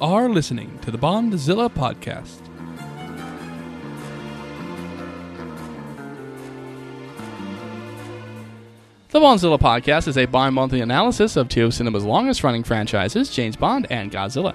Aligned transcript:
Are 0.00 0.28
listening 0.28 0.78
to 0.82 0.92
the 0.92 0.98
Bondzilla 0.98 1.68
podcast. 1.68 2.38
The 9.08 9.18
Bondzilla 9.18 9.58
podcast 9.58 10.06
is 10.06 10.16
a 10.16 10.26
bi 10.26 10.50
monthly 10.50 10.82
analysis 10.82 11.34
of 11.34 11.48
two 11.48 11.64
of 11.64 11.74
cinema's 11.74 12.04
longest 12.04 12.44
running 12.44 12.62
franchises, 12.62 13.28
James 13.28 13.56
Bond 13.56 13.88
and 13.90 14.12
Godzilla. 14.12 14.54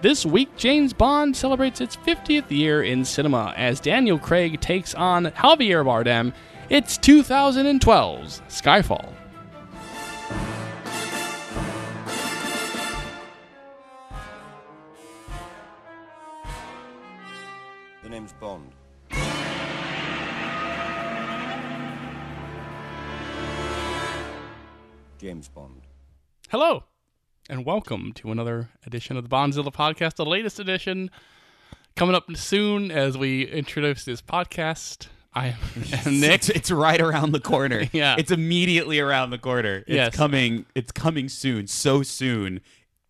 This 0.00 0.24
week, 0.24 0.56
James 0.56 0.92
Bond 0.92 1.36
celebrates 1.36 1.80
its 1.80 1.96
50th 1.96 2.52
year 2.52 2.84
in 2.84 3.04
cinema 3.04 3.52
as 3.56 3.80
Daniel 3.80 4.20
Craig 4.20 4.60
takes 4.60 4.94
on 4.94 5.24
Javier 5.24 5.84
Bardem. 5.84 6.32
It's 6.70 6.98
2012's 6.98 8.42
Skyfall. 8.48 9.13
James 25.34 25.48
Bond. 25.48 25.82
Hello, 26.50 26.84
and 27.50 27.66
welcome 27.66 28.12
to 28.14 28.30
another 28.30 28.68
edition 28.86 29.16
of 29.16 29.24
the 29.24 29.28
Bondzilla 29.28 29.72
podcast, 29.74 30.14
the 30.14 30.24
latest 30.24 30.60
edition 30.60 31.10
coming 31.96 32.14
up 32.14 32.26
soon 32.36 32.92
as 32.92 33.18
we 33.18 33.42
introduce 33.44 34.04
this 34.04 34.22
podcast. 34.22 35.08
I 35.34 35.48
am 35.48 35.56
Nick. 36.20 36.30
It's, 36.34 36.48
it's 36.50 36.70
right 36.70 37.00
around 37.00 37.32
the 37.32 37.40
corner. 37.40 37.82
Yeah. 37.92 38.14
It's 38.16 38.30
immediately 38.30 39.00
around 39.00 39.30
the 39.30 39.38
corner. 39.38 39.78
It's 39.78 39.88
Yes. 39.88 40.14
coming 40.14 40.66
it's 40.76 40.92
coming 40.92 41.28
soon. 41.28 41.66
So 41.66 42.04
soon. 42.04 42.60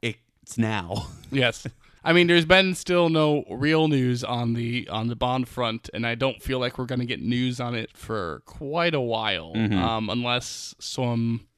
It's 0.00 0.56
now. 0.56 1.08
Yes. 1.30 1.66
I 2.02 2.14
mean, 2.14 2.26
there's 2.26 2.46
been 2.46 2.74
still 2.74 3.10
no 3.10 3.44
real 3.50 3.86
news 3.88 4.24
on 4.24 4.54
the 4.54 4.88
on 4.88 5.08
the 5.08 5.16
Bond 5.16 5.46
front, 5.46 5.90
and 5.92 6.06
I 6.06 6.14
don't 6.14 6.42
feel 6.42 6.58
like 6.58 6.78
we're 6.78 6.86
going 6.86 7.00
to 7.00 7.06
get 7.06 7.20
news 7.20 7.60
on 7.60 7.74
it 7.74 7.94
for 7.98 8.40
quite 8.46 8.94
a 8.94 9.00
while, 9.00 9.52
um, 9.54 10.08
unless 10.08 10.74
some, 10.78 11.48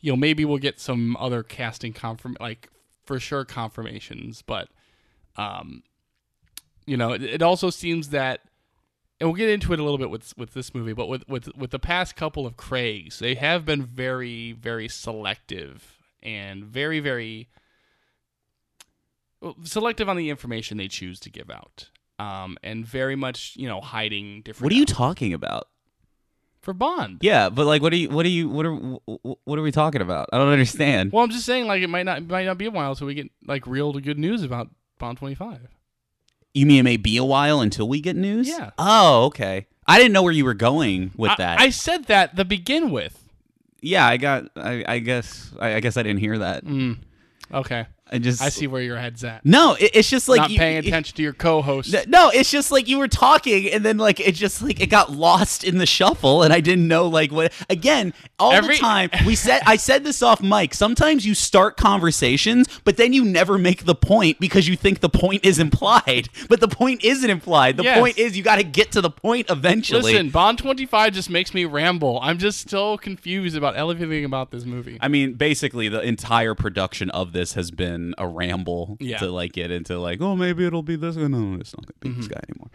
you 0.00 0.12
know, 0.12 0.16
maybe 0.16 0.44
we'll 0.44 0.58
get 0.58 0.80
some 0.80 1.16
other 1.16 1.42
casting 1.42 1.92
confirm, 1.92 2.36
like 2.40 2.68
for 3.04 3.20
sure 3.20 3.44
confirmations. 3.44 4.42
But, 4.42 4.68
um, 5.36 5.82
you 6.86 6.96
know, 6.96 7.12
it, 7.12 7.22
it 7.22 7.42
also 7.42 7.70
seems 7.70 8.10
that, 8.10 8.40
and 9.20 9.28
we'll 9.28 9.36
get 9.36 9.50
into 9.50 9.72
it 9.72 9.78
a 9.78 9.82
little 9.82 9.98
bit 9.98 10.10
with 10.10 10.36
with 10.38 10.54
this 10.54 10.74
movie, 10.74 10.94
but 10.94 11.06
with 11.06 11.28
with 11.28 11.54
with 11.54 11.70
the 11.70 11.78
past 11.78 12.16
couple 12.16 12.46
of 12.46 12.56
Craigs, 12.56 13.18
they 13.18 13.34
have 13.34 13.66
been 13.66 13.84
very 13.84 14.52
very 14.52 14.88
selective 14.88 15.98
and 16.22 16.64
very 16.64 17.00
very 17.00 17.48
selective 19.62 20.08
on 20.08 20.16
the 20.16 20.30
information 20.30 20.78
they 20.78 20.88
choose 20.88 21.20
to 21.20 21.30
give 21.30 21.50
out, 21.50 21.90
um, 22.18 22.56
and 22.62 22.86
very 22.86 23.14
much 23.14 23.54
you 23.56 23.68
know 23.68 23.82
hiding 23.82 24.40
different. 24.40 24.64
What 24.64 24.72
are 24.72 24.76
you 24.76 24.86
talking 24.86 25.34
about? 25.34 25.68
For 26.60 26.74
Bond? 26.74 27.18
Yeah, 27.22 27.48
but 27.48 27.66
like 27.66 27.82
what 27.82 27.92
are 27.92 27.96
you 27.96 28.10
what 28.10 28.26
are 28.26 28.30
you 28.30 28.48
what 28.48 28.66
are 28.66 28.74
what 29.44 29.58
are 29.58 29.62
we 29.62 29.72
talking 29.72 30.00
about? 30.02 30.28
I 30.32 30.38
don't 30.38 30.48
understand. 30.48 31.12
Well, 31.12 31.24
I'm 31.24 31.30
just 31.30 31.46
saying, 31.46 31.66
like 31.66 31.82
it 31.82 31.88
might 31.88 32.04
not 32.04 32.18
it 32.18 32.28
might 32.28 32.46
not 32.46 32.58
be 32.58 32.66
a 32.66 32.70
while 32.70 32.94
till 32.94 33.06
we 33.06 33.14
get 33.14 33.30
like 33.46 33.66
real 33.66 33.92
good 33.92 34.18
news 34.18 34.42
about 34.42 34.68
Bond 34.98 35.18
25. 35.18 35.68
You 36.52 36.66
mean 36.66 36.80
it 36.80 36.82
may 36.82 36.96
be 36.96 37.16
a 37.16 37.24
while 37.24 37.60
until 37.60 37.88
we 37.88 38.00
get 38.00 38.16
news? 38.16 38.48
Yeah. 38.48 38.70
Oh, 38.78 39.26
okay. 39.26 39.66
I 39.86 39.98
didn't 39.98 40.12
know 40.12 40.22
where 40.22 40.32
you 40.32 40.44
were 40.44 40.54
going 40.54 41.12
with 41.16 41.30
I, 41.32 41.34
that. 41.36 41.60
I 41.60 41.70
said 41.70 42.04
that 42.06 42.36
to 42.36 42.44
begin 42.44 42.90
with. 42.90 43.28
yeah, 43.80 44.06
I 44.06 44.16
got 44.16 44.50
I, 44.56 44.84
I 44.86 44.98
guess 44.98 45.52
I, 45.58 45.74
I 45.76 45.80
guess 45.80 45.96
I 45.96 46.02
didn't 46.02 46.20
hear 46.20 46.38
that. 46.38 46.64
Mm. 46.64 46.98
Okay, 47.52 47.86
I 48.12 48.18
just 48.18 48.42
I 48.42 48.48
see 48.48 48.66
where 48.66 48.82
your 48.82 48.96
head's 48.98 49.22
at. 49.24 49.44
No, 49.44 49.74
it, 49.74 49.92
it's 49.94 50.10
just 50.10 50.28
like 50.28 50.38
not 50.40 50.50
you- 50.50 50.58
paying 50.58 50.78
it- 50.78 50.86
attention 50.86 51.16
to 51.16 51.22
your 51.22 51.32
co-host. 51.32 51.94
No, 52.08 52.30
it's 52.30 52.50
just 52.50 52.72
like 52.72 52.88
you 52.88 52.98
were 52.98 53.08
talking, 53.08 53.68
and 53.70 53.84
then 53.84 53.98
like 53.98 54.18
it 54.20 54.32
just 54.34 54.62
like 54.62 54.80
it 54.80 54.88
got 54.88 55.12
lost 55.12 55.62
in 55.64 55.78
the 55.78 55.86
shuffle, 55.86 56.42
and 56.42 56.52
I 56.52 56.60
didn't 56.60 56.88
know 56.88 57.06
like 57.06 57.30
what. 57.32 57.52
Again, 57.70 58.12
all 58.38 58.52
Every- 58.52 58.74
the 58.76 58.80
time 58.80 59.10
we 59.26 59.34
said 59.36 59.60
I 59.66 59.76
said 59.76 60.02
this 60.04 60.22
off 60.22 60.42
mic. 60.42 60.74
Sometimes 60.74 61.24
you 61.26 61.34
start 61.34 61.76
conversations, 61.76 62.66
but 62.84 62.96
then 62.96 63.12
you 63.12 63.24
never 63.24 63.58
make 63.58 63.84
the 63.84 63.94
point 63.94 64.40
because 64.40 64.66
you 64.66 64.76
think 64.76 65.00
the 65.00 65.08
point 65.08 65.44
is 65.44 65.58
implied, 65.58 66.28
but 66.48 66.60
the 66.60 66.68
point 66.68 67.04
isn't 67.04 67.30
implied. 67.30 67.76
The 67.76 67.84
Yes. 67.84 67.98
point 67.98 68.18
is 68.18 68.36
you 68.36 68.42
got 68.42 68.56
to 68.56 68.64
get 68.64 68.90
to 68.92 69.00
the 69.00 69.10
point 69.10 69.50
eventually. 69.50 70.12
Listen, 70.12 70.30
Bond 70.30 70.58
25 70.58 71.12
just 71.12 71.30
makes 71.30 71.54
me 71.54 71.64
ramble. 71.64 72.18
I'm 72.22 72.38
just 72.38 72.68
so 72.70 72.96
confused 72.96 73.56
about 73.56 73.76
everything 73.76 74.24
about 74.24 74.50
this 74.50 74.64
movie. 74.64 74.98
I 75.00 75.08
mean, 75.08 75.34
basically, 75.34 75.88
the 75.88 76.00
entire 76.00 76.54
production 76.54 77.10
of 77.10 77.32
this 77.32 77.52
has 77.54 77.70
been 77.70 77.99
a 78.18 78.26
ramble 78.26 78.96
Yeah. 79.00 79.18
to 79.18 79.30
like 79.30 79.52
get 79.52 79.70
into 79.70 79.98
like, 79.98 80.20
oh, 80.20 80.36
maybe 80.36 80.64
it'll 80.66 80.82
be 80.82 80.96
this. 80.96 81.16
No, 81.16 81.56
it's 81.60 81.74
not 81.76 81.86
going 81.86 81.94
to 81.94 82.00
be 82.00 82.08
Mm-hmm. 82.10 82.18
this 82.20 82.28
guy 82.28 82.40
anymore. 82.48 82.70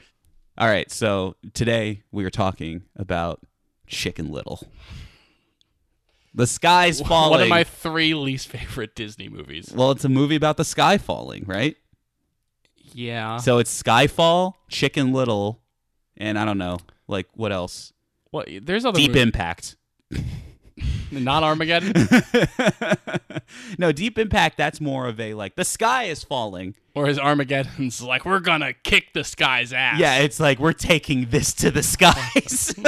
All 0.57 0.67
right, 0.67 0.89
so 0.89 1.35
today 1.53 2.03
we 2.11 2.23
are 2.23 2.29
talking 2.29 2.83
about 2.95 3.41
Chicken 3.87 4.31
Little. 4.31 4.65
The 6.33 6.47
sky's 6.47 7.01
falling. 7.01 7.31
One 7.31 7.41
of 7.41 7.47
my 7.49 7.63
three 7.63 8.13
least 8.13 8.47
favorite 8.49 8.95
Disney 8.95 9.29
movies. 9.29 9.71
well, 9.75 9.91
it's 9.91 10.03
a 10.05 10.09
movie 10.09 10.35
about 10.35 10.57
the 10.57 10.65
sky 10.65 10.97
falling, 10.97 11.43
right? 11.45 11.75
Yeah. 12.93 13.37
So 13.37 13.57
it's 13.57 13.81
Skyfall, 13.83 14.53
Chicken 14.69 15.11
Little, 15.11 15.61
and 16.17 16.39
I 16.39 16.45
don't 16.45 16.57
know, 16.57 16.79
like 17.07 17.27
what 17.33 17.51
else? 17.51 17.91
What? 18.31 18.47
There's 18.61 18.85
other 18.85 18.97
Deep 18.97 19.09
movies. 19.11 19.23
Impact. 19.23 19.75
not 21.11 21.43
Armageddon. 21.43 21.93
no, 23.77 23.91
Deep 23.91 24.17
Impact. 24.19 24.57
That's 24.57 24.81
more 24.81 25.07
of 25.07 25.19
a 25.19 25.33
like 25.33 25.55
the 25.55 25.63
sky 25.65 26.03
is 26.05 26.23
falling. 26.23 26.75
or 26.93 27.05
his 27.07 27.17
Armageddon's 27.17 28.01
like 28.01 28.25
we're 28.25 28.39
gonna 28.41 28.73
kick 28.73 29.13
the 29.13 29.23
sky's 29.23 29.71
ass. 29.73 29.99
Yeah, 29.99 30.17
it's 30.19 30.39
like 30.39 30.59
we're 30.59 30.73
taking 30.73 31.29
this 31.29 31.53
to 31.55 31.71
the 31.71 31.83
skies. 31.83 32.75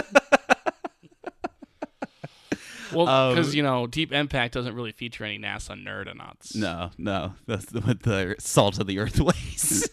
Well, 2.93 3.07
Um, 3.09 3.35
because 3.35 3.53
you 3.53 3.63
know, 3.63 3.85
Deep 3.85 4.13
Impact 4.13 4.53
doesn't 4.53 4.73
really 4.73 4.93
feature 4.93 5.25
any 5.25 5.37
NASA 5.37 5.75
nerdonauts. 5.75 6.55
no, 6.55 6.91
no, 6.97 7.33
that's 7.45 7.71
what 7.73 8.03
the 8.03 8.35
salt 8.39 8.79
of 8.79 8.87
the 8.87 8.97
earth 8.99 9.19
ways. 9.19 9.89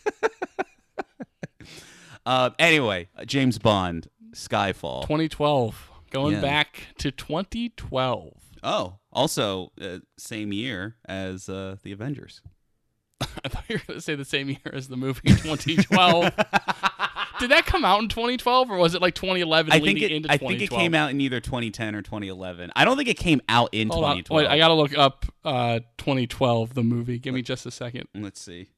uh, 2.24 2.50
anyway, 2.56 3.08
James 3.26 3.58
Bond, 3.58 4.08
Skyfall. 4.32 5.02
2012. 5.02 5.90
Going 6.14 6.34
Yeah. 6.36 6.40
back 6.40 6.86
to 6.98 7.10
2012. 7.10 8.32
oh, 8.62 8.98
also 9.12 9.72
uh, 9.80 9.98
same 10.16 10.52
year 10.52 10.94
as 11.06 11.48
uh, 11.48 11.76
the 11.82 11.90
Avengers. 11.92 12.40
I 13.44 13.48
thought 13.48 13.64
you 13.68 13.76
were 13.76 13.82
going 13.86 13.98
to 13.98 14.00
say 14.00 14.14
the 14.14 14.24
same 14.24 14.48
year 14.48 14.60
as 14.72 14.86
the 14.88 14.96
movie 14.96 15.20
2012. 15.28 16.24
Did 17.40 17.50
that 17.50 17.66
come 17.66 17.84
out 17.84 18.00
in 18.00 18.08
2012 18.08 18.70
or 18.70 18.76
was 18.78 18.94
it 18.94 19.02
like 19.02 19.14
2011 19.16 19.72
I 19.72 19.78
leading 19.78 19.96
think 19.96 20.02
it. 20.04 20.14
into 20.14 20.30
I 20.32 20.36
think 20.36 20.60
it 20.62 20.70
came 20.70 20.94
out 20.94 21.10
in 21.10 21.20
either 21.20 21.40
2010 21.40 21.96
or 21.96 22.02
2011. 22.02 22.70
I 22.76 22.84
don't 22.84 22.96
think 22.96 23.08
it 23.08 23.16
came 23.18 23.40
out 23.48 23.70
in 23.72 23.88
Hold 23.88 24.04
on. 24.04 24.16
2012. 24.18 24.38
Wait, 24.44 24.48
I 24.48 24.56
got 24.58 24.68
to 24.68 24.74
look 24.74 24.96
up 24.96 25.26
uh, 25.44 25.80
2012, 25.98 26.74
the 26.74 26.84
movie. 26.84 27.18
Give 27.18 27.34
me 27.34 27.42
just 27.42 27.66
a 27.66 27.72
second. 27.72 28.06
Let's 28.14 28.40
see. 28.40 28.68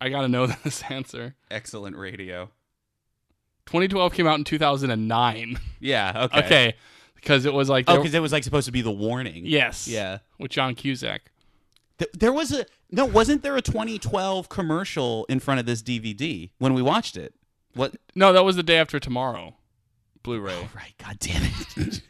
I 0.00 0.10
got 0.10 0.22
to 0.22 0.28
know 0.28 0.46
this 0.64 0.82
answer. 0.88 1.34
Excellent 1.50 1.96
radio. 1.96 2.50
2012 3.66 4.12
came 4.12 4.26
out 4.26 4.38
in 4.38 4.44
2009. 4.44 5.58
Yeah. 5.80 6.12
Okay. 6.34 6.38
Okay. 6.44 6.74
Because 7.16 7.46
it 7.46 7.54
was 7.54 7.68
like. 7.70 7.86
Oh, 7.88 7.96
because 7.96 8.12
it 8.14 8.20
was 8.20 8.32
like 8.32 8.44
supposed 8.44 8.66
to 8.66 8.72
be 8.72 8.82
the 8.82 8.90
warning. 8.90 9.44
yes. 9.46 9.88
Yeah. 9.88 10.18
With 10.38 10.50
John 10.50 10.74
Cusack. 10.74 11.30
Th- 11.98 12.10
There 12.12 12.32
was 12.32 12.52
a 12.52 12.66
no. 12.90 13.06
Wasn't 13.06 13.42
there 13.42 13.56
a 13.56 13.62
2012 13.62 14.48
commercial 14.50 15.24
in 15.30 15.40
front 15.40 15.58
of 15.60 15.64
this 15.66 15.82
DVD 15.82 16.50
when 16.58 16.74
we 16.74 16.82
watched 16.82 17.16
it? 17.16 17.32
What? 17.74 17.94
No, 18.14 18.32
that 18.34 18.44
was 18.44 18.56
the 18.56 18.62
day 18.62 18.76
after 18.76 19.00
tomorrow. 19.00 19.54
Blu-ray. 20.22 20.52
Oh, 20.54 20.68
right. 20.76 20.94
God 20.98 21.18
damn 21.18 21.42
it. 21.76 22.02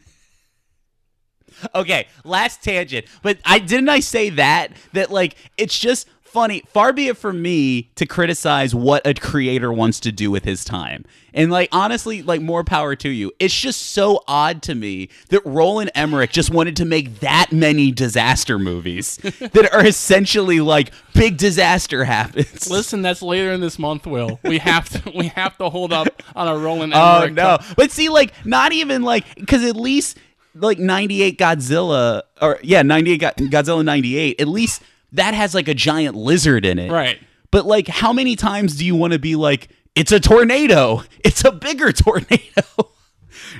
okay. 1.75 2.07
Last 2.23 2.63
tangent. 2.63 3.05
But 3.21 3.37
I 3.45 3.59
didn't 3.59 3.89
I 3.89 3.99
say 4.01 4.29
that 4.31 4.71
that 4.93 5.11
like 5.11 5.35
it's 5.57 5.77
just 5.77 6.07
funny. 6.35 6.61
Far 6.67 6.91
be 6.91 7.07
it 7.07 7.15
from 7.15 7.41
me 7.41 7.89
to 7.95 8.05
criticize 8.05 8.75
what 8.75 9.07
a 9.07 9.13
creator 9.13 9.71
wants 9.71 10.01
to 10.01 10.11
do 10.11 10.29
with 10.29 10.43
his 10.43 10.65
time. 10.65 11.05
And 11.33 11.49
like 11.49 11.69
honestly, 11.71 12.21
like 12.21 12.41
more 12.41 12.65
power 12.65 12.93
to 12.97 13.07
you. 13.09 13.31
It's 13.39 13.57
just 13.57 13.81
so 13.81 14.21
odd 14.27 14.61
to 14.63 14.75
me 14.75 15.07
that 15.29 15.41
Roland 15.45 15.91
Emmerich 15.95 16.31
just 16.31 16.49
wanted 16.49 16.75
to 16.75 16.85
make 16.85 17.21
that 17.21 17.53
many 17.53 17.89
disaster 17.93 18.59
movies 18.59 19.15
that 19.39 19.69
are 19.73 19.85
essentially 19.85 20.59
like 20.59 20.91
big 21.13 21.37
disaster 21.37 22.03
happens. 22.03 22.69
Listen, 22.69 23.01
that's 23.01 23.21
later 23.21 23.53
in 23.53 23.61
this 23.61 23.79
month, 23.79 24.05
Will. 24.05 24.37
We 24.43 24.57
have 24.57 24.89
to 24.89 25.11
we 25.15 25.27
have 25.29 25.57
to 25.59 25.69
hold 25.69 25.93
up 25.93 26.21
on 26.35 26.49
a 26.49 26.57
Roland 26.57 26.93
Emmerich. 26.93 27.07
Oh 27.07 27.17
Emmerich. 27.17 27.33
no! 27.33 27.57
But 27.77 27.91
see, 27.91 28.09
like, 28.09 28.33
not 28.45 28.73
even 28.73 29.03
like 29.03 29.35
because 29.35 29.63
at 29.63 29.77
least 29.77 30.17
like 30.53 30.79
'98 30.79 31.37
Godzilla 31.37 32.23
or 32.41 32.59
yeah, 32.61 32.81
'98 32.81 33.21
Godzilla 33.21 33.85
'98. 33.85 34.41
At 34.41 34.47
least 34.49 34.81
that 35.15 35.33
has 35.33 35.53
like 35.53 35.67
a 35.67 35.73
giant 35.73 36.15
lizard 36.15 36.65
in 36.65 36.79
it, 36.79 36.91
Right. 36.91 37.19
But 37.51 37.65
like, 37.65 37.87
how 37.87 38.11
many 38.11 38.35
times 38.35 38.75
do 38.75 38.85
you 38.85 38.95
want 38.95 39.13
to 39.13 39.19
be 39.19 39.35
like, 39.35 39.69
it's 39.95 40.11
a 40.11 40.19
tornado? 40.19 41.03
It's 41.23 41.43
a 41.45 41.51
bigger 41.51 41.91
tornado. 41.93 42.91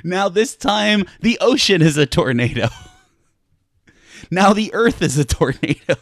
now 0.04 0.28
this 0.28 0.54
time, 0.56 1.04
the 1.20 1.38
ocean 1.40 1.80
is 1.82 1.96
a 1.96 2.06
tornado. 2.06 2.68
now 4.30 4.52
the 4.52 4.72
Earth 4.74 5.02
is 5.02 5.16
a 5.18 5.24
tornado. 5.24 5.96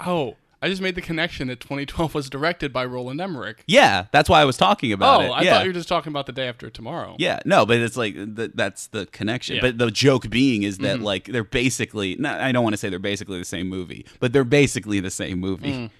Oh, 0.00 0.36
I 0.64 0.68
just 0.68 0.80
made 0.80 0.94
the 0.94 1.02
connection 1.02 1.48
that 1.48 1.60
2012 1.60 2.14
was 2.14 2.30
directed 2.30 2.72
by 2.72 2.84
Roland 2.86 3.20
Emmerich. 3.20 3.62
Yeah, 3.66 4.06
that's 4.12 4.28
why 4.30 4.40
I 4.40 4.44
was 4.46 4.56
talking 4.56 4.92
about 4.92 5.20
Oh, 5.20 5.24
it. 5.24 5.28
Oh, 5.28 5.32
I 5.32 5.42
yeah. 5.42 5.52
thought 5.54 5.64
you 5.64 5.68
were 5.68 5.74
just 5.74 5.88
talking 5.88 6.10
about 6.10 6.24
the 6.24 6.32
day 6.32 6.48
after 6.48 6.70
tomorrow. 6.70 7.16
Yeah, 7.18 7.40
no, 7.44 7.66
but 7.66 7.76
it's 7.78 7.96
like 7.96 8.14
th- 8.14 8.52
that's 8.54 8.86
the 8.86 9.04
connection. 9.06 9.56
Yeah. 9.56 9.60
But 9.62 9.78
the 9.78 9.90
joke 9.90 10.30
being 10.30 10.62
is 10.62 10.78
that 10.78 11.00
like 11.00 11.26
they're 11.26 11.44
basically. 11.44 12.16
No, 12.16 12.30
I 12.30 12.50
don't 12.52 12.64
want 12.64 12.72
to 12.72 12.78
say 12.78 12.88
they're 12.88 12.98
basically 12.98 13.38
the 13.38 13.44
same 13.44 13.68
movie, 13.68 14.06
but 14.20 14.32
they're 14.32 14.42
basically 14.44 15.00
the 15.00 15.10
same 15.10 15.38
movie. 15.38 15.72
Mm. 15.72 15.90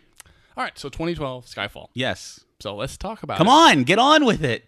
All 0.56 0.64
right, 0.64 0.78
so 0.78 0.88
2012 0.88 1.46
Skyfall. 1.46 1.88
Yes. 1.94 2.40
So 2.60 2.74
let's 2.74 2.96
talk 2.96 3.22
about 3.22 3.36
Come 3.36 3.48
it. 3.48 3.50
on, 3.50 3.82
get 3.82 3.98
on 3.98 4.24
with 4.24 4.42
it. 4.44 4.64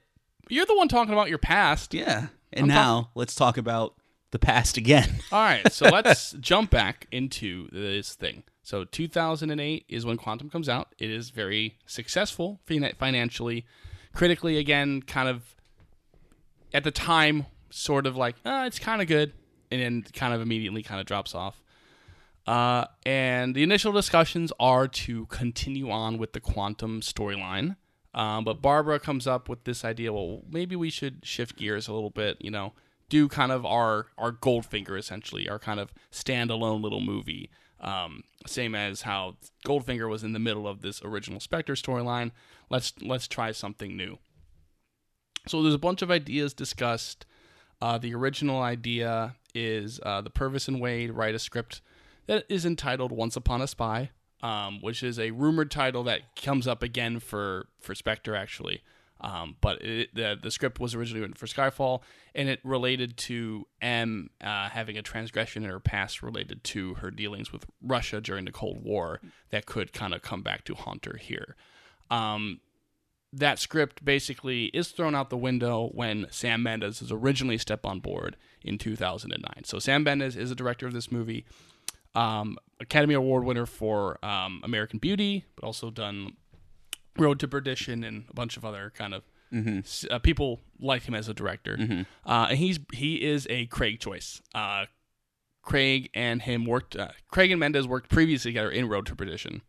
You're 0.49 0.67
the 0.67 0.77
one 0.77 0.89
talking 0.89 1.15
about 1.15 1.29
your 1.31 1.39
past. 1.39 1.95
Yeah. 1.95 2.27
And 2.53 2.65
I'm 2.65 2.69
now 2.69 3.11
let's 3.15 3.35
talk 3.35 3.57
about 3.57 3.95
the 4.33 4.39
past 4.39 4.77
again. 4.77 5.21
All 5.33 5.41
right, 5.41 5.73
so 5.73 5.89
let's 5.93 6.33
jump 6.33 6.71
back 6.71 7.07
into 7.11 7.69
this 7.71 8.15
thing. 8.15 8.43
So 8.67 8.83
2008 8.83 9.85
is 9.89 10.05
when 10.05 10.17
Quantum 10.17 10.51
comes 10.51 10.69
out. 10.69 10.93
It 10.99 11.09
is 11.09 11.31
very 11.31 11.79
successful 11.87 12.59
financially, 12.67 13.65
critically. 14.13 14.59
Again, 14.59 15.03
kind 15.03 15.29
of 15.29 15.55
at 16.75 16.83
the 16.83 16.91
time, 16.91 17.47
sort 17.71 18.09
of 18.09 18.17
like 18.17 18.35
uh, 18.45 18.65
it's 18.67 18.81
kind 18.81 19.01
of 19.01 19.07
good, 19.07 19.33
and 19.71 19.81
then 19.81 20.05
kind 20.13 20.35
of 20.35 20.41
immediately 20.41 20.83
kind 20.83 21.01
of 21.01 21.07
drops 21.07 21.33
off. 21.33 21.63
Uh, 22.45 22.87
and 23.05 23.55
the 23.55 23.63
initial 23.63 23.93
discussions 23.93 24.53
are 24.59 24.89
to 24.89 25.27
continue 25.27 25.89
on 25.89 26.19
with 26.19 26.33
the 26.33 26.41
Quantum 26.41 27.03
storyline. 27.03 27.77
Um, 28.15 28.43
but 28.43 28.61
Barbara 28.63 28.99
comes 28.99 29.29
up 29.29 29.49
with 29.49 29.63
this 29.63 29.85
idea. 29.85 30.13
Well, 30.13 30.43
maybe 30.51 30.75
we 30.75 30.91
should 30.91 31.25
shift 31.25 31.55
gears 31.55 31.87
a 31.87 31.93
little 31.93 32.11
bit. 32.11 32.39
You 32.41 32.51
know, 32.51 32.73
do 33.09 33.29
kind 33.29 33.53
of 33.53 33.65
our 33.65 34.09
our 34.19 34.33
Goldfinger 34.33 34.99
essentially, 34.99 35.49
our 35.49 35.61
kind 35.61 35.79
of 35.79 35.95
standalone 36.11 36.83
little 36.83 37.01
movie. 37.01 37.49
Um, 37.81 38.25
same 38.47 38.75
as 38.75 39.03
how 39.03 39.37
Goldfinger 39.67 40.09
was 40.09 40.25
in 40.25 40.33
the 40.33 40.39
middle 40.39 40.67
of 40.67 40.81
this 40.81 41.03
original 41.03 41.41
Spectre 41.41 41.75
storyline. 41.75 42.31
Let's 42.71 42.93
let's 43.01 43.29
try 43.29 43.53
something 43.53 43.97
new. 43.97 44.19
So 45.47 45.63
there's 45.63 45.75
a 45.75 45.79
bunch 45.79 46.03
of 46.03 46.11
ideas 46.11 46.55
discussed. 46.55 47.27
Uh, 47.81 47.99
the 47.99 48.15
original 48.15 48.61
idea 48.63 49.37
is 49.55 50.01
uh, 50.03 50.21
the 50.21 50.31
Purvis 50.31 50.69
and 50.69 50.81
Wade 50.81 51.13
write 51.13 51.35
a 51.35 51.39
script 51.39 51.83
that 52.27 52.45
is 52.49 52.65
entitled 52.65 53.13
"Once 53.13 53.37
Upon 53.37 53.61
a 53.61 53.67
Spy," 53.67 54.11
um, 54.43 54.81
which 54.81 55.03
is 55.03 55.19
a 55.19 55.31
rumored 55.33 55.71
title 55.71 56.03
that 56.05 56.35
comes 56.37 56.67
up 56.67 56.83
again 56.83 57.21
for 57.21 57.69
for 57.79 57.95
Spectre 57.95 58.35
actually. 58.35 58.83
Um, 59.21 59.57
but 59.61 59.83
it, 59.83 60.15
the 60.15 60.39
the 60.41 60.51
script 60.51 60.79
was 60.79 60.95
originally 60.95 61.21
written 61.21 61.35
for 61.35 61.47
Skyfall, 61.47 62.03
and 62.35 62.49
it 62.49 62.61
related 62.65 63.17
to 63.19 63.67
M 63.81 64.29
uh, 64.43 64.69
having 64.69 64.99
a 64.99 65.03
transgression 65.03 65.65
in 65.65 65.71
her 65.71 65.81
past 65.81 66.23
related 66.23 66.63
to 66.65 66.95
her 66.95 67.11
dealings 67.11 67.53
with 67.53 67.65
Russia 67.83 68.21
during 68.21 68.45
the 68.45 68.53
Cold 68.53 68.83
War 68.83 69.21
that 69.51 69.65
could 69.67 69.93
kind 69.93 70.13
of 70.15 70.23
come 70.23 70.43
back 70.43 70.65
to 70.65 70.75
haunt 70.75 71.07
her 71.07 71.17
here. 71.17 71.57
Um, 72.11 72.61
that 73.33 73.59
script 73.59 74.05
basically 74.05 74.67
is 74.67 74.89
thrown 74.89 75.15
out 75.15 75.31
the 75.31 75.37
window 75.37 75.91
when 75.93 76.27
Sam 76.31 76.63
Mendes 76.63 77.03
is 77.03 77.13
originally 77.13 77.59
stepped 77.59 77.85
on 77.85 78.01
board 78.01 78.37
in 78.63 78.79
2009. 78.79 79.65
So 79.65 79.79
Sam 79.79 80.03
Mendes 80.05 80.37
is 80.37 80.49
the 80.49 80.55
director 80.55 80.87
of 80.87 80.93
this 80.93 81.13
movie, 81.13 81.45
um, 82.15 82.57
Academy 82.81 83.15
Award 83.15 83.45
winner 83.45 83.67
for 83.67 84.25
um, 84.25 84.61
American 84.65 84.99
Beauty, 84.99 85.45
but 85.55 85.67
also 85.67 85.91
done 85.91 86.37
Road 87.19 87.41
to 87.41 87.49
Perdition 87.49 88.05
and 88.05 88.25
a 88.31 88.35
bunch 88.35 88.57
of 88.57 88.65
other 88.65 88.93
kind 88.95 89.15
of 89.15 89.23
s- 89.79 90.05
uh, 90.11 90.19
people 90.19 90.61
like 90.79 91.03
him 91.05 91.15
as 91.15 91.29
a 91.29 91.35
director. 91.35 91.77
Uh, 92.25 92.47
and 92.51 92.59
he's 92.59 92.79
he 92.93 93.23
is 93.25 93.47
a 93.51 93.67
Craig 93.67 94.01
choice. 94.01 94.43
Uh, 94.55 94.87
Craig 95.63 96.11
and 96.15 96.43
him 96.43 96.65
worked. 96.65 96.97
Uh, 96.97 97.09
Craig 97.29 97.51
and 97.51 97.59
Mendes 97.61 97.87
worked 97.87 98.09
previously 98.11 98.51
together 98.53 98.71
in 98.71 98.89
Road 98.89 99.07
to 99.07 99.17
Perdition, 99.17 99.63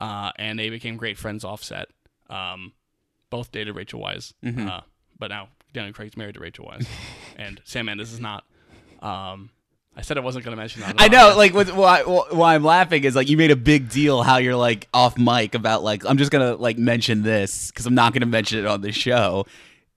uh, 0.00 0.30
and 0.36 0.58
they 0.58 0.70
became 0.70 0.96
great 0.96 1.18
friends 1.18 1.44
offset. 1.44 1.88
Um, 2.30 2.72
both 3.30 3.50
dated 3.50 3.74
Rachel 3.74 4.00
Weisz, 4.00 4.32
uh, 4.68 4.80
but 5.18 5.28
now 5.30 5.48
Daniel 5.72 5.92
Craig's 5.92 6.16
married 6.16 6.34
to 6.34 6.40
Rachel 6.40 6.66
Weisz, 6.66 6.86
and 7.36 7.60
Sam 7.64 7.86
Mendes 7.86 8.12
is 8.12 8.20
not. 8.20 8.44
Um, 9.02 9.50
I 9.96 10.02
said 10.02 10.16
I 10.18 10.20
wasn't 10.20 10.44
going 10.44 10.56
to 10.56 10.60
mention 10.60 10.82
that. 10.82 10.96
I 10.98 11.08
know, 11.08 11.34
like, 11.36 11.54
what, 11.54 11.68
why, 11.74 12.02
why 12.02 12.54
I'm 12.54 12.64
laughing 12.64 13.04
is 13.04 13.14
like 13.14 13.28
you 13.28 13.36
made 13.36 13.50
a 13.52 13.56
big 13.56 13.88
deal 13.90 14.22
how 14.22 14.38
you're 14.38 14.56
like 14.56 14.88
off 14.92 15.16
mic 15.16 15.54
about 15.54 15.82
like 15.84 16.04
I'm 16.04 16.16
just 16.18 16.30
gonna 16.32 16.56
like 16.56 16.78
mention 16.78 17.22
this 17.22 17.70
because 17.70 17.86
I'm 17.86 17.94
not 17.94 18.12
gonna 18.12 18.26
mention 18.26 18.58
it 18.58 18.66
on 18.66 18.80
the 18.80 18.90
show, 18.90 19.46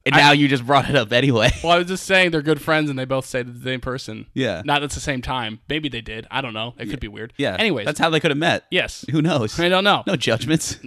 and 0.06 0.16
now 0.16 0.32
you 0.34 0.48
just 0.48 0.66
brought 0.66 0.88
it 0.90 0.96
up 0.96 1.12
anyway. 1.12 1.50
Well, 1.64 1.72
I 1.74 1.78
was 1.80 1.88
just 1.88 2.06
saying 2.06 2.32
they're 2.32 2.42
good 2.44 2.62
friends 2.62 2.90
and 2.90 2.98
they 3.00 3.06
both 3.06 3.26
say 3.26 3.42
to 3.44 3.50
the 3.50 3.64
same 3.64 3.82
person. 3.82 4.28
Yeah. 4.34 4.62
Not 4.64 4.84
at 4.84 4.92
the 4.92 5.00
same 5.00 5.22
time. 5.22 5.60
Maybe 5.68 5.90
they 5.90 6.02
did. 6.02 6.28
I 6.30 6.42
don't 6.42 6.54
know. 6.54 6.76
It 6.78 6.90
could 6.90 7.00
be 7.00 7.08
weird. 7.08 7.34
Yeah. 7.38 7.56
Anyways. 7.58 7.86
that's 7.86 8.00
how 8.00 8.10
they 8.10 8.20
could 8.20 8.32
have 8.32 8.38
met. 8.38 8.66
yes. 8.72 9.04
Who 9.12 9.22
knows? 9.22 9.60
I 9.60 9.68
don't 9.68 9.84
know. 9.84 10.04
No 10.08 10.16
judgments. 10.16 10.78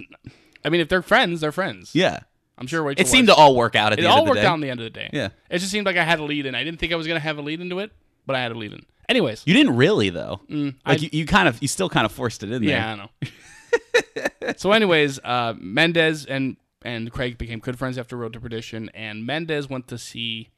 I 0.65 0.69
mean, 0.69 0.79
if 0.81 0.87
they're 0.89 1.01
friends, 1.01 1.41
they're 1.41 1.51
friends. 1.51 1.91
Yeah. 1.93 2.21
I'm 2.57 2.67
sure 2.67 2.81
Rachel 2.83 3.01
It 3.01 3.07
seemed 3.09 3.27
was. 3.27 3.35
to 3.35 3.41
all 3.41 3.55
work 3.55 3.75
out 3.75 3.91
at 3.91 3.99
It 3.99 4.03
the 4.03 4.07
end 4.09 4.19
of 4.21 4.25
the 4.27 4.33
day. 4.35 4.39
It 4.39 4.43
all 4.43 4.43
worked 4.43 4.45
out 4.47 4.55
in 4.55 4.61
the 4.61 4.69
end 4.69 4.79
of 4.79 4.83
the 4.85 4.89
day. 4.91 5.09
Yeah. 5.11 5.29
It 5.49 5.59
just 5.59 5.71
seemed 5.71 5.85
like 5.85 5.97
I 5.97 6.03
had 6.03 6.19
a 6.19 6.23
lead 6.23 6.45
in. 6.45 6.55
I 6.55 6.63
didn't 6.63 6.79
think 6.79 6.93
I 6.93 6.95
was 6.95 7.07
going 7.07 7.19
to 7.19 7.23
have 7.23 7.37
a 7.37 7.41
lead 7.41 7.59
into 7.59 7.79
it, 7.79 7.91
but 8.25 8.35
I 8.35 8.41
had 8.41 8.51
a 8.51 8.55
lead 8.57 8.73
in. 8.73 8.85
Anyways. 9.11 9.43
You 9.45 9.53
didn't 9.53 9.75
really 9.75 10.09
though. 10.09 10.39
I- 10.49 10.73
like 10.85 11.01
you, 11.01 11.09
you 11.11 11.25
kind 11.25 11.47
of 11.47 11.61
you 11.61 11.67
still 11.67 11.89
kind 11.89 12.05
of 12.05 12.11
forced 12.11 12.41
it 12.43 12.51
in 12.51 12.63
there. 12.65 12.77
Yeah, 12.77 12.91
I 12.91 12.95
know. 12.95 14.53
so, 14.57 14.71
anyways, 14.71 15.19
uh, 15.19 15.53
Mendes 15.59 16.25
and 16.25 16.57
and 16.83 17.11
Craig 17.11 17.37
became 17.37 17.59
good 17.59 17.77
friends 17.77 17.97
after 17.97 18.15
Road 18.17 18.33
to 18.33 18.39
Perdition, 18.39 18.89
and 18.93 19.25
Mendes 19.25 19.69
went 19.69 19.87
to 19.89 19.97
see 19.97 20.49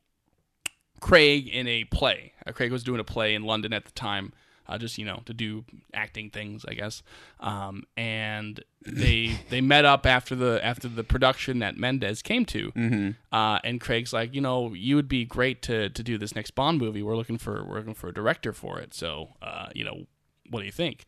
Craig 1.02 1.48
in 1.48 1.68
a 1.68 1.84
play. 1.86 2.34
Uh, 2.46 2.52
Craig 2.52 2.72
was 2.72 2.84
doing 2.84 3.00
a 3.00 3.04
play 3.04 3.34
in 3.36 3.44
London 3.44 3.74
at 3.74 3.86
the 3.86 3.92
time, 3.92 4.32
uh, 4.68 4.78
just 4.78 4.98
you 4.98 5.06
know 5.06 5.22
to 5.26 5.34
do 5.34 5.66
acting 5.94 6.30
things, 6.30 6.66
I 6.68 6.74
guess. 6.74 7.04
Um, 7.40 7.84
and 7.98 8.64
they 8.86 9.40
they 9.50 9.62
met 9.62 9.86
up 9.86 10.06
after 10.06 10.36
the 10.36 10.60
after 10.64 10.88
the 10.88 11.04
production 11.04 11.60
that 11.60 11.78
Mendes 11.78 12.22
came 12.22 12.46
to, 12.46 12.72
Mm-hmm. 12.72 13.10
uh, 13.36 13.60
and 13.64 13.80
Craig's 13.82 14.14
like, 14.14 14.34
you 14.34 14.42
know, 14.42 14.74
you 14.74 14.96
would 14.96 15.08
be 15.10 15.26
great 15.26 15.62
to 15.64 15.90
to 15.90 16.04
do 16.04 16.18
this 16.18 16.36
next 16.36 16.52
Bond 16.52 16.80
movie. 16.80 17.04
We're 17.04 17.16
looking 17.18 17.38
for 17.38 17.64
we're 17.66 17.78
looking 17.78 17.94
for 17.94 18.08
a 18.10 18.14
director 18.14 18.54
for 18.54 18.80
it. 18.80 18.94
So, 18.94 19.30
uh, 19.42 19.68
you 19.76 19.84
know, 19.84 20.06
what 20.50 20.60
do 20.60 20.66
you 20.66 20.72
think? 20.72 21.06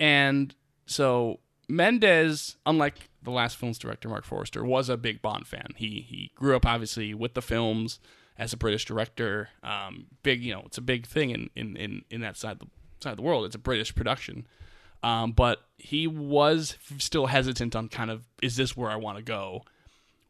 And 0.00 0.54
so 0.86 1.40
Mendes, 1.68 2.56
unlike 2.66 3.08
the 3.22 3.30
last 3.30 3.56
film's 3.56 3.78
director 3.78 4.08
Marc 4.08 4.24
Forster, 4.24 4.64
was 4.64 4.88
a 4.88 4.96
big 4.96 5.22
Bond 5.22 5.46
fan. 5.46 5.68
He 5.76 6.04
he 6.08 6.30
grew 6.34 6.54
up 6.56 6.66
obviously 6.66 7.14
with 7.14 7.34
the 7.34 7.42
films 7.42 7.98
as 8.38 8.52
a 8.52 8.56
British 8.56 8.84
director. 8.84 9.48
Um, 9.62 10.06
big, 10.22 10.42
you 10.42 10.52
know, 10.52 10.62
it's 10.66 10.78
a 10.78 10.82
big 10.82 11.06
thing 11.06 11.30
in 11.30 11.50
in 11.54 11.76
in, 11.76 12.04
in 12.10 12.20
that 12.20 12.36
side 12.36 12.52
of 12.52 12.58
the 12.60 12.66
side 13.02 13.10
of 13.12 13.16
the 13.16 13.22
world. 13.22 13.44
It's 13.44 13.54
a 13.54 13.58
British 13.58 13.94
production. 13.94 14.46
Um, 15.02 15.32
but 15.32 15.62
he 15.78 16.06
was 16.06 16.76
still 16.98 17.26
hesitant 17.26 17.74
on 17.74 17.88
kind 17.88 18.10
of 18.10 18.22
is 18.40 18.56
this 18.56 18.76
where 18.76 18.90
I 18.90 18.96
want 18.96 19.18
to 19.18 19.24
go 19.24 19.64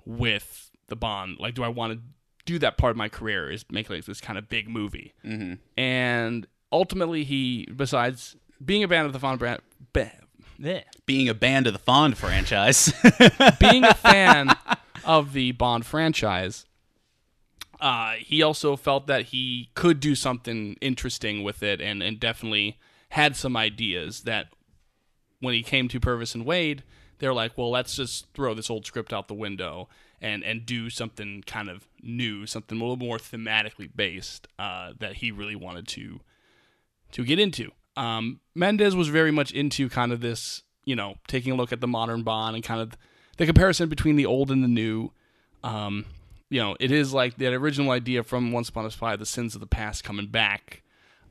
with 0.05 0.71
the 0.89 0.97
Bond? 0.97 1.39
Like, 1.39 1.55
do 1.55 1.63
I 1.63 1.69
want 1.69 1.93
to 1.93 2.01
do 2.45 2.59
that 2.59 2.79
part 2.79 2.93
of 2.93 2.97
my 2.97 3.09
career? 3.09 3.51
Is 3.51 3.65
make 3.71 3.91
like 3.91 4.05
this 4.05 4.21
kind 4.21 4.39
of 4.39 4.49
big 4.49 4.69
movie? 4.69 5.13
Mm-hmm. 5.25 5.55
And 5.79 6.47
ultimately, 6.73 7.25
he 7.25 7.67
besides 7.77 8.37
being 8.65 8.83
a 8.83 8.89
fan 8.89 9.05
of 9.05 9.13
the 9.13 9.19
Bond 9.19 9.39
brand, 9.39 9.61
Being 11.07 11.29
a 11.29 11.35
band 11.35 11.67
of 11.67 11.73
the 11.73 11.79
Bond 11.81 12.17
franchise. 12.17 12.93
being 13.59 13.85
a 13.85 13.95
fan 13.95 14.57
of 15.05 15.33
the 15.33 15.53
Bond 15.53 15.85
franchise, 15.85 16.65
uh, 17.83 18.13
he 18.13 18.43
also 18.43 18.77
felt 18.77 19.09
that 19.09 19.27
he 19.27 19.69
could 19.75 19.99
do 19.99 20.15
something 20.15 20.77
interesting 20.81 21.43
with 21.43 21.65
it, 21.65 21.81
and 21.81 22.01
and 22.01 22.21
definitely 22.21 22.79
had 23.11 23.35
some 23.35 23.57
ideas 23.57 24.23
that 24.23 24.47
when 25.41 25.53
he 25.53 25.65
came 25.65 25.89
to 25.89 25.99
Purvis 25.99 26.35
and 26.35 26.47
Wade, 26.47 26.85
they're 27.19 27.35
like, 27.35 27.59
well, 27.59 27.71
let's 27.71 27.97
just 27.97 28.33
throw 28.35 28.55
this 28.55 28.71
old 28.71 28.87
script 28.87 29.13
out 29.13 29.27
the 29.27 29.35
window 29.35 29.89
and 30.21 30.45
and 30.45 30.65
do 30.65 30.91
something 30.91 31.43
kind 31.45 31.69
of 31.69 31.89
new, 32.01 32.47
something 32.47 32.79
a 32.79 32.81
little 32.81 32.97
more 32.97 33.19
thematically 33.19 33.91
based 33.95 34.47
uh, 34.61 34.93
that 35.01 35.17
he 35.17 35.33
really 35.33 35.57
wanted 35.57 35.89
to 35.89 36.21
to 37.11 37.25
get 37.25 37.41
into. 37.41 37.73
Um, 37.97 38.39
Mendes 38.55 38.95
was 38.95 39.09
very 39.09 39.33
much 39.33 39.51
into 39.51 39.89
kind 39.89 40.13
of 40.13 40.21
this, 40.21 40.63
you 40.85 40.95
know, 40.95 41.17
taking 41.27 41.53
a 41.53 41.57
look 41.57 41.73
at 41.73 41.81
the 41.81 41.89
modern 41.89 42.23
Bond 42.23 42.55
and 42.55 42.65
kind 42.65 42.81
of 42.81 42.93
the 43.39 43.45
comparison 43.45 43.89
between 43.89 44.15
the 44.15 44.25
old 44.25 44.53
and 44.53 44.63
the 44.63 44.69
new. 44.69 45.11
Um, 45.65 46.07
you 46.53 46.61
know, 46.61 46.77
it 46.79 46.91
is 46.91 47.15
like 47.15 47.39
that 47.39 47.55
original 47.55 47.91
idea 47.93 48.23
from 48.23 48.53
Once 48.53 48.69
Upon 48.69 48.85
a 48.85 48.91
Spy, 48.91 49.17
the 49.17 49.25
sins 49.25 49.55
of 49.55 49.63
the 49.63 49.67
past 49.67 50.05
coming 50.05 50.27
back. 50.27 50.83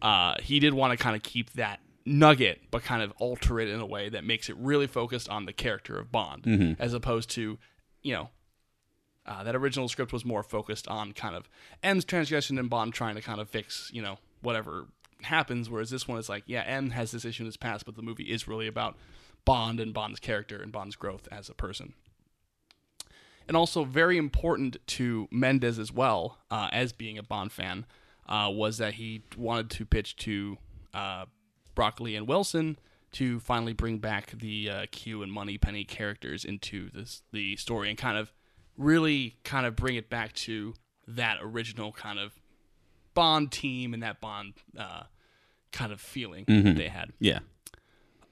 Uh, 0.01 0.33
he 0.41 0.59
did 0.59 0.73
want 0.73 0.97
to 0.97 1.01
kind 1.01 1.15
of 1.15 1.21
keep 1.21 1.51
that 1.53 1.79
nugget, 2.05 2.59
but 2.71 2.83
kind 2.83 3.03
of 3.03 3.13
alter 3.19 3.59
it 3.59 3.69
in 3.69 3.79
a 3.79 3.85
way 3.85 4.09
that 4.09 4.23
makes 4.23 4.49
it 4.49 4.55
really 4.57 4.87
focused 4.87 5.29
on 5.29 5.45
the 5.45 5.53
character 5.53 5.99
of 5.99 6.11
Bond, 6.11 6.45
as 6.79 6.95
opposed 6.95 7.29
to, 7.31 7.59
you 8.01 8.13
know, 8.13 8.29
uh, 9.27 9.43
that 9.43 9.55
original 9.55 9.87
script 9.87 10.11
was 10.11 10.25
more 10.25 10.41
focused 10.41 10.87
on 10.87 11.11
kind 11.11 11.35
of 11.35 11.47
M's 11.83 12.03
transgression 12.03 12.57
and 12.57 12.67
Bond 12.67 12.91
trying 12.95 13.13
to 13.13 13.21
kind 13.21 13.39
of 13.39 13.47
fix, 13.47 13.91
you 13.93 14.01
know, 14.01 14.17
whatever 14.41 14.87
happens. 15.21 15.69
Whereas 15.69 15.91
this 15.91 16.07
one 16.07 16.17
is 16.17 16.29
like, 16.29 16.45
yeah, 16.47 16.63
M 16.65 16.89
has 16.89 17.11
this 17.11 17.25
issue 17.25 17.43
in 17.43 17.45
his 17.45 17.57
past, 17.57 17.85
but 17.85 17.95
the 17.95 18.01
movie 18.01 18.23
is 18.23 18.47
really 18.47 18.65
about 18.65 18.97
Bond 19.45 19.79
and 19.79 19.93
Bond's 19.93 20.19
character 20.19 20.59
and 20.59 20.71
Bond's 20.71 20.95
growth 20.95 21.27
as 21.31 21.47
a 21.47 21.53
person. 21.53 21.93
And 23.51 23.57
also, 23.57 23.83
very 23.83 24.17
important 24.17 24.77
to 24.87 25.27
Mendes 25.29 25.77
as 25.77 25.91
well, 25.91 26.37
uh, 26.49 26.69
as 26.71 26.93
being 26.93 27.17
a 27.17 27.23
Bond 27.23 27.51
fan, 27.51 27.85
uh, 28.25 28.49
was 28.49 28.77
that 28.77 28.93
he 28.93 29.23
wanted 29.35 29.69
to 29.71 29.85
pitch 29.85 30.15
to 30.15 30.57
uh, 30.93 31.25
Broccoli 31.75 32.15
and 32.15 32.29
Wilson 32.29 32.79
to 33.11 33.41
finally 33.41 33.73
bring 33.73 33.97
back 33.97 34.31
the 34.39 34.69
uh, 34.69 34.85
Q 34.89 35.21
and 35.21 35.33
Moneypenny 35.33 35.83
characters 35.83 36.45
into 36.45 36.89
this 36.91 37.23
the 37.33 37.57
story 37.57 37.89
and 37.89 37.97
kind 37.97 38.17
of 38.17 38.31
really 38.77 39.35
kind 39.43 39.65
of 39.65 39.75
bring 39.75 39.97
it 39.97 40.09
back 40.09 40.31
to 40.31 40.73
that 41.05 41.39
original 41.41 41.91
kind 41.91 42.19
of 42.19 42.39
Bond 43.13 43.51
team 43.51 43.93
and 43.93 44.01
that 44.01 44.21
Bond 44.21 44.53
uh, 44.77 45.03
kind 45.73 45.91
of 45.91 45.99
feeling 45.99 46.45
that 46.47 46.77
they 46.77 46.87
had. 46.87 47.11
Yeah. 47.19 47.39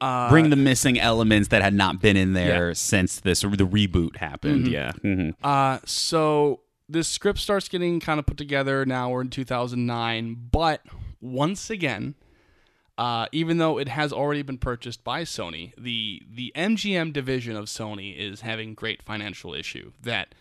Uh, 0.02 0.30
Bring 0.30 0.50
the 0.50 0.56
missing 0.56 0.98
elements 1.00 1.50
that 1.50 1.62
had 1.62 1.74
not 1.74 2.02
been 2.02 2.16
in 2.16 2.34
there 2.34 2.70
Yeah. 2.70 2.74
since 2.74 3.20
this 3.20 3.42
the 3.42 3.48
reboot 3.68 4.18
happened. 4.18 4.68
Yeah. 4.68 4.92
Mhm. 5.04 5.34
Uh, 5.44 5.80
so 5.86 6.62
this 6.88 7.08
script 7.08 7.40
starts 7.40 7.68
getting 7.68 8.00
kind 8.00 8.20
of 8.20 8.26
put 8.26 8.38
together. 8.38 8.86
Now 8.86 9.10
we're 9.12 9.22
in 9.22 9.30
2009, 9.30 10.48
but 10.52 10.86
once 11.20 11.70
again, 11.70 12.16
uh, 12.98 13.28
even 13.34 13.58
though 13.58 13.78
it 13.78 13.90
has 13.90 14.12
already 14.14 14.42
been 14.42 14.58
purchased 14.58 15.04
by 15.04 15.24
Sony, 15.24 15.74
the 15.78 16.22
the 16.30 16.52
MGM 16.56 17.12
division 17.12 17.56
of 17.58 17.66
Sony 17.66 18.16
is 18.18 18.42
having 18.42 18.74
great 18.76 19.04
financial 19.04 19.54
issue. 19.54 19.92
That, 20.02 20.34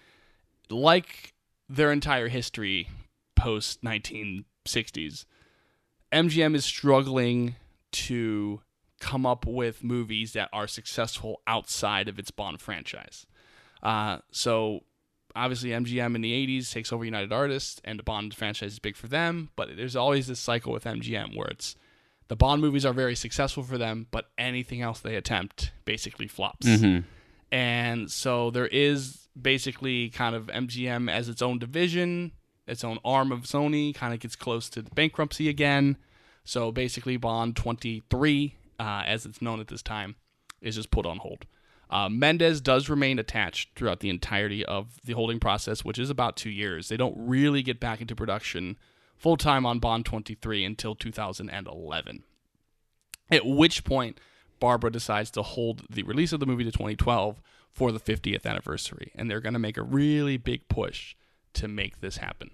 like 0.70 1.34
their 1.68 1.90
entire 1.92 2.28
history 2.28 2.88
post 3.36 3.82
1960s, 3.82 5.24
MGM 6.12 6.54
is 6.54 6.64
struggling 6.64 7.56
to 7.92 8.60
come 9.00 9.26
up 9.26 9.46
with 9.46 9.84
movies 9.84 10.32
that 10.32 10.48
are 10.52 10.66
successful 10.66 11.40
outside 11.46 12.08
of 12.08 12.18
its 12.18 12.30
Bond 12.30 12.60
franchise. 12.60 13.26
Uh, 13.82 14.18
so 14.30 14.80
obviously 15.36 15.70
MGM 15.70 16.14
in 16.14 16.20
the 16.20 16.32
80s 16.46 16.72
takes 16.72 16.92
over 16.92 17.04
United 17.04 17.32
Artists 17.32 17.80
and 17.84 17.98
the 17.98 18.02
Bond 18.02 18.34
franchise 18.34 18.72
is 18.72 18.78
big 18.78 18.96
for 18.96 19.06
them, 19.06 19.50
but 19.56 19.76
there's 19.76 19.96
always 19.96 20.26
this 20.26 20.40
cycle 20.40 20.72
with 20.72 20.84
MGM 20.84 21.36
where 21.36 21.48
it's 21.48 21.76
the 22.28 22.36
Bond 22.36 22.60
movies 22.60 22.84
are 22.84 22.92
very 22.92 23.14
successful 23.14 23.62
for 23.62 23.78
them, 23.78 24.06
but 24.10 24.26
anything 24.36 24.82
else 24.82 25.00
they 25.00 25.14
attempt 25.14 25.72
basically 25.84 26.26
flops. 26.28 26.66
And 27.50 28.10
so 28.10 28.50
there 28.50 28.66
is 28.66 29.28
basically 29.40 30.10
kind 30.10 30.34
of 30.34 30.48
MGM 30.48 31.10
as 31.10 31.28
its 31.28 31.40
own 31.40 31.58
division, 31.58 32.32
its 32.66 32.84
own 32.84 32.98
arm 33.04 33.32
of 33.32 33.42
Sony, 33.42 33.94
kind 33.94 34.12
of 34.12 34.20
gets 34.20 34.36
close 34.36 34.68
to 34.70 34.82
bankruptcy 34.82 35.48
again. 35.48 35.96
So 36.44 36.70
basically, 36.72 37.16
Bond 37.16 37.56
23, 37.56 38.56
uh, 38.78 39.02
as 39.06 39.26
it's 39.26 39.42
known 39.42 39.60
at 39.60 39.68
this 39.68 39.82
time, 39.82 40.16
is 40.60 40.76
just 40.76 40.90
put 40.90 41.06
on 41.06 41.18
hold. 41.18 41.46
Uh, 41.90 42.08
Mendes 42.08 42.60
does 42.60 42.88
remain 42.88 43.18
attached 43.18 43.70
throughout 43.74 44.00
the 44.00 44.10
entirety 44.10 44.64
of 44.64 45.00
the 45.04 45.14
holding 45.14 45.40
process, 45.40 45.84
which 45.84 45.98
is 45.98 46.10
about 46.10 46.36
two 46.36 46.50
years. 46.50 46.88
They 46.88 46.98
don't 46.98 47.14
really 47.16 47.62
get 47.62 47.80
back 47.80 48.00
into 48.00 48.14
production 48.14 48.76
full 49.16 49.36
time 49.36 49.64
on 49.64 49.78
Bond 49.78 50.04
23 50.04 50.64
until 50.64 50.94
2011. 50.94 52.22
At 53.30 53.46
which 53.46 53.84
point, 53.84 54.20
Barbara 54.60 54.90
decides 54.90 55.30
to 55.32 55.42
hold 55.42 55.84
the 55.88 56.02
release 56.02 56.32
of 56.32 56.40
the 56.40 56.46
movie 56.46 56.64
to 56.64 56.72
2012 56.72 57.40
for 57.72 57.92
the 57.92 58.00
50th 58.00 58.44
anniversary, 58.44 59.12
and 59.14 59.30
they're 59.30 59.40
going 59.40 59.52
to 59.52 59.58
make 59.58 59.76
a 59.76 59.82
really 59.82 60.36
big 60.36 60.68
push 60.68 61.14
to 61.54 61.68
make 61.68 62.00
this 62.00 62.18
happen. 62.18 62.50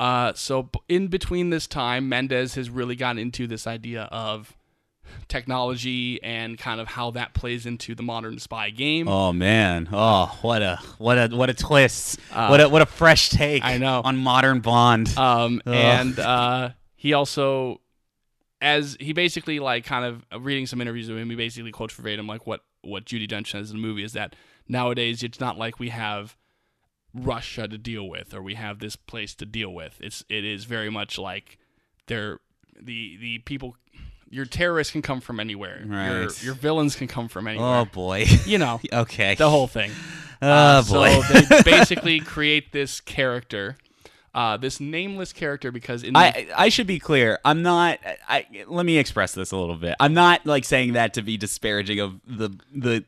Uh, 0.00 0.32
so 0.34 0.70
in 0.88 1.08
between 1.08 1.50
this 1.50 1.66
time, 1.66 2.08
Mendes 2.08 2.54
has 2.54 2.70
really 2.70 2.96
gotten 2.96 3.18
into 3.18 3.46
this 3.46 3.66
idea 3.66 4.04
of 4.04 4.56
technology 5.28 6.22
and 6.22 6.58
kind 6.58 6.80
of 6.80 6.88
how 6.88 7.10
that 7.12 7.34
plays 7.34 7.66
into 7.66 7.94
the 7.94 8.02
modern 8.02 8.38
spy 8.38 8.70
game. 8.70 9.08
Oh 9.08 9.32
man! 9.32 9.88
Oh, 9.92 10.36
what 10.42 10.62
a 10.62 10.80
what 10.98 11.18
a 11.18 11.36
what 11.36 11.50
a 11.50 11.54
twist! 11.54 12.18
what 12.32 12.60
a 12.60 12.68
what 12.68 12.82
a 12.82 12.86
fresh 12.86 13.30
take! 13.30 13.64
I 13.64 13.78
know. 13.78 14.02
on 14.04 14.16
modern 14.16 14.60
Bond. 14.60 15.16
Um, 15.16 15.62
and 15.66 16.18
uh, 16.18 16.70
he 16.96 17.12
also, 17.12 17.80
as 18.60 18.96
he 19.00 19.12
basically 19.12 19.60
like 19.60 19.84
kind 19.84 20.04
of 20.04 20.24
uh, 20.32 20.40
reading 20.40 20.66
some 20.66 20.80
interviews 20.80 21.08
with 21.08 21.18
him, 21.18 21.30
he 21.30 21.36
basically 21.36 21.72
quotes 21.72 21.94
verbatim 21.94 22.26
like 22.26 22.46
what 22.46 22.60
what 22.82 23.04
Judi 23.04 23.28
Dench 23.28 23.52
says 23.52 23.70
in 23.70 23.76
the 23.76 23.82
movie 23.82 24.04
is 24.04 24.12
that 24.12 24.34
nowadays 24.68 25.22
it's 25.22 25.40
not 25.40 25.58
like 25.58 25.78
we 25.78 25.88
have 25.90 26.36
Russia 27.14 27.66
to 27.66 27.78
deal 27.78 28.08
with 28.08 28.34
or 28.34 28.42
we 28.42 28.54
have 28.54 28.78
this 28.78 28.96
place 28.96 29.34
to 29.36 29.46
deal 29.46 29.72
with. 29.72 29.98
It's 30.00 30.24
it 30.28 30.44
is 30.44 30.64
very 30.64 30.90
much 30.90 31.18
like 31.18 31.58
they're 32.06 32.40
the 32.80 33.16
the 33.18 33.38
people. 33.40 33.76
Your 34.30 34.44
terrorists 34.44 34.92
can 34.92 35.02
come 35.02 35.20
from 35.20 35.40
anywhere. 35.40 35.82
Your 35.86 36.20
Right. 36.26 36.42
your 36.42 36.54
villains 36.54 36.94
can 36.96 37.08
come 37.08 37.28
from 37.28 37.48
anywhere. 37.48 37.80
oh 37.80 37.84
boy. 37.86 38.26
You 38.44 38.58
know 38.58 38.80
okay. 38.92 39.34
the 39.34 39.48
whole 39.50 39.66
thing. 39.66 39.90
Oh 40.40 40.46
Uh, 40.48 40.82
boy. 40.82 41.20
So 41.22 41.32
they 41.40 41.62
basically 41.64 42.20
create 42.20 42.70
this 42.70 43.00
character, 43.00 43.76
uh, 44.34 44.56
this 44.56 44.78
nameless 44.78 45.32
character, 45.32 45.72
because 45.72 46.04
in 46.04 46.12
the, 46.12 46.18
I 46.20 46.46
I 46.56 46.68
should 46.68 46.86
be 46.86 47.00
clear. 47.00 47.40
I'm 47.44 47.62
not. 47.62 47.98
I 48.28 48.46
let 48.68 48.86
me 48.86 48.98
express 48.98 49.32
this 49.34 49.50
a 49.50 49.56
little 49.56 49.74
bit. 49.74 49.96
I'm 49.98 50.14
not 50.14 50.46
like 50.46 50.64
saying 50.64 50.92
that 50.92 51.14
to 51.14 51.22
be 51.22 51.36
disparaging 51.36 51.98
of 51.98 52.20
the 52.24 52.50
the 52.72 53.04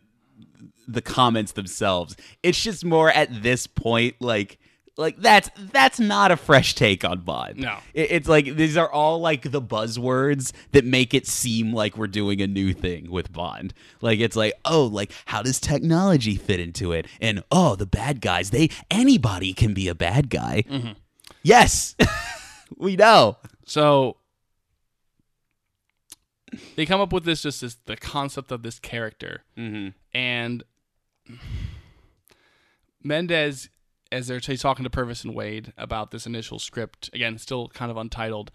the 0.88 1.00
comments 1.02 1.52
themselves. 1.52 2.16
It's 2.42 2.60
just 2.60 2.84
more 2.84 3.10
at 3.10 3.44
this 3.44 3.68
point 3.68 4.16
like 4.20 4.58
like 5.00 5.16
that's 5.16 5.50
that's 5.73 5.99
not 5.99 6.30
a 6.30 6.37
fresh 6.37 6.75
take 6.75 7.04
on 7.04 7.21
Bond. 7.21 7.57
No. 7.57 7.78
It- 7.95 8.11
it's 8.12 8.28
like 8.28 8.54
these 8.57 8.76
are 8.76 8.90
all 8.90 9.21
like 9.21 9.50
the 9.50 9.62
buzzwords 9.62 10.52
that 10.73 10.85
make 10.85 11.14
it 11.14 11.26
seem 11.26 11.73
like 11.73 11.97
we're 11.97 12.07
doing 12.07 12.40
a 12.40 12.47
new 12.47 12.73
thing 12.73 13.11
with 13.11 13.33
Bond. 13.33 13.73
Like 14.00 14.21
it's 14.21 14.37
like, 14.37 14.52
oh, 14.64 14.85
like 14.85 15.12
how 15.26 15.42
does 15.42 15.59
technology 15.59 16.37
fit 16.37 16.61
into 16.61 16.92
it? 16.92 17.07
And 17.21 17.42
oh, 17.50 17.75
the 17.76 17.87
bad 17.87 18.21
guys, 18.21 18.50
they 18.50 18.71
anybody 18.90 19.52
can 19.54 19.75
be 19.75 19.88
a 19.88 19.95
bad 19.95 20.30
guy. 20.30 20.64
Mm-hmm. 20.69 20.92
Yes. 21.42 21.97
we 22.76 22.97
know. 22.97 23.38
so 23.64 24.16
they 26.76 26.85
come 26.85 27.00
up 27.00 27.12
with 27.12 27.25
this 27.25 27.42
just 27.42 27.62
as 27.62 27.76
the 27.87 27.97
concept 27.97 28.52
of 28.52 28.62
this 28.62 28.78
character, 28.78 29.45
mm-hmm. 29.57 29.90
and 30.12 30.64
Mendes, 33.02 33.71
as 34.12 34.26
they're 34.26 34.38
he's 34.40 34.62
talking 34.62 34.85
to 34.85 34.90
Purvis 34.90 35.25
and 35.25 35.35
Wade 35.35 35.73
about 35.76 36.11
this 36.11 36.26
initial 36.26 36.59
script, 36.59 37.11
again, 37.12 37.38
still 37.38 37.69
kind 37.69 37.90
of 37.90 37.97
untitled, 37.97 38.50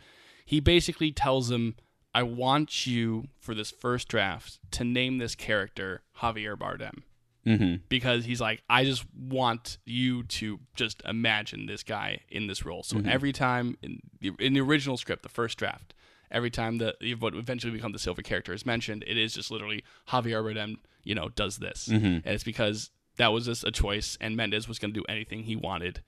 he 0.45 0.59
basically 0.59 1.11
tells 1.11 1.49
them, 1.49 1.75
I 2.13 2.23
want 2.23 2.87
you 2.87 3.27
for 3.39 3.53
this 3.53 3.71
first 3.71 4.07
draft 4.07 4.59
to 4.71 4.83
name 4.83 5.17
this 5.17 5.35
character 5.35 6.03
Javier 6.21 6.55
Bardem. 6.55 7.03
Mm-hmm. 7.45 7.83
Because 7.89 8.25
he's 8.25 8.41
like, 8.41 8.63
I 8.67 8.85
just 8.85 9.05
want 9.15 9.77
you 9.85 10.23
to 10.23 10.59
just 10.73 11.03
imagine 11.05 11.67
this 11.67 11.83
guy 11.83 12.21
in 12.29 12.47
this 12.47 12.65
role. 12.65 12.81
So 12.81 13.01
every 13.05 13.31
time 13.31 13.77
in 13.83 13.99
the, 14.19 14.31
in 14.39 14.53
the 14.53 14.61
original 14.61 14.97
script, 14.97 15.21
the 15.21 15.29
first 15.29 15.59
draft, 15.59 15.93
every 16.31 16.49
time 16.49 16.79
the 16.79 16.95
what 17.19 17.35
eventually 17.35 17.71
become 17.71 17.91
the 17.91 17.99
silver 17.99 18.23
character 18.23 18.51
is 18.51 18.65
mentioned, 18.65 19.03
it 19.05 19.15
is 19.15 19.35
just 19.35 19.51
literally 19.51 19.83
Javier 20.09 20.43
Bardem, 20.43 20.77
you 21.03 21.13
know, 21.13 21.29
does 21.29 21.57
this, 21.57 21.87
and 21.87 22.25
it's 22.25 22.43
because 22.43 22.89
that 23.17 23.31
was 23.33 23.45
just 23.45 23.63
a 23.63 23.71
choice, 23.71 24.17
and 24.21 24.35
Mendes 24.35 24.67
was 24.67 24.79
going 24.79 24.93
to 24.93 24.99
do 24.99 25.05
anything 25.09 25.43
he 25.43 25.55
wanted, 25.55 26.01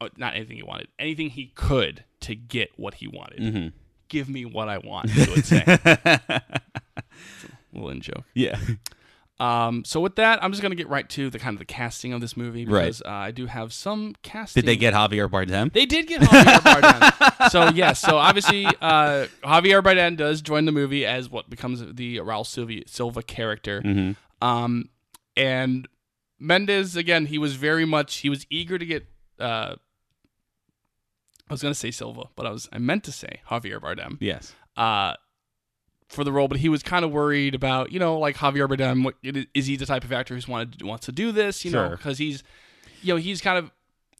uh, 0.00 0.08
not 0.16 0.34
anything 0.34 0.56
he 0.56 0.62
wanted, 0.62 0.88
anything 0.98 1.30
he 1.30 1.46
could 1.54 2.04
to 2.20 2.34
get 2.34 2.70
what 2.76 2.94
he 2.94 3.06
wanted. 3.06 3.72
Give 4.08 4.28
me 4.28 4.44
what 4.44 4.68
I 4.68 4.78
want, 4.78 5.10
he 5.10 5.30
would 5.30 5.44
say. 5.46 5.64
little 7.72 7.90
in 7.90 8.00
joke. 8.00 8.24
Yeah. 8.34 8.58
Um, 9.38 9.84
so 9.86 10.00
with 10.00 10.16
that, 10.16 10.42
I'm 10.44 10.50
just 10.52 10.60
gonna 10.60 10.74
get 10.74 10.88
right 10.88 11.08
to 11.10 11.30
the 11.30 11.38
kind 11.38 11.54
of 11.54 11.58
the 11.60 11.64
casting 11.64 12.12
of 12.12 12.20
this 12.20 12.36
movie 12.36 12.66
Right. 12.66 12.94
uh, 13.06 13.08
I 13.10 13.30
do 13.30 13.46
have 13.46 13.72
some 13.72 14.14
casting. 14.22 14.60
Did 14.62 14.68
they 14.68 14.76
get 14.76 14.92
Javier 14.92 15.30
Bardem? 15.30 15.72
They 15.72 15.86
did 15.86 16.06
get 16.08 16.20
Javier 16.20 16.58
Bardem. 16.60 17.50
so 17.50 17.68
yes, 17.70 18.00
so 18.00 18.18
obviously 18.18 18.66
uh, 18.66 19.26
Javier 19.42 19.82
Bardem 19.82 20.16
does 20.18 20.42
join 20.42 20.66
the 20.66 20.72
movie 20.72 21.06
as 21.06 21.30
what 21.30 21.48
becomes 21.48 21.80
the 21.94 22.18
Raul 22.18 22.44
Silva, 22.46 22.82
Silva 22.86 23.22
character. 23.22 23.80
Mm-hmm. 23.80 24.46
Um, 24.46 24.90
and 25.38 25.88
Mendes 26.40 26.96
again, 26.96 27.26
he 27.26 27.38
was 27.38 27.54
very 27.54 27.84
much 27.84 28.16
he 28.18 28.30
was 28.30 28.46
eager 28.50 28.78
to 28.78 28.86
get. 28.86 29.06
Uh, 29.38 29.74
I 31.48 31.52
was 31.52 31.62
gonna 31.62 31.74
say 31.74 31.90
Silva, 31.90 32.24
but 32.36 32.46
I 32.46 32.50
was 32.50 32.68
I 32.72 32.78
meant 32.78 33.04
to 33.04 33.12
say 33.12 33.40
Javier 33.50 33.80
Bardem 33.80 34.16
Yes. 34.20 34.54
uh, 34.76 35.14
for 36.08 36.24
the 36.24 36.32
role, 36.32 36.48
but 36.48 36.58
he 36.58 36.68
was 36.68 36.82
kind 36.82 37.04
of 37.04 37.10
worried 37.12 37.54
about, 37.54 37.92
you 37.92 37.98
know, 37.98 38.18
like 38.18 38.36
Javier 38.36 38.68
Bardem. 38.68 39.04
What, 39.04 39.14
is 39.54 39.66
he 39.66 39.76
the 39.76 39.86
type 39.86 40.04
of 40.04 40.12
actor 40.12 40.34
who's 40.34 40.48
wanted 40.48 40.82
wants 40.82 41.06
to 41.06 41.12
do 41.12 41.30
this? 41.32 41.64
You 41.64 41.70
know, 41.72 41.90
because 41.90 42.18
he's, 42.18 42.42
you 43.02 43.14
know, 43.14 43.16
he's 43.18 43.40
kind 43.40 43.58
of 43.58 43.70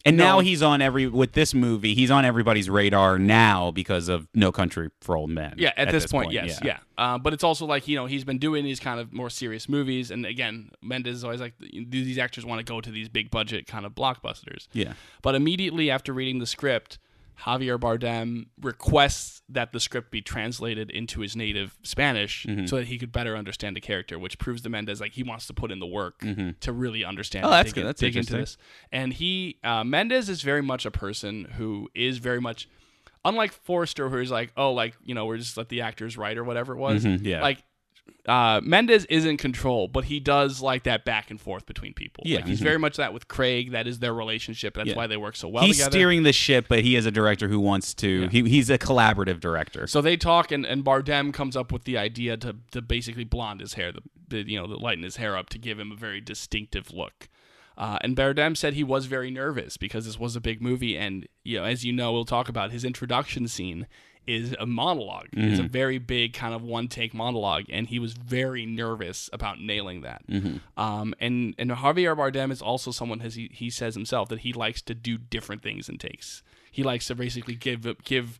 And 0.04 0.16
No. 0.16 0.24
now 0.24 0.40
he's 0.40 0.62
on 0.62 0.80
every 0.80 1.06
with 1.06 1.32
this 1.32 1.52
movie. 1.52 1.94
He's 1.94 2.10
on 2.10 2.24
everybody's 2.24 2.70
radar 2.70 3.18
now 3.18 3.70
because 3.70 4.08
of 4.08 4.26
No 4.34 4.50
Country 4.50 4.90
for 5.02 5.16
Old 5.16 5.28
Men. 5.30 5.54
yeah. 5.58 5.72
At, 5.76 5.90
this, 5.90 6.06
point, 6.06 6.32
yes, 6.32 6.58
yeah. 6.64 6.78
Uh, 6.96 7.18
but 7.18 7.32
it's 7.34 7.44
also 7.44 7.66
like 7.66 7.86
you 7.86 7.96
know 7.96 8.06
he's 8.06 8.24
been 8.24 8.38
doing 8.38 8.64
these 8.64 8.80
kind 8.80 8.98
of 8.98 9.12
more 9.12 9.28
serious 9.28 9.68
movies, 9.68 10.10
and 10.10 10.24
again, 10.24 10.70
Mendes 10.82 11.16
is 11.16 11.24
always 11.24 11.40
like, 11.40 11.54
these 11.60 12.18
actors 12.18 12.46
want 12.46 12.64
to 12.64 12.70
go 12.72 12.80
to 12.80 12.90
these 12.90 13.08
big 13.08 13.30
budget 13.30 13.66
kind 13.66 13.84
of 13.84 13.94
blockbusters? 13.94 14.68
Yeah. 14.72 14.94
But 15.22 15.34
immediately 15.34 15.90
after 15.90 16.12
reading 16.12 16.38
the 16.38 16.46
script, 16.46 16.98
Javier 17.44 17.78
Bardem 17.78 18.46
requests 18.60 19.42
that 19.48 19.72
the 19.72 19.80
script 19.80 20.10
be 20.10 20.20
translated 20.22 20.90
into 20.90 21.20
his 21.20 21.34
native 21.36 21.78
Spanish 21.82 22.46
Mm-hmm. 22.46 22.66
so 22.66 22.76
that 22.76 22.86
he 22.86 22.98
could 22.98 23.12
better 23.12 23.36
understand 23.36 23.74
the 23.76 23.80
character, 23.80 24.18
which 24.18 24.38
proves 24.38 24.62
to 24.62 24.68
Mendes 24.68 25.00
like 25.00 25.12
he 25.12 25.22
wants 25.22 25.46
to 25.48 25.54
put 25.54 25.70
in 25.70 25.78
the 25.80 25.86
work 25.86 26.24
to 26.60 26.72
really 26.72 27.04
understand. 27.04 27.44
Oh, 27.46 27.50
that's 27.50 27.68
dig 27.72 27.74
good. 27.74 27.86
That's 27.86 28.00
dig 28.00 28.16
into 28.16 28.32
interesting. 28.34 28.40
this. 28.40 28.56
And 28.92 29.12
he 29.12 29.58
uh, 29.64 29.84
Mendes 29.84 30.28
is 30.28 30.42
very 30.42 30.62
much 30.62 30.86
a 30.86 30.90
person 30.90 31.44
who 31.56 31.88
is 31.94 32.18
very 32.18 32.40
much 32.40 32.68
unlike 33.24 33.52
Forster, 33.52 34.08
who's 34.08 34.30
like, 34.30 34.52
oh, 34.56 34.72
like 34.72 34.96
you 35.04 35.14
know, 35.14 35.26
we're 35.26 35.36
just 35.38 35.56
let 35.56 35.68
the 35.68 35.80
actors 35.82 36.16
write 36.16 36.38
or 36.38 36.44
whatever 36.44 36.72
it 36.74 36.78
was. 36.78 37.04
Mhm, 37.04 37.24
yeah. 37.24 37.42
Like 37.42 37.62
uh, 38.26 38.60
Mendes 38.62 39.04
is 39.06 39.24
in 39.24 39.36
control, 39.36 39.88
but 39.88 40.04
he 40.04 40.20
does 40.20 40.60
like 40.60 40.84
that 40.84 41.04
back 41.04 41.30
and 41.30 41.40
forth 41.40 41.66
between 41.66 41.94
people. 41.94 42.22
Yeah. 42.26 42.36
Like, 42.36 42.46
he's 42.46 42.60
very 42.60 42.78
much 42.78 42.96
that 42.96 43.12
with 43.12 43.28
Craig. 43.28 43.72
That 43.72 43.86
is 43.86 43.98
their 43.98 44.14
relationship. 44.14 44.74
That's 44.74 44.90
Yeah. 44.90 44.96
why 44.96 45.06
they 45.06 45.16
work 45.16 45.36
so 45.36 45.48
well 45.48 45.64
he's 45.64 45.76
together. 45.78 45.90
steering 45.92 46.22
the 46.22 46.32
ship, 46.32 46.66
but 46.68 46.80
he 46.84 46.96
is 46.96 47.06
a 47.06 47.10
director 47.10 47.48
who 47.48 47.60
wants 47.60 47.94
to. 47.94 48.28
He, 48.28 48.42
he's 48.48 48.70
a 48.70 48.78
collaborative 48.78 49.40
director. 49.40 49.86
So 49.86 50.00
they 50.00 50.16
talk, 50.16 50.52
and, 50.52 50.64
and 50.64 50.84
Bardem 50.84 51.32
comes 51.32 51.56
up 51.56 51.72
with 51.72 51.84
the 51.84 51.96
idea 51.98 52.36
to, 52.38 52.56
to 52.72 52.82
basically 52.82 53.24
blonde 53.24 53.60
his 53.60 53.74
hair, 53.74 53.92
the, 53.92 54.02
the 54.28 54.50
you 54.50 54.60
know, 54.60 54.66
the 54.66 54.76
lighten 54.76 55.04
his 55.04 55.16
hair 55.16 55.36
up 55.36 55.48
to 55.50 55.58
give 55.58 55.78
him 55.78 55.90
a 55.92 55.96
very 55.96 56.20
distinctive 56.20 56.92
look. 56.92 57.28
Uh, 57.78 57.98
and 58.02 58.14
Bardem 58.14 58.54
said 58.56 58.74
he 58.74 58.84
was 58.84 59.06
very 59.06 59.30
nervous 59.30 59.78
because 59.78 60.04
this 60.04 60.18
was 60.18 60.36
a 60.36 60.40
big 60.40 60.60
movie, 60.60 60.98
and 60.98 61.26
you 61.44 61.58
know, 61.58 61.64
as 61.64 61.82
you 61.84 61.92
know, 61.94 62.12
we'll 62.12 62.26
talk 62.26 62.48
about 62.48 62.72
his 62.72 62.84
introduction 62.84 63.48
scene 63.48 63.86
is 64.26 64.52
a 64.52 64.66
monolog 64.66 65.26
It's 65.50 65.58
a 65.60 65.68
very 65.68 65.98
big 65.98 66.32
kind 66.34 66.54
of 66.54 66.62
one 66.62 66.88
take 66.88 67.12
monologue, 67.14 67.64
and 67.68 67.86
he 67.88 67.98
was 67.98 68.12
very 68.12 68.66
nervous 68.66 69.28
about 69.32 69.60
nailing 69.60 70.02
that. 70.02 70.22
Um, 70.76 71.14
and 71.20 71.54
and 71.58 71.70
Javier 71.70 72.16
Bardem 72.16 72.52
is 72.52 72.62
also 72.62 72.90
someone 72.90 73.20
as 73.22 73.34
he, 73.34 73.50
he 73.52 73.70
says 73.70 73.94
himself 73.94 74.28
that 74.28 74.40
he 74.40 74.52
likes 74.52 74.82
to 74.82 74.94
do 74.94 75.18
different 75.18 75.62
things 75.62 75.88
in 75.88 75.98
takes. 75.98 76.42
He 76.70 76.82
likes 76.82 77.06
to 77.08 77.14
basically 77.14 77.54
give 77.54 77.86
give 78.04 78.38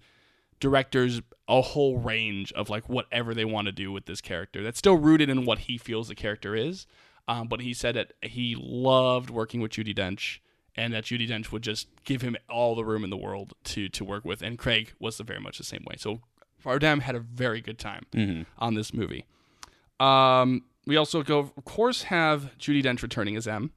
directors 0.61 1.23
a 1.49 1.63
whole 1.63 1.99
range 1.99 2.53
of 2.53 2.69
like 2.71 2.89
whatever 2.89 3.35
they 3.35 3.45
want 3.45 3.67
to 3.67 3.73
do 3.73 3.91
with 3.91 4.07
this 4.07 4.21
character 4.21 4.63
that's 4.63 4.79
still 4.79 4.97
rooted 4.97 5.29
in 5.31 5.45
what 5.45 5.61
he 5.61 5.79
feels 5.79 6.09
the 6.09 6.15
character 6.15 6.55
is. 6.55 6.87
Um, 7.27 7.49
but 7.49 7.61
he 7.61 7.73
said 7.75 7.95
that 7.97 8.13
he 8.23 8.57
loved 8.59 9.31
working 9.31 9.61
with 9.61 9.73
Judi 9.73 9.95
Dench 9.95 10.39
and 10.77 10.93
that 10.93 11.05
Judi 11.05 11.29
Dench 11.29 11.53
would 11.53 11.63
just 11.63 11.89
give 12.05 12.23
him 12.23 12.37
all 12.49 12.75
the 12.75 12.85
room 12.85 13.05
in 13.05 13.11
the 13.11 13.17
world 13.17 13.55
to 13.65 13.89
to 13.89 14.05
work 14.05 14.25
with. 14.25 14.43
And 14.43 14.59
craig 14.59 14.93
was 14.99 15.19
very 15.19 15.41
much 15.41 15.59
the 15.59 15.65
same 15.65 15.85
way. 15.87 15.97
So 15.99 16.21
Bardem 16.65 17.01
had 17.03 17.15
a 17.15 17.21
very 17.21 17.61
good 17.61 17.79
time 17.79 18.07
on 18.59 18.75
this 18.75 18.93
movie. 18.93 19.25
Um, 19.99 20.65
we 20.87 20.97
also 20.97 21.23
go 21.23 21.39
of 21.39 21.65
course 21.65 22.05
have 22.05 22.57
Judi 22.59 22.83
Dench 22.83 23.03
returning 23.03 23.37
as 23.37 23.47
m. 23.47 23.73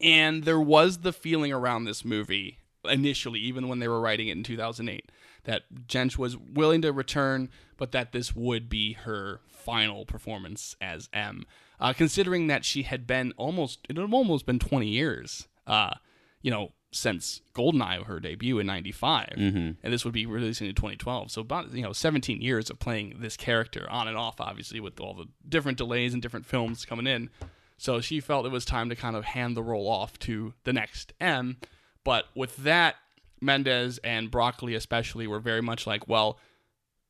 And 0.00 0.44
there 0.44 0.60
was 0.60 0.98
the 0.98 1.12
feeling 1.12 1.52
around 1.52 1.84
this 1.84 2.04
movie 2.04 2.58
initially, 2.84 3.40
even 3.40 3.68
when 3.68 3.78
they 3.78 3.88
were 3.88 4.00
writing 4.00 4.28
it 4.28 4.32
in 4.32 4.42
2008, 4.42 5.10
that 5.44 5.62
Dench 5.86 6.18
was 6.18 6.36
willing 6.36 6.82
to 6.82 6.92
return, 6.92 7.48
but 7.76 7.92
that 7.92 8.12
this 8.12 8.34
would 8.34 8.68
be 8.68 8.92
her 8.92 9.40
final 9.48 10.04
performance 10.04 10.76
as 10.80 11.08
M. 11.12 11.44
Uh, 11.80 11.92
considering 11.92 12.46
that 12.48 12.64
she 12.64 12.82
had 12.82 13.06
been 13.06 13.32
almost, 13.36 13.80
it 13.88 13.96
had 13.96 14.12
almost 14.12 14.46
been 14.46 14.58
20 14.58 14.86
years, 14.86 15.48
uh, 15.66 15.94
you 16.42 16.50
know, 16.50 16.72
since 16.92 17.40
Goldeneye, 17.54 18.04
her 18.04 18.20
debut 18.20 18.58
in 18.58 18.66
'95, 18.66 19.32
and 19.36 19.76
this 19.82 20.04
would 20.04 20.14
be 20.14 20.26
releasing 20.26 20.68
in 20.68 20.74
2012. 20.74 21.30
So 21.30 21.40
about 21.40 21.72
you 21.72 21.82
know 21.82 21.92
17 21.92 22.40
years 22.40 22.70
of 22.70 22.78
playing 22.78 23.16
this 23.18 23.36
character 23.36 23.86
on 23.90 24.06
and 24.08 24.16
off, 24.16 24.40
obviously 24.40 24.78
with 24.80 25.00
all 25.00 25.14
the 25.14 25.26
different 25.48 25.78
delays 25.78 26.12
and 26.12 26.22
different 26.22 26.46
films 26.46 26.84
coming 26.84 27.06
in. 27.06 27.30
So 27.76 28.00
she 28.00 28.20
felt 28.20 28.46
it 28.46 28.52
was 28.52 28.64
time 28.64 28.88
to 28.88 28.96
kind 28.96 29.16
of 29.16 29.24
hand 29.24 29.56
the 29.56 29.62
role 29.62 29.88
off 29.88 30.18
to 30.20 30.54
the 30.64 30.72
next 30.72 31.12
M. 31.20 31.56
But 32.04 32.26
with 32.34 32.56
that, 32.58 32.96
Mendes 33.40 33.98
and 34.04 34.30
Broccoli 34.30 34.74
especially 34.74 35.26
were 35.26 35.40
very 35.40 35.60
much 35.62 35.86
like, 35.86 36.06
well, 36.06 36.38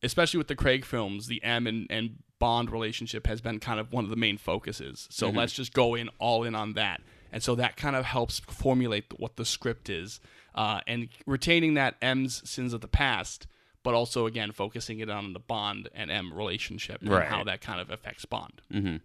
especially 0.02 0.38
with 0.38 0.48
the 0.48 0.56
Craig 0.56 0.84
films, 0.84 1.26
the 1.26 1.42
M 1.44 1.66
and, 1.66 1.86
and 1.90 2.16
Bond 2.38 2.70
relationship 2.70 3.26
has 3.26 3.40
been 3.40 3.60
kind 3.60 3.78
of 3.78 3.92
one 3.92 4.04
of 4.04 4.10
the 4.10 4.16
main 4.16 4.38
focuses. 4.38 5.06
So 5.10 5.28
let's 5.36 5.52
just 5.52 5.72
go 5.72 5.94
in 5.94 6.08
all 6.18 6.44
in 6.44 6.54
on 6.54 6.72
that. 6.74 7.00
And 7.34 7.42
so 7.42 7.56
that 7.56 7.76
kind 7.76 7.96
of 7.96 8.04
helps 8.04 8.38
formulate 8.38 9.06
what 9.18 9.34
the 9.34 9.44
script 9.44 9.90
is 9.90 10.20
uh, 10.54 10.80
and 10.86 11.08
retaining 11.26 11.74
that 11.74 11.96
M's 12.00 12.48
sins 12.48 12.72
of 12.72 12.80
the 12.80 12.86
past, 12.86 13.48
but 13.82 13.92
also, 13.92 14.26
again, 14.26 14.52
focusing 14.52 15.00
it 15.00 15.10
on 15.10 15.32
the 15.32 15.40
Bond 15.40 15.88
and 15.96 16.12
M 16.12 16.32
relationship 16.32 17.00
and 17.00 17.10
Right. 17.10 17.26
how 17.26 17.42
that 17.42 17.60
kind 17.60 17.80
of 17.80 17.90
affects 17.90 18.24
Bond. 18.24 18.62
Mm-hmm. 18.72 18.96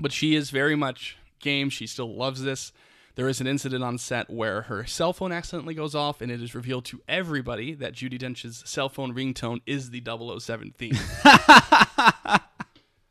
But 0.00 0.12
she 0.12 0.36
is 0.36 0.50
very 0.50 0.76
much 0.76 1.16
game. 1.40 1.70
She 1.70 1.88
still 1.88 2.14
loves 2.14 2.42
this. 2.44 2.72
There 3.16 3.28
is 3.28 3.40
an 3.40 3.48
incident 3.48 3.82
on 3.82 3.98
set 3.98 4.30
where 4.30 4.62
her 4.62 4.86
cell 4.86 5.12
phone 5.12 5.32
accidentally 5.32 5.74
goes 5.74 5.96
off, 5.96 6.20
and 6.20 6.30
it 6.30 6.40
is 6.40 6.54
revealed 6.54 6.84
to 6.86 7.02
everybody 7.08 7.74
that 7.74 7.94
Judi 7.94 8.16
Dench's 8.16 8.62
cell 8.64 8.88
phone 8.88 9.12
ringtone 9.12 9.60
is 9.66 9.90
the 9.90 10.00
007 10.06 10.72
theme. 10.78 10.96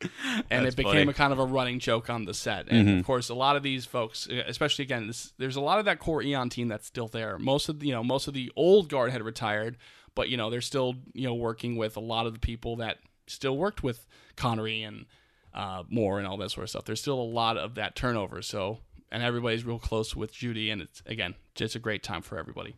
and 0.50 0.66
it 0.66 0.76
became 0.76 0.94
funny. 0.94 1.10
a 1.10 1.14
kind 1.14 1.34
of 1.34 1.40
a 1.40 1.46
running 1.46 1.80
joke 1.80 2.10
on 2.10 2.26
the 2.26 2.34
set. 2.34 2.68
And 2.70 3.00
of 3.00 3.06
course, 3.06 3.30
a 3.30 3.34
lot 3.34 3.56
of 3.56 3.64
these 3.64 3.86
folks, 3.86 4.28
especially 4.28 4.84
again, 4.84 5.08
this, 5.08 5.34
there's 5.38 5.56
a 5.56 5.62
lot 5.62 5.80
of 5.80 5.86
that 5.86 6.00
core 6.00 6.22
Eon 6.22 6.50
team 6.50 6.68
that's 6.68 6.88
still 6.88 7.08
there. 7.08 7.38
Most 7.38 7.70
of 7.70 7.80
the, 7.80 7.88
you 7.88 7.94
know, 7.94 8.04
most 8.04 8.28
of 8.28 8.34
the 8.34 8.52
old 8.56 8.90
guard 8.90 9.12
had 9.12 9.22
retired, 9.22 9.78
but 10.16 10.30
you 10.30 10.38
know 10.38 10.50
they're 10.50 10.62
still 10.62 10.96
you 11.14 11.28
know 11.28 11.34
working 11.34 11.76
with 11.76 11.96
a 11.98 12.02
lot 12.02 12.26
of 12.26 12.34
the 12.34 12.40
people 12.40 12.78
that 12.78 12.98
still 13.28 13.58
worked 13.58 13.84
with 13.84 14.08
Connery 14.36 14.84
and 14.84 15.06
uh, 15.54 15.84
Moore 15.90 16.20
and 16.20 16.28
all 16.28 16.38
that 16.38 16.52
sort 16.52 16.64
of 16.64 16.70
stuff. 16.70 16.86
There's 16.86 17.02
still 17.02 17.20
a 17.20 17.24
lot 17.24 17.58
of 17.58 17.76
that 17.76 17.96
turnover. 17.96 18.42
So 18.42 18.80
and 19.12 19.24
everybody's 19.24 19.66
real 19.66 19.80
close 19.80 20.16
with 20.16 20.34
Judi, 20.34 20.72
and 20.72 20.82
it's 20.82 21.02
again 21.06 21.36
just 21.56 21.76
a 21.76 21.80
great 21.80 22.04
time 22.04 22.22
for 22.22 22.38
everybody. 22.38 22.76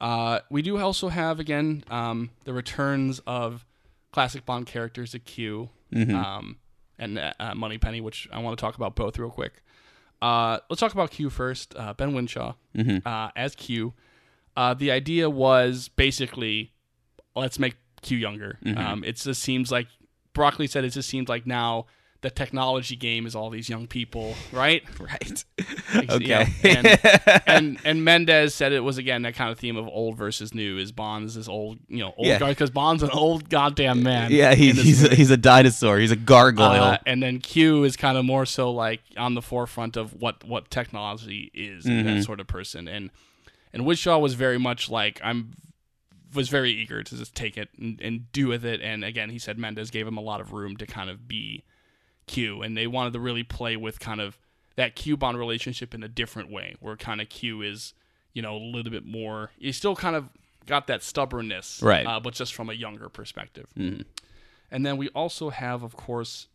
Uh, 0.00 0.40
we 0.50 0.62
do 0.62 0.78
also 0.78 1.08
have 1.08 1.38
again 1.40 1.84
um, 1.90 2.30
the 2.44 2.52
returns 2.52 3.20
of 3.26 3.64
classic 4.12 4.46
Bond 4.46 4.66
characters, 4.66 5.14
a 5.14 5.18
Q 5.18 5.70
um, 6.14 6.56
and 6.98 7.18
uh, 7.18 7.32
uh, 7.40 7.54
Moneypenny, 7.54 8.00
which 8.00 8.28
I 8.32 8.38
want 8.38 8.56
to 8.56 8.60
talk 8.60 8.76
about 8.76 8.94
both 8.94 9.18
real 9.18 9.30
quick. 9.30 9.62
Uh, 10.20 10.58
let's 10.70 10.78
talk 10.80 10.92
about 10.92 11.10
Q 11.10 11.30
first. 11.30 11.74
Uh, 11.76 11.92
Ben 11.94 12.12
Whishaw 12.12 12.54
uh, 13.04 13.30
as 13.34 13.54
Q. 13.56 13.92
Uh, 14.56 14.74
the 14.74 14.90
idea 14.90 15.28
was 15.28 15.88
basically 15.88 16.72
let's 17.34 17.58
make 17.58 17.74
Q 18.02 18.18
younger. 18.18 18.58
Um, 18.78 19.02
it 19.04 19.16
just 19.16 19.42
seems 19.42 19.72
like 19.72 19.88
Broccoli 20.34 20.66
said 20.66 20.84
it 20.84 20.90
just 20.90 21.08
seems 21.08 21.28
like 21.28 21.46
now 21.46 21.86
the 22.22 22.30
technology 22.30 22.96
game 22.96 23.26
is 23.26 23.34
all 23.36 23.50
these 23.50 23.68
young 23.68 23.86
people, 23.86 24.34
right? 24.52 24.82
right. 25.00 25.44
You 25.94 26.02
know, 26.02 26.14
Okay. 26.14 26.46
and, 26.64 27.42
and 27.46 27.78
and 27.84 28.04
Mendes 28.04 28.54
said 28.54 28.72
it 28.72 28.80
was 28.80 28.96
again 28.96 29.22
that 29.22 29.34
kind 29.34 29.50
of 29.50 29.58
theme 29.58 29.76
of 29.76 29.86
old 29.88 30.16
versus 30.16 30.54
new. 30.54 30.78
Is 30.78 30.92
Bond's 30.92 31.34
this 31.34 31.48
old, 31.48 31.78
you 31.88 31.98
know, 31.98 32.14
old 32.16 32.26
Yeah. 32.28 32.38
guy 32.38 32.50
because 32.50 32.70
Bond's 32.70 33.02
an 33.02 33.10
old 33.10 33.48
goddamn 33.50 34.02
man. 34.02 34.30
Yeah, 34.30 34.54
he, 34.54 34.70
he's 34.72 35.04
a, 35.04 35.14
he's 35.14 35.30
a 35.30 35.36
dinosaur. 35.36 35.98
He's 35.98 36.12
a 36.12 36.16
gargoyle. 36.16 36.64
Uh, 36.82 36.98
and 37.06 37.22
then 37.22 37.40
Q 37.40 37.84
is 37.84 37.96
kind 37.96 38.16
of 38.16 38.24
more 38.24 38.46
so 38.46 38.70
like 38.72 39.00
on 39.16 39.34
the 39.34 39.42
forefront 39.42 39.96
of 39.96 40.14
what 40.14 40.44
what 40.44 40.70
technology 40.70 41.50
is 41.52 41.84
Mm-hmm. 41.84 42.06
that 42.06 42.22
sort 42.24 42.40
of 42.40 42.46
person. 42.46 42.86
And 42.88 43.10
and 43.72 43.84
Whishaw 43.84 44.18
was 44.20 44.34
very 44.34 44.58
much 44.58 44.88
like 44.88 45.20
I'm 45.24 45.54
was 46.34 46.48
very 46.48 46.70
eager 46.70 47.02
to 47.02 47.16
just 47.16 47.34
take 47.34 47.58
it 47.58 47.68
and, 47.78 48.00
and 48.00 48.32
do 48.32 48.46
with 48.48 48.64
it. 48.64 48.80
And 48.80 49.04
again, 49.04 49.28
he 49.30 49.38
said 49.38 49.58
Mendes 49.58 49.90
gave 49.90 50.06
him 50.06 50.16
a 50.16 50.20
lot 50.22 50.40
of 50.40 50.52
room 50.52 50.76
to 50.78 50.86
kind 50.86 51.10
of 51.10 51.26
be 51.28 51.64
Q, 52.26 52.62
and 52.62 52.76
they 52.76 52.86
wanted 52.86 53.12
to 53.14 53.20
really 53.20 53.42
play 53.42 53.76
with 53.76 53.98
kind 54.00 54.20
of 54.20 54.38
that 54.76 54.96
Q 54.96 55.16
Bond 55.16 55.38
relationship 55.38 55.94
in 55.94 56.02
a 56.02 56.08
different 56.08 56.50
way, 56.50 56.76
where 56.80 56.96
kind 56.96 57.20
of 57.20 57.28
Q 57.28 57.62
is 57.62 57.94
you 58.32 58.42
know 58.42 58.56
a 58.56 58.58
little 58.58 58.90
bit 58.92 59.04
more. 59.04 59.50
He 59.58 59.72
still 59.72 59.94
kind 59.96 60.16
of 60.16 60.28
got 60.66 60.86
that 60.86 61.02
stubbornness, 61.02 61.82
Right. 61.82 62.06
Uh, 62.06 62.20
but 62.20 62.34
just 62.34 62.54
from 62.54 62.70
a 62.70 62.72
younger 62.72 63.08
perspective. 63.08 63.66
And 64.70 64.86
then 64.86 64.96
we 64.96 65.08
also 65.10 65.50
have, 65.50 65.82
of 65.82 65.96
course, 65.96 66.46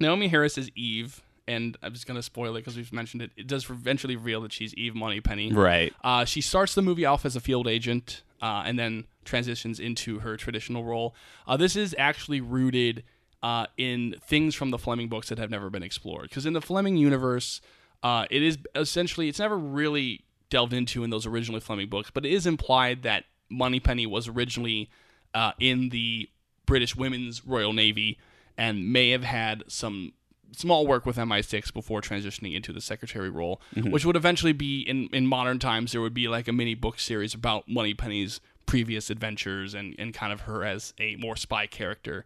Naomie 0.00 0.30
Harris 0.30 0.56
is 0.58 0.70
Eve, 0.76 1.22
and 1.48 1.76
I'm 1.82 1.92
just 1.92 2.06
gonna 2.06 2.22
spoil 2.22 2.54
it 2.56 2.60
because 2.60 2.76
we've 2.76 2.92
mentioned 2.92 3.22
it. 3.22 3.32
It 3.36 3.46
does 3.46 3.68
eventually 3.68 4.16
reveal 4.16 4.42
that 4.42 4.52
she's 4.52 4.74
Eve 4.74 4.94
Moneypenny. 4.94 5.52
right. 5.52 5.92
Uh, 6.04 6.24
she 6.24 6.40
starts 6.40 6.74
the 6.74 6.82
movie 6.82 7.04
off 7.04 7.24
as 7.24 7.34
a 7.34 7.40
field 7.40 7.66
agent, 7.66 8.22
uh, 8.40 8.62
and 8.64 8.78
then 8.78 9.06
transitions 9.24 9.80
into 9.80 10.20
her 10.20 10.36
traditional 10.36 10.84
role. 10.84 11.14
Uh, 11.46 11.56
this 11.56 11.74
is 11.76 11.94
actually 11.98 12.40
rooted 12.40 13.02
uh, 13.42 13.66
in 13.76 14.14
things 14.22 14.54
from 14.54 14.70
the 14.70 14.78
Fleming 14.78 15.08
books 15.08 15.28
that 15.28 15.38
have 15.38 15.50
never 15.50 15.70
been 15.70 15.82
explored. 15.82 16.28
Because 16.28 16.46
in 16.46 16.52
the 16.52 16.60
Fleming 16.60 16.96
universe, 16.96 17.60
uh, 18.02 18.26
it 18.30 18.42
is 18.42 18.58
essentially 18.74 19.28
it's 19.28 19.38
never 19.38 19.58
really 19.58 20.24
delved 20.50 20.72
into 20.72 21.02
in 21.02 21.10
those 21.10 21.26
originally 21.26 21.60
Fleming 21.60 21.88
books, 21.88 22.10
but 22.10 22.26
it 22.26 22.32
is 22.32 22.46
implied 22.46 23.02
that 23.02 23.24
Moneypenny 23.50 24.06
was 24.06 24.28
originally 24.28 24.90
uh, 25.34 25.52
in 25.58 25.88
the 25.88 26.28
British 26.66 26.94
Women's 26.94 27.44
Royal 27.44 27.72
Navy 27.72 28.18
and 28.56 28.92
may 28.92 29.10
have 29.10 29.24
had 29.24 29.64
some 29.66 30.12
small 30.54 30.86
work 30.86 31.06
with 31.06 31.16
MI6 31.16 31.72
before 31.72 32.02
transitioning 32.02 32.54
into 32.54 32.72
the 32.72 32.80
secretary 32.80 33.30
role, 33.30 33.60
which 33.90 34.04
would 34.04 34.16
eventually 34.16 34.52
be 34.52 34.80
in, 34.82 35.08
in 35.12 35.26
modern 35.26 35.58
times. 35.58 35.92
There 35.92 36.00
would 36.02 36.14
be 36.14 36.28
like 36.28 36.46
a 36.48 36.52
mini 36.52 36.74
book 36.74 36.98
series 36.98 37.32
about 37.34 37.68
Moneypenny's 37.68 38.40
previous 38.66 39.10
adventures 39.10 39.74
and, 39.74 39.94
and 39.98 40.12
kind 40.12 40.32
of 40.32 40.42
her 40.42 40.64
as 40.64 40.92
a 40.98 41.16
more 41.16 41.36
spy 41.36 41.66
character. 41.66 42.24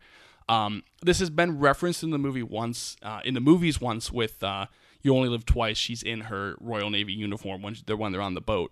Um, 0.49 0.83
this 1.03 1.19
has 1.19 1.31
been 1.31 1.59
referenced 1.59 2.03
in 2.03 2.11
the 2.11 2.19
movie 2.19 2.43
once, 2.43 2.97
uh, 3.03 3.21
in 3.25 3.35
the 3.35 3.41
movies 3.41 3.81
once 3.81 4.13
with 4.13 4.43
uh, 4.45 4.67
You 5.03 5.15
Only 5.17 5.29
Live 5.29 5.45
Twice. 5.45 5.77
She's 5.77 6.03
in 6.03 6.23
her 6.23 6.55
Royal 6.61 6.89
Navy 6.91 7.13
uniform 7.13 7.63
when 7.63 7.77
they're 7.87 7.97
when 7.97 8.13
they're 8.13 8.21
on 8.23 8.35
the 8.35 8.41
boat. 8.41 8.71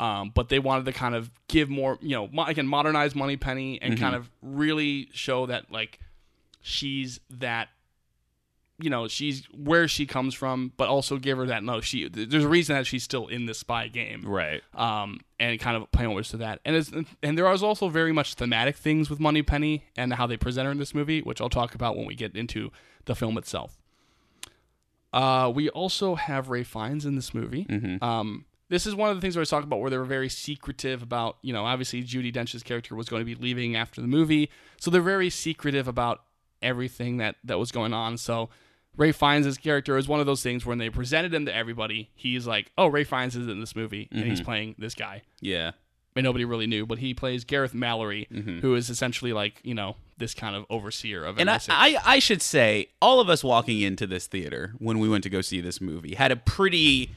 Um, 0.00 0.30
but 0.34 0.48
they 0.48 0.58
wanted 0.58 0.84
to 0.86 0.92
kind 0.92 1.14
of 1.14 1.30
give 1.48 1.68
more, 1.68 1.98
you 2.00 2.16
know, 2.16 2.28
mo- 2.32 2.46
again 2.46 2.66
modernize 2.66 3.14
Moneypenny 3.14 3.80
and 3.80 3.98
kind 3.98 4.16
of 4.16 4.30
really 4.42 5.08
show 5.12 5.46
that 5.46 5.70
like 5.70 6.00
she's 6.60 7.20
that 7.30 7.68
you 8.82 8.90
know 8.90 9.08
she's 9.08 9.46
where 9.54 9.86
she 9.88 10.04
comes 10.06 10.34
from, 10.34 10.72
but 10.76 10.88
also 10.88 11.16
give 11.18 11.38
her 11.38 11.46
that 11.46 11.62
no, 11.62 11.80
she 11.80 12.08
there's 12.08 12.44
a 12.44 12.48
reason 12.48 12.74
that 12.76 12.86
she's 12.86 13.02
still 13.04 13.28
in 13.28 13.46
the 13.46 13.54
spy 13.54 13.88
game, 13.88 14.22
Right. 14.26 14.62
um, 14.74 15.20
and 15.40 15.58
kind 15.60 15.76
of 15.76 15.90
playing 15.92 16.10
homage 16.10 16.30
to 16.30 16.36
that. 16.38 16.60
And 16.64 16.76
it's, 16.76 16.90
and 17.22 17.38
there 17.38 17.44
was 17.48 17.62
also 17.62 17.88
very 17.88 18.12
much 18.12 18.34
thematic 18.34 18.76
things 18.76 19.08
with 19.08 19.20
Moneypenny 19.20 19.84
and 19.96 20.12
how 20.14 20.26
they 20.26 20.36
present 20.36 20.66
her 20.66 20.72
in 20.72 20.78
this 20.78 20.94
movie, 20.94 21.20
which 21.22 21.40
I'll 21.40 21.48
talk 21.48 21.74
about 21.74 21.96
when 21.96 22.06
we 22.06 22.14
get 22.14 22.34
into 22.36 22.70
the 23.06 23.14
film 23.14 23.38
itself. 23.38 23.78
Uh, 25.12 25.52
we 25.54 25.68
also 25.70 26.14
have 26.14 26.48
Ray 26.48 26.62
Fiennes 26.64 27.04
in 27.04 27.16
this 27.16 27.34
movie. 27.34 27.66
Um, 28.00 28.46
this 28.70 28.86
is 28.86 28.94
one 28.94 29.10
of 29.10 29.16
the 29.16 29.20
things 29.20 29.36
where 29.36 29.42
I 29.42 29.44
talk 29.44 29.62
about 29.64 29.80
where 29.80 29.90
they 29.90 29.98
were 29.98 30.04
very 30.06 30.30
secretive 30.30 31.02
about, 31.02 31.36
you 31.42 31.52
know, 31.52 31.66
obviously 31.66 32.02
Judi 32.02 32.32
Dench's 32.32 32.62
character 32.62 32.94
was 32.96 33.08
going 33.10 33.20
to 33.20 33.26
be 33.26 33.34
leaving 33.34 33.76
after 33.76 34.00
the 34.00 34.06
movie, 34.06 34.48
so 34.80 34.90
they're 34.90 35.02
very 35.02 35.28
secretive 35.28 35.86
about 35.86 36.22
everything 36.62 37.18
that 37.18 37.36
that 37.44 37.58
was 37.58 37.70
going 37.72 37.92
on. 37.92 38.16
So 38.16 38.48
Ray 38.96 39.12
Fiennes' 39.12 39.56
character 39.58 39.96
is 39.96 40.06
one 40.06 40.20
of 40.20 40.26
those 40.26 40.42
things 40.42 40.66
when 40.66 40.78
they 40.78 40.90
presented 40.90 41.32
him 41.32 41.46
to 41.46 41.54
everybody, 41.54 42.10
he's 42.14 42.46
like, 42.46 42.70
"Oh, 42.76 42.86
Ray 42.86 43.04
Fiennes 43.04 43.36
is 43.36 43.48
in 43.48 43.60
this 43.60 43.74
movie, 43.74 44.08
and 44.12 44.24
he's 44.24 44.40
mm-hmm. 44.40 44.44
playing 44.44 44.74
this 44.78 44.94
guy." 44.94 45.22
Yeah. 45.40 45.72
and 46.14 46.24
nobody 46.24 46.44
really 46.44 46.66
knew, 46.66 46.84
but 46.84 46.98
he 46.98 47.14
plays 47.14 47.44
Gareth 47.44 47.72
Mallory, 47.72 48.28
mm-hmm. 48.30 48.58
who 48.58 48.74
is 48.74 48.90
essentially 48.90 49.32
like 49.32 49.60
you 49.62 49.74
know 49.74 49.96
this 50.18 50.34
kind 50.34 50.54
of 50.54 50.64
overseer 50.70 51.24
of 51.24 51.38
And 51.38 51.50
I, 51.50 51.58
I, 51.68 51.96
I 52.04 52.18
should 52.18 52.42
say, 52.42 52.88
all 53.00 53.18
of 53.18 53.28
us 53.28 53.42
walking 53.42 53.80
into 53.80 54.06
this 54.06 54.26
theater 54.26 54.74
when 54.78 54.98
we 54.98 55.08
went 55.08 55.24
to 55.24 55.30
go 55.30 55.40
see 55.40 55.60
this 55.60 55.80
movie 55.80 56.14
had 56.14 56.30
a 56.30 56.36
pretty, 56.36 57.10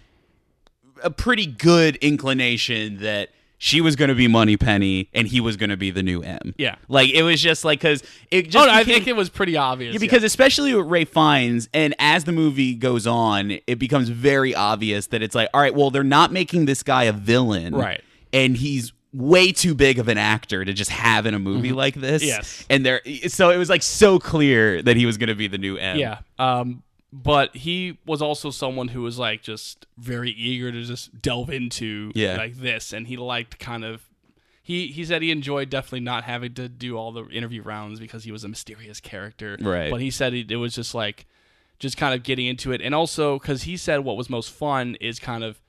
a 1.04 1.12
pretty 1.12 1.46
good 1.46 1.98
inclination 1.98 2.98
that 2.98 3.30
she 3.58 3.82
was 3.82 3.96
going 3.96 4.10
to 4.10 4.16
be 4.16 4.28
Moneypenny 4.28 5.10
and 5.14 5.28
he 5.28 5.40
was 5.40 5.58
going 5.58 5.70
to 5.70 5.78
be 5.78 5.92
the 5.92 6.04
new 6.04 6.22
M. 6.22 6.54
Yeah. 6.58 6.76
like 6.88 7.10
it 7.10 7.24
was 7.24 7.42
just 7.42 7.64
like 7.66 7.80
because 7.80 8.04
it 8.32 8.50
just 8.50 8.58
oh, 8.64 8.66
no, 8.68 8.74
I 8.74 8.84
think 8.84 9.08
it 9.08 9.16
was 9.16 9.30
pretty 9.30 9.56
obvious. 9.58 9.94
Yeah, 9.94 10.00
because 10.00 10.24
especially 10.24 10.74
with 10.74 10.88
Ray 10.88 11.06
Fiennes, 11.06 11.70
and 11.74 11.96
as 12.00 12.26
the 12.26 12.32
movie 12.32 12.76
goes 12.76 13.08
on, 13.08 13.58
it 13.68 13.80
becomes 13.80 14.10
very 14.10 14.54
obvious 14.54 15.08
that 15.08 15.22
it's 15.22 15.36
like, 15.36 15.50
all 15.54 15.62
right, 15.62 15.74
well, 15.74 15.90
they're 15.92 16.04
not 16.04 16.32
making 16.32 16.66
this 16.66 16.84
guy 16.84 17.04
a 17.06 17.14
villain, 17.14 17.74
Right. 17.76 18.02
And 18.34 18.58
he's 18.58 18.92
way 19.14 19.54
too 19.54 19.74
big 19.74 19.98
of 19.98 20.10
an 20.10 20.18
actor 20.18 20.66
to 20.66 20.74
just 20.74 20.92
have 20.92 21.26
in 21.26 21.34
a 21.34 21.40
movie 21.40 21.72
like 21.72 21.96
this. 21.96 22.22
Mm-hmm. 22.22 22.28
Yes. 22.28 22.66
and 22.70 22.86
there, 22.86 23.02
so 23.28 23.50
it 23.50 23.58
was 23.58 23.70
like 23.70 23.82
so 23.82 24.20
clear 24.20 24.82
that 24.82 24.98
he 24.98 25.06
was 25.06 25.18
going 25.18 25.30
to 25.30 25.36
be 25.36 25.48
the 25.48 25.58
new 25.58 25.78
M. 25.78 25.98
yeah. 25.98 26.18
Um, 26.38 26.84
but 27.24 27.56
he 27.56 27.98
was 28.06 28.22
also 28.22 28.50
someone 28.52 28.90
who 28.90 29.02
was 29.02 29.18
like 29.18 29.42
just 29.42 29.86
very 29.98 30.32
eager 30.32 30.72
to 30.72 30.84
just 30.84 31.22
delve 31.22 31.50
into 31.50 32.12
Yeah. 32.14 32.36
like 32.36 32.56
this, 32.56 32.92
and 32.92 33.08
he 33.08 33.16
liked 33.18 33.58
kind 33.58 33.86
of. 33.86 34.04
He, 34.62 34.88
he 34.88 35.06
said 35.06 35.22
he 35.22 35.30
enjoyed 35.30 35.70
definitely 35.70 36.00
not 36.00 36.24
having 36.24 36.56
to 36.56 36.68
do 36.68 36.98
all 36.98 37.12
the 37.12 37.26
interview 37.30 37.62
rounds 37.62 38.00
because 38.00 38.24
he 38.24 38.32
was 38.32 38.44
a 38.44 38.48
mysterious 38.48 39.00
character. 39.00 39.58
Right. 39.62 39.92
But 39.92 40.02
he 40.02 40.10
said 40.10 40.34
it, 40.34 40.50
it 40.52 40.56
was 40.56 40.74
just 40.74 40.96
like, 40.96 41.28
just 41.78 41.98
kind 41.98 42.16
of 42.16 42.24
getting 42.24 42.48
into 42.48 42.72
it. 42.72 42.82
And 42.82 42.96
also, 42.96 43.38
because 43.38 43.64
he 43.64 43.78
said 43.78 44.00
what 44.00 44.18
was 44.18 44.28
most 44.28 44.50
fun 44.52 44.96
is 45.00 45.20
kind 45.20 45.44
of 45.44 45.62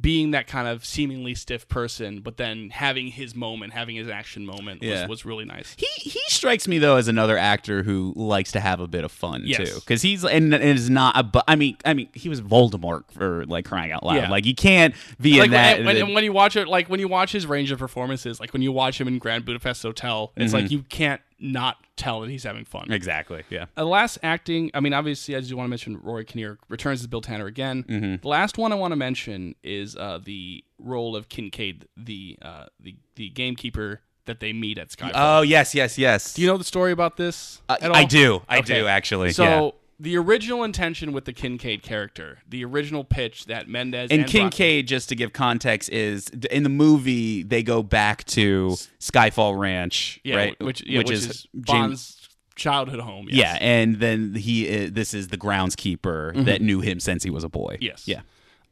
being 0.00 0.30
that 0.30 0.46
kind 0.46 0.68
of 0.68 0.84
seemingly 0.84 1.34
stiff 1.34 1.68
person, 1.68 2.20
but 2.20 2.36
then 2.36 2.70
having 2.70 3.08
his 3.08 3.34
moment, 3.34 3.72
having 3.72 3.96
his 3.96 4.08
action 4.08 4.46
moment 4.46 4.80
Yeah. 4.82 5.00
was, 5.02 5.08
was 5.08 5.24
really 5.24 5.44
nice. 5.44 5.74
He 5.76 5.86
he 5.96 6.20
strikes 6.28 6.68
me 6.68 6.78
though 6.78 6.96
as 6.96 7.08
another 7.08 7.36
actor 7.36 7.82
who 7.82 8.12
likes 8.14 8.52
to 8.52 8.60
have 8.60 8.78
a 8.78 8.86
bit 8.86 9.02
of 9.02 9.10
fun 9.10 9.42
Yes. 9.44 9.68
too, 9.68 9.74
because 9.80 10.02
he's 10.02 10.24
and, 10.24 10.54
and 10.54 10.62
is 10.62 10.88
not 10.88 11.16
a. 11.18 11.24
bu- 11.24 11.40
I 11.48 11.56
mean, 11.56 11.76
I 11.84 11.94
mean, 11.94 12.08
he 12.14 12.28
was 12.28 12.40
Voldemort 12.40 13.10
for 13.10 13.44
like 13.46 13.64
crying 13.64 13.90
out 13.90 14.04
loud. 14.04 14.14
Yeah. 14.16 14.30
Like 14.30 14.46
you 14.46 14.54
can't 14.54 14.94
be 15.20 15.38
like 15.40 15.46
in 15.46 15.50
that. 15.52 15.78
when, 15.78 15.86
when, 15.86 15.96
and 15.96 16.14
when 16.14 16.22
you 16.24 16.32
watch 16.32 16.54
it, 16.54 16.68
like 16.68 16.88
when 16.88 17.00
you 17.00 17.08
watch 17.08 17.32
his 17.32 17.46
range 17.46 17.72
of 17.72 17.78
performances, 17.80 18.38
like 18.38 18.52
when 18.52 18.62
you 18.62 18.70
watch 18.70 19.00
him 19.00 19.08
in 19.08 19.18
Grand 19.18 19.44
Budapest 19.44 19.82
Hotel, 19.82 20.32
it's 20.36 20.52
Mm-hmm. 20.52 20.62
like 20.62 20.70
you 20.70 20.82
can't 20.82 21.20
not 21.40 21.76
tell 21.96 22.20
that 22.20 22.30
he's 22.30 22.44
having 22.44 22.64
fun. 22.64 22.90
exactly. 22.90 23.42
Yeah. 23.50 23.66
The 23.76 23.84
last 23.84 24.18
acting, 24.22 24.70
I 24.74 24.80
mean, 24.80 24.92
obviously, 24.92 25.36
I 25.36 25.40
just 25.40 25.52
want 25.54 25.66
to 25.66 25.70
mention 25.70 25.98
Rory 26.02 26.24
Kinnear 26.24 26.58
returns 26.68 27.00
as 27.00 27.06
Bill 27.06 27.20
Tanner 27.20 27.46
again. 27.46 27.84
Mm-hmm. 27.84 28.16
The 28.22 28.28
last 28.28 28.58
one 28.58 28.72
I 28.72 28.76
want 28.76 28.92
to 28.92 28.96
mention 28.96 29.54
is 29.62 29.96
uh, 29.96 30.18
the 30.22 30.64
role 30.78 31.14
of 31.16 31.28
Kincaid, 31.28 31.86
the 31.96 32.38
uh, 32.42 32.66
the 32.80 32.96
the 33.16 33.28
gamekeeper 33.30 34.00
that 34.24 34.40
they 34.40 34.52
meet 34.52 34.78
at 34.78 34.88
Skyfall. 34.88 35.12
Oh 35.14 35.42
yes, 35.42 35.74
yes, 35.74 35.96
yes. 35.96 36.34
do 36.34 36.42
you 36.42 36.48
know 36.48 36.56
the 36.58 36.64
story 36.64 36.92
about 36.92 37.16
this? 37.16 37.62
Uh? 37.68 37.76
I 37.82 38.04
do. 38.04 38.42
I 38.48 38.58
Okay. 38.58 38.80
do 38.80 38.86
actually. 38.86 39.32
So 39.32 39.44
yeah. 39.44 39.70
The 40.00 40.16
original 40.16 40.62
intention 40.62 41.12
with 41.12 41.24
the 41.24 41.32
Kincaid 41.32 41.82
character, 41.82 42.38
the 42.48 42.64
original 42.64 43.02
pitch 43.02 43.46
that 43.46 43.68
Mendes 43.68 44.10
And 44.12 44.22
and, 44.22 44.30
Kincaid, 44.30 44.86
just 44.86 45.08
to 45.08 45.16
give 45.16 45.32
context, 45.32 45.90
is 45.90 46.28
in 46.50 46.62
the 46.62 46.68
movie 46.68 47.42
they 47.42 47.64
go 47.64 47.82
back 47.82 48.24
to 48.26 48.76
Skyfall 49.00 49.58
Ranch, 49.58 50.20
yeah, 50.22 50.36
right? 50.36 50.60
which, 50.62 50.84
yeah, 50.86 50.98
which, 50.98 51.10
is, 51.10 51.26
James- 51.26 51.46
Bond's 51.66 52.28
childhood 52.54 53.00
home. 53.00 53.26
Yes. 53.28 53.36
Yeah, 53.38 53.58
and 53.60 53.96
then 53.96 54.34
he 54.34 54.68
is, 54.68 54.92
this 54.92 55.14
is 55.14 55.28
the 55.28 55.38
groundskeeper 55.38 56.44
that 56.44 56.60
knew 56.62 56.80
him 56.80 57.00
since 57.00 57.24
he 57.24 57.30
was 57.30 57.42
a 57.42 57.48
boy. 57.48 57.74
Mm-hmm. 57.74 57.84
Yes. 57.84 58.06
Yeah. 58.06 58.20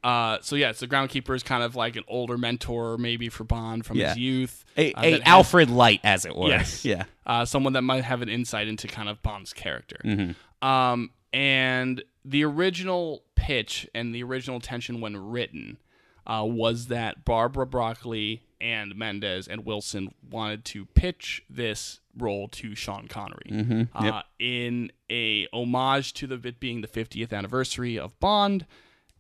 Uh, 0.05 0.39
so 0.43 0.55
yeah, 0.55 0.71
so 0.71 0.87
the 0.87 0.95
groundkeeper 0.95 1.35
is 1.35 1.43
kind 1.43 1.65
of 1.65 1.75
like 1.75 1.97
an 1.97 2.05
older 2.07 2.39
mentor, 2.39 2.97
maybe 2.99 3.29
for 3.29 3.43
Bond 3.43 3.85
from 3.85 3.97
Yeah. 3.97 4.11
his 4.11 4.19
youth. 4.19 4.65
A, 4.77 4.93
uh, 4.93 5.03
a 5.03 5.11
has- 5.13 5.21
Alfred 5.25 5.71
Light, 5.71 6.01
as 6.05 6.25
it 6.25 6.37
were. 6.37 6.49
Yes. 6.51 6.85
Yeah. 6.85 7.05
uh, 7.27 7.45
someone 7.45 7.73
that 7.73 7.83
might 7.83 8.05
have 8.05 8.23
an 8.23 8.29
insight 8.29 8.69
into 8.69 8.87
kind 8.87 9.09
of 9.09 9.21
Bond's 9.23 9.53
character. 9.53 9.97
Mm-hmm. 10.05 10.67
Um, 10.67 11.11
and 11.33 12.03
the 12.25 12.45
original 12.45 13.23
pitch 13.35 13.89
and 13.95 14.15
the 14.15 14.23
original 14.23 14.61
tension 14.61 15.01
when 15.01 15.17
written 15.31 15.79
uh, 16.27 16.45
was 16.45 16.87
that 16.87 17.25
Barbara 17.25 17.67
Broccoli 17.67 18.43
and 18.61 18.97
Mendes 18.97 19.47
and 19.47 19.65
Wilson 19.67 20.15
wanted 20.31 20.65
to 20.67 20.87
pitch 20.87 21.45
this 21.49 22.01
role 22.17 22.49
to 22.49 22.75
Sean 22.75 23.07
Connery 23.07 23.51
Mm-hmm. 23.51 23.83
uh, 23.95 24.23
in 24.39 24.91
a 25.11 25.47
homage 25.53 26.15
to 26.15 26.27
the 26.27 26.41
it 26.49 26.59
being 26.59 26.81
the 26.81 26.89
50th 26.89 27.33
anniversary 27.33 27.99
of 27.99 28.19
Bond. 28.19 28.67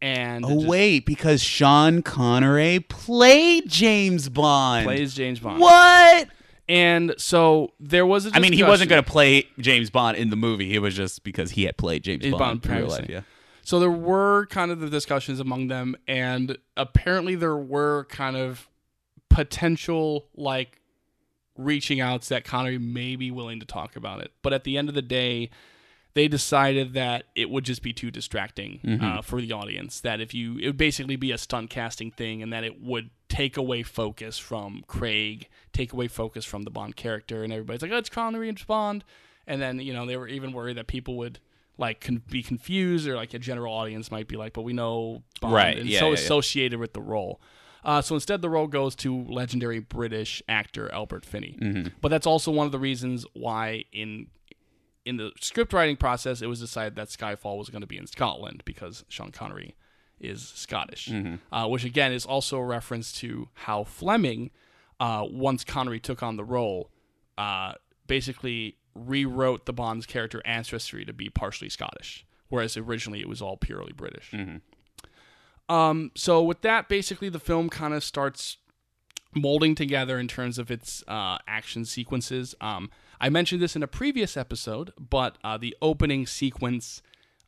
And 0.02 0.44
Oh 0.44 0.54
just 0.56 0.66
wait, 0.66 1.06
because 1.06 1.42
Sean 1.42 2.02
Connery 2.02 2.80
played 2.80 3.68
James 3.68 4.28
Bond. 4.28 4.84
plays 4.84 5.14
James 5.14 5.38
Bond. 5.40 5.60
What? 5.60 6.28
And 6.68 7.14
so 7.16 7.72
there 7.78 8.04
was 8.04 8.26
a 8.26 8.30
I 8.34 8.40
mean, 8.40 8.52
he 8.52 8.62
wasn't 8.62 8.90
going 8.90 9.02
to 9.02 9.08
play 9.08 9.48
James 9.58 9.90
Bond 9.90 10.16
in 10.16 10.30
the 10.30 10.36
movie. 10.36 10.74
It 10.74 10.80
was 10.80 10.94
just 10.94 11.22
because 11.22 11.52
he 11.52 11.64
had 11.64 11.76
played 11.76 12.02
James 12.02 12.22
James 12.22 12.36
Bond, 12.36 12.62
Bond 12.62 12.72
in 12.72 12.82
real 12.82 12.90
life. 12.90 13.06
Yeah. 13.08 13.20
So 13.62 13.80
there 13.80 13.90
were 13.90 14.46
kind 14.46 14.70
of 14.70 14.80
the 14.80 14.88
discussions 14.90 15.40
among 15.40 15.68
them, 15.68 15.96
and 16.06 16.56
apparently 16.76 17.34
there 17.34 17.56
were 17.56 18.04
kind 18.04 18.36
of 18.36 18.68
potential 19.28 20.26
like 20.36 20.80
reaching 21.56 22.00
outs 22.00 22.28
that 22.28 22.44
Connery 22.44 22.78
may 22.78 23.16
be 23.16 23.30
willing 23.30 23.60
to 23.60 23.66
talk 23.66 23.96
about 23.96 24.20
it. 24.20 24.32
But 24.42 24.52
at 24.52 24.64
the 24.64 24.76
end 24.78 24.88
of 24.88 24.94
the 24.94 25.02
day, 25.02 25.50
they 26.14 26.28
decided 26.28 26.94
that 26.94 27.24
it 27.34 27.50
would 27.50 27.64
just 27.64 27.82
be 27.82 27.92
too 27.92 28.10
distracting 28.10 29.00
uh, 29.02 29.20
for 29.20 29.40
the 29.40 29.52
audience. 29.52 30.00
That 30.00 30.20
if 30.20 30.32
you, 30.32 30.58
it 30.58 30.66
would 30.66 30.76
basically 30.76 31.16
be 31.16 31.32
a 31.32 31.38
stunt 31.38 31.70
casting 31.70 32.10
thing, 32.10 32.42
and 32.42 32.52
that 32.52 32.64
it 32.64 32.80
would 32.80 33.10
take 33.28 33.56
away 33.56 33.82
focus 33.82 34.38
from 34.38 34.82
Craig, 34.86 35.48
take 35.72 35.92
away 35.92 36.08
focus 36.08 36.44
from 36.44 36.62
the 36.62 36.70
Bond 36.70 36.96
character, 36.96 37.42
and 37.42 37.52
everybody's 37.52 37.82
like, 37.82 37.90
"Oh, 37.92 37.98
it's 37.98 38.08
Connery 38.08 38.48
and 38.48 38.66
Bond," 38.66 39.04
and 39.46 39.60
then 39.60 39.78
you 39.80 39.92
know 39.92 40.06
they 40.06 40.16
were 40.16 40.28
even 40.28 40.52
worried 40.52 40.76
that 40.76 40.86
people 40.86 41.16
would 41.16 41.40
like 41.78 42.00
con- 42.00 42.22
be 42.30 42.42
confused, 42.42 43.06
or 43.06 43.16
like 43.16 43.34
a 43.34 43.38
general 43.38 43.74
audience 43.74 44.10
might 44.10 44.28
be 44.28 44.36
like, 44.36 44.52
"But 44.52 44.62
we 44.62 44.72
know 44.72 45.22
Bond," 45.40 45.54
Right, 45.54 45.78
and 45.78 45.88
yeah, 45.88 46.00
so 46.00 46.06
yeah, 46.06 46.10
yeah. 46.12 46.18
associated 46.18 46.78
with 46.78 46.92
the 46.92 47.02
role. 47.02 47.40
Uh, 47.84 48.02
so 48.02 48.16
instead, 48.16 48.42
the 48.42 48.50
role 48.50 48.66
goes 48.66 48.96
to 48.96 49.24
legendary 49.28 49.78
British 49.78 50.42
actor 50.48 50.92
Albert 50.92 51.24
Finney. 51.24 51.56
Mm-hmm. 51.62 51.88
But 52.00 52.08
that's 52.08 52.26
also 52.26 52.50
one 52.50 52.66
of 52.66 52.72
the 52.72 52.80
reasons 52.80 53.24
why 53.32 53.84
in 53.92 54.26
in 55.04 55.18
the 55.18 55.30
script 55.40 55.72
writing 55.72 55.96
process, 55.96 56.42
it 56.42 56.48
was 56.48 56.58
decided 56.58 56.96
that 56.96 57.08
Skyfall 57.08 57.56
was 57.56 57.70
going 57.70 57.82
to 57.82 57.86
be 57.86 57.96
in 57.96 58.08
Scotland 58.08 58.62
because 58.64 59.04
Sean 59.08 59.30
Connery 59.30 59.76
is 60.20 60.42
Scottish, 60.54 61.10
uh, 61.52 61.66
which 61.66 61.84
again 61.84 62.12
is 62.12 62.24
also 62.24 62.58
a 62.58 62.64
reference 62.64 63.12
to 63.14 63.48
how 63.54 63.84
Fleming, 63.84 64.50
uh, 64.98 65.24
once 65.30 65.62
Connery 65.64 66.00
took 66.00 66.22
on 66.22 66.36
the 66.36 66.44
role, 66.44 66.90
uh, 67.36 67.72
basically 68.06 68.76
rewrote 68.94 69.66
the 69.66 69.72
Bond's 69.72 70.06
character 70.06 70.40
ancestry 70.46 71.04
to 71.04 71.12
be 71.12 71.28
partially 71.28 71.68
Scottish, 71.68 72.24
whereas 72.48 72.76
originally 72.76 73.20
it 73.20 73.28
was 73.28 73.42
all 73.42 73.56
purely 73.56 73.92
British. 73.92 74.32
Um, 75.68 76.12
so 76.14 76.42
with 76.42 76.62
that, 76.62 76.88
basically 76.88 77.28
the 77.28 77.40
film 77.40 77.68
kind 77.68 77.92
of 77.92 78.02
starts 78.04 78.56
molding 79.34 79.74
together 79.74 80.18
in 80.18 80.28
terms 80.28 80.58
of 80.58 80.70
its 80.70 81.04
uh, 81.08 81.36
action 81.46 81.84
sequences. 81.84 82.54
Um, 82.60 82.90
I 83.20 83.28
mentioned 83.28 83.60
this 83.60 83.76
in 83.76 83.82
a 83.82 83.86
previous 83.88 84.36
episode, 84.36 84.92
but 84.98 85.36
uh, 85.44 85.58
the 85.58 85.76
opening 85.82 86.26
sequence 86.26 87.02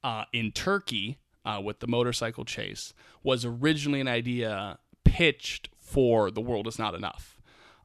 uh, 0.04 0.24
in 0.32 0.52
Turkey 0.52 1.18
uh, 1.48 1.60
with 1.60 1.80
the 1.80 1.86
motorcycle 1.86 2.44
chase 2.44 2.92
was 3.22 3.44
originally 3.44 4.00
an 4.00 4.08
idea 4.08 4.78
pitched 5.04 5.70
for 5.80 6.30
The 6.30 6.42
World 6.42 6.66
Is 6.66 6.78
Not 6.78 6.94
Enough, 6.94 7.40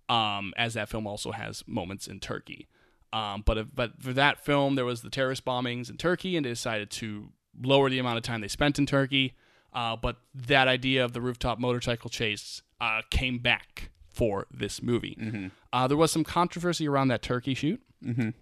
um, 0.10 0.54
as 0.58 0.74
that 0.74 0.90
film 0.90 1.08
also 1.08 1.32
has 1.32 1.64
moments 1.66 2.06
in 2.08 2.20
Turkey. 2.20 2.68
Um, 3.14 3.44
but 3.46 3.58
if, 3.58 3.68
but 3.74 4.02
for 4.02 4.12
that 4.14 4.44
film, 4.44 4.76
there 4.76 4.86
was 4.86 5.02
the 5.02 5.10
terrorist 5.10 5.46
bombings 5.46 5.90
in 5.90 5.98
Turkey, 5.98 6.36
and 6.36 6.46
they 6.46 6.50
decided 6.50 6.90
to 6.92 7.30
lower 7.62 7.90
the 7.90 8.00
amount 8.00 8.18
of 8.18 8.24
time 8.24 8.42
they 8.42 8.48
spent 8.48 8.78
in 8.78 8.86
Turkey. 8.86 9.34
Uh, 9.72 9.96
but 9.96 10.18
that 10.36 10.68
idea 10.68 11.06
of 11.06 11.14
the 11.14 11.22
rooftop 11.22 11.58
motorcycle 11.60 12.10
chase 12.10 12.62
uh, 12.82 13.02
came 13.12 13.38
back 13.40 13.92
for 14.12 14.46
this 14.52 14.82
movie. 14.84 15.16
Uh, 15.72 15.88
there 15.88 15.98
was 15.98 16.12
some 16.12 16.24
controversy 16.24 16.88
around 16.88 17.08
that 17.08 17.22
Turkey 17.22 17.54
shoot, 17.54 17.82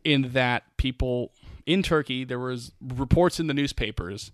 in 0.04 0.32
that 0.34 0.64
people 0.78 1.32
in 1.68 1.84
Turkey 1.84 2.24
there 2.24 2.40
was 2.40 2.72
reports 2.82 3.40
in 3.40 3.46
the 3.48 3.54
newspapers 3.54 4.32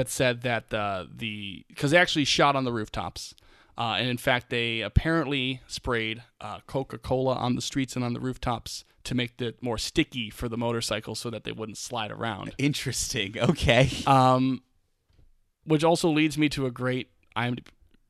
that 0.00 0.08
said 0.08 0.40
that 0.42 0.72
uh, 0.72 1.04
the 1.14 1.64
because 1.68 1.90
they 1.90 1.98
actually 1.98 2.24
shot 2.24 2.56
on 2.56 2.64
the 2.64 2.72
rooftops. 2.72 3.34
Uh, 3.78 3.96
and 3.98 4.08
in 4.08 4.16
fact, 4.18 4.50
they 4.50 4.80
apparently 4.80 5.60
sprayed 5.66 6.22
uh, 6.40 6.58
Coca 6.66 6.98
Cola 6.98 7.34
on 7.34 7.54
the 7.54 7.62
streets 7.62 7.96
and 7.96 8.04
on 8.04 8.12
the 8.12 8.20
rooftops 8.20 8.84
to 9.04 9.14
make 9.14 9.40
it 9.40 9.62
more 9.62 9.78
sticky 9.78 10.28
for 10.28 10.48
the 10.48 10.56
motorcycles 10.58 11.18
so 11.18 11.30
that 11.30 11.44
they 11.44 11.52
wouldn't 11.52 11.78
slide 11.78 12.10
around. 12.10 12.54
Interesting. 12.58 13.36
Okay. 13.40 13.90
Um, 14.06 14.62
which 15.64 15.84
also 15.84 16.08
leads 16.10 16.36
me 16.36 16.48
to 16.50 16.66
a 16.66 16.70
great 16.70 17.10
I'm 17.36 17.56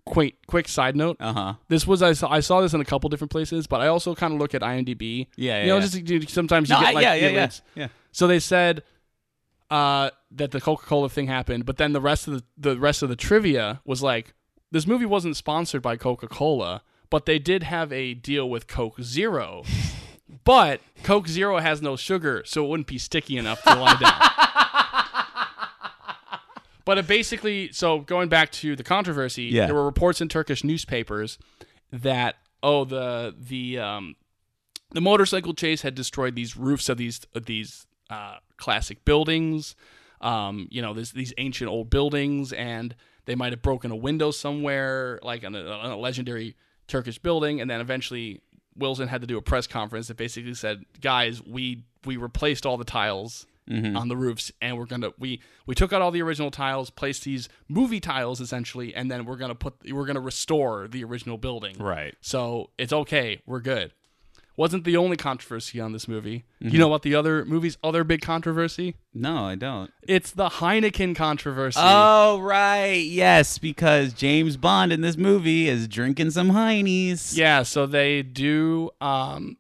quick 0.07 0.37
quick 0.47 0.67
side 0.69 0.97
note. 0.97 1.17
Uh 1.21 1.33
huh. 1.33 1.55
This 1.69 1.87
was 1.87 2.03
I 2.03 2.13
saw 2.15 2.31
I 2.31 2.41
saw 2.41 2.61
this 2.61 2.73
in 2.75 2.81
a 2.81 2.85
couple 2.85 3.09
different 3.11 3.31
places, 3.31 3.67
but 3.67 3.81
I 3.81 3.89
also 3.89 4.15
kind 4.15 4.33
of 4.35 4.41
look 4.41 4.55
at 4.55 4.63
IMDb. 4.63 5.27
Yeah, 5.37 5.61
you 5.63 5.69
know, 5.69 5.79
yeah, 5.79 6.19
just 6.19 6.31
sometimes 6.35 6.69
you 6.69 6.75
No, 6.77 6.81
get 6.81 6.89
I- 6.91 6.93
like 6.93 7.03
yeah, 7.05 7.15
yeah, 7.15 7.29
yeah, 7.29 7.51
yeah. 7.77 7.89
So 8.13 8.27
they 8.27 8.39
said 8.41 8.83
uh, 9.71 10.11
that 10.33 10.51
the 10.51 10.61
Coca 10.61 10.85
Cola 10.87 11.09
thing 11.09 11.27
happened, 11.29 11.65
but 11.67 11.77
then 11.77 11.93
the 11.93 12.01
rest 12.01 12.27
of 12.29 12.35
the 12.35 12.43
the 12.57 12.79
rest 12.79 13.03
of 13.03 13.09
the 13.09 13.17
trivia 13.17 13.81
was 13.85 14.03
like 14.03 14.35
this 14.73 14.87
movie 14.87 15.07
wasn't 15.07 15.37
sponsored 15.37 15.83
by 15.83 15.97
Coca 15.97 16.29
Cola, 16.29 16.83
but 17.11 17.27
they 17.27 17.39
did 17.39 17.63
have 17.65 17.93
a 17.93 18.15
deal 18.15 18.49
with 18.49 18.67
Coke 18.67 19.01
Zero. 19.03 19.63
But 20.45 20.81
Coke 21.03 21.27
Zero 21.29 21.59
has 21.59 21.83
no 21.83 21.97
sugar, 21.97 22.43
so 22.47 22.65
it 22.65 22.69
wouldn't 22.69 22.87
be 22.87 22.99
sticky 22.99 23.37
enough 23.37 23.63
to 23.65 23.75
lie 23.75 23.97
down. 24.01 24.13
but 26.85 26.99
it 26.99 27.07
basically, 27.07 27.73
so 27.73 28.01
going 28.01 28.29
back 28.29 28.51
to 28.53 28.75
the 28.77 28.83
controversy, 28.85 29.45
Yeah. 29.45 29.67
there 29.67 29.75
were 29.75 29.85
reports 29.85 30.21
in 30.21 30.29
Turkish 30.29 30.65
newspapers 30.65 31.39
that 31.93 32.37
oh 32.63 32.85
the 32.85 33.35
the 33.39 33.79
um, 33.79 34.17
the 34.93 35.01
motorcycle 35.01 35.55
chase 35.55 35.83
had 35.83 35.95
destroyed 35.95 36.35
these 36.37 36.57
roofs 36.57 36.89
of 36.89 36.97
these 36.97 37.21
of 37.35 37.47
these 37.47 37.87
uh, 38.11 38.37
classic 38.57 39.05
buildings. 39.05 39.77
Um, 40.21 40.69
you 40.71 40.83
know, 40.83 40.93
this, 40.93 41.13
these 41.13 41.33
ancient 41.39 41.71
old 41.71 41.89
buildings, 41.89 42.53
and 42.53 42.95
they 43.25 43.35
might 43.35 43.53
have 43.53 43.63
broken 43.63 43.91
a 43.91 43.97
window 43.97 44.31
somewhere, 44.31 45.19
like 45.23 45.45
on 45.45 45.55
a, 45.55 45.65
on 45.65 45.91
a 45.91 45.97
legendary 45.97 46.57
Turkish 46.89 47.19
building. 47.19 47.61
And 47.61 47.71
then 47.71 47.81
eventually, 47.81 48.43
Wilson 48.77 49.09
had 49.09 49.23
to 49.23 49.27
do 49.27 49.39
a 49.39 49.43
press 49.43 49.67
conference 49.67 50.09
that 50.09 50.17
basically 50.19 50.53
said, 50.55 50.85
"Guys, 51.01 51.43
we 51.43 51.85
we 52.05 52.17
replaced 52.19 52.67
all 52.67 52.77
the 52.77 52.85
tiles." 52.85 53.47
On 53.97 54.09
the 54.09 54.17
roofs, 54.17 54.51
and 54.61 54.77
we're 54.77 54.87
gonna 54.87 55.11
we 55.17 55.41
we 55.65 55.77
took 55.77 55.93
out 55.93 56.03
all 56.03 56.11
the 56.11 56.23
original 56.23 56.51
tiles, 56.51 56.91
placed 56.91 57.23
these 57.23 57.49
movie 57.69 58.01
tiles 58.01 58.41
essentially, 58.41 58.93
and 58.93 59.09
then 59.09 59.25
we're 59.25 59.37
gonna 59.37 59.55
put 59.55 59.75
we're 59.93 60.07
gonna 60.07 60.19
restore 60.19 60.89
the 60.89 61.05
original 61.05 61.39
building. 61.39 61.79
Right. 61.79 62.17
So 62.21 62.71
it's 62.79 62.93
okay. 62.93 63.43
We're 63.47 63.61
good. 63.61 63.93
Wasn't 64.57 64.85
the 64.85 64.97
only 64.97 65.17
controversy 65.17 65.81
on 65.81 65.93
this 65.93 66.07
movie. 66.07 66.45
Mm-hmm. 66.63 66.75
You 66.75 66.79
know 66.79 66.89
what 66.89 67.03
the 67.03 67.15
other 67.15 67.45
movie's 67.45 67.79
other 67.83 68.05
big 68.05 68.21
controversy? 68.21 68.97
No, 69.15 69.45
I 69.45 69.55
don't. 69.55 69.91
It's 70.03 70.31
the 70.33 70.49
Heineken 70.49 71.17
controversy. 71.17 71.81
Oh 71.83 72.41
right, 72.41 72.93
yes, 73.05 73.59
because 73.59 74.13
James 74.13 74.57
Bond 74.57 74.93
in 74.93 75.01
this 75.01 75.17
movie 75.17 75.69
is 75.69 75.89
drinking 75.89 76.33
some 76.33 76.51
heinies. 76.51 77.37
yeah, 77.37 77.63
so 77.63 77.87
they 77.87 78.23
do 78.23 78.91
um 79.01 79.57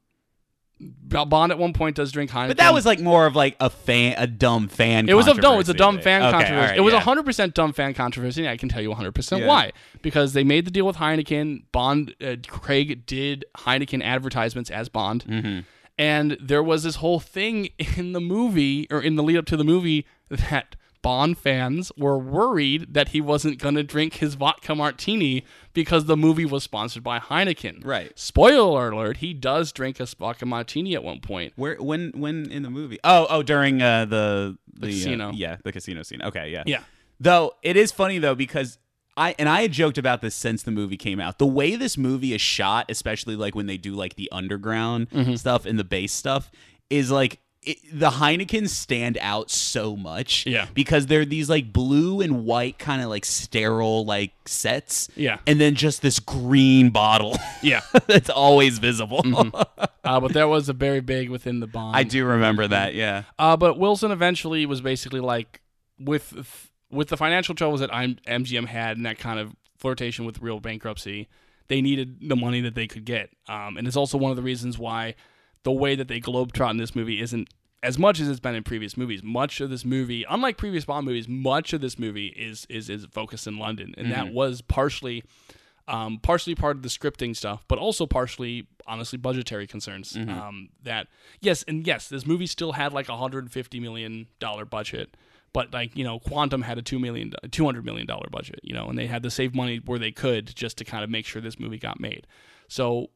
Bond 0.81 1.53
at 1.53 1.59
one 1.59 1.73
point 1.73 1.97
does 1.97 2.11
drink 2.13 2.31
Heineken. 2.31 2.49
But 2.49 2.57
that 2.57 2.73
was 2.73 2.87
like 2.87 3.01
more 3.01 3.27
of 3.27 3.37
like 3.37 3.57
a 3.61 3.69
fan, 3.69 4.15
a 4.17 4.27
dumb 4.27 4.69
fan. 4.69 5.09
it 5.09 5.15
was 5.15 5.27
a 5.29 5.35
no, 5.35 5.59
it's 5.61 5.69
a 5.69 5.75
dumb 5.75 6.01
fan 6.01 6.23
Okay, 6.23 6.31
controversy. 6.31 6.55
alright, 6.61 6.77
it 6.79 6.81
was 6.81 6.95
a 6.95 7.01
hundred 7.01 7.25
percent 7.25 7.55
dumb 7.55 7.73
fan 7.73 7.93
controversy. 7.95 8.49
I 8.49 8.57
can 8.57 8.69
tell 8.69 8.81
you 8.81 8.93
hundred 8.95 9.15
percent 9.15 9.45
why. 9.47 9.73
Because 10.03 10.33
they 10.33 10.45
made 10.45 10.65
the 10.65 10.71
deal 10.71 10.87
with 10.87 10.97
Heineken. 10.97 11.65
Bond, 11.73 12.15
uh, 12.25 12.37
Craig 12.49 13.05
did 13.07 13.45
Heineken 13.59 14.03
advertisements 14.03 14.71
as 14.71 14.89
Bond, 14.89 15.25
Mm-hmm. 15.29 15.61
and 15.99 16.37
there 16.41 16.63
was 16.63 16.83
this 16.85 16.97
whole 16.97 17.21
thing 17.21 17.69
in 17.97 18.13
the 18.13 18.21
movie 18.21 18.87
or 18.91 19.01
in 19.03 19.17
the 19.17 19.23
lead 19.23 19.37
up 19.37 19.47
to 19.47 19.57
the 19.57 19.65
movie 19.65 20.07
that 20.31 20.77
Bond 21.03 21.39
fans 21.39 21.91
were 21.97 22.19
worried 22.19 22.93
that 22.95 23.09
he 23.09 23.21
wasn't 23.21 23.59
going 23.59 23.75
to 23.75 23.83
drink 23.83 24.15
his 24.15 24.35
vodka 24.35 24.75
martini 24.75 25.45
because 25.73 26.05
the 26.05 26.17
movie 26.17 26.45
was 26.45 26.63
sponsored 26.63 27.03
by 27.03 27.19
Heineken. 27.19 27.85
Right. 27.85 28.13
Spoiler 28.19 28.91
alert: 28.91 29.19
he 29.19 29.33
does 29.33 29.73
drink 29.73 29.99
a 30.01 30.07
vodka 30.07 30.45
martini 30.47 30.95
at 30.95 31.03
one 31.03 31.21
point. 31.21 31.53
Where 31.57 31.77
when 31.77 32.13
when 32.15 32.51
in 32.51 32.63
the 32.63 32.71
movie? 32.71 32.99
Oh 33.03 33.27
oh 33.31 33.43
during 33.43 33.81
uh, 33.81 34.05
the 34.05 34.59
the, 34.75 34.87
uh, 34.89 34.91
casino. 34.91 35.31
yeah, 35.35 35.57
the 35.65 35.73
casino 35.73 36.03
scene. 36.03 36.21
Okay, 36.23 36.51
yeah. 36.51 36.65
Yeah. 36.67 36.83
Though 37.19 37.55
it 37.63 37.77
is 37.77 37.93
funny 37.93 38.19
though 38.19 38.35
because 38.35 38.79
I 39.17 39.35
and 39.39 39.49
I 39.49 39.63
had 39.63 39.73
joked 39.73 39.99
about 39.99 40.21
this 40.23 40.35
since 40.35 40.63
the 40.63 40.71
movie 40.71 40.97
came 40.97 41.19
out. 41.21 41.39
The 41.39 41.47
way 41.47 41.77
this 41.77 41.97
movie 41.99 42.33
is 42.35 42.41
shot, 42.41 42.87
especially 42.91 43.37
like 43.37 43.55
when 43.55 43.67
they 43.67 43.77
do 43.77 43.95
like 43.95 44.15
the 44.17 44.31
underground 44.33 45.11
Mm-hmm. 45.11 45.35
stuff 45.37 45.67
and 45.67 45.79
the 45.79 45.85
base 45.85 46.13
stuff, 46.13 46.51
is 46.89 47.11
like 47.11 47.41
it, 47.63 47.79
the 47.93 48.11
Heinekens 48.11 48.71
stand 48.71 49.19
out 49.21 49.51
so 49.51 49.97
much. 49.97 50.47
Yeah. 50.47 50.67
Because 50.73 51.07
they're 51.07 51.25
these 51.25 51.51
like 51.51 51.73
blue 51.73 52.21
and 52.21 52.45
white 52.45 52.79
kind 52.79 53.03
of 53.03 53.09
like 53.09 53.25
sterile 53.25 54.05
like 54.05 54.33
sets. 54.47 55.09
Yeah. 55.15 55.39
And 55.47 55.61
then 55.61 55.75
just 55.75 56.03
this 56.03 56.19
green 56.19 56.91
bottle 56.91 57.37
Yeah. 57.63 57.81
that's 58.07 58.31
always 58.31 58.79
visible. 58.79 59.23
uh, 60.05 60.21
but 60.21 60.33
that 60.33 60.49
was 60.49 60.69
a 60.69 60.73
very 60.73 61.01
big 61.01 61.29
within 61.29 61.61
the 61.61 61.67
Bond. 61.67 61.97
I 61.97 62.03
do 62.03 62.25
remember 62.25 62.67
that. 62.67 62.95
Yeah. 62.95 63.25
Uh, 63.39 63.57
but 63.57 63.79
Wilson 63.79 64.11
eventually 64.11 64.65
was 64.67 64.81
basically 64.81 65.21
like 65.21 65.61
with 65.99 66.67
with 66.91 67.09
the 67.09 67.17
financial 67.17 67.55
troubles 67.55 67.81
that 67.81 67.95
I'm, 67.95 68.17
MGM 68.27 68.67
had 68.67 68.97
and 68.97 69.07
that 69.07 69.19
kind 69.19 69.39
of 69.39 69.55
flirtation 69.77 70.25
with 70.25 70.41
real 70.41 70.59
bankruptcy, 70.59 71.29
they 71.69 71.81
needed 71.81 72.29
the 72.29 72.35
money 72.35 72.61
that 72.63 72.75
they 72.75 72.89
could 72.89 73.05
get. 73.05 73.31
Um, 73.49 73.77
and 73.77 73.87
it's 73.87 73.97
also 73.97 74.19
one 74.19 74.31
of 74.33 74.37
the 74.37 74.43
reasons 74.43 74.77
why 74.77 75.15
the 75.63 75.73
way 75.73 75.95
that 75.95 76.09
they 76.09 76.21
globetrot 76.21 76.71
in 76.71 76.77
this 76.79 76.95
movie 76.95 77.21
isn't 77.21 77.49
as 77.83 77.99
much 77.99 78.21
as 78.21 78.29
it's 78.29 78.41
been 78.41 78.55
in 78.55 78.63
previous 78.63 78.97
movies. 78.97 79.23
Much 79.23 79.61
of 79.61 79.71
this 79.71 79.85
movie, 79.85 80.25
unlike 80.29 80.59
previous 80.59 80.85
Bond 80.85 81.07
movies, 81.07 81.29
much 81.29 81.73
of 81.73 81.81
this 81.81 81.99
movie 81.99 82.29
is 82.29 82.67
is 82.69 82.91
is 82.91 83.07
focused 83.07 83.47
in 83.47 83.59
London, 83.59 83.95
and 83.97 84.11
that 84.13 84.33
was 84.33 84.63
partially. 84.63 85.23
Um, 85.89 86.21
partially 86.23 86.55
part 86.55 86.77
of 86.77 86.85
the 86.85 86.89
scripting 86.89 87.35
stuff, 87.35 87.65
but 87.67 87.77
also 87.81 88.07
partially, 88.07 88.69
honestly, 88.87 89.19
budgetary 89.19 89.67
concerns. 89.67 90.15
Um, 90.31 90.69
that 90.85 91.09
yes, 91.41 91.65
and 91.67 91.85
yes, 91.85 92.09
this 92.09 92.25
movie 92.25 92.47
still 92.47 92.73
had 92.73 92.93
like 92.93 93.09
a 93.09 93.17
hundred 93.17 93.43
and 93.43 93.53
fifty 93.53 93.81
million 93.81 94.29
dollar 94.39 94.65
budget, 94.65 95.17
but 95.53 95.73
like 95.73 95.97
you 95.97 96.05
know, 96.05 96.21
Quantum 96.21 96.63
had 96.63 96.79
a 96.79 96.83
two 96.83 97.01
million, 97.01 97.33
two 97.51 97.65
hundred 97.65 97.85
million 97.85 98.07
dollar 98.07 98.29
budget, 98.31 98.61
you 98.63 98.73
know, 98.73 98.87
and 98.89 98.97
they 98.97 99.07
had 99.07 99.25
to 99.25 99.31
save 99.31 99.53
money 99.53 99.81
where 99.85 99.99
they 99.99 100.13
could 100.13 100.55
just 100.55 100.79
to 100.79 100.85
kind 100.85 101.03
of 101.03 101.11
make 101.11 101.27
sure 101.27 101.43
this 101.43 101.59
movie 101.59 101.79
got 101.79 101.99
made. 101.99 102.25
So 102.69 103.11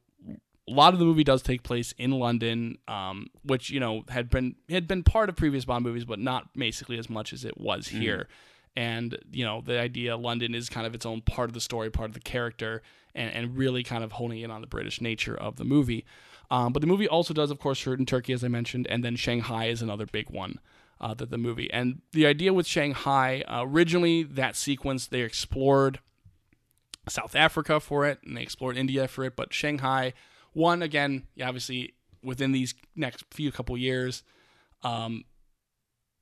a 0.67 0.73
lot 0.73 0.95
of 0.95 0.99
the 0.99 1.05
movie 1.05 1.25
does 1.25 1.43
take 1.43 1.63
place 1.63 1.93
in 1.99 2.13
London, 2.13 2.79
um, 2.89 3.29
which 3.43 3.71
you 3.71 3.81
know 3.81 4.05
had 4.09 4.31
been 4.31 4.57
had 4.71 4.89
been 4.89 5.03
part 5.03 5.29
of 5.29 5.37
previous 5.37 5.65
Bond 5.65 5.85
movies, 5.85 6.05
but 6.05 6.19
not 6.19 6.55
basically 6.55 6.99
as 6.99 7.11
much 7.11 7.33
as 7.33 7.45
it 7.45 7.59
was 7.59 7.89
here. 7.89 8.29
And 8.77 9.19
you 9.31 9.45
know 9.45 9.61
the 9.61 9.79
idea 9.79 10.17
London 10.17 10.55
is 10.55 10.69
kind 10.69 10.87
of 10.87 10.95
its 10.95 11.05
own 11.05 11.21
part 11.21 11.51
of 11.51 11.55
the 11.55 11.61
story, 11.61 11.91
part 11.91 12.09
of 12.09 12.15
the 12.15 12.21
character, 12.21 12.83
and, 13.15 13.33
and 13.33 13.57
really 13.57 13.83
kind 13.83 14.03
of 14.03 14.13
honing 14.13 14.41
in 14.41 14.51
on 14.51 14.63
the 14.63 14.67
British 14.67 15.01
nature 15.01 15.37
of 15.37 15.57
the 15.57 15.65
movie. 15.65 16.05
Um, 16.51 16.73
but 16.73 16.81
the 16.81 16.87
movie 16.87 17.09
also 17.09 17.35
does, 17.35 17.51
of 17.51 17.59
course, 17.59 17.79
shoot 17.79 17.99
in 17.99 18.07
Turkey, 18.07 18.33
as 18.33 18.45
I 18.45 18.49
mentioned, 18.49 18.87
and 18.89 19.05
then 19.05 19.17
Shanghai 19.17 19.67
is 19.67 19.83
another 19.83 20.07
big 20.07 20.31
one. 20.31 20.61
Uh, 21.01 21.13
that 21.13 21.29
the 21.29 21.37
movie 21.37 21.71
and 21.73 22.01
the 22.13 22.25
idea 22.25 22.53
with 22.53 22.67
Shanghai 22.67 23.43
uh, 23.49 23.65
originally 23.67 24.23
that 24.23 24.55
sequence 24.55 25.09
they 25.09 25.21
explored 25.21 25.99
South 27.09 27.35
Africa 27.35 27.81
for 27.81 28.07
it, 28.07 28.21
and 28.25 28.37
they 28.37 28.43
explored 28.43 28.77
India 28.77 29.07
for 29.09 29.25
it. 29.25 29.37
But 29.37 29.53
Shanghai, 29.53 30.15
one 30.55 30.83
again, 30.83 31.27
obviously 31.43 31.95
within 32.23 32.53
these 32.53 32.75
next 32.97 33.25
few 33.31 33.53
couple 33.53 33.77
years, 33.77 34.23
um, 34.83 35.25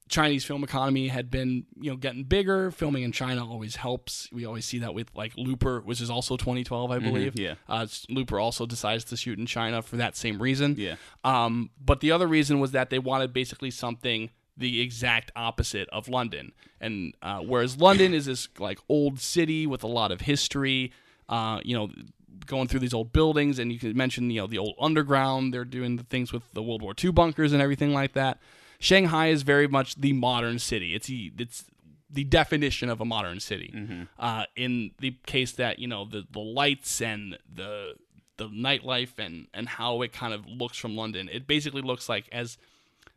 Chinese 0.09 0.45
film 0.45 0.63
economy 0.63 1.09
had 1.09 1.31
been 1.31 1.65
you 1.81 1.91
know 1.91 1.97
getting 1.97 2.25
bigger. 2.25 2.71
Filming 2.71 3.03
in 3.03 3.13
China 3.13 3.49
always 3.49 3.77
helps. 3.77 4.29
We 4.33 4.45
always 4.45 4.67
see 4.67 4.79
that 4.81 4.95
with 4.95 5.09
like 5.15 5.33
Looper, 5.37 5.81
which 5.81 6.01
is 6.01 6.11
also 6.11 6.37
2012, 6.37 6.91
I 6.91 6.99
believe. 6.99 7.39
yeah. 7.39 7.55
uh, 7.69 7.87
Looper 8.09 8.39
also 8.39 8.67
decides 8.67 9.05
to 9.05 9.17
shoot 9.17 9.39
in 9.39 9.47
China 9.47 9.81
for 9.81 9.97
that 9.97 10.17
same 10.17 10.41
reason. 10.43 10.75
Yeah. 10.77 10.97
Um, 11.25 11.71
but 11.83 12.01
the 12.01 12.13
other 12.13 12.27
reason 12.27 12.61
was 12.61 12.73
that 12.73 12.91
they 12.91 12.99
wanted 12.99 13.33
basically 13.33 13.71
something 13.71 14.31
the 14.57 14.83
exact 14.83 15.33
opposite 15.35 15.89
of 15.91 16.09
London. 16.09 16.53
And 16.81 17.15
uh, 17.23 17.41
whereas 17.41 17.79
London 17.79 18.13
is 18.13 18.27
this 18.27 18.49
like 18.59 18.79
old 18.89 19.19
city 19.19 19.67
with 19.67 19.83
a 19.83 19.89
lot 19.89 20.13
of 20.13 20.21
history, 20.21 20.93
uh, 21.29 21.61
you 21.65 21.75
know, 21.75 21.89
going 22.47 22.69
through 22.69 22.81
these 22.81 22.95
old 22.95 23.13
buildings, 23.13 23.59
and 23.59 23.73
you 23.73 23.79
can 23.79 23.97
mention 23.97 24.31
you 24.31 24.41
know 24.41 24.47
the 24.47 24.59
old 24.59 24.75
underground. 24.81 25.53
They're 25.53 25.65
doing 25.65 25.97
the 25.97 26.05
things 26.05 26.33
with 26.33 26.43
the 26.53 26.63
World 26.63 26.83
War 26.83 26.95
II 27.03 27.13
bunkers 27.13 27.53
and 27.53 27.63
everything 27.63 27.93
like 27.93 28.13
that. 28.15 28.39
Shanghai 28.79 29.29
is 29.29 29.43
very 29.43 29.69
much 29.69 29.97
the 29.97 30.13
modern 30.13 30.59
city. 30.59 30.95
It's 30.95 31.07
the 31.07 31.33
it's 31.39 31.65
the 32.11 32.25
definition 32.25 32.89
of 32.91 33.01
a 33.01 33.05
modern 33.05 33.41
city. 33.41 33.73
Uh, 34.19 34.45
in 34.55 34.91
the 34.99 35.17
case 35.27 35.53
that 35.53 35.79
you 35.79 35.89
know 35.89 36.05
the 36.05 36.25
the 36.31 36.41
lights 36.41 37.01
and 37.01 37.39
the 37.53 37.95
the 38.37 38.49
nightlife 38.49 39.19
and 39.19 39.47
and 39.55 39.69
how 39.69 40.03
it 40.03 40.13
kind 40.13 40.35
of 40.35 40.47
looks 40.47 40.77
from 40.77 40.97
London. 40.97 41.29
It 41.33 41.47
basically 41.47 41.83
looks 41.83 42.09
like 42.09 42.29
as 42.33 42.59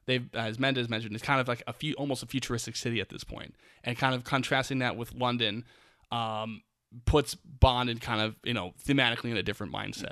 they've 0.06 0.34
as 0.36 0.60
Mendes 0.60 0.89
mentioned, 0.89 1.15
it's 1.15 1.23
kind 1.23 1.41
of 1.41 1.47
like 1.47 1.63
a 1.67 1.73
few 1.73 1.93
almost 1.95 2.23
a 2.23 2.28
futuristic 2.28 2.75
city 2.75 3.01
at 3.01 3.10
this 3.10 3.23
point. 3.23 3.36
point, 3.36 3.56
and 3.84 3.97
kind 3.97 4.15
of 4.15 4.23
contrasting 4.23 4.80
that 4.80 4.97
with 4.97 5.13
London. 5.13 5.63
Um, 6.12 6.62
puts 7.05 7.36
Bond 7.36 7.89
in 7.89 7.97
kind 7.99 8.21
of 8.21 8.36
you 8.43 8.53
know 8.53 8.73
thematically 8.86 9.31
in 9.31 9.38
a 9.38 9.43
different 9.43 9.73
mindset. 9.73 10.12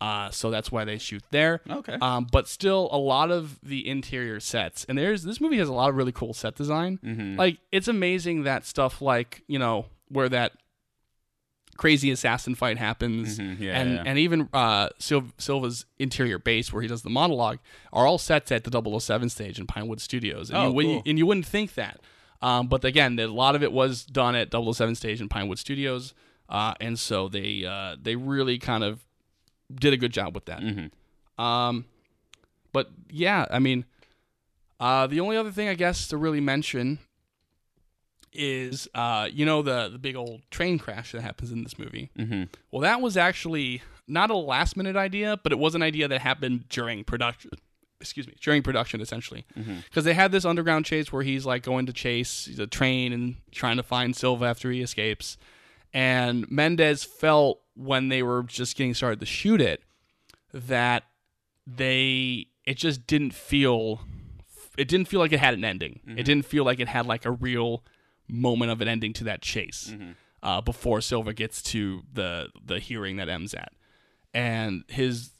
Uh, 0.00 0.30
so 0.30 0.50
that's 0.50 0.72
why 0.72 0.84
they 0.84 0.98
shoot 0.98 1.22
there. 1.30 1.60
Okay. 1.70 1.96
Um, 2.00 2.26
but 2.30 2.48
still, 2.48 2.88
a 2.90 2.98
lot 2.98 3.30
of 3.30 3.58
the 3.62 3.86
interior 3.88 4.40
sets, 4.40 4.84
and 4.88 4.98
there's 4.98 5.22
this 5.22 5.40
movie 5.40 5.58
has 5.58 5.68
a 5.68 5.72
lot 5.72 5.90
of 5.90 5.96
really 5.96 6.10
cool 6.12 6.34
set 6.34 6.56
design. 6.56 6.98
Mm-hmm. 7.04 7.36
Like 7.38 7.58
it's 7.70 7.86
amazing 7.88 8.42
that 8.42 8.66
stuff 8.66 9.00
like 9.00 9.42
you 9.46 9.58
know 9.60 9.86
where 10.08 10.28
that 10.28 10.52
crazy 11.76 12.10
assassin 12.10 12.54
fight 12.54 12.76
happens, 12.78 13.38
Mm-hmm. 13.38 13.62
yeah, 13.62 13.80
and 13.80 13.94
yeah. 13.94 14.02
and 14.06 14.18
even 14.18 14.48
uh, 14.52 14.88
Sil- 15.00 15.32
Silva's 15.38 15.86
interior 15.98 16.38
base 16.38 16.72
where 16.72 16.82
he 16.82 16.88
does 16.88 17.02
the 17.02 17.10
monologue 17.10 17.58
are 17.92 18.06
all 18.06 18.18
sets 18.18 18.52
at 18.52 18.64
the 18.64 18.98
007 19.00 19.28
stage 19.30 19.58
in 19.58 19.66
Pinewood 19.66 20.00
Studios, 20.00 20.50
and, 20.50 20.58
Oh, 20.58 20.78
you, 20.80 20.86
cool. 20.86 21.02
and 21.06 21.18
you 21.18 21.26
wouldn't 21.26 21.46
think 21.46 21.74
that. 21.74 22.00
Um, 22.42 22.66
but 22.66 22.84
again, 22.84 23.18
a 23.18 23.28
lot 23.28 23.54
of 23.54 23.62
it 23.62 23.72
was 23.72 24.04
done 24.04 24.34
at 24.34 24.52
007 24.52 24.96
stage 24.96 25.20
in 25.20 25.28
Pinewood 25.28 25.58
Studios, 25.58 26.12
uh, 26.48 26.74
and 26.80 26.98
so 26.98 27.28
they 27.28 27.64
uh, 27.64 27.96
they 28.00 28.16
really 28.16 28.58
kind 28.58 28.82
of 28.82 29.04
did 29.72 29.92
a 29.92 29.96
good 29.96 30.12
job 30.12 30.34
with 30.34 30.46
that. 30.46 30.60
Um, 31.38 31.84
but 32.72 32.90
yeah, 33.10 33.46
I 33.50 33.58
mean, 33.58 33.84
uh, 34.80 35.06
the 35.06 35.20
only 35.20 35.36
other 35.36 35.52
thing 35.52 35.68
I 35.68 35.74
guess 35.74 36.08
to 36.08 36.16
really 36.16 36.40
mention 36.40 36.98
is 38.32 38.88
uh, 38.94 39.28
you 39.32 39.46
know 39.46 39.62
the 39.62 39.88
the 39.90 39.98
big 39.98 40.16
old 40.16 40.42
train 40.50 40.78
crash 40.78 41.12
that 41.12 41.22
happens 41.22 41.52
in 41.52 41.62
this 41.62 41.78
movie. 41.78 42.10
Mm-hmm. 42.18 42.44
Well, 42.70 42.80
that 42.82 43.00
was 43.00 43.16
actually 43.16 43.82
not 44.08 44.30
a 44.30 44.36
last 44.36 44.76
minute 44.76 44.96
idea, 44.96 45.38
but 45.42 45.52
it 45.52 45.58
was 45.58 45.74
an 45.74 45.82
idea 45.82 46.08
that 46.08 46.20
happened 46.20 46.68
during 46.68 47.04
production. 47.04 47.52
Excuse 48.02 48.26
me, 48.26 48.34
during 48.40 48.62
production 48.62 49.00
essentially, 49.00 49.46
mm-hmm. 49.58 49.76
because 49.84 50.04
they 50.04 50.14
had 50.14 50.32
this 50.32 50.44
underground 50.44 50.84
chase 50.84 51.12
where 51.12 51.22
he's 51.22 51.46
like 51.46 51.62
going 51.62 51.86
to 51.86 51.92
chase 51.92 52.50
the 52.54 52.66
train 52.66 53.12
and 53.12 53.36
trying 53.50 53.78
to 53.78 53.82
find 53.82 54.14
Silva 54.14 54.44
after 54.44 54.70
he 54.70 54.82
escapes, 54.82 55.38
and 55.94 56.50
Mendes 56.50 57.04
felt 57.04 57.60
when 57.74 58.08
they 58.08 58.22
were 58.22 58.42
just 58.42 58.76
getting 58.76 58.92
started 58.92 59.20
to 59.20 59.26
shoot 59.26 59.60
it 59.60 59.82
that 60.52 61.04
they 61.66 62.46
it 62.64 62.76
just 62.76 63.06
didn't 63.06 63.34
feel 63.34 64.00
it 64.76 64.88
didn't 64.88 65.08
feel 65.08 65.20
like 65.20 65.32
it 65.32 65.40
had 65.40 65.54
an 65.54 65.64
ending. 65.64 66.00
It 66.04 66.08
mm-hmm. 66.08 66.16
didn't 66.22 66.44
feel 66.46 66.64
like 66.64 66.80
it 66.80 66.88
had 66.88 67.06
like 67.06 67.24
a 67.24 67.30
real 67.30 67.84
moment 68.28 68.70
of 68.70 68.80
an 68.80 68.88
ending 68.88 69.12
to 69.12 69.24
that 69.24 69.42
chase 69.42 69.90
mm-hmm. 69.92 70.12
uh, 70.42 70.60
before 70.60 71.00
Silva 71.00 71.32
gets 71.34 71.62
to 71.62 72.02
the 72.12 72.48
the 72.64 72.78
hearing 72.78 73.16
that 73.16 73.28
M's 73.28 73.54
at. 73.54 73.72
And 74.34 74.84
his 74.88 75.30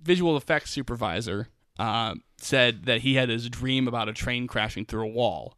visual 0.00 0.36
effects 0.36 0.70
supervisor 0.70 1.48
uh, 1.78 2.14
said 2.38 2.84
that 2.86 3.00
he 3.02 3.14
had 3.14 3.28
his 3.28 3.48
dream 3.48 3.86
about 3.88 4.08
a 4.08 4.12
train 4.12 4.46
crashing 4.46 4.84
through 4.84 5.04
a 5.04 5.08
wall. 5.08 5.56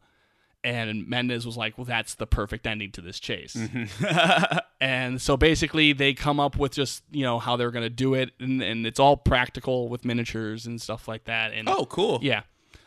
And 0.63 1.07
Mendes 1.07 1.43
was 1.45 1.57
like, 1.57 1.75
"Well, 1.77 1.85
that's 1.85 2.13
the 2.13 2.27
perfect 2.27 2.67
ending 2.67 2.91
to 2.91 3.01
this 3.01 3.19
chase." 3.19 3.57
and 4.79 5.19
so 5.21 5.35
basically, 5.37 5.93
they 5.93 6.13
come 6.13 6.39
up 6.39 6.55
with 6.57 6.73
just 6.73 7.03
you 7.11 7.23
know 7.23 7.39
how 7.39 7.55
they're 7.55 7.71
gonna 7.71 7.89
do 7.89 8.13
it, 8.13 8.31
and, 8.39 8.61
and 8.61 8.85
it's 8.85 8.99
all 8.99 9.17
practical 9.17 9.89
with 9.89 10.05
miniatures 10.05 10.65
and 10.67 10.79
stuff 10.81 11.07
like 11.07 11.23
that. 11.25 11.53
And 11.53 11.67
Oh, 11.67 11.85
cool. 11.85 12.19
yeah. 12.21 12.41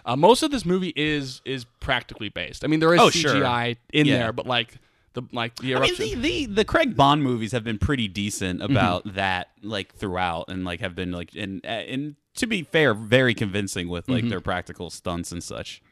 Uh, 0.07 0.15
most 0.17 0.43
of 0.43 0.51
this 0.51 0.65
movie 0.65 0.93
is 0.95 1.41
is 1.45 1.65
practically 1.81 2.29
based. 2.29 2.65
I 2.65 2.69
mean, 2.69 2.79
there 2.81 2.95
is 2.95 3.01
Oh, 3.01 3.11
sure. 3.11 3.35
CGI 3.35 3.77
in 3.93 4.07
Yeah. 4.07 4.19
there, 4.19 4.33
but 4.33 4.47
like 4.47 4.75
the 5.15 5.23
like 5.33 5.57
the 5.57 5.75
I 5.77 5.81
mean, 5.81 5.95
the, 5.97 6.15
the 6.15 6.47
the 6.47 6.65
Craig 6.65 6.95
Bond 6.97 7.23
movies 7.23 7.53
have 7.53 7.65
been 7.65 7.79
pretty 7.79 8.09
decent 8.09 8.61
Mm-hmm. 8.61 8.71
about 8.73 9.15
that, 9.15 9.49
like 9.63 9.95
throughout, 9.95 10.47
and 10.49 10.65
like 10.65 10.81
have 10.81 10.95
been 10.95 11.11
like, 11.13 11.31
and 11.37 11.65
and 11.65 12.17
to 12.37 12.47
be 12.47 12.63
fair, 12.63 12.95
very 12.95 13.35
convincing 13.35 13.89
with 13.89 14.05
Mm-hmm. 14.05 14.13
like 14.13 14.29
their 14.29 14.41
practical 14.41 14.91
stunts 14.91 15.33
and 15.33 15.43
such. 15.43 15.83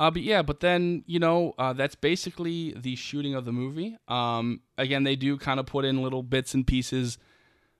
Uh, 0.00 0.10
but 0.12 0.22
yeah, 0.22 0.42
but 0.42 0.60
then 0.60 1.02
you 1.06 1.18
know 1.18 1.54
uh, 1.58 1.72
that's 1.72 1.96
basically 1.96 2.72
the 2.76 2.94
shooting 2.94 3.34
of 3.34 3.44
the 3.44 3.52
movie. 3.52 3.96
Um, 4.06 4.60
again, 4.76 5.02
they 5.02 5.16
do 5.16 5.36
kind 5.38 5.58
of 5.58 5.66
put 5.66 5.84
in 5.84 6.02
little 6.02 6.22
bits 6.22 6.54
and 6.54 6.64
pieces, 6.66 7.18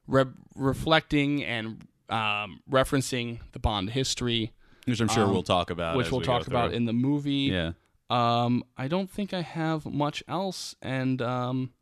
re- 0.08 0.24
reflecting 0.56 1.44
and 1.44 1.86
um, 2.08 2.60
referencing 2.70 3.38
the 3.52 3.58
Bond 3.58 3.90
history, 3.90 4.52
Which 4.86 5.00
I'm 5.00 5.08
sure 5.08 5.28
we'll 5.28 5.42
talk 5.42 5.70
about, 5.70 5.92
Um, 5.92 5.98
which 5.98 6.10
we'll 6.10 6.20
we 6.20 6.26
talk 6.26 6.46
about 6.48 6.72
in 6.72 6.86
the 6.86 6.92
movie. 6.92 7.50
yeah. 7.52 7.72
Um, 8.10 8.64
I 8.76 8.88
don't 8.88 9.10
think 9.10 9.32
I 9.34 9.42
have 9.42 9.84
much 9.86 10.22
else, 10.28 10.74
and 10.80 11.20
um, 11.20 11.72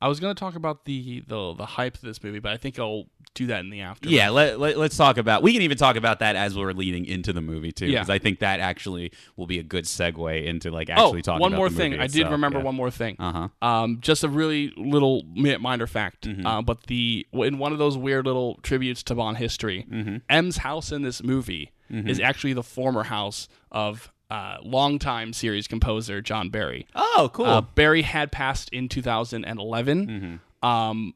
I 0.00 0.08
was 0.08 0.20
gonna 0.20 0.34
talk 0.34 0.54
about 0.54 0.84
the 0.84 1.20
the 1.26 1.54
the 1.54 1.66
hype 1.66 1.94
of 1.94 2.00
this 2.02 2.22
movie, 2.22 2.38
but 2.38 2.52
I 2.52 2.56
think 2.56 2.78
I'll 2.78 3.04
do 3.34 3.46
that 3.46 3.60
in 3.60 3.70
the 3.70 3.80
after. 3.80 4.08
Yeah, 4.08 4.30
let, 4.30 4.60
let, 4.60 4.76
us 4.76 4.96
talk 4.96 5.16
about. 5.18 5.42
We 5.42 5.52
can 5.52 5.62
even 5.62 5.76
talk 5.76 5.96
about 5.96 6.20
that 6.20 6.36
as 6.36 6.56
we're 6.56 6.72
leading 6.72 7.04
into 7.04 7.32
the 7.32 7.40
movie 7.40 7.72
too, 7.72 7.86
Yeah. 7.86 8.00
because 8.00 8.10
I 8.10 8.18
think 8.18 8.38
that 8.40 8.60
actually 8.60 9.12
will 9.36 9.46
be 9.46 9.58
a 9.58 9.62
good 9.62 9.84
segue 9.84 10.44
into 10.44 10.70
like 10.70 10.88
Oh, 10.90 10.92
actually 11.06 11.22
talking. 11.22 11.38
About 11.40 11.46
it. 11.46 11.50
One 11.50 11.56
more 11.56 11.70
thing. 11.70 11.98
I 11.98 12.06
did 12.06 12.28
remember 12.28 12.58
yeah. 12.58 12.64
one 12.64 12.74
more 12.76 12.90
thing. 12.90 13.16
Uh 13.18 13.48
huh. 13.62 13.66
Um, 13.66 13.98
just 14.00 14.24
a 14.24 14.28
really 14.28 14.72
little 14.76 15.22
minor 15.34 15.86
fact. 15.86 16.28
Mm-hmm. 16.28 16.46
Uh, 16.46 16.62
but 16.62 16.84
the 16.84 17.26
in 17.32 17.58
one 17.58 17.72
of 17.72 17.78
those 17.78 17.96
weird 17.96 18.26
little 18.26 18.58
tributes 18.62 19.02
to 19.04 19.14
Bond 19.14 19.38
history, 19.38 19.86
Mm-hmm. 19.90 20.16
M's 20.30 20.58
house 20.58 20.92
in 20.92 21.02
this 21.02 21.22
movie 21.22 21.72
is 21.90 22.18
actually 22.18 22.52
the 22.54 22.62
former 22.62 23.04
house 23.04 23.46
of 23.70 24.10
uh, 24.30 24.56
longtime 24.62 25.32
series 25.32 25.66
composer 25.68 26.20
John 26.20 26.50
Barry. 26.50 26.86
Oh, 26.94 27.30
cool. 27.32 27.46
Uh, 27.46 27.60
Barry 27.60 28.02
had 28.02 28.32
passed 28.32 28.68
in 28.70 28.88
2011, 28.88 30.06
Mm-hmm. 30.06 30.66
um, 30.68 31.14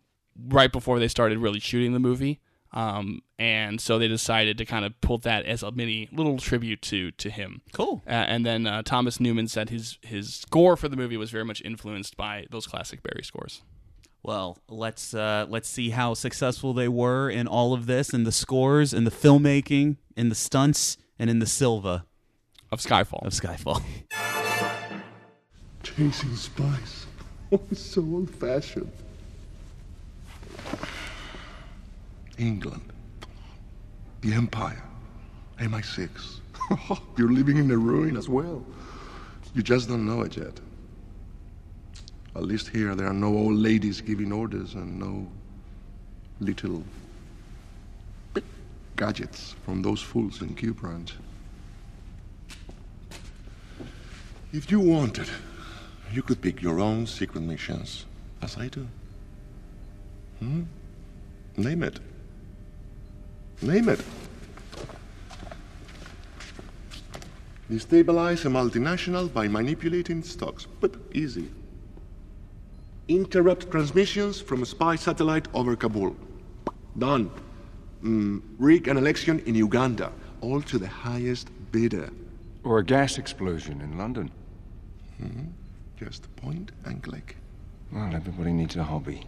right 0.49 0.71
before 0.71 0.99
they 0.99 1.09
started 1.09 1.38
really 1.38 1.61
shooting 1.61 1.92
the 1.92 1.99
movie. 1.99 2.40
Um, 2.73 3.23
and 3.38 3.81
so 3.81 3.99
they 3.99 4.09
decided 4.09 4.59
to 4.59 4.66
kind 4.66 4.85
of 4.85 5.01
pull 5.01 5.16
that 5.18 5.47
as 5.47 5.62
a 5.62 5.71
mini 5.73 6.07
little 6.12 6.37
tribute 6.37 6.83
to 6.83 7.11
to 7.12 7.31
him. 7.31 7.62
cool. 7.73 8.03
Uh, 8.07 8.11
and 8.11 8.44
then 8.44 8.66
uh, 8.66 8.83
Thomas 8.83 9.18
Newman 9.21 9.49
said 9.49 9.71
his 9.71 9.97
his 10.03 10.35
score 10.35 10.77
for 10.77 10.87
the 10.88 10.97
movie 10.97 11.16
was 11.16 11.31
very 11.31 11.47
much 11.47 11.62
influenced 11.64 12.14
by 12.18 12.44
those 12.51 12.66
classic 12.66 13.03
Barry 13.03 13.25
scores. 13.25 13.62
Well, 14.23 14.59
let's 14.68 15.14
uh, 15.14 15.47
let's 15.49 15.68
see 15.68 15.90
how 15.90 16.12
successful 16.12 16.75
they 16.75 16.88
were 16.88 17.31
in 17.31 17.47
all 17.47 17.73
of 17.73 17.87
this, 17.87 18.11
in 18.12 18.25
the 18.25 18.33
scores, 18.33 18.92
in 18.92 19.05
the 19.05 19.11
filmmaking, 19.11 19.97
in 20.14 20.29
the 20.29 20.35
stunts, 20.35 20.99
and 21.18 21.31
in 21.31 21.38
the 21.38 21.47
Silva 21.47 22.05
Of 22.70 22.81
Skyfall. 22.81 23.24
of 23.26 23.33
Skyfall. 23.33 23.83
Chasing 25.83 26.37
spies. 26.37 27.07
Oh, 27.50 27.59
it's 27.70 27.81
so 27.81 28.02
old 28.02 28.28
fashioned. 28.28 28.92
England. 32.37 32.83
The 34.20 34.35
Empire. 34.35 34.83
MI6. 35.59 36.40
You're 37.16 37.33
living 37.33 37.57
in 37.57 37.70
a 37.70 37.76
ruin 37.78 38.18
as 38.18 38.28
well. 38.28 38.62
You 39.54 39.62
just 39.62 39.88
don't 39.88 40.04
know 40.04 40.20
it 40.20 40.37
yet. 40.37 40.61
At 42.37 42.42
least 42.44 42.68
here, 42.68 42.94
there 42.94 43.07
are 43.07 43.14
no 43.14 43.28
old 43.28 43.54
ladies 43.54 44.02
giving 44.02 44.31
orders 44.31 44.74
and 44.74 44.98
no 44.98 45.26
little 46.40 46.85
gadgets 48.96 49.57
from 49.64 49.81
those 49.81 50.02
fools 50.02 50.42
in 50.42 50.54
Q 50.54 50.74
Branch. 50.74 51.14
If 54.50 54.70
you 54.70 54.80
wanted, 54.80 55.28
you 56.11 56.22
could 56.22 56.40
pick 56.40 56.62
your 56.62 56.80
own 56.80 57.06
secret 57.06 57.42
missions, 57.42 58.06
as 58.40 58.56
I 58.56 58.68
do. 58.68 58.88
Hmm? 60.38 60.62
Name 61.58 61.82
it. 61.82 62.00
Name 63.61 63.90
it. 63.90 64.00
Destabilize 67.70 68.46
a 68.46 68.48
multinational 68.48 69.30
by 69.30 69.48
manipulating 69.48 70.22
stocks, 70.22 70.66
but 70.80 70.94
easy. 71.12 71.50
Interrupt 73.08 73.70
transmissions 73.70 74.40
from 74.40 74.62
a 74.62 74.66
spy 74.66 74.96
satellite 74.96 75.48
over 75.52 75.76
Kabul. 75.76 76.16
Done. 76.96 77.30
Mm, 78.02 78.40
rig 78.56 78.88
an 78.88 78.96
election 78.96 79.40
in 79.40 79.54
Uganda, 79.54 80.11
all 80.40 80.62
to 80.62 80.78
the 80.78 80.88
highest 80.88 81.50
bidder. 81.70 82.11
Or 82.64 82.78
a 82.78 82.84
gas 82.84 83.18
explosion 83.18 83.82
in 83.82 83.98
London. 83.98 84.30
Mm-hmm. 85.22 85.46
Just 85.96 86.35
point 86.37 86.72
and 86.85 87.02
click. 87.02 87.37
Well, 87.92 88.14
everybody 88.14 88.52
needs 88.52 88.76
a 88.76 88.85
hobby. 88.85 89.26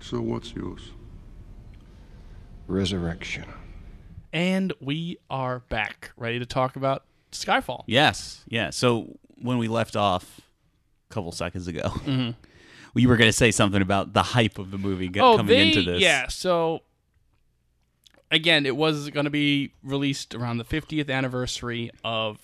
So 0.00 0.20
what's 0.20 0.54
yours? 0.54 0.90
Resurrection. 2.66 3.44
And 4.32 4.72
we 4.80 5.18
are 5.30 5.60
back, 5.60 6.12
ready 6.16 6.38
to 6.38 6.46
talk 6.46 6.76
about 6.76 7.04
Skyfall. 7.32 7.84
Yes, 7.86 8.42
yeah. 8.48 8.70
So 8.70 9.16
when 9.36 9.58
we 9.58 9.68
left 9.68 9.96
off 9.96 10.40
a 11.10 11.14
couple 11.14 11.32
seconds 11.32 11.68
ago, 11.68 11.82
mm-hmm. 11.82 12.30
we 12.94 13.06
were 13.06 13.16
going 13.16 13.28
to 13.28 13.36
say 13.36 13.50
something 13.50 13.82
about 13.82 14.12
the 14.12 14.22
hype 14.22 14.58
of 14.58 14.70
the 14.70 14.78
movie 14.78 15.08
get, 15.08 15.22
oh, 15.22 15.36
coming 15.36 15.56
they, 15.56 15.68
into 15.68 15.82
this. 15.82 16.00
yeah. 16.00 16.28
So 16.28 16.82
again, 18.30 18.66
it 18.66 18.76
was 18.76 19.10
going 19.10 19.24
to 19.24 19.30
be 19.30 19.72
released 19.82 20.34
around 20.34 20.58
the 20.58 20.64
50th 20.64 21.10
anniversary 21.10 21.90
of 22.04 22.38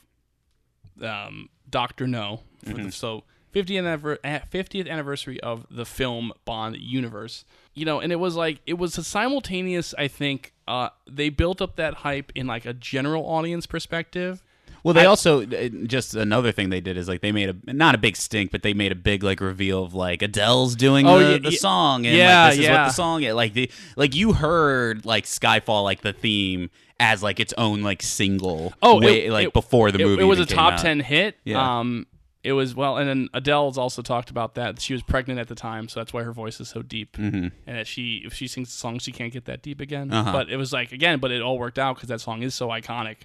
um, 1.02 1.48
Doctor 1.68 2.06
No. 2.06 2.40
Mm-hmm. 2.64 2.84
the, 2.86 2.92
so 2.92 3.24
50th, 3.54 3.70
anniver- 3.82 4.18
eh, 4.22 4.40
50th 4.52 4.88
anniversary 4.88 5.40
of 5.40 5.66
the 5.70 5.84
film 5.86 6.32
Bond 6.44 6.76
universe. 6.76 7.44
You 7.74 7.84
know, 7.84 8.00
and 8.00 8.12
it 8.12 8.16
was 8.16 8.36
like 8.36 8.60
it 8.66 8.74
was 8.78 8.98
a 8.98 9.04
simultaneous. 9.04 9.94
I 9.96 10.08
think 10.08 10.52
uh, 10.68 10.90
they 11.08 11.28
built 11.30 11.62
up 11.62 11.76
that 11.76 11.94
hype 11.94 12.32
in 12.34 12.46
like 12.46 12.64
a 12.66 12.72
general 12.74 13.24
audience 13.24 13.66
perspective. 13.66 14.42
Well, 14.82 14.94
they 14.94 15.02
I- 15.02 15.06
also 15.06 15.42
uh, 15.42 15.68
just 15.86 16.14
another 16.14 16.52
thing 16.52 16.70
they 16.70 16.80
did 16.80 16.96
is 16.96 17.06
like 17.08 17.20
they 17.20 17.32
made 17.32 17.48
a 17.66 17.72
not 17.72 17.94
a 17.94 17.98
big 17.98 18.16
stink, 18.16 18.50
but 18.50 18.62
they 18.62 18.72
made 18.74 18.92
a 18.92 18.96
big 18.96 19.22
like 19.22 19.40
reveal 19.40 19.84
of 19.84 19.94
like 19.94 20.20
Adele's 20.22 20.74
doing 20.74 21.06
Oh, 21.06 21.18
the, 21.18 21.32
yeah, 21.32 21.38
the 21.38 21.52
song, 21.52 22.06
and 22.06 22.16
Yeah, 22.16 22.42
like 22.44 22.50
this 22.52 22.58
is 22.60 22.68
what 22.68 22.74
yeah. 22.74 22.84
the 22.86 22.92
song 22.92 23.22
is. 23.22 23.34
Like 23.34 23.52
the 23.52 23.70
like 23.96 24.14
you 24.14 24.32
heard 24.32 25.04
like 25.06 25.24
Skyfall 25.24 25.84
like 25.84 26.00
the 26.02 26.12
theme 26.12 26.70
as 27.00 27.22
like 27.22 27.40
its 27.40 27.52
own 27.58 27.82
like 27.82 28.02
single. 28.02 28.72
Oh, 28.82 29.00
way, 29.00 29.26
it- 29.26 29.32
like 29.32 29.48
it- 29.48 29.52
before 29.52 29.90
the 29.90 29.98
it, 29.98 30.04
movie. 30.06 30.22
It 30.22 30.26
was 30.26 30.38
a 30.38 30.46
top 30.46 30.74
out. 30.74 30.78
ten 30.78 31.00
hit. 31.00 31.36
Yeah. 31.44 31.80
Um, 31.80 32.06
it 32.42 32.52
was 32.52 32.74
well, 32.74 32.96
and 32.96 33.08
then 33.08 33.28
Adele's 33.34 33.76
also 33.76 34.00
talked 34.00 34.30
about 34.30 34.54
that 34.54 34.80
she 34.80 34.94
was 34.94 35.02
pregnant 35.02 35.38
at 35.40 35.48
the 35.48 35.54
time, 35.54 35.88
so 35.88 36.00
that's 36.00 36.12
why 36.12 36.22
her 36.22 36.32
voice 36.32 36.58
is 36.58 36.68
so 36.68 36.80
deep, 36.80 37.16
mm-hmm. 37.18 37.48
and 37.66 37.76
that 37.76 37.86
she 37.86 38.22
if 38.24 38.32
she 38.32 38.46
sings 38.46 38.68
a 38.68 38.72
song 38.72 38.98
she 38.98 39.12
can't 39.12 39.32
get 39.32 39.44
that 39.44 39.60
deep 39.60 39.80
again. 39.80 40.10
Uh-huh. 40.10 40.32
But 40.32 40.48
it 40.48 40.56
was 40.56 40.72
like 40.72 40.92
again, 40.92 41.18
but 41.18 41.30
it 41.32 41.42
all 41.42 41.58
worked 41.58 41.78
out 41.78 41.96
because 41.96 42.08
that 42.08 42.20
song 42.20 42.42
is 42.42 42.54
so 42.54 42.68
iconic. 42.68 43.18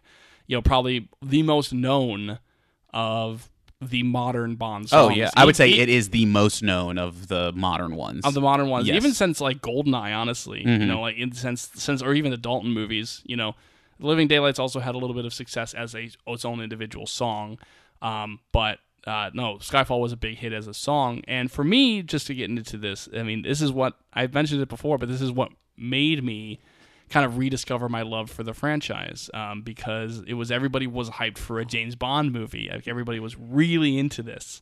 You 0.47 0.57
know, 0.57 0.61
probably 0.61 1.07
the 1.21 1.43
most 1.43 1.73
known 1.73 2.39
of 2.93 3.49
the 3.81 4.03
modern 4.03 4.55
Bond 4.55 4.85
Oh 4.85 5.07
songs. 5.07 5.17
yeah, 5.17 5.29
I 5.35 5.45
would 5.45 5.55
say 5.55 5.67
e- 5.69 5.79
it 5.79 5.89
is 5.89 6.09
the 6.09 6.25
most 6.25 6.63
known 6.63 6.97
of 6.97 7.27
the 7.27 7.51
modern 7.53 7.95
ones. 7.95 8.23
of 8.25 8.33
the 8.33 8.41
modern 8.41 8.69
ones, 8.69 8.87
Yes. 8.87 8.95
even 8.95 9.13
since 9.13 9.41
like 9.41 9.61
Goldeneye, 9.61 10.15
honestly, 10.15 10.63
Mm-hmm. 10.63 10.81
you 10.81 10.87
know, 10.87 11.01
like 11.01 11.17
in 11.17 11.33
since 11.33 11.69
since 11.75 12.01
or 12.01 12.13
even 12.13 12.31
the 12.31 12.37
Dalton 12.37 12.71
movies, 12.71 13.21
you 13.25 13.35
know, 13.35 13.55
Living 13.99 14.27
Daylights 14.27 14.59
also 14.59 14.79
had 14.79 14.95
a 14.95 14.97
little 14.97 15.15
bit 15.15 15.25
of 15.25 15.33
success 15.33 15.73
as 15.73 15.93
a 15.95 16.09
its 16.27 16.45
own 16.45 16.61
individual 16.61 17.05
song, 17.05 17.59
um, 18.01 18.39
but 18.51 18.79
uh, 19.07 19.29
no, 19.33 19.55
Skyfall 19.57 19.99
was 20.01 20.11
a 20.11 20.17
big 20.17 20.37
hit 20.37 20.51
as 20.51 20.67
a 20.67 20.73
song, 20.73 21.21
and 21.27 21.51
for 21.51 21.63
me, 21.63 22.01
just 22.01 22.25
to 22.27 22.33
get 22.33 22.49
into 22.49 22.75
this, 22.77 23.07
I 23.15 23.21
mean, 23.23 23.43
this 23.43 23.61
is 23.61 23.71
what 23.71 23.93
I've 24.13 24.33
mentioned 24.33 24.61
it 24.61 24.69
before, 24.69 24.97
but 24.97 25.09
this 25.09 25.21
is 25.21 25.31
what 25.31 25.49
made 25.77 26.23
me 26.23 26.59
kind 27.09 27.25
of 27.25 27.37
rediscover 27.37 27.87
my 27.87 28.01
love 28.01 28.29
for 28.29 28.43
the 28.43 28.53
franchise 28.53 29.29
um, 29.33 29.61
because 29.61 30.23
it 30.27 30.33
was 30.33 30.51
everybody 30.51 30.87
was 30.87 31.09
hyped 31.09 31.37
for 31.37 31.59
a 31.59 31.65
James 31.65 31.95
Bond 31.95 32.31
movie. 32.31 32.69
Like 32.71 32.87
everybody 32.87 33.19
was 33.19 33.37
really 33.37 33.97
into 33.97 34.23
this. 34.23 34.61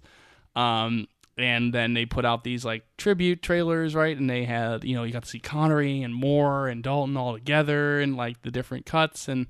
Um, 0.56 1.08
and 1.38 1.74
then 1.74 1.94
they 1.94 2.06
put 2.06 2.26
out 2.26 2.44
these 2.44 2.64
like 2.64 2.84
tribute 2.98 3.42
trailers, 3.42 3.96
right? 3.96 4.16
And 4.16 4.30
they 4.30 4.44
had, 4.44 4.84
you 4.84 4.96
know, 4.96 5.04
you 5.04 5.14
got 5.14 5.24
to 5.24 5.30
see 5.30 5.40
Connery 5.40 6.04
and 6.04 6.14
Moore 6.14 6.68
and 6.68 6.84
Dalton 6.84 7.18
all 7.18 7.34
together 7.34 8.00
and 8.00 8.16
like 8.16 8.42
the 8.42 8.52
different 8.52 8.86
cuts 8.86 9.28
and 9.28 9.48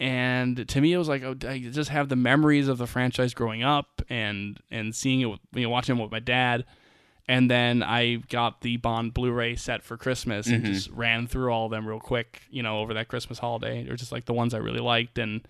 and 0.00 0.66
to 0.66 0.80
me 0.80 0.94
it 0.94 0.98
was 0.98 1.08
like 1.08 1.22
oh, 1.22 1.36
I 1.46 1.58
just 1.58 1.90
have 1.90 2.08
the 2.08 2.16
memories 2.16 2.68
of 2.68 2.78
the 2.78 2.86
franchise 2.86 3.34
growing 3.34 3.62
up 3.62 4.00
and 4.08 4.58
and 4.70 4.94
seeing 4.94 5.20
it 5.20 5.26
with, 5.26 5.40
you 5.54 5.62
know 5.62 5.68
watching 5.68 5.98
it 5.98 6.02
with 6.02 6.10
my 6.10 6.20
dad 6.20 6.64
and 7.30 7.48
then 7.48 7.84
I 7.84 8.16
got 8.28 8.60
the 8.60 8.76
Bond 8.78 9.14
Blu-ray 9.14 9.54
set 9.54 9.84
for 9.84 9.96
Christmas 9.96 10.48
and 10.48 10.64
mm-hmm. 10.64 10.72
just 10.72 10.90
ran 10.90 11.28
through 11.28 11.52
all 11.52 11.66
of 11.66 11.70
them 11.70 11.86
real 11.86 12.00
quick, 12.00 12.42
you 12.50 12.60
know, 12.60 12.80
over 12.80 12.92
that 12.94 13.06
Christmas 13.06 13.38
holiday. 13.38 13.84
They're 13.84 13.94
just 13.94 14.10
like 14.10 14.24
the 14.24 14.32
ones 14.32 14.52
I 14.52 14.58
really 14.58 14.80
liked, 14.80 15.16
and 15.16 15.46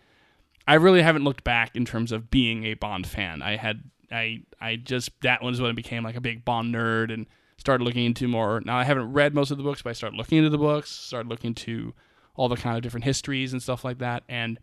I 0.69 0.75
really 0.75 1.01
haven't 1.01 1.25
looked 1.25 1.43
back 1.43 1.75
in 1.75 1.87
terms 1.87 2.13
of 2.13 2.31
being 2.31 2.65
a 2.65 2.75
Bond 2.75 3.07
fan. 3.07 3.41
I 3.41 3.57
had 3.57 3.83
I 4.13 4.43
I 4.61 4.77
just 4.77 5.19
that 5.23 5.43
was 5.43 5.59
when 5.59 5.71
I 5.71 5.73
became 5.73 6.05
like 6.05 6.17
a 6.17 6.21
big 6.21 6.45
Bond 6.45 6.75
nerd 6.75 7.11
and 7.11 7.25
started 7.57 7.83
looking 7.83 8.05
into 8.05 8.29
more. 8.29 8.61
Now 8.61 8.77
I 8.77 8.85
haven't 8.85 9.15
read 9.15 9.35
most 9.35 9.51
of 9.51 9.57
the 9.57 9.65
books, 9.65 9.81
but 9.81 9.89
I 9.89 9.95
started 9.95 10.19
looking 10.19 10.37
into 10.37 10.51
the 10.51 10.59
books, 10.59 10.91
started 10.91 11.31
looking 11.31 11.49
into 11.49 11.95
all 12.35 12.51
the 12.51 12.57
kind 12.57 12.77
of 12.77 12.83
different 12.83 13.05
histories 13.05 13.55
and 13.55 13.63
stuff 13.63 13.87
like 13.87 14.01
that, 14.01 14.23
and 14.29 14.59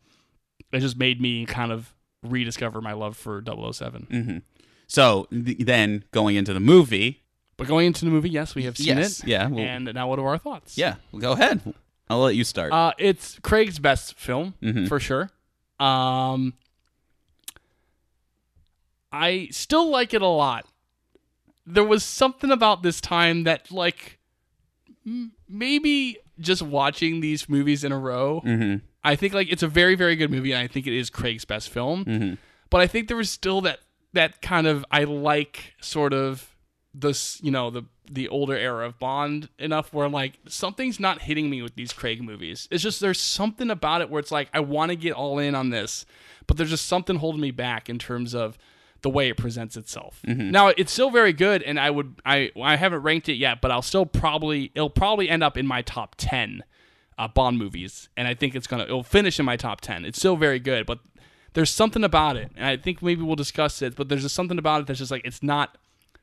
it 0.72 0.82
just 0.82 0.98
made 0.98 1.20
me 1.20 1.48
kind 1.48 1.72
of 1.72 1.96
rediscover 2.22 2.80
my 2.80 2.94
love 2.94 3.18
for 3.18 3.42
007. 3.44 4.08
Mm-hmm. 4.12 4.38
So 4.88 5.28
th- 5.32 5.58
then 5.60 6.04
going 6.12 6.36
into 6.36 6.54
the 6.54 6.60
movie, 6.60 7.24
But 7.58 7.68
going 7.68 7.88
into 7.88 8.06
the 8.06 8.12
movie, 8.12 8.30
yes, 8.30 8.56
we 8.56 8.64
have 8.64 8.78
seen 8.78 8.98
Yes, 8.98 9.20
it. 9.22 9.28
yeah, 9.30 9.48
well- 9.48 9.60
and 9.64 9.86
now 9.94 10.08
what 10.10 10.20
are 10.20 10.28
our 10.28 10.38
thoughts? 10.38 10.78
yeah, 10.78 10.96
go 11.18 11.34
ahead. 11.34 11.62
I'll 12.10 12.20
let 12.22 12.36
you 12.36 12.44
start. 12.46 12.72
Uh, 12.72 12.94
it's 12.98 13.38
Craig's 13.40 13.80
best 13.80 14.14
film 14.18 14.54
Mm-hmm. 14.62 14.86
for 14.88 15.00
sure. 15.00 15.30
Um, 15.80 16.54
I 19.12 19.48
still 19.52 19.90
like 19.90 20.14
it 20.14 20.22
a 20.22 20.28
lot. 20.28 20.66
There 21.66 21.84
was 21.84 22.04
something 22.04 22.52
about 22.52 22.82
this 22.84 23.02
time 23.02 23.44
that, 23.44 23.72
like, 23.72 24.20
m- 25.06 25.34
maybe 25.50 26.18
just 26.40 26.62
watching 26.62 27.20
these 27.20 27.50
movies 27.50 27.84
in 27.84 27.92
a 27.92 27.98
row. 28.00 28.42
Mm-hmm. 28.46 28.86
I 29.04 29.16
think 29.16 29.34
like 29.34 29.52
it's 29.52 29.64
a 29.64 29.68
very 29.68 29.96
very 29.96 30.16
good 30.16 30.30
movie, 30.32 30.52
and 30.52 30.62
I 30.62 30.68
think 30.68 30.86
it 30.88 30.94
is 30.98 31.10
Craig's 31.10 31.46
best 31.46 31.70
film. 31.70 32.06
Mm-hmm. 32.06 32.34
But 32.70 32.82
I 32.82 32.88
think 32.88 33.08
there 33.08 33.18
was 33.18 33.30
still 33.30 33.62
that 33.62 33.80
that 34.18 34.42
kind 34.42 34.66
of 34.66 34.84
I 34.92 35.04
like 35.04 35.76
sort 35.80 36.12
of 36.12 36.56
this 36.94 37.40
you 37.44 37.52
know 37.52 37.70
the 37.70 37.84
the 38.10 38.28
older 38.30 38.56
era 38.56 38.88
of 38.88 38.98
Bond 38.98 39.50
enough 39.60 39.94
where 39.94 40.10
like 40.10 40.40
something's 40.48 41.00
not 41.00 41.22
hitting 41.22 41.50
me 41.50 41.62
with 41.62 41.76
these 41.76 41.94
Craig 41.94 42.24
movies. 42.24 42.68
It's 42.72 42.82
just 42.82 43.00
there's 43.00 43.22
something 43.22 43.70
about 43.70 44.02
it 44.02 44.10
where 44.10 44.20
it's 44.20 44.32
like 44.32 44.50
I 44.54 44.60
want 44.62 44.90
to 44.90 44.96
get 44.96 45.14
all 45.14 45.38
in 45.40 45.54
on 45.56 45.70
this, 45.70 46.06
but 46.48 46.58
there's 46.58 46.72
just 46.72 46.88
something 46.88 47.18
holding 47.18 47.42
me 47.42 47.52
back 47.52 47.90
in 47.90 48.00
terms 48.00 48.34
of 48.34 48.58
the 49.04 49.10
way 49.10 49.30
it 49.30 49.38
presents 49.38 49.78
itself. 49.78 50.22
Now 50.52 50.70
it's 50.70 50.92
still 50.92 51.12
very 51.12 51.34
good, 51.34 51.62
and 51.62 51.80
I 51.80 51.92
would 51.92 52.20
I 52.26 52.52
I 52.60 52.76
haven't 52.76 53.04
ranked 53.04 53.30
it 53.30 53.36
yet, 53.36 53.62
but 53.62 53.70
I'll 53.70 53.84
still 53.84 54.08
probably 54.08 54.72
it'll 54.74 54.90
probably 54.90 55.30
end 55.30 55.44
up 55.44 55.58
in 55.58 55.68
my 55.68 55.84
top 55.84 56.16
ten 56.18 56.64
uh, 57.20 57.28
Bond 57.28 57.60
movies, 57.60 58.10
and 58.18 58.28
I 58.28 58.34
think 58.34 58.56
it's 58.56 58.66
gonna 58.66 58.84
it'll 58.84 59.04
finish 59.04 59.38
in 59.38 59.46
my 59.46 59.58
top 59.58 59.82
ten. 59.82 60.06
It's 60.06 60.18
still 60.18 60.38
very 60.38 60.60
good, 60.60 60.88
but 60.88 61.00
there's 61.58 61.72
something 61.72 62.04
about 62.04 62.38
it, 62.38 62.52
and 62.56 62.68
I 62.68 62.78
think 62.78 63.02
maybe 63.02 63.24
we'll 63.24 63.36
discuss 63.36 63.82
it. 63.82 63.96
But 63.96 64.10
there's 64.10 64.22
just 64.22 64.36
something 64.36 64.60
about 64.60 64.82
it 64.82 64.86
that's 64.86 65.00
just 65.00 65.10
like 65.10 65.24
it's 65.26 65.42
not 65.42 65.76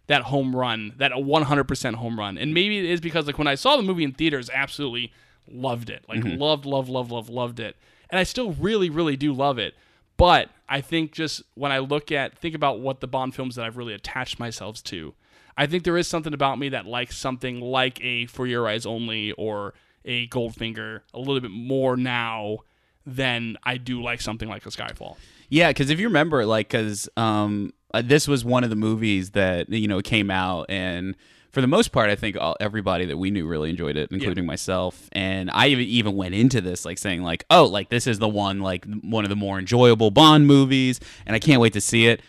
that 0.07 0.23
home 0.23 0.55
run, 0.55 0.93
that 0.99 1.11
a 1.11 1.17
100% 1.17 1.95
home 1.95 2.21
run, 2.21 2.39
and 2.39 2.55
maybe 2.55 2.79
it 2.79 2.85
is 2.85 3.01
because 3.01 3.27
like 3.27 3.37
when 3.37 3.49
I 3.49 3.57
saw 3.57 3.77
the 3.77 3.83
movie 3.83 4.05
in 4.05 4.13
theaters, 4.13 4.49
absolutely 4.55 5.13
loved 5.51 5.91
it, 5.91 6.05
like 6.09 6.21
mm-hmm. 6.21 6.41
loved, 6.41 6.67
loved, 6.67 6.89
loved, 6.89 7.11
loved, 7.11 7.31
loved 7.31 7.59
it, 7.59 7.75
and 8.11 8.21
I 8.21 8.23
still 8.23 8.53
really, 8.53 8.89
really 8.89 9.17
do 9.17 9.33
love 9.33 9.59
it. 9.59 9.75
But 10.17 10.51
I 10.69 10.81
think 10.81 11.11
just 11.11 11.43
when 11.57 11.73
I 11.73 11.81
look 11.81 12.13
at 12.13 12.39
think 12.39 12.55
about 12.55 12.79
what 12.79 13.01
the 13.01 13.09
Bond 13.09 13.35
films 13.35 13.57
that 13.57 13.65
I've 13.65 13.77
really 13.77 13.95
attached 13.95 14.39
myself 14.39 14.85
to, 14.85 15.15
I 15.59 15.67
think 15.67 15.83
there 15.83 15.99
is 15.99 16.07
something 16.07 16.33
about 16.33 16.61
me 16.61 16.69
that 16.69 16.87
likes 16.87 17.19
something 17.19 17.61
like 17.61 18.01
a 18.05 18.27
For 18.27 18.47
Your 18.47 18.69
Eyes 18.69 18.87
Only 18.87 19.33
or 19.33 19.75
a 20.05 20.29
Goldfinger 20.29 21.01
a 21.13 21.19
little 21.19 21.41
bit 21.41 21.51
more 21.51 21.97
now 21.97 22.59
than 23.07 23.57
I 23.63 23.77
do 23.77 24.03
like 24.03 24.21
something 24.21 24.49
like 24.49 24.65
a 24.67 24.71
Skyfall. 24.71 25.17
Yeah, 25.49 25.69
because 25.69 25.91
if 25.91 26.01
you 26.01 26.09
remember, 26.09 26.47
like, 26.47 26.69
because 26.69 27.09
um, 27.17 27.73
uh, 27.93 28.03
this 28.03 28.27
was 28.27 28.45
one 28.45 28.65
of 28.65 28.71
the 28.71 28.77
movies 28.77 29.31
that 29.31 29.69
you 29.69 29.89
know 29.89 30.01
came 30.01 30.31
out, 30.31 30.67
and 30.69 31.15
for 31.53 31.61
the 31.61 31.67
most 31.67 31.93
part, 31.93 32.11
I 32.11 32.17
think 32.17 32.37
all, 32.37 32.57
everybody 32.59 33.07
that 33.07 33.17
we 33.17 33.31
knew 33.31 33.47
really 33.47 33.71
enjoyed 33.71 33.97
it, 33.97 34.11
including 34.11 34.47
myself. 34.47 35.09
And 35.13 35.51
I 35.53 35.69
even 35.69 35.85
even 35.85 36.17
went 36.17 36.35
into 36.35 36.61
this 36.61 36.85
like 36.85 36.99
saying 36.99 37.23
like, 37.23 37.45
oh, 37.51 37.65
like 37.67 37.91
this 37.91 38.07
is 38.07 38.19
the 38.19 38.29
one 38.29 38.61
like 38.61 38.85
one 39.03 39.25
of 39.25 39.31
the 39.31 39.37
more 39.37 39.59
enjoyable 39.59 40.11
Bond 40.11 40.47
movies, 40.47 40.99
and 41.27 41.37
I 41.37 41.39
can't 41.39 41.61
wait 41.61 41.75
to 41.75 41.81
see 41.81 42.07
it. 42.07 42.21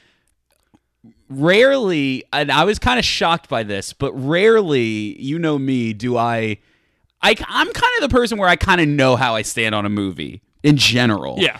Rarely, 1.28 2.24
and 2.32 2.52
I 2.52 2.66
was 2.66 2.78
kind 2.78 3.00
of 3.00 3.06
shocked 3.06 3.50
by 3.50 3.64
this, 3.64 3.94
but 3.94 4.14
rarely, 4.14 5.20
you 5.20 5.40
know 5.40 5.58
me, 5.58 5.94
do 5.94 6.18
I. 6.18 6.60
I, 7.22 7.34
I'm 7.48 7.74
kind 7.74 7.92
of 7.98 8.08
the 8.08 8.16
person 8.16 8.38
where 8.38 8.48
I 8.48 8.56
kind 8.56 8.80
of 8.80 8.88
know 8.88 9.16
how 9.16 9.34
I 9.34 9.42
stand 9.42 9.74
on 9.74 9.84
a 9.84 9.90
movie 9.90 10.44
in 10.66 10.78
general 10.78 11.36
Yeah. 11.40 11.58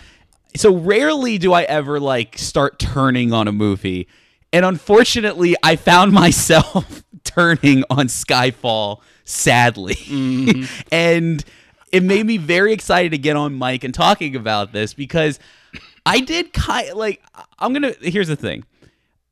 so 0.56 0.74
rarely 0.76 1.38
do 1.38 1.54
I 1.54 1.64
ever 1.64 2.00
like 2.00 2.38
start 2.38 2.80
turning 2.80 3.32
on 3.34 3.48
a 3.48 3.52
movie. 3.52 4.08
And 4.54 4.64
unfortunately, 4.66 5.56
I 5.64 5.76
found 5.76 6.12
myself 6.24 7.04
turning 7.24 7.84
on 7.90 8.08
Skyfall 8.08 9.02
sadly. 9.26 9.96
Mm-hmm. 9.96 10.66
and 10.92 11.44
it 11.92 12.04
made 12.04 12.26
me 12.26 12.38
very 12.38 12.74
excited 12.74 13.12
to 13.12 13.18
get 13.18 13.36
on 13.36 13.58
mic 13.58 13.84
and 13.84 13.94
talking 13.94 14.36
about 14.36 14.72
this 14.74 14.94
because 14.94 15.40
I 16.06 16.20
did 16.22 16.54
kind 16.54 16.94
like 16.94 17.22
I'm 17.60 17.74
going 17.74 17.94
to 17.94 18.10
here's 18.10 18.28
the 18.28 18.36
thing. 18.36 18.64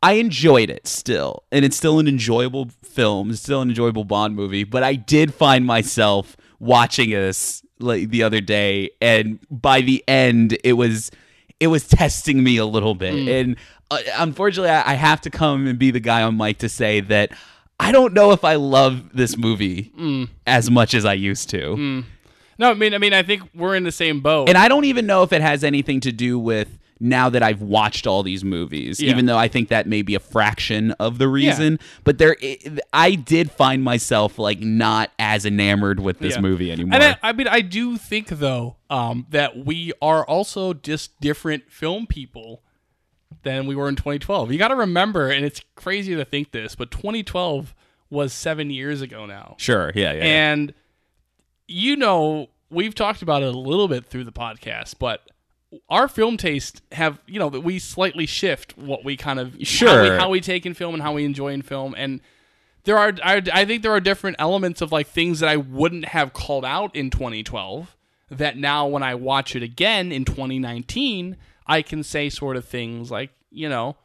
I 0.02 0.14
enjoyed 0.14 0.70
it 0.70 0.86
still, 0.86 1.44
and 1.50 1.64
it's 1.64 1.78
still 1.78 1.98
an 2.00 2.10
enjoyable 2.10 2.70
film. 2.84 3.30
It's 3.30 3.40
still 3.42 3.62
an 3.62 3.70
enjoyable 3.70 4.04
Bond 4.04 4.36
movie. 4.36 4.66
But 4.66 4.84
I 4.84 4.96
did 4.96 5.34
find 5.34 5.66
myself 5.66 6.36
watching 6.60 7.12
this 7.12 7.63
like 7.80 8.10
the 8.10 8.24
other 8.24 8.42
day, 8.42 8.92
and 9.02 9.40
by 9.50 9.82
the 9.82 10.04
end, 10.08 10.58
it 10.64 10.74
was 10.74 11.12
it 11.60 11.68
was 11.68 11.88
testing 11.88 12.44
me 12.44 12.58
a 12.58 12.66
little 12.66 12.96
bit. 12.96 13.14
Mm. 13.14 13.42
And 13.42 13.56
uh, 13.90 14.00
unfortunately, 14.16 14.70
I, 14.70 14.92
I 14.92 14.94
have 14.96 15.22
to 15.22 15.30
come 15.30 15.68
and 15.68 15.80
be 15.80 15.92
the 15.92 16.00
guy 16.00 16.24
on 16.24 16.38
mic 16.38 16.58
to 16.60 16.70
say 16.70 17.00
that 17.02 17.32
I 17.80 17.92
don't 17.92 18.14
know 18.14 18.32
if 18.32 18.44
I 18.44 18.56
love 18.56 19.14
this 19.14 19.38
movie 19.38 19.92
mm. 19.98 20.30
as 20.46 20.70
much 20.70 20.94
as 20.94 21.06
I 21.06 21.14
used 21.14 21.50
to. 21.52 21.76
Mm. 21.76 22.06
No, 22.60 22.72
I 22.72 22.74
mean, 22.76 22.94
I 22.94 22.98
mean, 22.98 23.14
I 23.14 23.24
think 23.24 23.44
we're 23.56 23.76
in 23.76 23.84
the 23.84 23.92
same 23.92 24.22
boat. 24.22 24.48
And 24.48 24.58
I 24.58 24.68
don't 24.68 24.86
even 24.86 25.06
know 25.06 25.24
if 25.24 25.34
it 25.34 25.42
has 25.42 25.64
anything 25.64 26.00
to 26.02 26.12
do 26.12 26.38
with 26.38 26.78
now 27.00 27.30
that 27.30 27.44
I've 27.44 27.62
watched 27.62 28.08
all 28.08 28.24
these 28.24 28.44
movies, 28.44 29.02
Yeah. 29.02 29.12
even 29.12 29.26
though 29.26 29.38
I 29.38 29.48
think 29.48 29.70
that 29.70 29.88
may 29.88 30.02
be 30.02 30.16
a 30.16 30.20
fraction 30.20 30.92
of 30.94 31.18
the 31.18 31.28
reason. 31.28 31.80
But 32.04 32.18
there, 32.18 32.36
I 32.94 33.16
did 33.16 33.52
find 33.52 33.84
myself 33.84 34.40
like 34.40 34.60
not 34.62 35.12
as 35.20 35.46
enamored 35.46 36.00
with 36.00 36.20
this 36.20 36.36
Yeah. 36.36 36.42
movie 36.42 36.72
anymore. 36.72 36.96
And 37.02 37.04
I, 37.22 37.30
I 37.30 37.34
mean, 37.34 37.48
I 37.48 37.62
do 37.62 37.98
think 37.98 38.28
though 38.30 38.78
um, 38.90 39.26
that 39.32 39.66
we 39.66 39.92
are 40.02 40.26
also 40.26 40.74
just 40.74 41.20
different 41.20 41.72
film 41.72 42.08
people 42.08 42.62
than 43.42 43.66
we 43.68 43.76
were 43.76 43.90
in 43.90 43.96
2012. 43.96 44.52
You 44.52 44.58
got 44.58 44.70
to 44.70 44.76
remember, 44.76 45.30
and 45.30 45.44
it's 45.44 45.62
crazy 45.76 46.16
to 46.16 46.24
think 46.24 46.52
this, 46.52 46.76
but 46.76 46.92
2012 46.92 47.74
was 48.10 48.32
seven 48.32 48.70
years 48.70 49.02
ago 49.02 49.26
now, 49.26 49.56
sure, 49.58 49.92
yeah, 49.96 50.12
yeah, 50.14 50.18
yeah. 50.20 50.24
and 50.24 50.74
you 51.68 51.96
know 51.96 52.48
we've 52.70 52.94
talked 52.94 53.22
about 53.24 53.42
it 53.42 53.54
a 53.54 53.58
little 53.58 53.88
bit 53.88 54.06
through 54.06 54.24
the 54.24 54.32
podcast, 54.32 54.96
but 55.00 55.28
our 55.90 56.08
film 56.08 56.38
taste 56.38 56.82
have 56.92 57.20
you 57.28 57.40
know 57.40 57.50
that 57.50 57.62
we 57.62 57.80
slightly 57.80 58.26
shift 58.26 58.78
what 58.78 59.04
we 59.04 59.16
kind 59.18 59.40
of 59.40 59.54
how 59.54 59.64
Sure. 59.64 60.02
we, 60.04 60.10
how 60.10 60.30
we 60.30 60.42
take 60.42 60.66
in 60.66 60.74
film 60.74 60.94
and 60.94 61.04
how 61.04 61.14
we 61.14 61.26
enjoy 61.26 61.50
in 61.50 61.62
film 61.62 61.94
and 61.98 62.22
there 62.86 62.98
are 62.98 63.14
I, 63.24 63.42
I 63.54 63.66
think 63.66 63.82
there 63.84 63.92
are 63.94 64.00
different 64.00 64.38
elements 64.40 64.82
of 64.82 64.92
like 64.92 65.08
things 65.08 65.40
that 65.40 65.50
I 65.50 65.58
wouldn't 65.58 66.06
have 66.06 66.34
called 66.34 66.66
out 66.66 66.96
in 66.96 67.10
2012 67.10 67.96
that 68.30 68.58
now 68.58 68.88
when 68.88 69.04
I 69.04 69.16
watch 69.16 69.56
it 69.56 69.64
again 69.64 70.12
in 70.12 70.26
2019 70.26 71.38
I 71.66 71.82
can 71.82 72.04
say 72.04 72.30
sort 72.30 72.58
of 72.58 72.66
things 72.66 73.10
like 73.12 73.32
you 73.52 73.70
know 73.70 73.96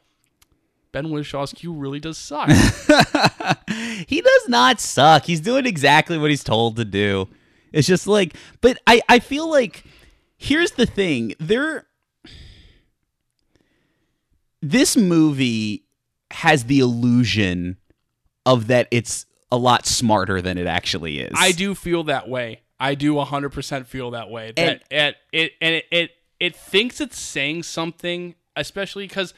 Ben 0.90 1.10
Whishaw's 1.10 1.52
Q 1.52 1.74
really 1.74 2.00
does 2.00 2.16
suck. 2.16 2.48
he 4.06 4.20
does 4.22 4.48
not 4.48 4.80
suck. 4.80 5.24
He's 5.26 5.40
doing 5.40 5.66
exactly 5.66 6.16
what 6.16 6.30
he's 6.30 6.42
told 6.42 6.76
to 6.76 6.84
do. 6.84 7.28
It's 7.72 7.86
just 7.86 8.06
like, 8.06 8.34
but 8.62 8.78
I, 8.86 9.02
I 9.06 9.18
feel 9.18 9.50
like 9.50 9.84
here's 10.38 10.72
the 10.72 10.86
thing. 10.86 11.34
There, 11.38 11.86
this 14.62 14.96
movie 14.96 15.84
has 16.30 16.64
the 16.64 16.78
illusion 16.78 17.76
of 18.46 18.68
that 18.68 18.88
it's 18.90 19.26
a 19.52 19.58
lot 19.58 19.84
smarter 19.84 20.40
than 20.40 20.56
it 20.56 20.66
actually 20.66 21.20
is. 21.20 21.32
I 21.36 21.52
do 21.52 21.74
feel 21.74 22.04
that 22.04 22.28
way. 22.28 22.60
I 22.80 22.94
do 22.94 23.14
100% 23.14 23.86
feel 23.86 24.12
that 24.12 24.30
way. 24.30 24.52
That 24.56 24.82
it, 24.90 25.16
it 25.32 25.52
and 25.60 25.74
it, 25.74 25.84
it 25.90 26.10
it 26.38 26.56
thinks 26.56 27.00
it's 27.00 27.18
saying 27.18 27.64
something, 27.64 28.36
especially 28.54 29.08
because 29.08 29.34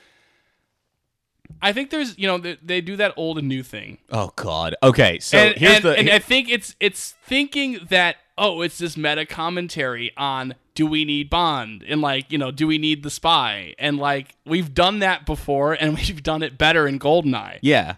I 1.62 1.72
think 1.72 1.90
there's 1.90 2.18
you 2.18 2.26
know 2.26 2.38
they, 2.38 2.58
they 2.62 2.80
do 2.80 2.96
that 2.96 3.14
old 3.16 3.38
and 3.38 3.48
new 3.48 3.62
thing, 3.62 3.98
Oh 4.10 4.32
God. 4.36 4.76
Okay, 4.82 5.18
so 5.20 5.38
and, 5.38 5.56
here's 5.56 5.76
and, 5.76 5.84
the. 5.84 5.98
and 5.98 6.10
I 6.10 6.18
think 6.18 6.50
it's 6.50 6.76
it's 6.80 7.14
thinking 7.24 7.80
that 7.88 8.16
oh 8.40 8.62
it's 8.62 8.78
this 8.78 8.96
meta 8.96 9.24
commentary 9.24 10.10
on 10.16 10.54
do 10.74 10.86
we 10.86 11.04
need 11.04 11.28
Bond 11.30 11.84
and 11.86 12.00
like 12.00 12.32
you 12.32 12.38
know 12.38 12.50
do 12.50 12.66
we 12.66 12.78
need 12.78 13.02
the 13.04 13.10
spy 13.10 13.74
and 13.78 13.98
like 13.98 14.34
we've 14.46 14.72
done 14.74 14.98
that 15.00 15.26
before 15.26 15.74
and 15.74 15.94
we've 15.96 16.22
done 16.22 16.42
it 16.42 16.58
better 16.58 16.88
in 16.88 16.98
Goldeneye. 16.98 17.58
Yeah. 17.62 17.96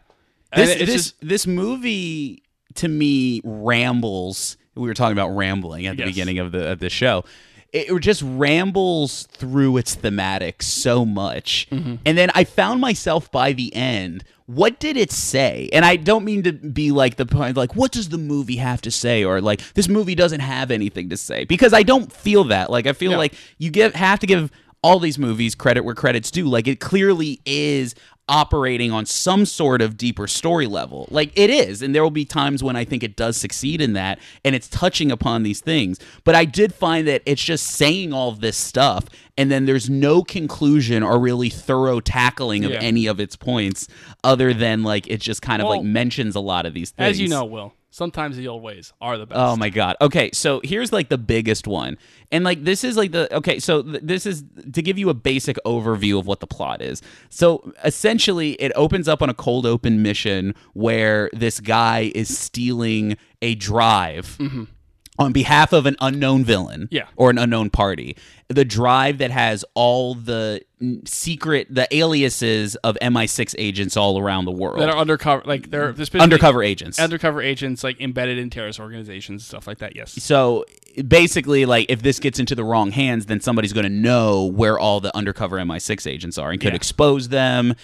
And 0.52 0.68
This 0.68 0.78
this 0.78 0.88
just- 0.92 1.14
this 1.26 1.46
movie 1.46 2.42
to 2.74 2.88
me 2.88 3.40
rambles. 3.44 4.56
We 4.74 4.88
were 4.88 4.94
talking 4.94 5.12
about 5.12 5.28
rambling 5.36 5.86
at 5.86 5.96
the 5.96 6.02
Yes. 6.04 6.10
beginning 6.10 6.38
of 6.38 6.52
the 6.52 6.70
of 6.72 6.78
the 6.78 6.90
show. 6.90 7.24
It 7.72 7.98
just 8.00 8.22
rambles 8.22 9.22
through 9.32 9.78
its 9.78 9.94
thematic 9.94 10.62
so 10.62 11.06
much. 11.06 11.66
Mm-hmm. 11.70 11.96
And 12.04 12.18
then 12.18 12.30
I 12.34 12.44
found 12.44 12.80
myself 12.82 13.30
by 13.32 13.52
the 13.52 13.74
end, 13.74 14.24
what 14.46 14.78
did 14.78 14.98
it 14.98 15.10
say? 15.10 15.70
And 15.72 15.84
I 15.84 15.96
don't 15.96 16.24
mean 16.24 16.42
to 16.42 16.52
be 16.52 16.90
like 16.90 17.16
the 17.16 17.24
point 17.24 17.56
like 17.56 17.74
what 17.74 17.90
does 17.92 18.10
the 18.10 18.18
movie 18.18 18.56
have 18.56 18.82
to 18.82 18.90
say 18.90 19.24
or 19.24 19.40
like 19.40 19.60
this 19.72 19.88
movie 19.88 20.14
doesn't 20.14 20.40
have 20.40 20.70
anything 20.70 21.08
to 21.08 21.16
say 21.16 21.44
because 21.44 21.72
I 21.72 21.82
don't 21.82 22.12
feel 22.12 22.44
that. 22.44 22.68
Like 22.68 22.86
I 22.86 22.92
feel 22.92 23.12
Yeah. 23.12 23.16
like 23.18 23.34
you 23.56 23.70
give 23.70 23.94
have 23.94 24.18
to 24.20 24.26
give 24.26 24.50
all 24.82 24.98
these 24.98 25.16
movies 25.18 25.54
credit 25.54 25.84
where 25.84 25.94
credit's 25.94 26.30
due. 26.30 26.48
Like 26.48 26.66
it 26.68 26.80
clearly 26.80 27.40
is 27.46 27.94
operating 28.28 28.92
on 28.92 29.04
some 29.04 29.44
sort 29.44 29.82
of 29.82 29.96
deeper 29.96 30.26
story 30.26 30.66
level. 30.66 31.06
Like 31.10 31.32
it 31.34 31.50
is, 31.50 31.82
and 31.82 31.94
there 31.94 32.02
will 32.02 32.10
be 32.10 32.24
times 32.24 32.62
when 32.62 32.76
I 32.76 32.84
think 32.84 33.02
it 33.02 33.16
does 33.16 33.36
succeed 33.36 33.80
in 33.80 33.92
that 33.94 34.18
and 34.44 34.54
it's 34.54 34.68
touching 34.68 35.10
upon 35.10 35.42
these 35.42 35.60
things. 35.60 35.98
But 36.24 36.34
I 36.34 36.44
did 36.44 36.72
find 36.72 37.06
that 37.08 37.22
it's 37.26 37.42
just 37.42 37.66
saying 37.66 38.12
all 38.12 38.28
of 38.30 38.40
this 38.40 38.56
stuff 38.56 39.06
and 39.36 39.50
then 39.50 39.66
there's 39.66 39.90
no 39.90 40.22
conclusion 40.22 41.02
or 41.02 41.18
really 41.18 41.48
thorough 41.48 42.00
tackling 42.00 42.64
of 42.64 42.70
Yeah. 42.72 42.80
any 42.80 43.06
of 43.06 43.18
its 43.18 43.34
points 43.34 43.88
other 44.22 44.54
than 44.54 44.82
like 44.82 45.06
it 45.08 45.20
just 45.20 45.42
kind 45.42 45.60
of 45.60 45.68
like 45.68 45.82
mentions 45.82 46.34
a 46.36 46.40
lot 46.40 46.64
of 46.66 46.74
these 46.74 46.90
things. 46.90 47.10
As 47.10 47.20
you 47.20 47.28
know, 47.28 47.44
Will, 47.44 47.74
sometimes 47.92 48.36
the 48.36 48.48
old 48.48 48.62
ways 48.62 48.92
are 49.00 49.16
the 49.16 49.24
oh 49.24 49.26
best. 49.26 49.38
Oh 49.38 49.56
my 49.56 49.68
god. 49.68 49.96
Okay, 50.00 50.30
so 50.32 50.60
here's 50.64 50.92
like 50.92 51.08
the 51.08 51.18
biggest 51.18 51.68
one. 51.68 51.96
And 52.32 52.42
like 52.42 52.64
this 52.64 52.82
is 52.82 52.96
like 52.96 53.12
the 53.12 53.32
okay, 53.36 53.60
so 53.60 53.82
th- 53.82 54.02
this 54.02 54.26
is 54.26 54.42
to 54.72 54.82
give 54.82 54.98
you 54.98 55.10
a 55.10 55.14
basic 55.14 55.56
overview 55.64 56.18
of 56.18 56.26
what 56.26 56.40
the 56.40 56.46
plot 56.46 56.82
is. 56.82 57.02
So 57.28 57.72
essentially 57.84 58.52
it 58.52 58.72
opens 58.74 59.06
up 59.06 59.22
on 59.22 59.30
a 59.30 59.34
cold 59.34 59.66
open 59.66 60.02
mission 60.02 60.54
where 60.72 61.30
this 61.32 61.60
guy 61.60 62.10
is 62.14 62.36
stealing 62.36 63.16
a 63.42 63.54
drive. 63.54 64.36
Mm-hmm. 64.40 64.64
On 65.22 65.32
behalf 65.32 65.72
of 65.72 65.86
an 65.86 65.96
unknown 66.00 66.44
villain, 66.44 66.88
Yeah. 66.90 67.04
or 67.16 67.30
an 67.30 67.38
unknown 67.38 67.70
party, 67.70 68.16
the 68.48 68.64
drive 68.64 69.18
that 69.18 69.30
has 69.30 69.64
all 69.74 70.14
the 70.14 70.60
secret, 71.04 71.68
the 71.70 71.86
aliases 71.94 72.74
of 72.76 72.96
MI6 73.00 73.54
agents 73.58 73.96
all 73.96 74.18
around 74.18 74.44
the 74.44 74.50
world, 74.52 74.80
that 74.80 74.88
are 74.90 74.96
undercover, 74.98 75.42
like 75.46 75.70
they're 75.70 75.94
undercover 76.18 76.62
agents, 76.62 76.98
undercover 76.98 77.40
agents 77.40 77.84
like 77.84 78.00
embedded 78.00 78.36
in 78.38 78.50
terrorist 78.50 78.80
organizations, 78.80 79.44
stuff 79.46 79.66
like 79.66 79.78
that. 79.78 79.94
Yes. 79.96 80.12
So 80.22 80.64
basically, 81.06 81.64
like 81.66 81.86
if 81.88 82.02
this 82.02 82.18
gets 82.18 82.38
into 82.38 82.54
the 82.54 82.64
wrong 82.64 82.90
hands, 82.90 83.26
then 83.26 83.40
somebody's 83.40 83.72
going 83.72 83.84
to 83.86 83.90
know 83.92 84.44
where 84.44 84.78
all 84.78 85.00
the 85.00 85.14
undercover 85.16 85.56
MI6 85.58 86.06
agents 86.10 86.36
are 86.38 86.50
and 86.50 86.60
could 86.60 86.72
Yeah. 86.72 86.76
expose 86.76 87.28
them, 87.28 87.74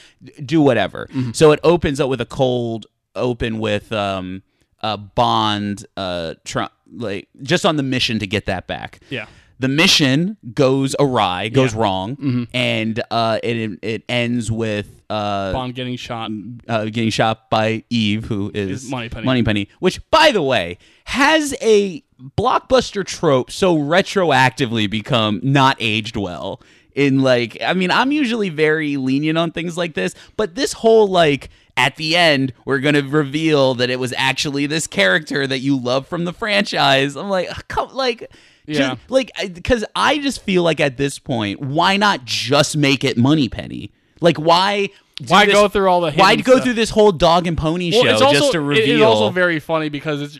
do 0.44 0.60
whatever. 0.60 1.08
So 1.32 1.52
it 1.52 1.60
opens 1.62 2.00
up 2.00 2.08
with 2.10 2.20
a 2.20 2.26
cold 2.26 2.86
open 3.14 3.58
with 3.58 3.92
um, 3.92 4.42
a 4.80 4.96
Bond, 4.96 5.84
uh, 5.96 6.34
Trump, 6.44 6.72
like 6.92 7.28
just 7.42 7.64
on 7.66 7.76
the 7.76 7.82
mission 7.82 8.18
to 8.18 8.26
get 8.26 8.46
that 8.46 8.66
back. 8.66 9.00
Yeah. 9.10 9.26
The 9.60 9.68
mission 9.68 10.36
goes 10.54 10.94
awry, 11.00 11.48
goes 11.48 11.74
Yeah. 11.74 11.80
wrong, 11.80 12.46
and 12.54 13.02
uh, 13.10 13.40
it 13.42 13.78
it 13.82 14.04
ends 14.08 14.52
with 14.52 15.02
uh, 15.10 15.52
Bond 15.52 15.74
getting 15.74 15.96
shot. 15.96 16.30
uh, 16.68 16.84
getting 16.84 17.10
shot 17.10 17.50
by 17.50 17.82
Eve, 17.90 18.26
who 18.26 18.52
is, 18.54 18.84
Is 18.84 18.90
Moneypenny. 18.90 19.26
Moneypenny, 19.26 19.68
which, 19.80 20.00
by 20.12 20.30
the 20.30 20.42
way, 20.42 20.78
has 21.06 21.56
a 21.60 22.04
blockbuster 22.36 23.04
trope 23.04 23.50
so 23.50 23.76
retroactively 23.76 24.88
become 24.88 25.40
not 25.42 25.76
aged 25.80 26.16
well. 26.16 26.60
In 26.94 27.20
like, 27.22 27.56
I 27.62 27.74
mean, 27.74 27.90
I'm 27.92 28.10
usually 28.12 28.48
very 28.48 28.96
lenient 28.96 29.38
on 29.38 29.52
things 29.52 29.76
like 29.76 29.94
this, 29.94 30.14
but 30.36 30.54
this 30.56 30.72
whole 30.72 31.06
like 31.08 31.48
at 31.78 31.96
the 31.96 32.16
end 32.16 32.52
we're 32.64 32.80
gonna 32.80 33.02
reveal 33.02 33.74
that 33.76 33.88
it 33.88 33.98
was 33.98 34.12
actually 34.16 34.66
this 34.66 34.86
character 34.86 35.46
that 35.46 35.60
you 35.60 35.78
love 35.78 36.06
from 36.06 36.24
the 36.24 36.32
franchise. 36.32 37.16
I'm 37.16 37.30
like, 37.30 37.48
come, 37.68 37.94
like. 37.94 38.30
Yeah. 38.66 38.96
Just, 38.96 39.10
like, 39.10 39.30
because 39.54 39.82
I 39.96 40.18
just 40.18 40.42
feel 40.42 40.62
like 40.62 40.78
at 40.78 40.98
this 40.98 41.18
point, 41.18 41.58
why 41.58 41.96
not 41.96 42.26
just 42.26 42.76
make 42.76 43.02
it 43.02 43.16
Moneypenny? 43.16 43.92
Like, 44.20 44.36
why? 44.36 44.90
Why 45.26 45.46
this- 45.46 45.54
go 45.54 45.68
through 45.68 45.88
all 45.88 46.02
the 46.02 46.12
Why 46.12 46.36
go 46.36 46.52
stuff? 46.52 46.64
through 46.64 46.74
this 46.74 46.90
whole 46.90 47.10
dog 47.10 47.46
and 47.46 47.56
pony 47.56 47.90
Well, 47.92 48.02
show 48.04 48.10
it's 48.10 48.20
also 48.20 48.38
just 48.38 48.52
to 48.52 48.60
reveal? 48.60 48.96
is 48.96 49.02
also 49.02 49.30
very 49.30 49.58
funny 49.58 49.88
because 49.88 50.20
it's 50.20 50.38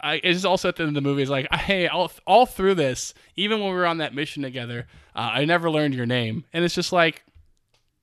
I, 0.00 0.20
it's 0.24 0.44
also 0.44 0.68
at 0.68 0.74
the 0.76 0.82
end 0.82 0.88
of 0.88 0.94
the 0.94 1.08
movie. 1.08 1.22
It's 1.22 1.30
like, 1.30 1.52
hey, 1.52 1.86
all, 1.88 2.10
all 2.26 2.46
through 2.46 2.74
this, 2.74 3.14
even 3.36 3.60
when 3.60 3.68
we 3.70 3.74
were 3.76 3.86
on 3.86 3.98
that 3.98 4.12
mission 4.14 4.42
together, 4.42 4.86
uh, 5.14 5.30
I 5.34 5.44
never 5.44 5.70
learned 5.70 5.94
your 5.94 6.06
name, 6.06 6.44
and 6.52 6.64
it's 6.64 6.74
just 6.74 6.92
like, 6.92 7.24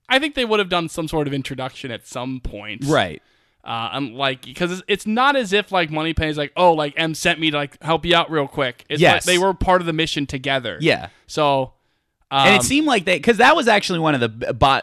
I 0.10 0.20
think 0.20 0.36
they 0.36 0.46
would 0.46 0.60
have 0.60 0.70
done 0.70 0.90
some 0.90 1.08
sort 1.08 1.28
of 1.28 1.34
introduction 1.34 1.92
at 1.92 2.06
some 2.08 2.40
point, 2.40 2.84
right. 2.86 3.22
Uh, 3.64 3.90
I'm 3.94 4.14
like, 4.14 4.44
because 4.44 4.72
it's, 4.72 4.82
it's 4.88 5.08
not 5.08 5.36
as 5.36 5.52
if 5.52 5.72
like 5.72 5.90
Moneypenny's 5.90 6.38
like, 6.38 6.54
oh, 6.56 6.74
like 6.74 6.94
M 6.98 7.16
sent 7.16 7.40
me 7.40 7.50
to 7.50 7.58
like 7.58 7.82
help 7.82 8.06
you 8.06 8.16
out 8.16 8.30
real 8.30 8.48
quick. 8.48 8.86
It's 8.90 9.02
like 9.02 9.14
Yes. 9.16 9.26
they 9.26 9.40
were 9.40 9.56
part 9.56 9.82
of 9.82 9.88
the 9.88 9.94
mission 9.94 10.28
together. 10.28 10.78
Yeah. 10.80 11.10
So, 11.26 11.74
um, 12.30 12.48
and 12.48 12.56
it 12.56 12.62
seemed 12.64 12.86
like 12.86 13.06
they 13.06 13.18
because 13.18 13.38
that 13.38 13.56
was 13.56 13.68
actually 13.68 13.98
one 14.00 14.14
of 14.14 14.22
the 14.22 14.28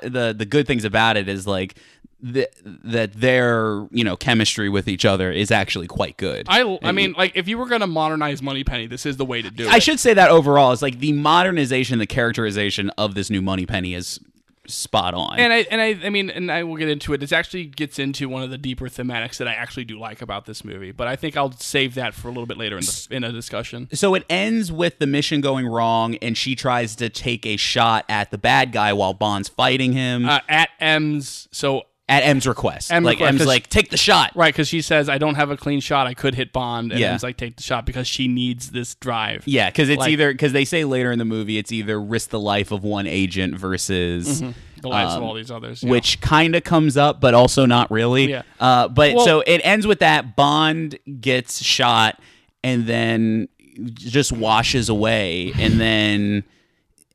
the 0.02 0.34
the 0.36 0.44
good 0.44 0.66
things 0.66 0.84
about 0.84 1.16
it 1.16 1.28
is 1.28 1.46
like 1.46 1.76
the, 2.20 2.48
that 2.64 3.12
their 3.12 3.86
you 3.92 4.02
know 4.02 4.16
chemistry 4.16 4.68
with 4.68 4.88
each 4.88 5.04
other 5.04 5.30
is 5.30 5.52
actually 5.52 5.86
quite 5.86 6.16
good. 6.16 6.46
I, 6.48 6.78
I 6.82 6.90
mean, 6.92 7.14
like, 7.16 7.32
if 7.36 7.46
you 7.46 7.58
were 7.58 7.66
gonna 7.66 7.86
modernize 7.86 8.42
Moneypenny, 8.42 8.88
this 8.88 9.06
is 9.06 9.16
the 9.16 9.24
way 9.24 9.42
to 9.42 9.50
do 9.50 9.64
it. 9.64 9.72
I 9.72 9.78
should 9.78 10.00
say 10.00 10.14
that 10.14 10.30
overall 10.30 10.72
is 10.72 10.82
like 10.82 10.98
the 10.98 11.12
modernization, 11.12 12.00
the 12.00 12.06
characterization 12.06 12.90
of 12.98 13.14
this 13.14 13.30
new 13.30 13.42
Moneypenny 13.42 13.94
is 13.94 14.18
spot 14.66 15.12
on. 15.14 15.38
And 15.38 15.52
I 15.52 15.66
and 15.70 15.80
I 15.80 15.98
I 16.04 16.10
mean 16.10 16.30
and 16.30 16.50
I 16.50 16.62
will 16.62 16.76
get 16.76 16.88
into 16.88 17.12
it. 17.12 17.18
This 17.18 17.32
actually 17.32 17.64
gets 17.64 17.98
into 17.98 18.28
one 18.28 18.42
of 18.42 18.50
the 18.50 18.58
deeper 18.58 18.88
thematics 18.88 19.38
that 19.38 19.48
I 19.48 19.54
actually 19.54 19.84
do 19.84 19.98
like 19.98 20.22
about 20.22 20.46
this 20.46 20.64
movie, 20.64 20.92
but 20.92 21.08
I 21.08 21.16
think 21.16 21.36
I'll 21.36 21.52
save 21.52 21.94
that 21.96 22.14
for 22.14 22.28
a 22.28 22.30
little 22.30 22.46
bit 22.46 22.56
later 22.58 22.76
in 22.78 22.84
the 22.84 23.06
in 23.10 23.24
a 23.24 23.32
discussion. 23.32 23.88
so 23.92 24.14
it 24.14 24.24
ends 24.30 24.70
with 24.70 24.98
the 24.98 25.06
mission 25.06 25.40
going 25.40 25.66
wrong, 25.66 26.14
and 26.16 26.36
she 26.38 26.54
tries 26.54 26.94
to 26.96 27.08
take 27.08 27.44
a 27.44 27.56
shot 27.56 28.04
at 28.08 28.30
the 28.30 28.38
bad 28.38 28.72
guy 28.72 28.92
while 28.92 29.14
Bond's 29.14 29.48
fighting 29.48 29.92
him 29.92 30.26
Uh, 30.28 30.40
at 30.48 30.70
M's 30.80 31.48
so 31.50 31.82
at 32.08 32.22
M's 32.24 32.46
request. 32.46 32.92
M 32.92 33.04
like 33.04 33.18
request, 33.20 33.40
M's 33.40 33.46
like, 33.46 33.68
take 33.68 33.90
the 33.90 33.96
shot. 33.96 34.32
right 34.34 34.52
because 34.52 34.68
she 34.68 34.82
says 34.82 35.08
I 35.08 35.18
don't 35.18 35.36
have 35.36 35.50
a 35.50 35.56
clean 35.56 35.80
shot. 35.80 36.06
I 36.06 36.14
could 36.14 36.34
hit 36.34 36.52
Bond, 36.52 36.90
and 36.92 37.00
Yeah. 37.00 37.12
M's 37.12 37.22
like 37.22 37.36
take 37.36 37.56
the 37.56 37.62
shot 37.62 37.86
because 37.86 38.06
she 38.06 38.28
needs 38.28 38.70
this 38.70 38.94
drive. 38.96 39.44
Yeah, 39.46 39.70
because 39.70 39.88
it's 39.88 40.00
Like- 40.00 40.10
either 40.12 40.32
because 40.32 40.52
they 40.52 40.64
say 40.64 40.84
later 40.84 41.12
in 41.12 41.18
the 41.18 41.24
movie 41.24 41.58
it's 41.58 41.72
either 41.72 42.00
risk 42.00 42.30
the 42.30 42.40
life 42.40 42.70
of 42.72 42.82
one 42.84 43.06
agent 43.06 43.54
versus 43.56 44.40
the 44.40 44.88
lives 44.88 45.12
of 45.14 45.18
um, 45.18 45.24
all 45.24 45.34
these 45.34 45.50
others, 45.50 45.82
yeah. 45.82 45.90
which 45.90 46.20
kind 46.20 46.56
of 46.56 46.64
comes 46.64 46.96
up, 46.96 47.20
but 47.20 47.34
also 47.34 47.66
not 47.66 47.88
really. 47.90 48.30
Yeah. 48.30 48.42
Uh, 48.58 48.88
but 48.88 49.14
Well- 49.14 49.24
so 49.24 49.40
it 49.46 49.60
ends 49.64 49.86
with 49.86 50.00
that 50.00 50.34
Bond 50.36 50.98
gets 51.20 51.62
shot 51.62 52.20
and 52.64 52.86
then 52.86 53.48
just 53.94 54.32
washes 54.32 54.88
away, 54.88 55.52
and 55.58 55.80
then 55.80 56.42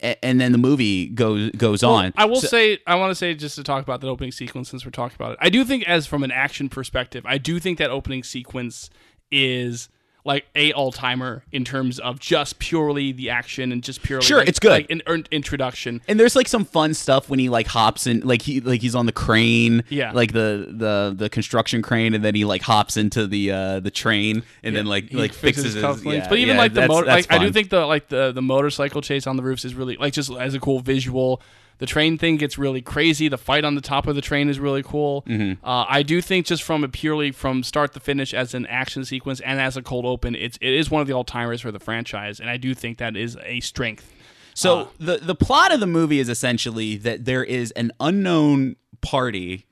and 0.02 0.40
then 0.40 0.52
the 0.52 0.58
movie 0.58 1.08
goes 1.08 1.52
goes 1.52 1.84
Well, 1.84 1.94
on. 1.96 2.14
I 2.18 2.26
will 2.26 2.42
So- 2.42 2.48
say, 2.48 2.80
I 2.88 2.96
want 2.96 3.12
to 3.12 3.16
say 3.16 3.34
just 3.34 3.56
to 3.56 3.64
talk 3.64 3.84
about 3.84 4.02
that 4.02 4.08
opening 4.08 4.32
sequence 4.32 4.70
since 4.70 4.86
we're 4.86 4.92
talking 4.92 5.16
about 5.16 5.34
it. 5.34 5.38
I 5.42 5.50
do 5.50 5.64
think, 5.66 5.84
as 5.88 6.06
from 6.08 6.24
an 6.24 6.32
action 6.32 6.70
perspective, 6.70 7.24
I 7.26 7.38
do 7.38 7.60
think 7.60 7.78
that 7.80 7.90
opening 7.90 8.24
sequence 8.24 8.90
is 9.32 9.90
like 10.28 10.46
a 10.56 10.72
all 10.74 10.92
timer 10.92 11.42
in 11.52 11.64
terms 11.66 11.98
of 12.00 12.20
just 12.20 12.60
purely 12.60 13.12
the 13.12 13.30
action 13.32 13.72
and 13.72 13.82
just 13.82 14.04
purely 14.04 14.24
Sure, 14.24 14.38
like- 14.40 14.48
it's 14.50 14.60
good. 14.60 14.70
like 14.72 14.92
an 14.92 15.02
in- 15.08 15.26
introduction. 15.32 16.02
And 16.08 16.20
there's 16.20 16.36
like 16.36 16.48
some 16.48 16.66
fun 16.66 16.94
stuff 16.94 17.30
when 17.30 17.40
he 17.40 17.50
like 17.50 17.66
hops 17.66 18.06
in, 18.06 18.20
like 18.20 18.44
he 18.44 18.60
like 18.60 18.82
he's 18.82 18.94
on 18.94 19.06
the 19.08 19.12
crane, 19.12 19.84
Yeah. 19.90 20.12
like 20.12 20.34
the 20.34 20.68
the 20.70 21.16
the 21.18 21.30
construction 21.30 21.82
crane, 21.82 22.14
and 22.14 22.24
then 22.24 22.36
he 22.36 22.46
like 22.46 22.62
hops 22.62 22.98
into 22.98 23.26
the 23.26 23.52
uh 23.52 23.80
the 23.80 23.90
train, 23.90 24.44
and 24.62 24.76
then 24.76 24.86
like 24.86 25.12
like 25.14 25.34
fixes, 25.34 25.74
his. 25.74 25.84
cufflinks. 25.84 26.14
Yeah, 26.18 26.30
but 26.30 26.38
even 26.38 26.56
yeah, 26.56 26.62
like 26.62 26.74
the 26.74 26.82
that's- 26.82 26.90
motor, 26.96 27.06
that's 27.08 27.28
like 27.30 27.40
I 27.42 27.44
do 27.44 27.52
think 27.52 27.70
the 27.70 27.86
like 27.86 28.10
the 28.10 28.32
the 28.32 28.42
motorcycle 28.44 29.02
chase 29.02 29.26
on 29.26 29.38
the 29.38 29.44
roofs 29.44 29.66
is 29.66 29.74
really 29.74 29.96
like 29.98 30.14
just 30.14 30.30
as 30.32 30.54
a 30.54 30.60
cool 30.60 30.82
visual. 30.82 31.42
The 31.80 31.86
train 31.86 32.18
thing 32.18 32.38
gets 32.38 32.58
really 32.58 32.82
crazy. 32.82 33.28
The 33.28 33.38
fight 33.38 33.64
on 33.64 33.76
the 33.76 33.82
top 33.82 34.08
of 34.08 34.16
the 34.16 34.22
train 34.22 34.50
is 34.50 34.60
really 34.60 34.82
cool. 34.84 35.24
Mm-hmm. 35.28 35.64
Uh, 35.66 35.86
I 35.88 36.02
do 36.04 36.22
think 36.22 36.46
just 36.48 36.64
from 36.64 36.84
a 36.84 36.88
purely 36.88 37.32
from 37.32 37.64
start 37.64 37.94
to 37.94 38.00
finish 38.00 38.34
as 38.34 38.54
an 38.54 38.66
action 38.66 39.06
sequence 39.06 39.40
and 39.42 39.60
as 39.62 39.78
a 39.78 39.82
cold 39.84 40.06
open, 40.06 40.36
it's 40.36 40.58
it 40.60 40.74
is 40.74 40.90
one 40.90 41.02
of 41.02 41.08
the 41.08 41.14
all 41.14 41.24
timers 41.24 41.62
for 41.62 41.72
the 41.72 41.80
franchise, 41.80 42.40
and 42.40 42.50
I 42.50 42.58
do 42.58 42.74
think 42.74 42.98
that 42.98 43.16
is 43.16 43.38
a 43.44 43.60
strength. 43.60 44.12
So 44.54 44.80
Uh, 44.80 44.88
the 45.00 45.18
the 45.18 45.36
plot 45.36 45.72
of 45.72 45.80
the 45.80 45.88
movie 45.88 46.20
is 46.20 46.30
essentially 46.30 46.98
that 46.98 47.26
there 47.26 47.44
is 47.44 47.70
an 47.72 47.92
unknown 48.00 48.76
party 49.02 49.66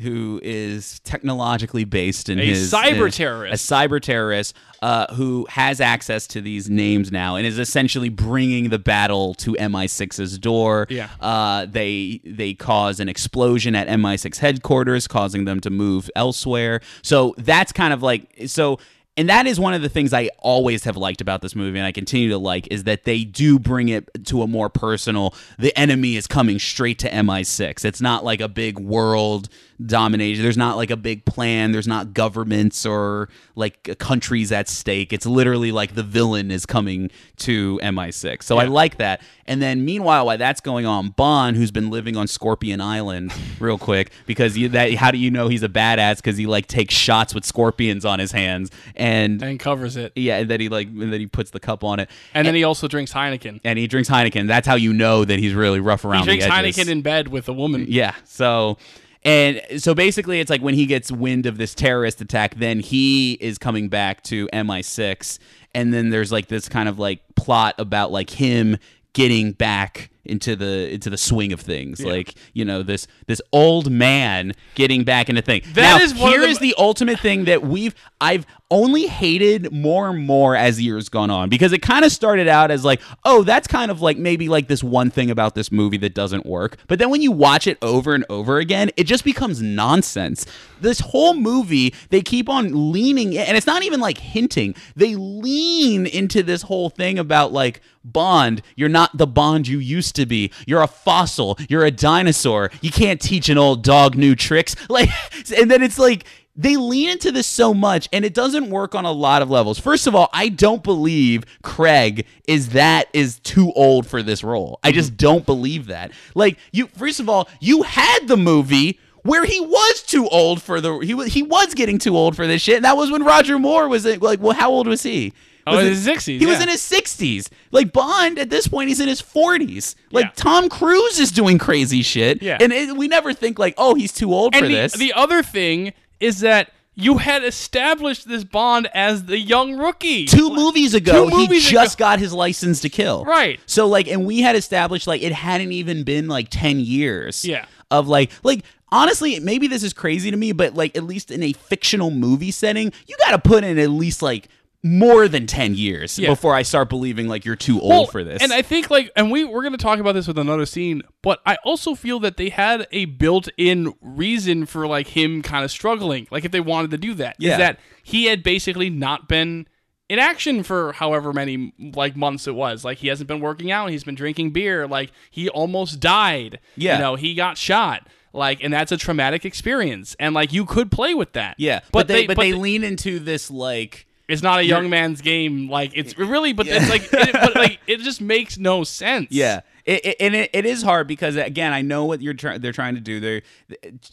who 0.00 0.40
is 0.42 1.00
technologically 1.00 1.84
based 1.84 2.28
in 2.28 2.38
A 2.38 2.44
his 2.44 2.72
cyber 2.72 3.06
his- 3.06 3.16
terrorist. 3.16 3.70
a 3.70 3.74
cyber 3.74 4.00
terrorist 4.00 4.54
uh, 4.82 5.12
who 5.14 5.46
has 5.50 5.80
access 5.80 6.26
to 6.28 6.40
these 6.40 6.70
names 6.70 7.12
now 7.12 7.36
and 7.36 7.46
is 7.46 7.58
essentially 7.58 8.08
bringing 8.08 8.70
the 8.70 8.78
battle 8.78 9.34
to 9.34 9.52
MI6's 9.54 10.38
door. 10.38 10.86
Yeah. 10.88 11.08
Uh, 11.20 11.66
they 11.66 12.20
they 12.24 12.54
cause 12.54 12.98
an 13.00 13.08
explosion 13.08 13.74
at 13.74 13.88
MI6 13.88 14.38
headquarters, 14.38 15.06
causing 15.06 15.44
them 15.44 15.60
to 15.60 15.70
move 15.70 16.10
elsewhere. 16.16 16.80
So 17.02 17.34
that's 17.38 17.72
kind 17.72 17.92
of 17.92 18.02
like 18.02 18.32
so. 18.46 18.78
And 19.16 19.28
that 19.28 19.46
is 19.46 19.60
one 19.60 19.74
of 19.74 19.82
the 19.82 19.88
things 19.90 20.14
I 20.14 20.30
always 20.38 20.84
have 20.84 20.96
liked 20.96 21.20
about 21.20 21.42
this 21.42 21.54
movie, 21.54 21.76
and 21.78 21.86
I 21.86 21.92
continue 21.92 22.30
to 22.30 22.38
like, 22.38 22.68
is 22.70 22.84
that 22.84 23.04
they 23.04 23.24
do 23.24 23.58
bring 23.58 23.90
it 23.90 24.08
to 24.26 24.40
a 24.42 24.46
more 24.46 24.70
personal. 24.70 25.34
The 25.58 25.76
enemy 25.78 26.16
is 26.16 26.26
coming 26.26 26.58
straight 26.58 27.00
to 27.00 27.10
MI6. 27.10 27.84
It's 27.84 28.00
not 28.00 28.24
like 28.24 28.40
a 28.40 28.48
big 28.48 28.78
world 28.78 29.50
domination. 29.86 30.42
There's 30.42 30.56
not 30.56 30.76
like 30.76 30.90
a 30.90 30.96
big 30.96 31.24
plan. 31.24 31.72
There's 31.72 31.88
not 31.88 32.12
governments 32.14 32.84
or 32.84 33.28
like 33.54 33.98
countries 33.98 34.52
at 34.52 34.68
stake. 34.68 35.12
It's 35.12 35.26
literally 35.26 35.72
like 35.72 35.94
the 35.94 36.02
villain 36.02 36.50
is 36.50 36.66
coming 36.66 37.10
to 37.38 37.78
MI6. 37.82 38.42
So 38.42 38.58
I 38.58 38.64
like 38.64 38.98
that. 38.98 39.22
And 39.46 39.60
then 39.60 39.84
meanwhile, 39.84 40.26
while 40.26 40.38
that's 40.38 40.60
going 40.60 40.86
on, 40.86 41.10
Bond, 41.10 41.56
who's 41.56 41.70
been 41.70 41.90
living 41.90 42.16
on 42.16 42.26
Scorpion 42.28 42.80
Island, 42.80 43.32
real 43.60 43.78
quick, 43.78 44.12
because 44.26 44.56
you, 44.56 44.68
that 44.70 44.94
how 44.94 45.10
do 45.10 45.18
you 45.18 45.30
know 45.30 45.48
he's 45.48 45.62
a 45.62 45.68
badass? 45.68 46.16
Because 46.16 46.36
he 46.36 46.46
like 46.46 46.66
takes 46.66 46.94
shots 46.94 47.34
with 47.34 47.44
scorpions 47.44 48.04
on 48.04 48.18
his 48.18 48.32
hands, 48.32 48.70
and 48.94 49.42
And 49.42 49.58
covers 49.58 49.96
it, 49.96 50.12
yeah, 50.14 50.38
and 50.38 50.50
then 50.50 50.60
he 50.60 50.68
like 50.68 50.86
and 50.88 51.12
then 51.12 51.20
he 51.20 51.26
puts 51.26 51.50
the 51.50 51.60
cup 51.60 51.82
on 51.82 51.98
it, 52.00 52.08
and 52.34 52.46
then 52.46 52.54
he 52.54 52.64
also 52.64 52.86
drinks 52.86 53.12
Heineken. 53.12 53.60
and 53.64 53.78
he 53.78 53.86
drinks 53.86 54.08
Heineken. 54.08 54.46
That's 54.46 54.66
how 54.66 54.76
you 54.76 54.92
know 54.92 55.24
that 55.24 55.38
he's 55.38 55.54
really 55.54 55.80
rough 55.80 56.04
around 56.04 56.20
He 56.20 56.26
drinks 56.26 56.44
the 56.46 56.52
edges. 56.52 56.76
Heineken 56.76 56.88
in 56.88 57.02
bed 57.02 57.28
with 57.28 57.48
a 57.48 57.52
woman. 57.52 57.86
Yeah. 57.88 58.14
So 58.24 58.78
and 59.22 59.60
so 59.78 59.94
basically 59.94 60.40
it's 60.40 60.50
like 60.50 60.62
when 60.62 60.74
he 60.74 60.86
gets 60.86 61.12
wind 61.12 61.46
of 61.46 61.58
this 61.58 61.74
terrorist 61.74 62.20
attack, 62.20 62.54
then 62.56 62.80
he 62.80 63.34
is 63.34 63.58
coming 63.58 63.88
back 63.88 64.22
to 64.24 64.48
MI6 64.48 65.38
and 65.74 65.92
then 65.92 66.10
there's 66.10 66.32
like 66.32 66.48
this 66.48 66.68
kind 66.68 66.88
of 66.88 66.98
like 66.98 67.20
plot 67.36 67.74
about 67.78 68.10
like 68.10 68.30
him 68.30 68.76
getting 69.12 69.52
back 69.52 70.10
into 70.24 70.54
the 70.54 70.92
into 70.92 71.10
the 71.10 71.18
swing 71.18 71.52
of 71.52 71.60
things. 71.60 72.04
Like, 72.04 72.34
you 72.52 72.64
know, 72.64 72.82
this 72.82 73.06
this 73.26 73.42
old 73.52 73.90
man 73.90 74.52
getting 74.74 75.04
back 75.04 75.28
into 75.28 75.42
thing. 75.42 75.62
That 75.74 75.98
now, 75.98 76.04
is 76.04 76.12
here 76.12 76.40
the- 76.40 76.46
is 76.48 76.58
the 76.58 76.74
ultimate 76.78 77.20
thing 77.20 77.44
that 77.44 77.62
we've 77.62 77.94
I've 78.20 78.46
only 78.70 79.06
hated 79.06 79.72
more 79.72 80.10
and 80.10 80.26
more 80.26 80.54
as 80.54 80.80
years 80.80 81.08
gone 81.08 81.30
on 81.30 81.48
because 81.48 81.72
it 81.72 81.82
kind 81.82 82.04
of 82.04 82.12
started 82.12 82.48
out 82.48 82.70
as 82.70 82.84
like, 82.84 83.00
oh, 83.24 83.42
that's 83.42 83.66
kind 83.66 83.90
of 83.90 84.00
like 84.00 84.16
maybe 84.16 84.48
like 84.48 84.68
this 84.68 84.82
one 84.82 85.10
thing 85.10 85.30
about 85.30 85.54
this 85.54 85.72
movie 85.72 85.96
that 85.98 86.14
doesn't 86.14 86.46
work. 86.46 86.76
But 86.86 86.98
then 86.98 87.10
when 87.10 87.22
you 87.22 87.32
watch 87.32 87.66
it 87.66 87.78
over 87.82 88.14
and 88.14 88.24
over 88.28 88.58
again, 88.58 88.90
it 88.96 89.04
just 89.04 89.24
becomes 89.24 89.60
nonsense. 89.60 90.46
This 90.80 91.00
whole 91.00 91.34
movie, 91.34 91.94
they 92.10 92.22
keep 92.22 92.48
on 92.48 92.92
leaning 92.92 93.36
and 93.36 93.56
it's 93.56 93.66
not 93.66 93.82
even 93.82 94.00
like 94.00 94.18
hinting. 94.18 94.74
They 94.94 95.14
lean 95.14 96.06
into 96.06 96.42
this 96.42 96.62
whole 96.62 96.90
thing 96.90 97.18
about 97.18 97.52
like 97.52 97.80
Bond, 98.04 98.62
you're 98.76 98.88
not 98.88 99.16
the 99.16 99.26
Bond 99.26 99.68
you 99.68 99.78
used 99.78 100.16
to 100.16 100.24
be. 100.24 100.50
You're 100.66 100.82
a 100.82 100.86
fossil. 100.86 101.58
You're 101.68 101.84
a 101.84 101.90
dinosaur. 101.90 102.70
You 102.80 102.90
can't 102.90 103.20
teach 103.20 103.48
an 103.48 103.58
old 103.58 103.82
dog 103.82 104.16
new 104.16 104.34
tricks. 104.34 104.76
Like, 104.90 105.10
and 105.56 105.70
then 105.70 105.84
it's 105.84 106.00
like 106.00 106.24
they 106.60 106.76
lean 106.76 107.08
into 107.08 107.32
this 107.32 107.46
so 107.46 107.72
much, 107.72 108.06
and 108.12 108.22
it 108.22 108.34
doesn't 108.34 108.68
work 108.68 108.94
on 108.94 109.06
a 109.06 109.12
lot 109.12 109.40
of 109.40 109.48
levels. 109.50 109.78
First 109.78 110.06
of 110.06 110.14
all, 110.14 110.28
I 110.34 110.50
don't 110.50 110.82
believe 110.82 111.44
Craig 111.62 112.26
is 112.46 112.70
that 112.70 113.08
is 113.14 113.38
too 113.38 113.72
old 113.72 114.06
for 114.06 114.22
this 114.22 114.44
role. 114.44 114.78
I 114.84 114.92
just 114.92 115.12
mm-hmm. 115.12 115.16
don't 115.16 115.46
believe 115.46 115.86
that. 115.86 116.12
Like, 116.34 116.58
you 116.70 116.88
first 116.88 117.18
of 117.18 117.30
all, 117.30 117.48
you 117.60 117.82
had 117.82 118.28
the 118.28 118.36
movie 118.36 119.00
where 119.22 119.46
he 119.46 119.58
was 119.58 120.02
too 120.02 120.28
old 120.28 120.62
for 120.62 120.82
the 120.82 120.98
he 120.98 121.14
was 121.14 121.32
he 121.32 121.42
was 121.42 121.72
getting 121.72 121.98
too 121.98 122.14
old 122.14 122.36
for 122.36 122.46
this 122.46 122.60
shit. 122.60 122.76
And 122.76 122.84
that 122.84 122.96
was 122.96 123.10
when 123.10 123.24
Roger 123.24 123.58
Moore 123.58 123.88
was 123.88 124.04
like, 124.04 124.40
well, 124.42 124.52
how 124.52 124.70
old 124.70 124.86
was 124.86 125.02
he? 125.02 125.32
Oh, 125.66 125.78
in 125.78 125.86
his 125.86 126.06
60s, 126.06 126.38
He 126.38 126.46
was 126.46 126.60
in 126.60 126.68
his 126.68 126.80
60s. 126.80 127.48
Like 127.70 127.92
Bond 127.92 128.38
at 128.38 128.50
this 128.50 128.66
point, 128.66 128.88
he's 128.88 129.00
in 129.00 129.08
his 129.08 129.22
40s. 129.22 129.94
Like 130.10 130.24
Yeah. 130.24 130.30
Tom 130.34 130.68
Cruise 130.68 131.18
is 131.18 131.30
doing 131.30 131.58
crazy 131.58 132.02
shit. 132.02 132.42
Yeah. 132.42 132.58
And 132.60 132.72
it, 132.72 132.96
we 132.96 133.08
never 133.08 133.32
think 133.32 133.58
like, 133.58 133.74
oh, 133.78 133.94
he's 133.94 134.12
too 134.12 134.32
old 134.32 134.54
for 134.54 134.66
the, 134.66 134.74
this. 134.74 134.94
the 134.94 135.12
other 135.12 135.42
thing 135.42 135.92
is 136.20 136.40
that 136.40 136.72
you 136.94 137.16
had 137.18 137.42
established 137.44 138.28
this 138.28 138.44
Bond 138.44 138.88
as 138.94 139.24
the 139.24 139.38
young 139.38 139.76
rookie. 139.78 140.26
Two 140.26 140.50
movies 140.54 140.92
ago, 140.94 141.28
Two 141.30 141.36
movies 141.36 141.64
he 141.66 141.72
just 141.72 141.96
ago. 141.96 142.04
got 142.04 142.18
his 142.18 142.32
license 142.32 142.80
to 142.80 142.88
kill. 142.88 143.24
Right. 143.24 143.58
So 143.66 143.86
like, 143.88 144.06
and 144.08 144.26
we 144.26 144.40
had 144.40 144.54
established 144.56 145.06
like 145.06 145.22
it 145.22 145.32
hadn't 145.32 145.72
even 145.72 146.02
been 146.04 146.28
like 146.28 146.48
ten 146.50 146.78
years. 146.80 147.44
Yeah. 147.44 147.64
Of 147.90 148.06
like, 148.06 148.30
like 148.42 148.64
honestly, 148.92 149.40
maybe 149.40 149.66
this 149.66 149.82
is 149.82 149.92
crazy 149.92 150.30
to 150.30 150.36
me, 150.36 150.52
but 150.52 150.74
like 150.74 150.96
at 150.96 151.04
least 151.04 151.30
in 151.30 151.42
a 151.42 151.52
fictional 151.52 152.10
movie 152.10 152.50
setting, 152.50 152.92
you 153.06 153.16
got 153.18 153.30
to 153.30 153.38
put 153.38 153.64
in 153.64 153.78
at 153.78 153.90
least 153.90 154.20
like 154.20 154.48
more 154.82 155.28
than 155.28 155.46
ten 155.46 155.74
years 155.74 156.18
Yeah. 156.18 156.30
before 156.30 156.54
I 156.54 156.62
start 156.62 156.88
believing 156.88 157.28
like 157.28 157.44
you're 157.44 157.54
too 157.56 157.78
old 157.80 157.90
Well, 157.90 158.06
for 158.06 158.24
this. 158.24 158.42
And 158.42 158.52
I 158.52 158.62
think 158.62 158.90
like, 158.90 159.10
and 159.14 159.30
we 159.30 159.44
we're 159.44 159.62
gonna 159.62 159.76
talk 159.76 159.98
about 159.98 160.12
this 160.12 160.26
with 160.26 160.38
another 160.38 160.64
scene, 160.64 161.02
but 161.22 161.40
I 161.44 161.58
also 161.64 161.94
feel 161.94 162.18
that 162.20 162.36
they 162.38 162.48
had 162.48 162.86
a 162.90 163.04
built-in 163.04 163.92
reason 164.00 164.64
for 164.64 164.86
like 164.86 165.08
him 165.08 165.42
kind 165.42 165.64
of 165.64 165.70
struggling. 165.70 166.26
Like 166.30 166.44
if 166.46 166.52
they 166.52 166.60
wanted 166.60 166.90
to 166.92 166.98
do 166.98 167.12
that, 167.14 167.36
is 167.38 167.46
Yeah. 167.46 167.58
that 167.58 167.80
he 168.02 168.24
had 168.24 168.42
basically 168.42 168.88
not 168.88 169.28
been 169.28 169.68
in 170.08 170.18
action 170.18 170.62
for 170.62 170.92
however 170.92 171.32
many 171.32 171.72
like 171.94 172.16
months 172.16 172.46
it 172.46 172.54
was. 172.54 172.82
Like 172.84 172.98
he 172.98 173.08
hasn't 173.08 173.28
been 173.28 173.40
working 173.40 173.70
out. 173.70 173.90
He's 173.90 174.04
been 174.04 174.14
drinking 174.14 174.50
beer. 174.52 174.88
Like 174.88 175.12
he 175.30 175.48
almost 175.50 176.00
died. 176.00 176.58
Yeah. 176.74 176.94
you 176.96 177.02
know 177.02 177.14
he 177.16 177.34
got 177.34 177.58
shot. 177.58 178.08
Like 178.32 178.64
and 178.64 178.72
that's 178.72 178.92
a 178.92 178.96
traumatic 178.96 179.44
experience. 179.44 180.16
And 180.18 180.34
like 180.34 180.52
you 180.54 180.64
could 180.64 180.90
play 180.90 181.12
with 181.12 181.34
that. 181.34 181.56
yeah, 181.58 181.80
but, 181.92 182.08
they, 182.08 182.26
but 182.26 182.38
they 182.38 182.52
th- 182.52 182.56
lean 182.62 182.82
into 182.82 183.18
this 183.18 183.50
like. 183.50 184.06
It's 184.30 184.42
not 184.42 184.58
a 184.60 184.64
young 184.64 184.88
man's 184.88 185.20
game. 185.20 185.68
Like 185.68 185.92
it's 185.94 186.16
really, 186.16 186.52
but 186.52 186.66
it's 186.66 186.88
like, 186.88 187.02
it, 187.12 187.32
but 187.32 187.54
like 187.54 187.80
it 187.86 187.98
just 188.00 188.20
makes 188.20 188.58
no 188.58 188.84
sense. 188.84 189.28
Yeah, 189.30 189.60
it, 189.84 190.04
it, 190.04 190.16
and 190.20 190.34
it, 190.34 190.50
it 190.52 190.66
is 190.66 190.82
hard 190.82 191.08
because 191.08 191.36
again, 191.36 191.72
I 191.72 191.82
know 191.82 192.04
what 192.04 192.22
you're 192.22 192.34
try- 192.34 192.58
they're 192.58 192.72
trying 192.72 192.94
to 192.94 193.00
do. 193.00 193.20
They're 193.20 193.42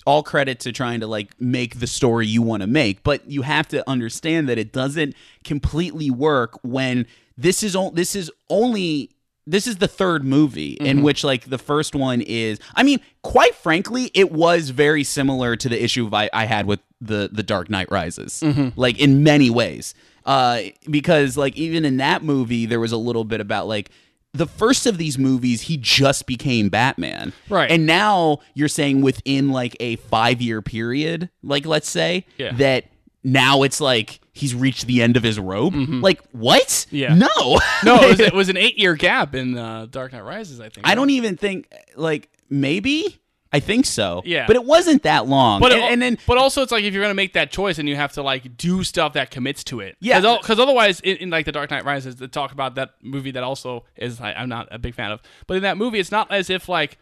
all 0.06 0.24
credit 0.24 0.60
to 0.62 0.72
trying 0.72 1.02
to 1.02 1.08
like 1.08 1.40
make 1.40 1.80
the 1.80 1.88
story 1.88 2.28
you 2.28 2.42
want 2.42 2.62
to 2.62 2.68
make, 2.68 3.04
but 3.04 3.30
you 3.30 3.44
have 3.44 3.68
to 3.70 3.88
understand 3.90 4.50
that 4.50 4.58
it 4.58 4.74
doesn't 4.74 5.16
completely 5.44 6.10
work 6.10 6.60
when 6.64 7.06
this 7.38 7.64
is 7.64 7.76
o- 7.76 7.92
this 7.92 8.16
is 8.16 8.32
only 8.50 9.12
this 9.46 9.66
is 9.66 9.78
the 9.78 9.88
third 9.88 10.24
movie 10.26 10.74
in 10.74 10.98
mm-hmm. 10.98 11.06
which 11.06 11.24
like 11.24 11.50
the 11.50 11.58
first 11.58 11.96
one 11.96 12.22
is 12.22 12.60
i 12.76 12.84
mean 12.84 13.00
quite 13.22 13.56
frankly 13.56 14.12
it 14.14 14.32
was 14.32 14.72
very 14.72 15.04
similar 15.04 15.56
to 15.56 15.70
the 15.70 15.82
issue 15.82 16.10
I, 16.12 16.30
I 16.34 16.46
had 16.46 16.66
with 16.66 16.82
the 17.02 17.30
the 17.32 17.44
dark 17.44 17.70
knight 17.70 17.90
rises 17.92 18.44
like 18.76 19.00
in 19.00 19.22
many 19.24 19.50
ways 19.50 19.94
uh 20.26 20.62
because 20.90 21.38
like 21.38 21.56
even 21.56 21.86
in 21.86 21.98
that 21.98 22.24
movie 22.24 22.66
there 22.66 22.80
was 22.80 22.92
a 22.92 22.98
little 22.98 23.24
bit 23.24 23.40
about 23.40 23.68
like 23.68 23.90
the 24.34 24.46
first 24.48 24.86
of 24.86 24.98
these 24.98 25.18
movies 25.18 25.62
he 25.62 25.78
just 25.78 26.26
became 26.26 26.70
batman 26.70 27.34
Right. 27.50 27.70
and 27.72 27.86
now 27.86 28.40
you're 28.56 28.68
saying 28.68 29.02
within 29.02 29.52
like 29.52 29.76
a 29.80 29.96
five 29.98 30.42
year 30.42 30.62
period 30.62 31.30
like 31.44 31.66
let's 31.66 31.90
say 31.90 32.26
Yeah. 32.38 32.52
that 32.54 32.86
now 33.24 33.64
it's 33.64 33.80
like 33.82 34.20
he's 34.34 34.54
reached 34.56 34.86
the 34.88 35.02
end 35.02 35.18
of 35.18 35.24
his 35.24 35.40
rope 35.40 35.74
like 35.76 36.22
what 36.32 36.68
Mm-hmm. 36.68 36.96
Yeah. 36.96 37.14
no 37.16 37.28
No, 37.84 37.96
it 38.02 38.10
was, 38.10 38.20
it 38.20 38.34
was 38.34 38.50
an 38.50 38.58
eight-year 38.58 38.96
gap 38.96 39.36
in 39.36 39.56
uh, 39.58 39.86
Dark 39.90 40.12
Knight 40.14 40.24
Rises. 40.24 40.60
I 40.60 40.70
think. 40.70 40.88
I 40.88 40.96
don't 40.96 41.10
even 41.12 41.38
think 41.38 41.72
like 41.96 42.30
maybe 42.50 43.20
I 43.54 43.60
think 43.60 43.86
so. 43.86 44.22
Yeah. 44.26 44.46
but 44.46 44.56
it 44.56 44.66
wasn't 44.66 45.04
that 45.04 45.26
long. 45.28 45.62
But 45.62 45.72
and, 45.72 45.82
it, 45.82 45.92
and 45.92 46.02
then 46.02 46.18
but 46.28 46.38
also, 46.38 46.62
it's 46.62 46.72
like 46.72 46.84
if 46.84 46.94
you're 46.94 47.02
gonna 47.04 47.14
make 47.14 47.34
that 47.34 47.52
choice, 47.52 47.80
and 47.80 47.88
you 47.88 47.96
have 47.96 48.12
to 48.14 48.22
like 48.24 48.58
do 48.58 48.84
stuff 48.84 49.14
that 49.14 49.32
commits 49.32 49.64
to 49.66 49.80
it. 49.80 49.96
Yeah. 50.00 50.20
Because 50.20 50.60
otherwise, 50.60 51.00
in, 51.00 51.18
in 51.18 51.30
like 51.30 51.46
the 51.46 51.52
Dark 51.52 51.72
Knight 51.72 51.86
Rises, 51.86 52.18
they 52.18 52.28
talk 52.28 52.52
about 52.52 52.76
that 52.76 52.96
movie 53.02 53.32
that 53.32 53.44
also 53.44 53.86
is 53.96 54.20
I, 54.20 54.34
I'm 54.34 54.50
not 54.50 54.68
a 54.72 54.78
big 54.80 54.96
fan 54.96 55.12
of. 55.12 55.22
But 55.48 55.58
in 55.58 55.64
that 55.64 55.78
movie, 55.78 56.00
it's 56.00 56.12
not 56.12 56.32
as 56.32 56.50
if 56.50 56.68
like, 56.68 56.98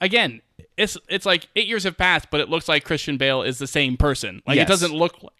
again, 0.00 0.42
it's 0.76 0.98
it's 1.08 1.24
like 1.24 1.48
eight 1.56 1.66
years 1.66 1.84
have 1.84 1.96
passed, 1.96 2.28
but 2.30 2.40
it 2.40 2.48
looks 2.48 2.68
like 2.68 2.84
Christian 2.84 3.16
Bale 3.16 3.42
is 3.42 3.58
the 3.58 3.66
same 3.66 3.96
person. 3.96 4.42
Like 4.46 4.56
Yes. 4.56 4.66
it 4.66 4.68
doesn't 4.68 4.92
look. 4.92 5.22
like 5.22 5.32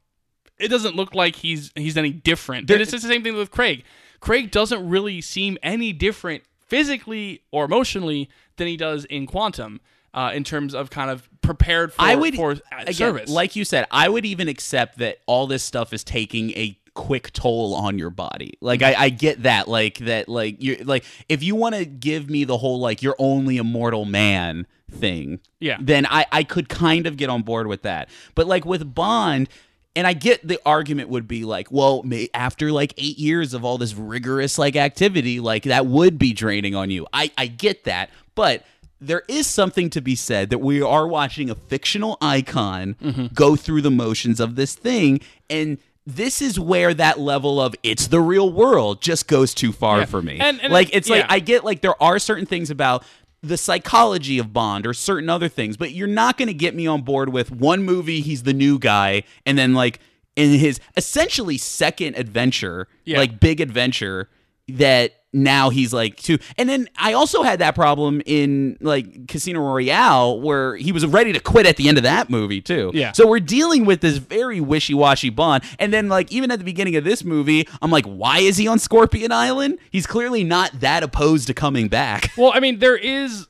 it 0.59 0.69
doesn't 0.69 0.97
look 0.97 1.15
like 1.15 1.37
he's 1.37 1.71
he's 1.77 1.99
any 1.99 2.13
different. 2.13 2.67
There- 2.67 2.81
it's 2.81 2.91
just 2.91 3.03
the 3.03 3.11
same 3.11 3.23
thing 3.23 3.37
with 3.37 3.51
Craig. 3.51 3.85
Craig 4.21 4.51
doesn't 4.51 4.89
really 4.89 5.21
seem 5.21 5.59
any 5.63 5.93
different 5.93 6.45
physically 6.59 7.43
or 7.53 7.67
emotionally 7.67 8.29
than 8.57 8.67
he 8.67 8.77
does 8.77 9.05
in 9.05 9.27
Quantum. 9.27 9.81
Uh, 10.17 10.33
in 10.33 10.43
terms 10.45 10.75
of 10.75 10.89
kind 10.89 11.11
of 11.11 11.29
prepared 11.43 11.93
for, 11.93 12.01
I 12.01 12.15
would 12.15 12.35
for 12.35 12.53
uh, 12.53 12.57
again, 12.79 12.95
service, 12.95 13.31
like 13.31 13.55
you 13.55 13.65
said, 13.67 13.87
I 13.91 14.09
would 14.09 14.25
even 14.25 14.49
accept 14.49 14.97
that 14.99 15.19
all 15.27 15.47
this 15.47 15.63
stuff 15.63 15.93
is 15.93 16.03
taking 16.03 16.51
a 16.53 16.77
quick 16.95 17.31
toll 17.35 17.75
on 17.75 17.99
your 17.99 18.09
body. 18.09 18.55
Like 18.63 18.81
I, 18.83 18.95
I 18.95 19.09
get 19.11 19.43
that. 19.43 19.69
Like 19.69 19.99
that. 19.99 20.27
Like 20.29 20.63
you 20.63 20.77
like 20.85 21.05
if 21.29 21.43
you 21.43 21.55
want 21.55 21.75
to 21.75 21.85
give 21.85 22.31
me 22.31 22.45
the 22.45 22.57
whole 22.57 22.81
like 22.81 23.03
you're 23.03 23.15
only 23.19 23.59
a 23.59 23.65
mortal 23.65 24.07
man 24.07 24.67
thing, 24.91 25.41
Yeah. 25.61 25.77
then 25.79 26.07
I 26.07 26.25
I 26.33 26.43
could 26.45 26.71
kind 26.71 27.07
of 27.07 27.19
get 27.19 27.29
on 27.29 27.43
board 27.43 27.67
with 27.67 27.83
that. 27.83 28.09
But 28.35 28.47
like 28.47 28.65
with 28.65 28.95
Bond. 28.95 29.49
And 29.95 30.07
I 30.07 30.13
get 30.13 30.47
the 30.47 30.61
argument 30.67 31.09
would 31.09 31.27
be 31.27 31.45
like, 31.47 31.73
well, 31.73 32.03
may, 32.03 32.29
after 32.35 32.71
like 32.71 32.93
eight 32.99 33.17
years 33.19 33.55
of 33.55 33.65
all 33.65 33.79
this 33.79 33.95
rigorous 33.95 34.59
like 34.59 34.77
activity, 34.77 35.41
like 35.41 35.63
that 35.63 35.87
would 35.87 36.19
be 36.19 36.35
draining 36.35 36.75
on 36.75 36.91
you. 36.91 37.07
I, 37.15 37.31
I 37.39 37.47
get 37.47 37.85
that, 37.85 38.11
but 38.35 38.63
there 39.01 39.23
is 39.29 39.47
something 39.47 39.91
to 39.91 40.01
be 40.01 40.15
said 40.15 40.51
that 40.51 40.59
we 40.59 40.81
are 40.83 41.07
watching 41.07 41.51
a 41.51 41.55
fictional 41.55 42.17
icon 42.21 42.97
Mm-hmm. 43.03 43.27
go 43.35 43.57
through 43.57 43.83
the 43.83 43.91
motions 43.91 44.41
of 44.41 44.57
this 44.57 44.75
thing, 44.75 45.21
and 45.51 45.79
this 46.07 46.41
is 46.41 46.59
where 46.59 46.95
that 46.95 47.19
level 47.19 47.61
of 47.61 47.75
it's 47.83 48.07
the 48.07 48.21
real 48.21 48.51
world 48.53 49.03
just 49.03 49.27
goes 49.27 49.53
too 49.53 49.73
far 49.73 49.99
Yeah. 50.01 50.05
for 50.07 50.23
me. 50.23 50.39
And- 50.41 50.61
and 50.63 50.73
like 50.73 50.89
it- 50.91 50.97
it's 50.97 51.09
like. 51.11 51.27
I 51.29 51.41
get 51.41 51.65
like 51.65 51.81
there 51.81 52.01
are 52.03 52.19
certain 52.19 52.47
things 52.47 52.71
about 52.71 53.05
the 53.43 53.57
psychology 53.59 54.39
of 54.39 54.53
Bond 54.53 54.87
or 54.87 54.95
certain 54.95 55.29
other 55.29 55.49
things, 55.49 55.77
but 55.77 55.93
you're 55.93 56.07
not 56.09 56.39
going 56.39 56.49
to 56.49 56.55
get 56.55 56.75
me 56.75 56.87
on 56.87 57.03
board 57.03 57.29
with 57.33 57.51
one 57.53 57.83
movie 57.85 58.21
he's 58.21 58.45
the 58.45 58.53
new 58.55 58.79
guy 58.79 59.23
and 59.45 59.59
then 59.59 59.75
like 59.75 60.01
in 60.37 60.59
his 60.59 60.81
essentially 60.97 61.59
second 61.59 62.17
adventure, 62.17 62.89
Yeah. 63.05 63.19
like 63.19 63.39
big 63.41 63.61
adventure 63.61 64.29
that 64.69 65.13
now 65.37 65.71
he's 65.71 65.93
like 65.93 66.17
two. 66.17 66.39
And 66.57 66.69
then 66.69 66.89
I 66.97 67.13
also 67.13 67.43
had 67.43 67.59
that 67.61 67.75
problem 67.75 68.23
in 68.27 68.79
like 68.81 69.29
Casino 69.29 69.61
Royale 69.61 70.41
where 70.41 70.77
he 70.77 70.93
was 70.93 71.07
ready 71.07 71.33
to 71.33 71.41
quit 71.41 71.67
at 71.67 71.77
the 71.77 71.89
end 71.89 71.99
of 71.99 72.05
that 72.05 72.31
movie 72.31 72.61
too. 72.61 72.91
Yeah. 72.95 73.13
So 73.13 73.27
we're 73.27 73.41
dealing 73.41 73.85
with 73.85 74.01
this 74.01 74.17
very 74.17 74.61
wishy-washy 74.61 75.31
Bond. 75.31 75.63
And 75.79 75.93
then 75.93 76.09
like 76.09 76.33
even 76.33 76.51
at 76.51 76.59
the 76.59 76.65
beginning 76.65 76.97
of 76.97 77.05
this 77.05 77.23
movie, 77.23 77.69
I'm 77.83 77.91
like, 77.91 78.07
why 78.07 78.39
is 78.39 78.57
he 78.57 78.67
on 78.67 78.79
Scorpion 78.79 79.31
Island? 79.31 79.79
He's 79.91 80.07
clearly 80.07 80.43
not 80.43 80.81
that 80.81 81.03
opposed 81.03 81.47
to 81.49 81.55
coming 81.55 81.89
back. 81.89 82.31
Well, 82.37 82.53
I 82.55 82.61
mean, 82.61 82.79
there 82.79 82.97
is. 82.97 83.49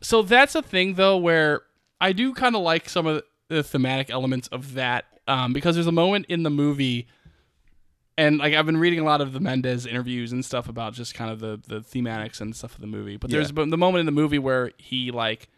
So 0.00 0.22
that's 0.22 0.54
a 0.54 0.62
thing, 0.62 0.94
though, 0.94 1.18
where 1.18 1.62
I 2.00 2.12
do 2.12 2.32
kind 2.32 2.56
of 2.56 2.62
like 2.62 2.88
some 2.88 3.06
of 3.06 3.22
the 3.48 3.62
thematic 3.62 4.10
elements 4.10 4.48
of 4.48 4.74
that, 4.74 5.04
um, 5.28 5.52
because 5.52 5.76
there's 5.76 5.86
a 5.86 5.92
moment 5.92 6.26
in 6.28 6.42
the 6.42 6.50
movie, 6.50 7.06
and 8.16 8.38
like 8.38 8.54
I've 8.54 8.66
been 8.66 8.76
reading 8.76 9.00
a 9.00 9.04
lot 9.04 9.20
of 9.20 9.32
the 9.32 9.40
Mendes 9.40 9.86
interviews 9.86 10.32
and 10.32 10.44
stuff 10.44 10.68
about 10.68 10.92
just 10.94 11.14
kind 11.14 11.30
of 11.30 11.40
the 11.40 11.60
the 11.66 11.80
thematics 11.80 12.40
and 12.40 12.54
stuff 12.54 12.74
of 12.74 12.80
the 12.80 12.86
movie. 12.86 13.16
But 13.16 13.30
there's 13.30 13.52
the 13.52 13.66
moment 13.76 14.00
in 14.00 14.06
the 14.06 14.12
movie 14.12 14.38
where 14.38 14.72
he 14.78 15.10
like. 15.10 15.48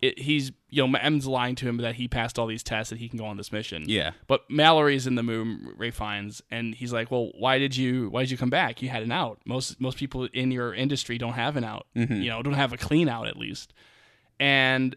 It, 0.00 0.16
he's 0.20 0.52
you 0.70 0.86
know 0.86 0.96
M's 0.96 1.26
lying 1.26 1.56
to 1.56 1.68
him 1.68 1.78
that 1.78 1.96
he 1.96 2.06
passed 2.06 2.38
all 2.38 2.46
these 2.46 2.62
tests 2.62 2.90
that 2.90 3.00
he 3.00 3.08
can 3.08 3.18
go 3.18 3.24
on 3.24 3.36
this 3.36 3.50
mission. 3.50 3.82
Yeah. 3.88 4.12
But 4.28 4.48
Mallory's 4.48 5.08
in 5.08 5.16
the 5.16 5.24
moon, 5.24 5.74
Ray 5.76 5.90
finds, 5.90 6.40
and 6.52 6.72
he's 6.72 6.92
like, 6.92 7.10
"Well, 7.10 7.32
why 7.36 7.58
did 7.58 7.76
you 7.76 8.08
why 8.08 8.20
did 8.20 8.30
you 8.30 8.36
come 8.36 8.48
back? 8.48 8.80
You 8.80 8.90
had 8.90 9.02
an 9.02 9.10
out. 9.10 9.40
Most 9.44 9.80
most 9.80 9.98
people 9.98 10.28
in 10.32 10.52
your 10.52 10.72
industry 10.72 11.18
don't 11.18 11.32
have 11.32 11.56
an 11.56 11.64
out. 11.64 11.88
Mm-hmm. 11.96 12.14
You 12.14 12.30
know, 12.30 12.42
don't 12.44 12.52
have 12.52 12.72
a 12.72 12.76
clean 12.76 13.08
out 13.08 13.26
at 13.26 13.36
least." 13.36 13.74
And 14.38 14.94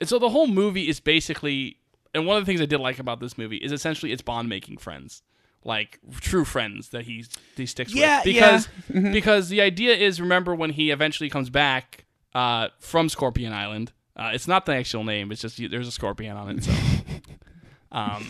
and 0.00 0.08
so 0.08 0.18
the 0.18 0.30
whole 0.30 0.46
movie 0.48 0.88
is 0.88 0.98
basically, 0.98 1.76
and 2.14 2.26
one 2.26 2.36
of 2.36 2.42
the 2.44 2.46
things 2.46 2.60
I 2.60 2.66
did 2.66 2.80
like 2.80 2.98
about 2.98 3.20
this 3.20 3.38
movie 3.38 3.58
is 3.58 3.70
essentially 3.70 4.10
it's 4.10 4.22
Bond 4.22 4.48
making 4.48 4.78
friends, 4.78 5.22
like 5.64 5.98
true 6.20 6.44
friends 6.44 6.88
that 6.90 7.02
he 7.04 7.24
he 7.56 7.66
sticks 7.66 7.94
Yeah, 7.94 8.18
with. 8.24 8.34
yeah. 8.34 8.58
Because 8.92 9.12
because 9.12 9.48
the 9.48 9.60
idea 9.60 9.94
is, 9.94 10.20
remember 10.20 10.54
when 10.54 10.70
he 10.70 10.90
eventually 10.90 11.28
comes 11.30 11.50
back 11.50 12.04
uh, 12.34 12.68
from 12.78 13.08
Scorpion 13.08 13.52
Island. 13.52 13.92
Uh, 14.16 14.30
it's 14.34 14.48
not 14.48 14.66
the 14.66 14.74
actual 14.74 15.04
name. 15.04 15.32
It's 15.32 15.40
just 15.40 15.58
there's 15.70 15.88
a 15.88 15.92
scorpion 15.92 16.36
on 16.36 16.58
it. 16.58 16.64
So, 16.64 16.72
um, 17.92 18.26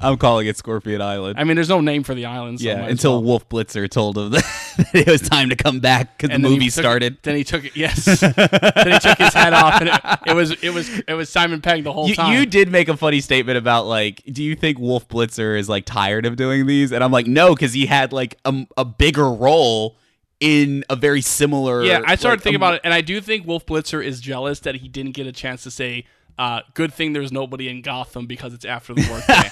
I'm 0.00 0.16
calling 0.16 0.48
it 0.48 0.56
Scorpion 0.56 1.00
Island. 1.00 1.38
I 1.38 1.44
mean, 1.44 1.54
there's 1.54 1.68
no 1.68 1.80
name 1.80 2.02
for 2.02 2.12
the 2.14 2.26
island. 2.26 2.60
So 2.60 2.66
yeah, 2.66 2.86
until 2.86 3.12
well. 3.14 3.22
Wolf 3.22 3.48
Blitzer 3.48 3.88
told 3.88 4.18
him 4.18 4.30
that 4.32 4.44
it 4.92 5.06
was 5.06 5.20
time 5.22 5.48
to 5.50 5.56
come 5.56 5.78
back 5.78 6.16
because 6.16 6.30
the 6.30 6.34
And 6.34 6.44
then 6.44 6.50
he 6.52 6.56
movie 6.58 6.70
took- 6.70 6.82
started. 6.82 7.18
Then 7.22 7.36
he 7.36 7.44
took 7.44 7.64
it. 7.64 7.76
Yes. 7.76 8.04
then 8.20 8.92
he 8.92 8.98
took 8.98 9.18
his 9.18 9.32
head 9.32 9.52
off, 9.52 9.80
and 9.80 9.88
it, 9.90 10.00
it 10.26 10.34
was 10.34 10.50
it 10.62 10.70
was 10.70 10.88
it 11.06 11.14
was 11.14 11.28
Simon 11.28 11.60
Pegg 11.60 11.84
the 11.84 11.92
whole 11.92 12.08
You, 12.08 12.16
time. 12.16 12.32
you 12.36 12.46
did 12.46 12.68
make 12.68 12.88
a 12.88 12.96
funny 12.96 13.20
statement 13.20 13.58
about 13.58 13.86
like, 13.86 14.22
do 14.30 14.42
you 14.42 14.56
think 14.56 14.78
Wolf 14.80 15.06
Blitzer 15.06 15.56
is 15.56 15.68
like 15.68 15.84
tired 15.84 16.26
of 16.26 16.34
doing 16.36 16.66
these? 16.66 16.90
And 16.90 17.04
I'm 17.04 17.12
like, 17.12 17.28
no, 17.28 17.54
because 17.54 17.72
he 17.72 17.86
had 17.86 18.12
like 18.12 18.38
a, 18.44 18.66
a 18.76 18.84
bigger 18.84 19.30
role 19.30 19.96
in 20.40 20.84
a 20.90 20.96
very 20.96 21.20
similar. 21.20 21.84
Yeah, 21.84 22.02
I 22.04 22.16
started 22.16 22.38
like, 22.38 22.42
thinking 22.42 22.56
um, 22.60 22.68
about 22.68 22.74
it, 22.74 22.80
and 22.82 22.92
I 22.92 23.02
do 23.02 23.20
think 23.20 23.46
Wolf 23.46 23.64
Blitzer 23.66 24.04
is 24.04 24.20
jealous 24.20 24.60
that 24.60 24.74
he 24.76 24.88
didn't 24.88 25.12
get 25.12 25.26
a 25.28 25.32
chance 25.32 25.62
to 25.62 25.70
say, 25.70 26.06
uh, 26.38 26.60
"Good 26.74 26.92
thing 26.92 27.12
there's 27.12 27.32
nobody 27.32 27.68
in 27.68 27.82
Gotham 27.82 28.26
because 28.26 28.52
it's 28.54 28.64
after 28.64 28.94
the 28.94 29.06
workday." 29.10 29.48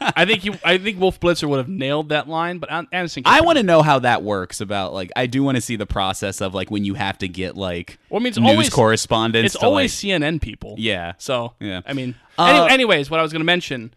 I 0.16 0.24
think 0.24 0.40
he, 0.42 0.50
I 0.64 0.78
think 0.78 0.98
Wolf 0.98 1.20
Blitzer 1.20 1.46
would 1.48 1.58
have 1.58 1.68
nailed 1.68 2.08
that 2.08 2.26
line, 2.28 2.58
but 2.58 2.70
Anderson. 2.92 3.22
I 3.26 3.42
want 3.42 3.58
to 3.58 3.62
know 3.62 3.82
how 3.82 3.98
that 3.98 4.22
works. 4.22 4.60
About 4.62 4.94
like, 4.94 5.10
I 5.14 5.26
do 5.26 5.42
want 5.42 5.56
to 5.56 5.60
see 5.60 5.76
the 5.76 5.86
process 5.86 6.40
of 6.40 6.54
like 6.54 6.70
when 6.70 6.84
you 6.86 6.94
have 6.94 7.18
to 7.18 7.28
get 7.28 7.54
like 7.56 7.98
Well, 8.08 8.18
I 8.20 8.24
mean, 8.24 8.28
it's 8.28 8.38
news 8.38 8.50
always- 8.50 8.70
correspondence. 8.70 9.54
It's 9.54 9.62
always 9.62 10.02
like- 10.04 10.20
CNN 10.22 10.40
people. 10.40 10.74
yeah, 10.78 11.12
So 11.18 11.52
Yeah. 11.60 11.82
I 11.86 11.92
mean, 11.92 12.14
Uh, 12.38 12.62
any- 12.64 12.74
anyways, 12.74 13.10
what 13.10 13.20
I 13.20 13.22
was 13.22 13.30
going 13.32 13.40
to 13.40 13.44
mention 13.46 13.92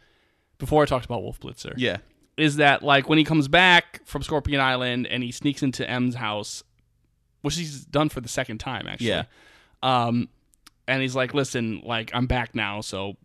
before 0.58 0.84
I 0.84 0.86
talked 0.86 1.06
about 1.06 1.22
Wolf 1.24 1.40
Blitzer, 1.40 1.74
yeah, 1.78 1.98
is 2.36 2.58
that 2.58 2.84
like 2.84 3.08
when 3.08 3.18
he 3.18 3.24
comes 3.24 3.48
back 3.48 4.02
from 4.06 4.24
Scorpion 4.24 4.60
Island 4.60 5.08
and 5.08 5.24
he 5.24 5.32
sneaks 5.32 5.64
into 5.64 5.90
M's 5.90 6.16
house, 6.16 6.64
which 7.44 7.56
he's 7.56 7.86
done 7.86 8.10
for 8.10 8.20
the 8.20 8.30
second 8.30 8.58
time 8.58 8.88
actually. 8.88 9.08
Yeah. 9.08 9.24
Um, 9.82 10.28
and 10.88 11.02
he's 11.02 11.16
like, 11.16 11.34
"Listen, 11.34 11.82
like 11.86 12.12
I'm 12.14 12.28
back 12.28 12.56
now, 12.56 12.82
so 12.82 13.16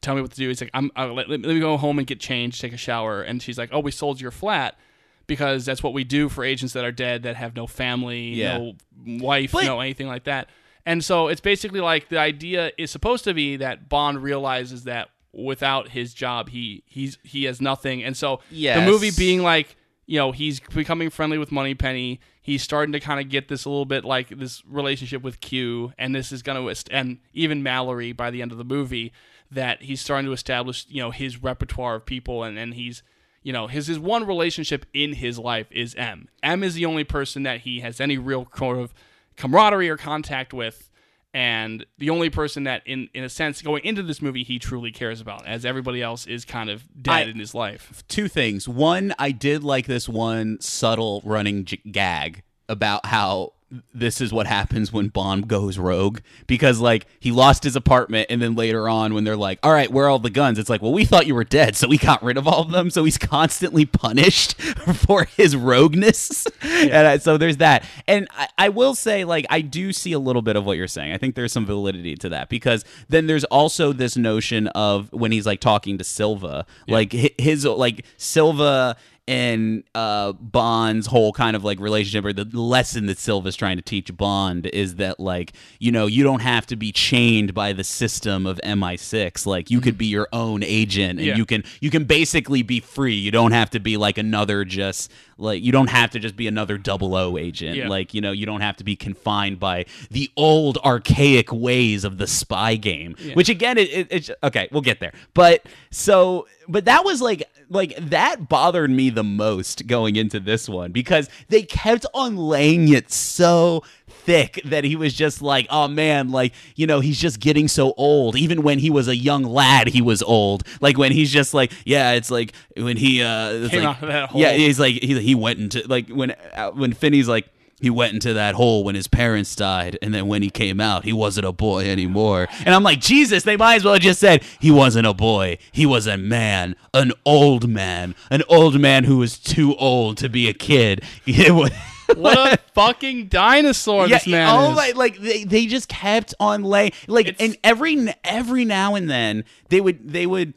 tell 0.00 0.14
me 0.14 0.20
what 0.22 0.30
to 0.32 0.36
do." 0.36 0.48
He's 0.48 0.60
like, 0.60 0.70
"I'm 0.74 0.90
uh, 0.96 1.06
let, 1.12 1.28
let 1.28 1.40
me 1.40 1.60
go 1.60 1.76
home 1.76 1.98
and 1.98 2.06
get 2.06 2.20
changed, 2.20 2.60
take 2.60 2.72
a 2.72 2.76
shower." 2.78 3.22
And 3.22 3.42
she's 3.42 3.58
like, 3.58 3.70
"Oh, 3.72 3.80
we 3.80 3.90
sold 3.90 4.20
your 4.20 4.30
flat." 4.30 4.78
Because 5.26 5.66
that's 5.66 5.82
what 5.82 5.92
we 5.92 6.04
do 6.04 6.30
for 6.30 6.42
agents 6.42 6.72
that 6.72 6.86
are 6.86 6.92
dead 6.92 7.24
that 7.24 7.36
have 7.36 7.54
no 7.54 7.66
family, 7.66 8.28
Yeah. 8.30 8.56
no 8.56 8.72
wife, 9.20 9.52
But- 9.52 9.64
no 9.66 9.78
anything 9.80 10.06
like 10.06 10.24
that. 10.24 10.48
And 10.86 11.04
so 11.04 11.28
it's 11.28 11.42
basically 11.42 11.80
like 11.80 12.08
the 12.08 12.16
idea 12.18 12.72
is 12.78 12.90
supposed 12.90 13.24
to 13.24 13.34
be 13.34 13.56
that 13.56 13.90
Bond 13.90 14.22
realizes 14.22 14.84
that 14.84 15.10
without 15.34 15.90
his 15.90 16.14
job, 16.14 16.48
he 16.48 16.82
he's 16.86 17.18
he 17.24 17.44
has 17.44 17.60
nothing. 17.60 18.02
And 18.02 18.16
so 18.16 18.40
the 18.50 18.86
movie 18.86 19.10
being 19.18 19.42
like, 19.42 19.76
you 20.06 20.18
know, 20.18 20.32
he's 20.32 20.60
becoming 20.60 21.10
friendly 21.10 21.36
with 21.36 21.52
Moneypenny. 21.52 22.20
He's 22.48 22.62
starting 22.62 22.94
to 22.94 23.00
kind 23.00 23.20
of 23.20 23.28
get 23.28 23.48
this 23.48 23.66
a 23.66 23.68
little 23.68 23.84
bit 23.84 24.06
like 24.06 24.30
this 24.30 24.64
relationship 24.64 25.20
with 25.20 25.38
Q, 25.40 25.92
and 25.98 26.14
this 26.14 26.32
is 26.32 26.40
going 26.42 26.56
to 26.56 26.84
and 26.90 27.18
even 27.34 27.62
Mallory 27.62 28.12
by 28.12 28.30
the 28.30 28.40
end 28.40 28.52
of 28.52 28.56
the 28.56 28.64
movie 28.64 29.12
that 29.50 29.82
he's 29.82 30.00
starting 30.00 30.24
to 30.24 30.32
establish, 30.32 30.86
you 30.88 31.02
know, 31.02 31.10
his 31.10 31.42
repertoire 31.42 31.96
of 31.96 32.06
people, 32.06 32.42
and 32.42 32.58
and 32.58 32.72
he's 32.72 33.02
you 33.42 33.52
know 33.52 33.66
his 33.66 33.88
his 33.88 33.98
one 33.98 34.26
relationship 34.26 34.86
in 34.94 35.12
his 35.12 35.38
life 35.38 35.66
is 35.70 35.94
M. 35.96 36.30
M 36.42 36.64
is 36.64 36.72
the 36.72 36.86
only 36.86 37.04
person 37.04 37.42
that 37.42 37.60
he 37.60 37.80
has 37.80 38.00
any 38.00 38.16
real 38.16 38.48
sort 38.56 38.78
of 38.78 38.94
camaraderie 39.36 39.90
or 39.90 39.98
contact 39.98 40.54
with 40.54 40.88
and 41.34 41.84
the 41.98 42.10
only 42.10 42.30
person 42.30 42.64
that 42.64 42.82
in 42.86 43.08
in 43.14 43.22
a 43.24 43.28
sense 43.28 43.60
going 43.62 43.84
into 43.84 44.02
this 44.02 44.22
movie 44.22 44.42
he 44.44 44.58
truly 44.58 44.90
cares 44.90 45.20
about 45.20 45.46
as 45.46 45.64
everybody 45.64 46.00
else 46.02 46.26
is 46.26 46.44
kind 46.44 46.70
of 46.70 46.84
dead 47.02 47.26
I- 47.28 47.30
in 47.30 47.38
his 47.38 47.54
life 47.54 48.02
two 48.08 48.28
things. 48.28 48.66
One, 48.68 49.14
I 49.18 49.30
did 49.30 49.62
like 49.62 49.86
this 49.86 50.08
one 50.08 50.58
subtle 50.60 51.20
running 51.24 51.64
j- 51.66 51.80
gag 51.90 52.42
about 52.68 53.06
how 53.06 53.52
this 53.92 54.20
is 54.20 54.32
what 54.32 54.46
happens 54.46 54.92
when 54.92 55.08
Bond 55.08 55.46
goes 55.46 55.78
rogue 55.78 56.20
because 56.46 56.80
like 56.80 57.06
he 57.20 57.30
lost 57.30 57.64
his 57.64 57.76
apartment 57.76 58.28
and 58.30 58.40
then 58.40 58.54
later 58.54 58.88
on 58.88 59.12
when 59.12 59.24
they're 59.24 59.36
like, 59.36 59.58
"All 59.62 59.72
right, 59.72 59.90
where 59.90 60.06
are 60.06 60.08
all 60.08 60.18
the 60.18 60.30
guns?" 60.30 60.58
It's 60.58 60.70
like, 60.70 60.80
"Well, 60.80 60.92
we 60.92 61.04
thought 61.04 61.26
you 61.26 61.34
were 61.34 61.44
dead, 61.44 61.76
so 61.76 61.86
we 61.86 61.98
got 61.98 62.22
rid 62.22 62.38
of 62.38 62.48
all 62.48 62.62
of 62.62 62.70
them." 62.70 62.90
So 62.90 63.04
he's 63.04 63.18
constantly 63.18 63.84
punished 63.84 64.60
for 64.94 65.24
his 65.24 65.54
rogueness. 65.54 66.46
And 66.62 67.06
I, 67.06 67.18
so 67.18 67.36
there's 67.36 67.58
that. 67.58 67.84
And 68.06 68.26
I, 68.36 68.48
I 68.56 68.68
will 68.70 68.94
say 68.94 69.24
like 69.24 69.44
I 69.50 69.60
do 69.60 69.92
see 69.92 70.12
a 70.12 70.18
little 70.18 70.42
bit 70.42 70.56
of 70.56 70.64
what 70.64 70.78
you're 70.78 70.86
saying. 70.86 71.12
I 71.12 71.18
think 71.18 71.34
there's 71.34 71.52
some 71.52 71.66
validity 71.66 72.14
to 72.16 72.28
that 72.30 72.48
because 72.48 72.84
then 73.08 73.26
there's 73.26 73.44
also 73.44 73.92
this 73.92 74.16
notion 74.16 74.68
of 74.68 75.12
when 75.12 75.30
he's 75.30 75.46
like 75.46 75.60
talking 75.60 75.98
to 75.98 76.04
Silva, 76.04 76.64
like 76.86 77.12
his 77.12 77.66
like 77.66 78.06
Silva 78.16 78.96
and 79.28 79.84
uh, 79.94 80.32
Bond's 80.32 81.06
whole 81.06 81.32
kind 81.34 81.54
of 81.54 81.62
like 81.62 81.78
relationship 81.78 82.24
or 82.24 82.32
the 82.32 82.44
lesson 82.58 83.06
that 83.06 83.18
Silva's 83.18 83.54
trying 83.54 83.76
to 83.76 83.82
teach 83.82 84.16
Bond 84.16 84.66
is 84.66 84.96
that 84.96 85.20
like 85.20 85.52
you 85.78 85.92
know 85.92 86.06
you 86.06 86.24
don't 86.24 86.40
have 86.40 86.66
to 86.68 86.76
be 86.76 86.90
chained 86.90 87.52
by 87.52 87.72
the 87.74 87.84
system 87.84 88.46
of 88.46 88.58
MI6 88.64 89.44
like 89.46 89.70
you 89.70 89.80
could 89.80 89.98
be 89.98 90.06
your 90.06 90.28
own 90.32 90.62
agent 90.62 91.18
and 91.18 91.26
Yeah. 91.28 91.36
you 91.36 91.44
can 91.44 91.62
you 91.80 91.90
can 91.90 92.04
basically 92.04 92.62
be 92.62 92.80
free. 92.80 93.14
You 93.14 93.30
don't 93.30 93.52
have 93.52 93.70
to 93.70 93.80
be 93.80 93.96
like 93.98 94.16
another 94.18 94.64
just 94.64 95.12
like 95.36 95.62
you 95.62 95.70
don't 95.72 95.90
have 95.90 96.10
to 96.12 96.18
just 96.18 96.34
be 96.34 96.46
another 96.48 96.78
double 96.78 97.14
O 97.14 97.36
agent. 97.36 97.76
Yeah. 97.76 97.88
like 97.88 98.14
you 98.14 98.20
know 98.22 98.32
you 98.32 98.46
don't 98.46 98.62
have 98.62 98.76
to 98.78 98.84
be 98.84 98.96
confined 98.96 99.60
by 99.60 99.84
the 100.10 100.30
old 100.36 100.78
archaic 100.78 101.52
ways 101.52 102.04
of 102.04 102.16
the 102.16 102.26
spy 102.26 102.76
game 102.76 103.14
which 103.34 103.50
again 103.50 103.76
it, 103.76 103.90
it, 103.90 104.06
it's 104.10 104.30
okay 104.42 104.68
we'll 104.72 104.80
get 104.80 105.00
there. 105.00 105.12
But 105.34 105.66
so 105.90 106.46
but 106.66 106.86
that 106.86 107.04
was 107.04 107.20
like 107.20 107.42
like 107.70 107.94
that 107.96 108.48
bothered 108.48 108.90
me 108.90 109.10
the 109.10 109.22
most 109.24 109.86
going 109.86 110.16
into 110.16 110.40
this 110.40 110.68
one 110.68 110.92
because 110.92 111.28
they 111.48 111.62
kept 111.62 112.06
on 112.14 112.36
laying 112.36 112.88
it 112.92 113.10
so 113.12 113.82
thick 114.08 114.60
that 114.64 114.84
he 114.84 114.96
was 114.96 115.12
just 115.14 115.40
like 115.42 115.66
oh 115.70 115.86
man 115.88 116.30
like 116.30 116.52
you 116.76 116.86
know 116.86 117.00
he's 117.00 117.18
just 117.20 117.40
getting 117.40 117.68
so 117.68 117.94
old 117.96 118.36
even 118.36 118.62
when 118.62 118.78
he 118.78 118.90
was 118.90 119.08
a 119.08 119.16
young 119.16 119.42
lad 119.42 119.86
he 119.88 120.02
was 120.02 120.22
old 120.22 120.62
like 120.80 120.98
when 120.98 121.12
he's 121.12 121.30
just 121.32 121.54
like 121.54 121.72
yeah 121.84 122.12
it's 122.12 122.30
like 122.30 122.52
when 122.76 122.96
he 122.96 123.22
uh 123.22 123.68
Came 123.68 123.84
like- 123.84 123.96
out 123.96 124.02
of 124.02 124.08
that 124.08 124.28
hole. 124.30 124.40
yeah 124.40 124.52
he's 124.52 124.78
like 124.80 124.94
he, 124.94 125.18
he 125.20 125.34
went 125.34 125.58
into 125.58 125.86
like 125.88 126.08
when 126.08 126.32
uh, 126.54 126.70
when 126.72 126.92
Finney's 126.92 127.28
like 127.28 127.48
he 127.80 127.90
went 127.90 128.14
into 128.14 128.32
that 128.34 128.54
hole 128.54 128.84
when 128.84 128.94
his 128.94 129.06
parents 129.08 129.54
died, 129.54 129.98
and 130.02 130.12
then 130.12 130.26
when 130.26 130.42
he 130.42 130.50
came 130.50 130.80
out, 130.80 131.04
he 131.04 131.12
wasn't 131.12 131.46
a 131.46 131.52
boy 131.52 131.88
anymore. 131.88 132.48
And 132.64 132.74
I'm 132.74 132.82
like, 132.82 133.00
Jesus, 133.00 133.44
they 133.44 133.56
might 133.56 133.76
as 133.76 133.84
well 133.84 133.94
have 133.94 134.02
just 134.02 134.20
said 134.20 134.42
he 134.60 134.70
wasn't 134.70 135.06
a 135.06 135.14
boy. 135.14 135.58
He 135.72 135.86
was 135.86 136.06
a 136.06 136.16
man, 136.16 136.74
an 136.94 137.12
old 137.24 137.68
man, 137.68 138.14
an 138.30 138.42
old 138.48 138.80
man 138.80 139.04
who 139.04 139.18
was 139.18 139.38
too 139.38 139.74
old 139.76 140.16
to 140.18 140.28
be 140.28 140.48
a 140.48 140.52
kid. 140.54 141.04
Was- 141.26 141.70
What 142.16 142.54
a 142.54 142.56
fucking 142.74 143.26
dinosaur 143.28 144.08
this 144.08 144.26
man 144.26 144.48
oh 144.48 144.70
is. 144.70 144.76
my! 144.76 144.92
Like 144.96 145.18
they, 145.18 145.44
they 145.44 145.66
just 145.66 145.88
kept 145.90 146.34
on 146.40 146.62
laying 146.64 146.92
like, 147.06 147.26
It's- 147.28 147.46
and 147.46 147.58
every 147.62 148.08
every 148.24 148.64
now 148.64 148.94
and 148.94 149.10
then 149.10 149.44
they 149.68 149.80
would 149.82 150.08
they 150.10 150.26
would 150.26 150.54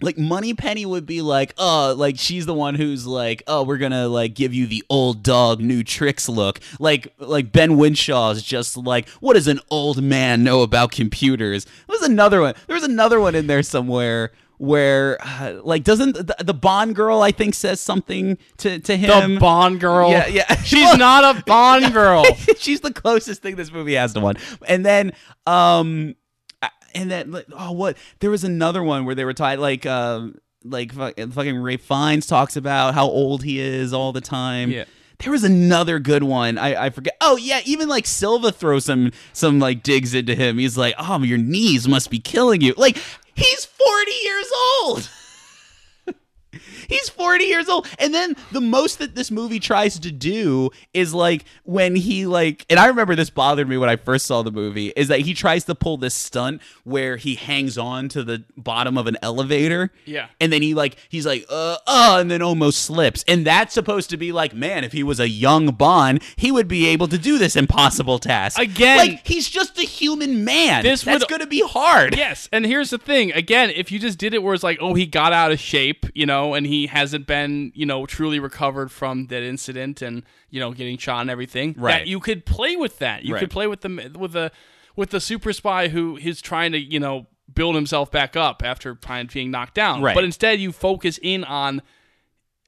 like 0.00 0.18
Moneypenny 0.18 0.84
would 0.84 1.06
be 1.06 1.22
like, 1.22 1.54
oh, 1.56 1.94
like 1.96 2.18
she's 2.18 2.44
the 2.46 2.54
one 2.54 2.74
who's 2.74 3.06
like, 3.06 3.42
oh, 3.46 3.62
we're 3.62 3.78
gonna 3.78 4.08
like 4.08 4.34
give 4.34 4.52
you 4.52 4.66
the 4.66 4.84
old 4.90 5.22
dog 5.22 5.60
new 5.60 5.82
tricks 5.82 6.28
look. 6.28 6.60
Like 6.78 7.12
like 7.18 7.52
Ben 7.52 7.76
Whishaw's 7.76 8.42
just 8.42 8.76
like, 8.76 9.08
what 9.20 9.34
does 9.34 9.48
an 9.48 9.60
old 9.70 10.02
man 10.02 10.44
know 10.44 10.62
about 10.62 10.92
computers? 10.92 11.66
there's 11.88 12.02
another 12.02 12.40
one. 12.42 12.54
there's 12.66 12.82
another 12.82 13.20
one 13.20 13.34
in 13.34 13.46
there 13.46 13.62
somewhere 13.62 14.32
where 14.58 15.18
uh, 15.20 15.60
like 15.64 15.84
doesn't 15.84 16.14
the, 16.14 16.36
the 16.44 16.54
Bond 16.54 16.94
girl 16.94 17.20
I 17.22 17.30
think 17.30 17.54
says 17.54 17.80
something 17.80 18.38
to 18.58 18.78
to 18.80 18.96
him. 18.96 19.34
the 19.34 19.40
Bond 19.40 19.80
girl. 19.80 20.10
Yeah, 20.10 20.26
yeah. 20.26 20.56
She's 20.62 20.96
not 20.96 21.36
a 21.36 21.42
Bond 21.44 21.92
girl. 21.92 22.24
She's 22.58 22.80
the 22.80 22.92
closest 22.92 23.42
thing 23.42 23.56
this 23.56 23.72
movie 23.72 23.94
has 23.94 24.12
to 24.14 24.20
one. 24.20 24.36
And 24.66 24.84
then, 24.84 25.12
um, 25.46 26.16
and 26.96 27.10
then, 27.10 27.30
like, 27.30 27.46
oh, 27.52 27.72
what? 27.72 27.96
There 28.20 28.30
was 28.30 28.42
another 28.42 28.82
one 28.82 29.04
where 29.04 29.14
they 29.14 29.24
were 29.24 29.34
tied, 29.34 29.58
like, 29.58 29.86
um, 29.86 30.38
like 30.64 30.92
fucking 30.92 31.58
Ralph 31.58 31.80
Fiennes 31.82 32.26
talks 32.26 32.56
about 32.56 32.94
how 32.94 33.06
old 33.06 33.44
he 33.44 33.60
is 33.60 33.92
all 33.92 34.12
the 34.12 34.20
time. 34.20 34.70
Yeah. 34.70 34.84
There 35.18 35.32
was 35.32 35.44
another 35.44 35.98
good 35.98 36.22
one. 36.22 36.58
I, 36.58 36.86
I 36.86 36.90
forget. 36.90 37.16
Oh 37.20 37.36
yeah, 37.36 37.60
even 37.64 37.88
like 37.88 38.06
Silva 38.06 38.52
throws 38.52 38.84
some 38.84 39.12
some 39.32 39.58
like 39.58 39.82
digs 39.82 40.12
into 40.12 40.34
him. 40.34 40.58
He's 40.58 40.76
like, 40.76 40.94
"Oh, 40.98 41.22
your 41.22 41.38
knees 41.38 41.88
must 41.88 42.10
be 42.10 42.18
killing 42.18 42.60
you." 42.60 42.74
Like 42.76 42.98
he's 43.34 43.64
forty 43.64 44.12
years 44.24 44.50
old. 44.82 45.08
He's 46.88 47.08
40 47.08 47.44
years 47.44 47.68
old. 47.68 47.86
And 47.98 48.14
then 48.14 48.36
the 48.52 48.60
most 48.60 48.98
that 48.98 49.14
this 49.14 49.30
movie 49.30 49.58
tries 49.60 49.98
to 50.00 50.12
do 50.12 50.70
is 50.94 51.12
like 51.14 51.44
when 51.64 51.96
he 51.96 52.26
like 52.26 52.64
and 52.70 52.78
I 52.78 52.86
remember 52.86 53.14
this 53.14 53.30
bothered 53.30 53.68
me 53.68 53.76
when 53.76 53.88
I 53.88 53.96
first 53.96 54.26
saw 54.26 54.42
the 54.42 54.50
movie 54.52 54.88
is 54.96 55.08
that 55.08 55.20
he 55.20 55.34
tries 55.34 55.64
to 55.64 55.74
pull 55.74 55.96
this 55.96 56.14
stunt 56.14 56.60
where 56.84 57.16
he 57.16 57.34
hangs 57.34 57.76
on 57.78 58.08
to 58.10 58.22
the 58.22 58.44
bottom 58.56 58.96
of 58.98 59.06
an 59.06 59.16
elevator. 59.22 59.90
Yeah. 60.04 60.28
And 60.40 60.52
then 60.52 60.62
he 60.62 60.74
like 60.74 60.96
he's 61.08 61.26
like 61.26 61.44
uh 61.48 61.76
uh 61.86 62.18
and 62.20 62.30
then 62.30 62.42
almost 62.42 62.82
slips. 62.82 63.24
And 63.28 63.46
that's 63.46 63.74
supposed 63.74 64.10
to 64.10 64.16
be 64.16 64.32
like 64.32 64.54
man, 64.54 64.84
if 64.84 64.92
he 64.92 65.02
was 65.02 65.20
a 65.20 65.28
young 65.28 65.68
Bond, 65.68 66.22
he 66.36 66.50
would 66.52 66.68
be 66.68 66.86
able 66.86 67.08
to 67.08 67.18
do 67.18 67.38
this 67.38 67.56
impossible 67.56 68.18
task. 68.18 68.58
Again- 68.58 68.98
like 68.98 69.26
he's 69.26 69.48
just 69.48 69.78
a 69.78 69.82
human 69.82 70.44
man. 70.44 70.82
This 70.82 71.02
that's 71.02 71.20
would- 71.20 71.28
going 71.28 71.40
to 71.40 71.46
be 71.46 71.62
hard. 71.66 72.16
Yes, 72.16 72.48
and 72.52 72.64
here's 72.64 72.90
the 72.90 72.98
thing. 72.98 73.32
Again, 73.32 73.70
if 73.70 73.90
you 73.92 73.98
just 73.98 74.18
did 74.18 74.32
it 74.34 74.42
where 74.42 74.54
it's 74.54 74.62
like, 74.62 74.78
oh, 74.80 74.94
he 74.94 75.06
got 75.06 75.32
out 75.32 75.52
of 75.52 75.58
shape, 75.60 76.06
you 76.14 76.24
know, 76.26 76.54
and 76.54 76.66
he 76.66 76.75
hasn't 76.84 77.26
been, 77.26 77.72
you 77.74 77.86
know, 77.86 78.04
truly 78.04 78.38
recovered 78.38 78.92
from 78.92 79.28
that 79.28 79.42
incident 79.42 80.02
and 80.02 80.22
you 80.50 80.60
know 80.60 80.72
getting 80.72 80.98
shot 80.98 81.22
and 81.22 81.30
everything, 81.30 81.72
that 81.72 81.80
Right. 81.80 82.06
you 82.06 82.20
could 82.20 82.44
play 82.44 82.76
with 82.76 82.98
that. 82.98 83.24
You 83.24 83.32
Right. 83.32 83.40
could 83.40 83.50
play 83.50 83.66
with 83.66 83.80
the 83.80 84.12
with 84.18 84.32
the 84.32 84.52
with 84.94 85.08
the 85.10 85.20
super 85.20 85.54
spy 85.54 85.88
who 85.88 86.18
is 86.18 86.42
trying 86.42 86.72
to, 86.72 86.78
you 86.78 87.00
know, 87.00 87.26
build 87.54 87.74
himself 87.74 88.10
back 88.10 88.36
up 88.36 88.62
after 88.64 88.94
being 89.32 89.50
knocked 89.50 89.74
down. 89.74 90.02
Right. 90.02 90.14
But 90.14 90.24
instead, 90.24 90.60
you 90.60 90.72
focus 90.72 91.18
in 91.22 91.42
on. 91.44 91.80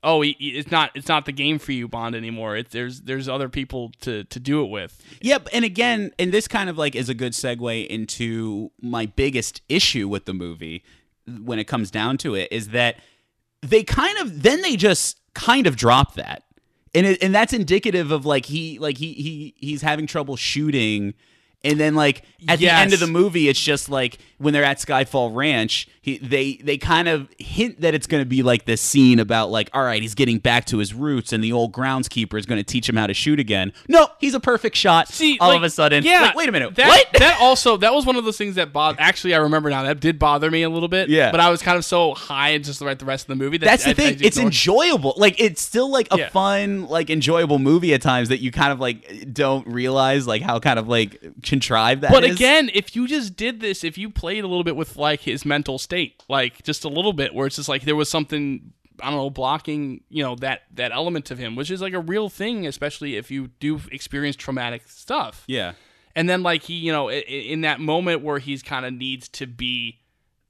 Oh, 0.04 0.20
he, 0.20 0.36
he- 0.38 0.50
it's 0.50 0.70
not 0.70 0.92
it's 0.94 1.08
not 1.08 1.24
the 1.26 1.32
game 1.32 1.58
for 1.58 1.72
you, 1.72 1.88
Bond 1.88 2.14
anymore. 2.14 2.56
It's 2.56 2.70
there's 2.72 3.00
there's 3.00 3.28
other 3.28 3.48
people 3.48 3.90
to 4.02 4.22
to 4.24 4.38
do 4.38 4.62
it 4.64 4.68
with. 4.70 5.02
Yep, 5.22 5.48
and 5.52 5.64
again, 5.64 6.12
and 6.20 6.30
this 6.30 6.46
kind 6.46 6.70
of 6.70 6.78
like 6.78 6.94
is 6.94 7.08
a 7.08 7.14
good 7.14 7.32
segue 7.32 7.86
into 7.88 8.70
my 8.80 9.06
biggest 9.06 9.60
issue 9.68 10.06
with 10.06 10.24
the 10.24 10.32
movie 10.34 10.84
when 11.42 11.58
it 11.58 11.64
comes 11.64 11.90
down 11.90 12.16
to 12.18 12.34
it 12.36 12.46
is 12.52 12.68
that 12.68 13.00
they 13.62 13.82
kind 13.82 14.18
of 14.18 14.42
then 14.42 14.62
they 14.62 14.76
just 14.76 15.20
kind 15.34 15.66
of 15.66 15.76
drop 15.76 16.14
that. 16.14 16.44
And 16.94 17.06
it, 17.06 17.22
and 17.22 17.34
that's 17.34 17.52
indicative 17.52 18.10
of 18.10 18.24
like 18.24 18.46
he 18.46 18.78
like 18.78 18.98
he 18.98 19.12
he 19.12 19.54
he's 19.56 19.82
having 19.82 20.06
trouble 20.06 20.36
shooting 20.36 21.14
and 21.64 21.78
then 21.78 21.94
like 21.94 22.22
at 22.48 22.58
the 22.58 22.68
end 22.70 22.92
of 22.92 23.00
the 23.00 23.06
movie 23.06 23.48
it's 23.48 23.60
just 23.60 23.88
like 23.88 24.18
when 24.38 24.52
they're 24.54 24.64
at 24.64 24.78
Skyfall 24.78 25.34
Ranch, 25.34 25.88
he 26.00 26.18
they 26.18 26.54
they 26.56 26.78
kind 26.78 27.08
of 27.08 27.28
hint 27.38 27.80
that 27.80 27.94
it's 27.94 28.06
going 28.06 28.22
to 28.22 28.28
be 28.28 28.42
like 28.42 28.64
this 28.64 28.80
scene 28.80 29.18
about 29.18 29.50
like 29.50 29.68
all 29.74 29.82
right, 29.82 30.00
he's 30.00 30.14
getting 30.14 30.38
back 30.38 30.64
to 30.66 30.78
his 30.78 30.94
roots 30.94 31.32
and 31.32 31.42
the 31.44 31.52
old 31.52 31.72
groundskeeper 31.72 32.38
is 32.38 32.46
going 32.46 32.58
to 32.58 32.64
teach 32.64 32.88
him 32.88 32.96
how 32.96 33.06
to 33.06 33.14
shoot 33.14 33.38
again. 33.40 33.72
No, 33.88 34.08
he's 34.18 34.34
a 34.34 34.40
perfect 34.40 34.76
shot. 34.76 35.08
See, 35.08 35.38
all 35.40 35.48
like, 35.48 35.56
of 35.58 35.62
a 35.64 35.70
sudden, 35.70 36.04
yeah. 36.04 36.22
like, 36.22 36.34
wait 36.36 36.48
a 36.48 36.52
minute, 36.52 36.74
That, 36.76 36.88
what? 36.88 37.08
that 37.20 37.38
also 37.40 37.76
that 37.78 37.92
was 37.92 38.06
one 38.06 38.16
of 38.16 38.24
those 38.24 38.38
things 38.38 38.54
that 38.54 38.72
bothered. 38.72 39.00
Actually, 39.00 39.34
I 39.34 39.38
remember 39.38 39.70
now 39.70 39.82
that 39.82 40.00
did 40.00 40.18
bother 40.18 40.50
me 40.50 40.62
a 40.62 40.70
little 40.70 40.88
bit. 40.88 41.08
Yeah. 41.08 41.30
but 41.30 41.40
I 41.40 41.50
was 41.50 41.60
kind 41.62 41.76
of 41.76 41.84
so 41.84 42.14
high 42.14 42.50
and 42.50 42.64
just 42.64 42.80
like 42.80 42.98
the 43.00 43.04
rest 43.04 43.24
of 43.24 43.28
the 43.36 43.42
movie. 43.44 43.58
That 43.58 43.66
That's 43.66 43.84
the 43.84 43.90
I- 43.90 43.92
I 43.92 43.94
thing. 43.94 44.18
it's 44.20 44.38
enjoyable. 44.38 45.14
Like 45.16 45.40
it's 45.40 45.60
still 45.60 45.90
like 45.90 46.08
a 46.12 46.18
Yeah. 46.18 46.28
fun, 46.30 46.86
like 46.86 47.10
enjoyable 47.10 47.58
movie 47.58 47.92
at 47.92 48.02
times 48.02 48.28
that 48.28 48.38
you 48.40 48.52
kind 48.52 48.72
of 48.72 48.78
like 48.78 49.32
don't 49.34 49.66
realize 49.66 50.26
like 50.26 50.42
how 50.42 50.60
kind 50.60 50.78
of 50.78 50.86
like 50.88 51.20
contrived 51.42 52.02
that 52.02 52.12
But 52.12 52.24
is. 52.24 52.36
again, 52.36 52.70
if 52.72 52.94
you 52.94 53.08
just 53.08 53.34
did 53.36 53.60
this, 53.60 53.82
if 53.82 53.98
you 53.98 54.10
played 54.10 54.27
a 54.36 54.48
little 54.48 54.64
bit 54.64 54.76
with 54.76 54.96
like 54.96 55.20
his 55.20 55.44
mental 55.46 55.78
state, 55.78 56.22
like 56.28 56.62
just 56.62 56.84
a 56.84 56.88
little 56.88 57.12
bit, 57.12 57.34
where 57.34 57.46
it's 57.46 57.56
just 57.56 57.68
like 57.68 57.82
there 57.82 57.96
was 57.96 58.10
something 58.10 58.72
I 59.00 59.10
don't 59.10 59.18
know 59.18 59.30
blocking, 59.30 60.02
you 60.08 60.22
know 60.22 60.34
that 60.36 60.62
that 60.74 60.92
element 60.92 61.30
of 61.30 61.38
him, 61.38 61.56
which 61.56 61.70
is 61.70 61.80
like 61.80 61.92
a 61.94 62.00
real 62.00 62.28
thing, 62.28 62.66
especially 62.66 63.16
if 63.16 63.30
you 63.30 63.48
do 63.60 63.80
experience 63.90 64.36
traumatic 64.36 64.82
stuff. 64.88 65.44
yeah, 65.46 65.72
And 66.14 66.28
then 66.28 66.42
like 66.42 66.62
he, 66.64 66.74
you 66.74 66.92
know, 66.92 67.10
in 67.10 67.60
that 67.62 67.80
moment 67.80 68.22
where 68.22 68.38
he's 68.38 68.62
kind 68.62 68.84
of 68.84 68.92
needs 68.92 69.28
to 69.30 69.46
be 69.46 70.00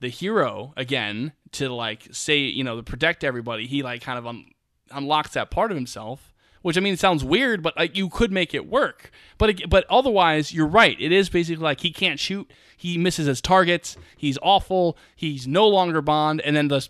the 0.00 0.08
hero 0.08 0.72
again 0.76 1.32
to 1.52 1.68
like 1.68 2.08
say, 2.12 2.38
you 2.38 2.64
know, 2.64 2.76
to 2.76 2.82
protect 2.82 3.22
everybody, 3.24 3.66
he 3.66 3.82
like 3.82 4.00
kind 4.02 4.18
of 4.18 4.26
un- 4.26 4.46
unlocks 4.90 5.32
that 5.32 5.50
part 5.50 5.70
of 5.70 5.76
himself. 5.76 6.32
Which 6.68 6.76
I 6.76 6.80
mean, 6.80 6.92
it 6.92 7.00
sounds 7.00 7.24
weird, 7.24 7.62
but 7.62 7.78
like 7.78 7.96
you 7.96 8.10
could 8.10 8.30
make 8.30 8.52
it 8.52 8.68
work. 8.68 9.10
But 9.38 9.70
but 9.70 9.86
otherwise, 9.88 10.52
you're 10.52 10.66
right. 10.66 11.00
It 11.00 11.12
is 11.12 11.30
basically 11.30 11.64
like 11.64 11.80
he 11.80 11.90
can't 11.90 12.20
shoot. 12.20 12.46
He 12.76 12.98
misses 12.98 13.26
his 13.26 13.40
targets. 13.40 13.96
He's 14.18 14.36
awful. 14.42 14.98
He's 15.16 15.46
no 15.46 15.66
longer 15.66 16.02
Bond, 16.02 16.42
and 16.42 16.54
then 16.54 16.68
the 16.68 16.86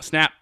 snap, 0.00 0.32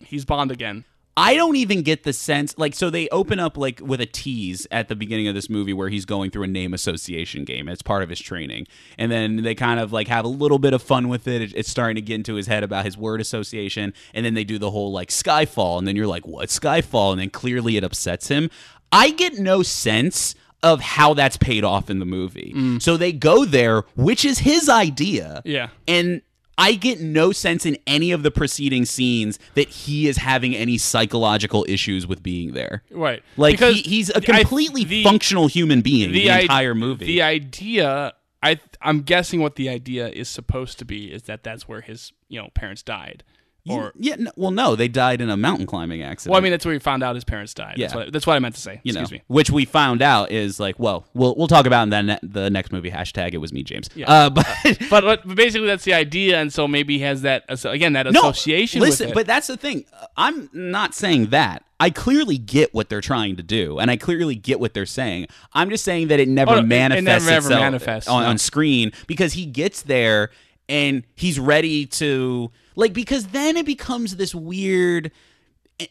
he's 0.00 0.24
Bond 0.24 0.50
again. 0.50 0.84
I 1.18 1.34
don't 1.34 1.56
even 1.56 1.80
get 1.82 2.02
the 2.02 2.12
sense 2.12 2.58
like 2.58 2.74
so 2.74 2.90
they 2.90 3.08
open 3.08 3.40
up 3.40 3.56
like 3.56 3.80
with 3.82 4.00
a 4.02 4.06
tease 4.06 4.66
at 4.70 4.88
the 4.88 4.94
beginning 4.94 5.28
of 5.28 5.34
this 5.34 5.48
movie 5.48 5.72
where 5.72 5.88
he's 5.88 6.04
going 6.04 6.30
through 6.30 6.42
a 6.42 6.46
name 6.48 6.74
association 6.74 7.44
game. 7.44 7.68
It's 7.68 7.80
part 7.80 8.02
of 8.02 8.10
his 8.10 8.20
training, 8.20 8.66
and 8.98 9.10
then 9.10 9.42
they 9.42 9.54
kind 9.54 9.80
of 9.80 9.92
like 9.92 10.08
have 10.08 10.24
a 10.26 10.28
little 10.28 10.58
bit 10.58 10.74
of 10.74 10.82
fun 10.82 11.08
with 11.08 11.26
it. 11.26 11.40
It- 11.40 11.54
It's 11.54 11.70
starting 11.70 11.94
to 11.96 12.02
get 12.02 12.16
into 12.16 12.34
his 12.34 12.46
head 12.48 12.62
about 12.62 12.84
his 12.84 12.98
word 12.98 13.20
association, 13.22 13.94
and 14.12 14.26
then 14.26 14.34
they 14.34 14.44
do 14.44 14.58
the 14.58 14.70
whole 14.70 14.92
like 14.92 15.08
Skyfall, 15.08 15.78
and 15.78 15.88
then 15.88 15.96
you're 15.96 16.06
like, 16.06 16.26
what 16.26 16.50
Skyfall? 16.50 17.12
And 17.12 17.20
then 17.20 17.30
clearly 17.30 17.76
it 17.78 17.84
upsets 17.84 18.28
him. 18.28 18.50
I 18.92 19.10
get 19.10 19.38
no 19.38 19.62
sense 19.62 20.34
of 20.62 20.80
how 20.80 21.14
that's 21.14 21.36
paid 21.36 21.64
off 21.64 21.88
in 21.90 21.98
the 21.98 22.04
movie. 22.06 22.52
Mm. 22.56 22.82
So 22.82 22.96
they 22.96 23.12
go 23.12 23.44
there, 23.44 23.82
which 23.94 24.24
is 24.24 24.38
his 24.40 24.68
idea. 24.68 25.42
Yeah. 25.44 25.68
And 25.86 26.22
I 26.58 26.72
get 26.74 27.00
no 27.00 27.32
sense 27.32 27.66
in 27.66 27.76
any 27.86 28.12
of 28.12 28.22
the 28.22 28.30
preceding 28.30 28.84
scenes 28.86 29.38
that 29.54 29.68
he 29.68 30.08
is 30.08 30.16
having 30.16 30.56
any 30.56 30.78
psychological 30.78 31.66
issues 31.68 32.06
with 32.06 32.22
being 32.22 32.52
there. 32.52 32.82
Right. 32.90 33.22
Like 33.36 33.60
he, 33.60 33.74
he's 33.82 34.08
a 34.10 34.20
completely 34.20 34.84
the- 34.84 35.04
functional 35.04 35.48
human 35.48 35.82
being 35.82 36.12
the, 36.12 36.30
i- 36.30 36.40
entire 36.40 36.74
movie. 36.74 37.04
The 37.06 37.22
idea, 37.22 38.14
I 38.42 38.58
I'm 38.80 39.02
guessing 39.02 39.40
what 39.40 39.56
the 39.56 39.68
idea 39.68 40.08
is 40.08 40.28
supposed 40.28 40.78
to 40.78 40.84
be 40.84 41.12
is 41.12 41.24
that 41.24 41.42
that's 41.42 41.68
where 41.68 41.80
his 41.82 42.12
you 42.28 42.40
know 42.40 42.48
parents 42.54 42.82
died. 42.82 43.22
Or 43.68 43.92
yeah, 43.96 44.16
no, 44.18 44.30
well, 44.36 44.50
no, 44.50 44.76
they 44.76 44.88
died 44.88 45.20
in 45.20 45.28
a 45.30 45.36
mountain 45.36 45.66
climbing 45.66 46.02
accident. 46.02 46.30
well, 46.32 46.38
I 46.40 46.42
mean, 46.42 46.52
that's 46.52 46.64
where 46.64 46.74
we 46.74 46.78
found 46.78 47.02
out 47.02 47.14
his 47.14 47.24
parents 47.24 47.52
died. 47.54 47.74
Yeah. 47.78 47.86
That's 47.86 47.94
what, 47.96 48.12
that's 48.12 48.26
what 48.26 48.36
I 48.36 48.38
meant 48.38 48.54
to 48.54 48.60
say. 48.60 48.80
you 48.84 48.92
know, 48.92 49.00
Excuse 49.00 49.20
me. 49.20 49.24
which 49.28 49.50
we 49.50 49.64
found 49.64 50.02
out 50.02 50.30
is 50.30 50.60
like, 50.60 50.78
well, 50.78 51.06
we'll 51.14 51.34
we'll 51.36 51.48
talk 51.48 51.66
about 51.66 51.82
in 51.84 51.90
the, 51.90 52.02
ne- 52.02 52.18
the 52.22 52.50
next 52.50 52.72
movie. 52.72 52.90
Hashtag 52.90 53.34
it 53.34 53.38
was 53.38 53.52
me, 53.52 53.62
James. 53.62 53.88
Yeah. 53.94 54.10
Uh, 54.10 54.30
but 54.30 54.46
But, 54.90 55.04
but 55.04 55.34
basically, 55.34 55.66
that's 55.66 55.84
the 55.84 55.94
idea, 55.94 56.40
and 56.40 56.52
so 56.52 56.68
maybe 56.68 56.98
he 56.98 57.04
has 57.04 57.22
that 57.22 57.44
again 57.64 57.94
that 57.94 58.06
no, 58.12 58.20
association. 58.20 58.80
listen, 58.80 59.06
with 59.06 59.12
it. 59.12 59.14
but 59.14 59.26
that's 59.26 59.46
the 59.48 59.56
thing. 59.56 59.84
I'm 60.16 60.48
not 60.52 60.94
saying 60.94 61.26
that. 61.30 61.64
I 61.78 61.90
clearly 61.90 62.38
get 62.38 62.72
what 62.72 62.88
they're 62.88 63.02
trying 63.02 63.36
to 63.36 63.42
do, 63.42 63.78
and 63.78 63.90
I 63.90 63.96
clearly 63.98 64.34
get 64.34 64.60
what 64.60 64.72
they're 64.72 64.86
saying. 64.86 65.26
I'm 65.52 65.68
just 65.68 65.84
saying 65.84 66.08
that 66.08 66.18
it 66.20 66.26
never 66.28 66.52
Oh, 66.52 66.54
no, 66.54 66.60
it- 66.60 66.66
manifests 66.66 67.26
never 67.26 67.36
ever 67.36 67.46
itself 67.48 67.60
manifests, 67.60 68.08
on, 68.08 68.22
no. 68.22 68.28
on 68.30 68.38
screen 68.38 68.92
because 69.06 69.34
he 69.34 69.44
gets 69.44 69.82
there 69.82 70.30
and 70.70 71.04
he's 71.16 71.38
ready 71.38 71.84
to 71.86 72.50
like 72.76 72.92
because 72.92 73.28
then 73.28 73.56
it 73.56 73.66
becomes 73.66 74.16
this 74.16 74.34
weird 74.34 75.10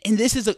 and 0.03 0.17
this 0.17 0.36
is 0.36 0.47
a, 0.47 0.55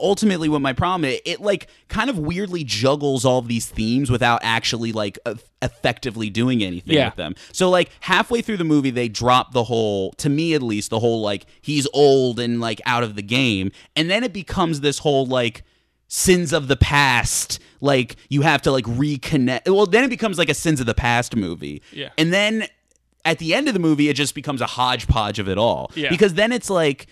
ultimately 0.00 0.48
what 0.48 0.62
my 0.62 0.72
problem 0.72 1.04
is. 1.04 1.20
It 1.26 1.40
like 1.42 1.68
kind 1.88 2.08
of 2.08 2.18
weirdly 2.18 2.64
juggles 2.64 3.24
all 3.24 3.38
of 3.38 3.46
these 3.48 3.66
themes 3.66 4.10
without 4.10 4.40
actually 4.42 4.92
like 4.92 5.18
eff- 5.26 5.50
effectively 5.60 6.30
doing 6.30 6.62
anything 6.62 6.94
Yeah. 6.94 7.08
with 7.08 7.16
them. 7.16 7.34
So 7.52 7.68
like 7.68 7.90
halfway 8.00 8.40
through 8.40 8.56
the 8.56 8.64
movie, 8.64 8.90
they 8.90 9.08
drop 9.08 9.52
the 9.52 9.64
whole, 9.64 10.12
to 10.12 10.30
me 10.30 10.54
at 10.54 10.62
least, 10.62 10.88
the 10.88 11.00
whole 11.00 11.20
like 11.20 11.44
he's 11.60 11.86
old 11.92 12.40
and 12.40 12.60
like 12.62 12.80
out 12.86 13.02
of 13.02 13.14
the 13.14 13.22
game, 13.22 13.72
and 13.94 14.10
then 14.10 14.24
it 14.24 14.32
becomes 14.32 14.80
this 14.80 14.98
whole 15.00 15.26
like 15.26 15.64
sins 16.08 16.54
of 16.54 16.68
the 16.68 16.76
past. 16.76 17.58
Like 17.82 18.16
you 18.30 18.40
have 18.42 18.62
to 18.62 18.70
like 18.72 18.86
reconnect. 18.86 19.68
Well, 19.68 19.84
then 19.86 20.02
it 20.04 20.08
becomes 20.10 20.38
like 20.38 20.48
a 20.48 20.54
sins 20.54 20.80
of 20.80 20.86
the 20.86 20.94
past 20.94 21.36
movie. 21.36 21.82
Yeah. 21.92 22.08
and 22.16 22.32
then 22.32 22.66
at 23.24 23.38
the 23.38 23.54
end 23.54 23.68
of 23.68 23.74
the 23.74 23.80
movie, 23.80 24.08
it 24.08 24.14
just 24.14 24.34
becomes 24.34 24.60
a 24.60 24.66
hodgepodge 24.66 25.38
of 25.38 25.48
it 25.48 25.58
all. 25.58 25.90
Yeah. 25.94 26.10
because 26.10 26.34
then 26.34 26.52
it's 26.52 26.70
like 26.70 27.06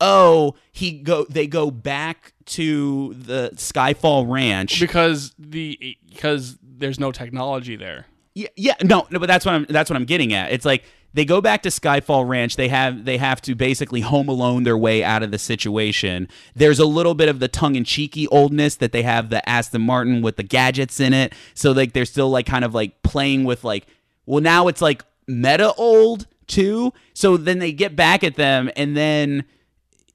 oh 0.00 0.56
he 0.72 0.90
go 0.90 1.24
they 1.30 1.46
go 1.46 1.70
back 1.70 2.32
to 2.44 3.14
the 3.14 3.50
skyfall 3.54 4.28
ranch 4.28 4.80
because 4.80 5.32
the 5.38 5.96
because 6.10 6.58
there's 6.62 6.98
no 6.98 7.12
technology 7.12 7.76
there. 7.76 8.06
yeah, 8.34 8.48
yeah 8.56 8.74
no 8.82 9.06
no 9.10 9.20
but 9.20 9.26
that's 9.28 9.46
what 9.46 9.54
i'm 9.54 9.64
that's 9.68 9.88
what 9.88 9.96
i'm 9.96 10.04
getting 10.04 10.32
at 10.32 10.50
it's 10.50 10.64
like 10.64 10.82
they 11.14 11.24
go 11.24 11.40
back 11.40 11.62
to 11.62 11.68
skyfall 11.68 12.28
ranch 12.28 12.56
they 12.56 12.66
have 12.66 13.04
they 13.04 13.18
have 13.18 13.40
to 13.40 13.54
basically 13.54 14.00
home 14.00 14.28
alone 14.28 14.64
their 14.64 14.76
way 14.76 15.04
out 15.04 15.22
of 15.22 15.30
the 15.30 15.38
situation 15.38 16.26
there's 16.56 16.80
a 16.80 16.86
little 16.86 17.14
bit 17.14 17.28
of 17.28 17.38
the 17.38 17.46
tongue-in-cheeky 17.48 18.26
oldness 18.28 18.74
that 18.74 18.90
they 18.90 19.02
have 19.04 19.30
the 19.30 19.48
aston 19.48 19.80
martin 19.82 20.22
with 20.22 20.36
the 20.36 20.42
gadgets 20.42 20.98
in 20.98 21.14
it 21.14 21.32
so 21.54 21.70
like 21.70 21.92
they're 21.92 22.04
still 22.04 22.30
like 22.30 22.46
kind 22.46 22.64
of 22.64 22.74
like 22.74 23.00
playing 23.04 23.44
with 23.44 23.62
like 23.62 23.86
well 24.26 24.42
now 24.42 24.66
it's 24.66 24.82
like 24.82 25.04
meta 25.26 25.72
old 25.74 26.26
too 26.46 26.92
so 27.14 27.36
then 27.36 27.58
they 27.58 27.72
get 27.72 27.96
back 27.96 28.22
at 28.22 28.36
them 28.36 28.70
and 28.76 28.96
then 28.96 29.44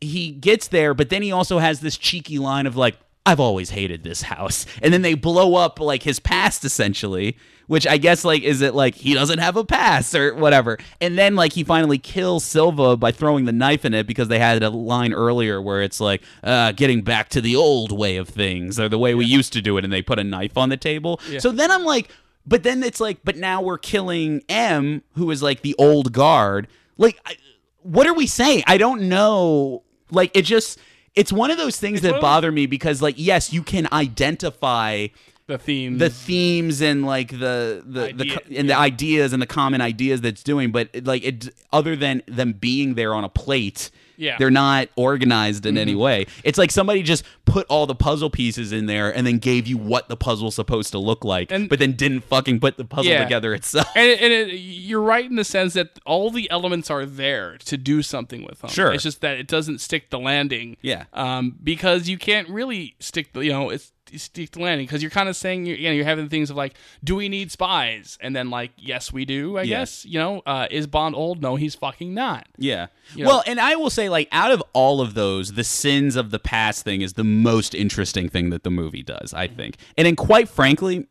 he 0.02 0.32
gets 0.32 0.68
there, 0.68 0.94
but 0.94 1.10
then 1.10 1.22
he 1.22 1.32
also 1.32 1.60
has 1.60 1.82
this 1.82 1.98
cheeky 1.98 2.40
line 2.40 2.66
of 2.66 2.76
like, 2.76 2.98
I've 3.26 3.40
always 3.40 3.70
hated 3.72 4.04
this 4.04 4.22
house. 4.24 4.66
And 4.82 4.94
then 4.94 5.02
they 5.02 5.14
blow 5.14 5.56
up 5.56 5.80
like 5.80 6.04
his 6.04 6.20
past 6.20 6.64
essentially, 6.64 7.38
which 7.68 7.86
I 7.86 7.98
guess 7.98 8.24
like 8.24 8.42
is 8.44 8.62
it 8.62 8.74
like 8.74 8.96
he 8.96 9.14
doesn't 9.14 9.40
have 9.40 9.58
a 9.58 9.66
past 9.66 10.16
or 10.16 10.34
whatever. 10.34 10.78
And 11.02 11.18
then 11.18 11.36
like 11.36 11.54
he 11.54 11.64
finally 11.64 11.98
kills 11.98 12.44
Silva 12.44 12.96
by 12.96 13.12
throwing 13.12 13.46
the 13.46 13.52
knife 13.52 13.86
in 13.86 13.94
it 13.94 14.08
because 14.08 14.30
they 14.30 14.40
had 14.40 14.64
a 14.64 14.70
line 14.70 15.14
earlier 15.14 15.62
where 15.62 15.82
it's 15.82 16.00
like 16.00 16.24
uh 16.44 16.72
getting 16.72 17.02
back 17.02 17.30
to 17.30 17.42
the 17.42 17.56
old 17.56 17.92
way 17.92 18.16
of 18.18 18.30
things 18.30 18.80
or 18.80 18.88
the 18.90 18.98
way 18.98 19.14
we 19.14 19.26
used 19.26 19.54
to 19.54 19.62
do 19.62 19.78
it 19.78 19.84
and 19.84 19.92
they 19.94 20.02
put 20.02 20.18
a 20.18 20.24
knife 20.24 20.58
on 20.58 20.70
the 20.70 20.78
table. 20.78 21.20
So 21.40 21.52
then 21.52 21.70
I'm 21.70 21.84
like 21.84 22.10
but 22.46 22.64
then 22.64 22.84
it's 22.84 23.00
like 23.00 23.20
but 23.24 23.38
now 23.38 23.62
we're 23.62 23.78
killing 23.78 24.42
M 24.50 25.04
who 25.14 25.30
is 25.32 25.42
like 25.44 25.62
the 25.62 25.76
old 25.78 26.14
guard. 26.14 26.68
Like 26.98 27.20
I, 27.26 27.36
what 27.82 28.08
are 28.08 28.14
we 28.14 28.28
saying? 28.28 28.64
I 28.68 28.78
don't 28.78 29.04
know. 29.10 29.84
Like 30.12 30.32
it 30.36 30.44
just 30.44 30.80
it's 31.16 31.32
one 31.32 31.52
of 31.52 31.58
those 31.58 31.78
things 31.78 32.02
one 32.04 32.12
that 32.14 32.22
bother 32.22 32.52
me 32.52 32.66
because 32.66 33.02
like 33.02 33.16
yes, 33.18 33.52
you 33.54 33.64
can 33.64 33.88
identify 33.92 35.08
The 35.48 35.58
themes, 35.58 36.00
the 36.00 36.10
themes 36.10 36.82
and 36.82 37.06
like 37.06 37.32
the 37.32 37.84
the, 37.86 38.02
the 38.02 38.24
Idea- 38.24 38.40
co- 38.40 38.56
and 38.56 38.70
the 38.70 38.78
ideas 38.78 39.34
and 39.34 39.42
the 39.42 39.48
common 39.48 39.82
ideas 39.82 40.22
that's 40.22 40.44
doing 40.44 40.72
but 40.72 40.90
like 41.04 41.24
it 41.24 41.50
other 41.74 41.96
than 41.96 42.22
them 42.28 42.54
being 42.54 42.94
there 42.96 43.14
on 43.14 43.24
a 43.24 43.30
plate 43.30 43.90
Yeah. 44.20 44.36
they're 44.38 44.52
not 44.52 44.90
organized 44.96 45.66
in 45.66 45.78
any 45.78 45.96
way 45.96 46.26
it's 46.44 46.58
like 46.58 46.72
somebody 46.72 47.02
just 47.02 47.24
put 47.46 47.66
all 47.68 47.88
the 47.88 47.96
puzzle 47.96 48.30
pieces 48.30 48.72
in 48.72 48.86
there 48.86 49.10
and 49.16 49.26
then 49.26 49.38
gave 49.40 49.66
you 49.66 49.78
what 49.78 50.10
the 50.10 50.18
puzzle's 50.18 50.54
supposed 50.56 50.92
to 50.92 51.00
look 51.00 51.24
like 51.26 51.52
And- 51.52 51.68
but 51.70 51.80
then 51.80 51.94
didn't 51.94 52.22
fucking 52.22 52.60
put 52.60 52.78
the 52.78 52.86
puzzle 52.86 53.12
Yeah. 53.12 53.24
together 53.24 53.54
itself 53.54 53.88
and, 53.96 54.08
it, 54.08 54.22
and 54.22 54.32
it, 54.32 54.54
you're 54.58 55.02
right 55.02 55.26
in 55.26 55.36
the 55.36 55.44
sense 55.44 55.74
that 55.74 55.98
all 56.06 56.30
the 56.30 56.50
elements 56.52 56.92
are 56.92 57.06
there 57.06 57.58
to 57.66 57.78
do 57.78 58.02
something 58.02 58.44
with 58.46 58.60
them. 58.60 58.70
Sure. 58.70 58.92
it's 58.92 59.04
just 59.04 59.22
that 59.22 59.38
it 59.38 59.48
doesn't 59.48 59.80
stick 59.80 60.10
the 60.10 60.20
landing. 60.20 60.78
Yeah. 60.82 61.06
Um, 61.14 61.56
because 61.64 62.10
you 62.10 62.18
can't 62.18 62.50
really 62.50 62.96
stick 63.00 63.34
the 63.34 63.42
you 63.46 63.52
know 63.52 63.70
it's 63.70 63.92
stick 64.18 64.52
the 64.52 64.60
landing 64.62 64.86
because 64.88 65.02
you're 65.04 65.12
kind 65.12 65.30
of 65.30 65.36
saying 65.36 65.66
you're, 65.66 65.78
you 65.78 65.90
know 65.90 65.94
you're 65.94 66.06
having 66.06 66.30
things 66.30 66.50
of 66.50 66.56
like 66.58 66.74
do 67.04 67.16
we 67.16 67.30
need 67.30 67.52
spies 67.52 68.18
and 68.22 68.36
then 68.36 68.50
like 68.50 68.72
yes 68.78 69.12
we 69.14 69.26
do 69.26 69.58
I 69.58 69.64
Yeah. 69.64 69.80
guess 69.80 70.06
you 70.06 70.18
know 70.20 70.42
uh, 70.46 70.68
is 70.72 70.88
Bond 70.88 71.16
old 71.16 71.42
no 71.42 71.56
he's 71.58 71.76
fucking 71.76 72.14
not 72.14 72.48
Yeah. 72.58 72.88
You 73.16 73.24
know- 73.24 73.30
well, 73.30 73.44
and 73.48 73.60
I 73.60 73.76
will 73.76 73.90
say, 73.90 74.08
like, 74.08 74.28
out 74.32 74.52
of 74.52 74.62
all 74.74 75.02
of 75.02 75.16
those, 75.16 75.54
the 75.54 75.64
sins 75.64 76.16
of 76.16 76.30
the 76.30 76.38
past 76.38 76.84
thing 76.84 77.02
is 77.02 77.14
the 77.14 77.24
most 77.24 77.74
interesting 77.74 78.30
thing 78.30 78.52
that 78.52 78.64
the 78.64 78.70
movie 78.70 79.02
does, 79.02 79.34
I 79.34 79.48
think. 79.48 79.78
And 79.98 80.06
then, 80.06 80.16
quite 80.16 80.48
frankly, 80.48 81.08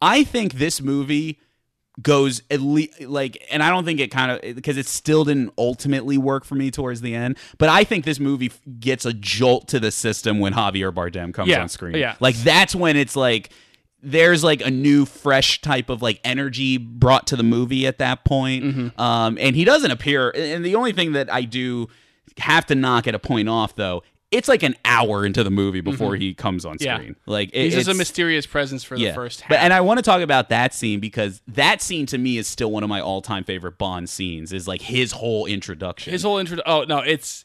I 0.00 0.24
think 0.24 0.54
this 0.54 0.80
movie 0.80 1.38
goes 2.02 2.42
at 2.50 2.60
least 2.60 3.02
like 3.02 3.40
and 3.52 3.62
i 3.62 3.70
don't 3.70 3.84
think 3.84 4.00
it 4.00 4.10
kind 4.10 4.32
of 4.32 4.56
because 4.56 4.76
it 4.76 4.84
still 4.86 5.24
didn't 5.24 5.52
ultimately 5.56 6.18
work 6.18 6.44
for 6.44 6.56
me 6.56 6.68
towards 6.70 7.00
the 7.02 7.14
end 7.14 7.38
but 7.56 7.68
i 7.68 7.84
think 7.84 8.04
this 8.04 8.18
movie 8.18 8.50
gets 8.80 9.06
a 9.06 9.12
jolt 9.12 9.68
to 9.68 9.78
the 9.78 9.92
system 9.92 10.40
when 10.40 10.52
javier 10.54 10.92
bardem 10.92 11.32
comes 11.32 11.48
Yeah, 11.48 11.62
on 11.62 11.68
screen 11.68 11.94
yeah. 11.94 12.16
like 12.18 12.34
that's 12.36 12.74
when 12.74 12.96
it's 12.96 13.14
like 13.14 13.50
there's 14.02 14.42
like 14.42 14.60
a 14.60 14.70
new 14.72 15.06
fresh 15.06 15.60
type 15.60 15.88
of 15.88 16.02
like 16.02 16.20
energy 16.24 16.78
brought 16.78 17.28
to 17.28 17.36
the 17.36 17.44
movie 17.44 17.86
at 17.86 17.98
that 17.98 18.24
point 18.24 18.64
Mm-hmm. 18.64 19.00
um 19.00 19.38
and 19.40 19.54
he 19.54 19.64
doesn't 19.64 19.92
appear 19.92 20.30
and 20.34 20.64
the 20.64 20.74
only 20.74 20.92
thing 20.92 21.12
that 21.12 21.32
i 21.32 21.42
do 21.42 21.86
have 22.38 22.66
to 22.66 22.74
knock 22.74 23.06
at 23.06 23.14
a 23.14 23.20
point 23.20 23.48
off 23.48 23.76
though 23.76 24.02
it's 24.34 24.48
like 24.48 24.62
an 24.62 24.74
hour 24.84 25.24
into 25.24 25.42
the 25.44 25.50
movie 25.50 25.80
before 25.80 26.16
he 26.16 26.34
comes 26.34 26.64
on 26.64 26.76
Mm-hmm. 26.76 26.84
Yeah. 26.84 26.96
screen 26.96 27.16
like 27.26 27.50
it- 27.52 27.64
he's 27.64 27.74
just 27.74 27.88
a 27.88 27.94
mysterious 27.94 28.46
presence 28.46 28.84
for 28.84 28.96
the 28.98 29.12
first 29.12 29.40
half 29.42 29.48
but 29.48 29.60
and 29.60 29.72
I 29.72 29.80
want 29.80 29.98
to 29.98 30.02
talk 30.02 30.20
about 30.20 30.48
that 30.50 30.74
scene 30.74 31.00
because 31.00 31.40
that 31.48 31.80
scene 31.80 32.06
to 32.06 32.18
me 32.18 32.36
is 32.38 32.46
still 32.46 32.70
one 32.70 32.82
of 32.82 32.88
my 32.88 33.00
all-time 33.00 33.44
favorite 33.44 33.78
Bond 33.78 34.08
scenes. 34.10 34.52
Is 34.52 34.66
like 34.68 34.82
his 34.82 35.12
whole 35.12 35.46
introduction. 35.46 36.12
his 36.12 36.22
whole 36.22 36.38
intro 36.38 36.58
oh 36.66 36.84
no 36.88 36.98
it's 36.98 37.44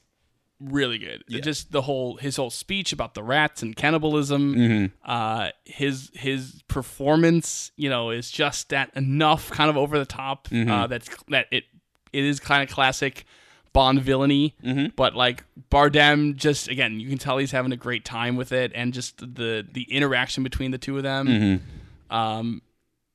really 0.60 0.98
good 0.98 1.24
just 1.42 1.72
the 1.72 1.82
whole 1.84 2.18
his 2.18 2.36
whole 2.36 2.50
speech 2.50 2.92
about 2.92 3.14
the 3.14 3.24
rats 3.24 3.62
and 3.62 3.78
cannibalism 3.78 4.56
Mm-hmm. 4.56 4.86
uh 5.10 5.50
his 5.64 6.12
his 6.14 6.62
performance 6.68 7.72
you 7.78 7.90
know 7.90 8.10
is 8.10 8.30
just 8.30 8.70
that 8.70 8.92
enough 8.96 9.50
kind 9.52 9.70
of 9.70 9.78
over 9.78 9.98
the 9.98 10.06
top 10.06 10.48
Mm-hmm. 10.50 10.70
uh 10.70 10.88
that's 10.88 11.08
that 11.30 11.46
it 11.52 11.64
it 12.12 12.24
is 12.26 12.40
kind 12.42 12.62
of 12.68 12.74
classic 12.74 13.26
Bond 13.74 14.02
villainy, 14.02 14.56
Mm-hmm. 14.66 14.88
but 14.96 15.16
like 15.16 15.44
Bardem, 15.72 16.36
just 16.36 16.68
again, 16.68 17.00
you 17.00 17.08
can 17.10 17.18
tell 17.18 17.38
he's 17.38 17.52
having 17.52 17.72
a 17.72 17.78
great 17.78 18.04
time 18.06 18.36
with 18.36 18.52
it, 18.52 18.72
and 18.76 18.94
just 18.94 19.18
the 19.20 19.66
the 19.72 19.84
interaction 19.92 20.44
between 20.44 20.72
the 20.72 20.78
two 20.78 20.98
of 20.98 21.04
them, 21.04 21.62
um, 22.10 22.62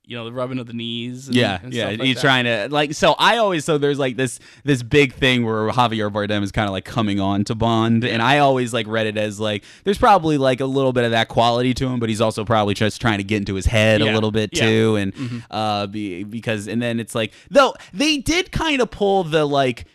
you 0.06 0.14
know, 0.18 0.26
the 0.26 0.32
rubbing 0.34 0.58
of 0.58 0.66
the 0.66 0.74
knees, 0.74 1.28
and, 1.28 1.34
Mm-hmm. 1.36 1.40
yeah, 1.40 1.58
and 1.62 1.72
yeah. 1.72 1.86
like 1.86 2.00
he's 2.02 2.16
that. 2.16 2.20
trying 2.20 2.44
to 2.44 2.68
like. 2.70 2.92
So 2.92 3.14
I 3.18 3.38
always 3.38 3.64
so 3.64 3.78
there's 3.78 3.98
like 3.98 4.16
this 4.16 4.38
this 4.62 4.82
big 4.82 5.14
thing 5.14 5.46
where 5.46 5.70
Javier 5.70 6.12
Bardem 6.12 6.42
is 6.42 6.52
kind 6.52 6.66
of 6.68 6.72
like 6.72 6.84
coming 6.84 7.20
on 7.20 7.42
to 7.44 7.54
Bond, 7.54 8.04
and 8.04 8.20
I 8.22 8.38
always 8.38 8.74
like 8.74 8.86
read 8.86 9.06
it 9.06 9.16
as 9.16 9.40
like 9.40 9.64
there's 9.84 9.96
probably 9.98 10.36
like 10.36 10.60
a 10.60 10.66
little 10.66 10.92
bit 10.92 11.04
of 11.04 11.12
that 11.12 11.28
quality 11.28 11.72
to 11.74 11.88
him, 11.88 12.00
but 12.00 12.10
he's 12.10 12.20
also 12.20 12.44
probably 12.44 12.74
just 12.74 13.00
trying 13.00 13.16
to 13.18 13.24
get 13.24 13.38
into 13.38 13.54
his 13.54 13.64
head 13.66 14.02
a 14.02 14.04
little 14.12 14.30
bit 14.30 14.50
yeah. 14.52 14.64
Mm-hmm. 14.64 14.70
too, 14.70 14.96
and 14.96 15.42
uh, 15.50 15.86
be, 15.86 16.22
because 16.22 16.68
and 16.68 16.82
then 16.82 17.00
it's 17.00 17.14
like 17.14 17.32
though 17.50 17.74
they 17.94 18.18
did 18.18 18.52
kind 18.52 18.80
of 18.82 18.90
pull 18.90 19.24
the 19.24 19.44
like. 19.46 19.86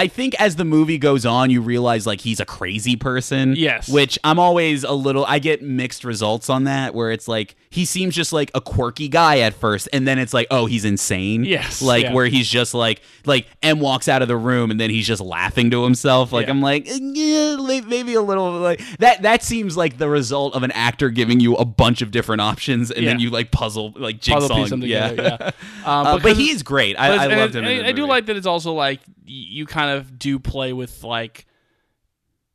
I 0.00 0.08
think 0.08 0.34
as 0.40 0.56
the 0.56 0.64
movie 0.64 0.96
goes 0.96 1.26
on, 1.26 1.50
you 1.50 1.60
realize 1.60 2.06
like 2.06 2.22
he's 2.22 2.40
a 2.40 2.46
crazy 2.46 2.96
person. 2.96 3.54
Yes. 3.54 3.86
Which 3.86 4.18
I'm 4.24 4.38
always 4.38 4.82
a 4.82 4.92
little. 4.92 5.26
I 5.26 5.40
get 5.40 5.60
mixed 5.60 6.04
results 6.04 6.48
on 6.48 6.64
that, 6.64 6.94
where 6.94 7.10
it's 7.12 7.28
like 7.28 7.54
he 7.68 7.84
seems 7.84 8.16
just 8.16 8.32
like 8.32 8.50
a 8.54 8.62
quirky 8.62 9.08
guy 9.08 9.40
at 9.40 9.52
first, 9.52 9.90
and 9.92 10.08
then 10.08 10.18
it's 10.18 10.32
like, 10.32 10.46
oh, 10.50 10.64
he's 10.64 10.86
insane. 10.86 11.44
Yes, 11.44 11.82
Like 11.82 12.04
yeah. 12.04 12.14
where 12.14 12.24
he's 12.28 12.48
just 12.48 12.72
like 12.72 13.02
like 13.26 13.46
M 13.62 13.78
walks 13.78 14.08
out 14.08 14.22
of 14.22 14.28
the 14.28 14.38
room, 14.38 14.70
and 14.70 14.80
then 14.80 14.88
he's 14.88 15.06
just 15.06 15.20
laughing 15.20 15.70
to 15.72 15.84
himself. 15.84 16.32
Like 16.32 16.46
Yeah. 16.46 16.52
I'm 16.52 16.62
like, 16.62 16.88
eh, 16.88 16.98
yeah, 16.98 17.80
maybe 17.86 18.14
a 18.14 18.22
little 18.22 18.52
like 18.52 18.80
that. 19.00 19.20
That 19.20 19.42
seems 19.42 19.76
like 19.76 19.98
the 19.98 20.08
result 20.08 20.54
of 20.54 20.62
an 20.62 20.70
actor 20.70 21.10
giving 21.10 21.40
you 21.40 21.56
a 21.56 21.66
bunch 21.66 22.00
of 22.00 22.10
different 22.10 22.40
options, 22.40 22.90
and 22.90 23.06
then 23.06 23.20
you 23.20 23.28
like 23.28 23.50
puzzle 23.50 23.92
like 23.96 24.16
Puzzle 24.24 24.48
jigsaw. 24.48 24.54
piece 24.54 24.70
them 24.70 24.82
yeah. 24.82 25.08
together, 25.10 25.38
yeah. 25.42 25.50
Um, 25.84 26.06
Uh, 26.10 26.18
but 26.18 26.36
he 26.36 26.48
is 26.48 26.62
great. 26.62 26.96
I, 26.98 27.24
I 27.24 27.26
loved 27.26 27.54
him. 27.54 27.64
the 27.64 27.86
I 27.86 27.92
do 27.92 28.06
like 28.06 28.24
that 28.26 28.36
it's 28.36 28.46
also 28.46 28.72
like 28.72 29.00
you 29.30 29.66
kind 29.66 29.90
of 29.90 30.18
do 30.18 30.38
play 30.38 30.72
with 30.72 31.04
like 31.04 31.46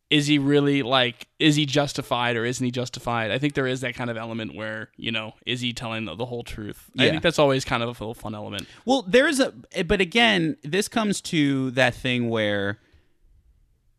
is 0.10 0.28
he 0.28 0.38
really 0.38 0.84
like 0.84 1.28
is 1.40 1.56
he 1.56 1.66
justified 1.66 2.36
or 2.36 2.46
isn't 2.46 2.64
he 2.64 2.72
justified? 2.72 3.32
I 3.32 3.40
think 3.40 3.54
there 3.54 3.68
is 3.68 3.82
that 3.82 3.96
kind 3.96 4.10
of 4.10 4.18
element 4.18 4.56
where, 4.56 4.90
you 4.98 5.12
know, 5.12 5.34
is 5.46 5.62
he 5.62 5.74
telling 5.74 6.06
the, 6.06 6.16
the 6.16 6.26
whole 6.26 6.44
truth? 6.44 6.92
I 6.98 7.10
think 7.10 7.24
that's 7.24 7.40
always 7.40 7.66
kind 7.66 7.82
of 7.82 8.00
a 8.00 8.14
fun 8.14 8.36
element. 8.36 8.68
Well, 8.86 9.04
there's 9.08 9.40
a, 9.40 9.54
but 9.86 10.02
again, 10.02 10.58
this 10.64 10.88
comes 10.88 11.22
to 11.22 11.72
that 11.72 11.96
thing 11.96 12.30
where 12.30 12.80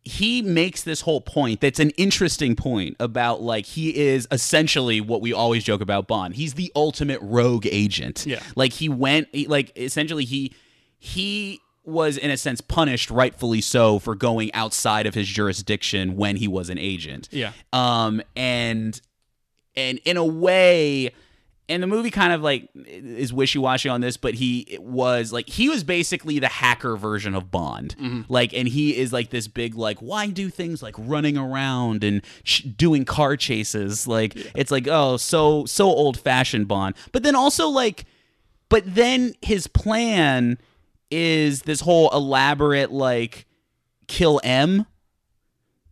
he 0.03 0.41
makes 0.41 0.83
this 0.83 1.01
whole 1.01 1.19
point 1.19 1.59
that's 1.59 1.81
an 1.81 1.89
interesting 1.91 2.55
point 2.55 2.95
about 2.99 3.41
like 3.41 3.65
he 3.65 3.95
is 3.95 4.25
essentially 4.31 5.01
what 5.01 5.19
we 5.19 5.33
always 5.33 5.65
joke 5.65 5.81
about 5.81 6.07
Bond. 6.07 6.35
He's 6.35 6.53
the 6.53 6.71
ultimate 6.75 7.19
rogue 7.21 7.67
agent. 7.69 8.25
Yeah. 8.25 8.39
Like 8.55 8.71
he 8.71 8.87
went 8.87 9.27
like 9.49 9.77
essentially 9.77 10.23
he 10.23 10.53
he 10.97 11.59
was 11.87 12.17
in 12.17 12.29
a 12.29 12.37
sense 12.37 12.59
punished 12.61 13.09
rightfully 13.09 13.61
so 13.61 13.97
for 13.97 14.13
going 14.13 14.53
outside 14.53 15.07
of 15.07 15.15
his 15.15 15.27
jurisdiction 15.27 16.15
when 16.17 16.35
he 16.35 16.47
was 16.47 16.69
an 16.69 16.77
agent. 16.77 17.29
Yeah. 17.31 17.53
Um 17.73 18.21
and 18.35 18.99
and 19.75 19.99
in 20.05 20.17
a 20.17 20.25
way 20.25 21.11
and 21.69 21.83
the 21.83 21.87
movie 21.87 22.11
kind 22.11 22.31
of 22.33 22.41
like 22.41 22.69
is 22.75 23.31
wishy-washy 23.33 23.87
on 23.89 24.01
this 24.01 24.17
but 24.17 24.33
he 24.33 24.77
was 24.81 25.31
like 25.31 25.47
he 25.49 25.69
was 25.69 25.83
basically 25.83 26.39
the 26.39 26.47
hacker 26.49 26.97
version 26.97 27.33
of 27.35 27.49
bond. 27.49 27.95
Like 28.27 28.53
and 28.53 28.67
he 28.67 28.97
is 28.97 29.13
like 29.13 29.29
this 29.29 29.47
big 29.47 29.75
like 29.75 29.99
why 29.99 30.27
do 30.27 30.49
things 30.49 30.83
like 30.83 30.95
running 30.97 31.37
around 31.37 32.03
and 32.03 32.21
ch- 32.43 32.65
doing 32.75 33.05
car 33.05 33.37
chases? 33.37 34.07
Like 34.07 34.33
it's 34.55 34.71
like 34.71 34.89
oh 34.89 35.15
so 35.15 35.65
so 35.65 35.85
old-fashioned 35.85 36.67
bond. 36.67 36.95
But 37.13 37.23
then 37.23 37.35
also 37.35 37.69
like 37.69 38.05
but 38.69 38.83
then 38.85 39.35
his 39.41 39.67
plan 39.67 40.57
is 41.11 41.61
this 41.63 41.79
whole 41.81 42.09
elaborate 42.11 42.91
like 42.91 43.45
kill 44.07 44.39
m 44.43 44.85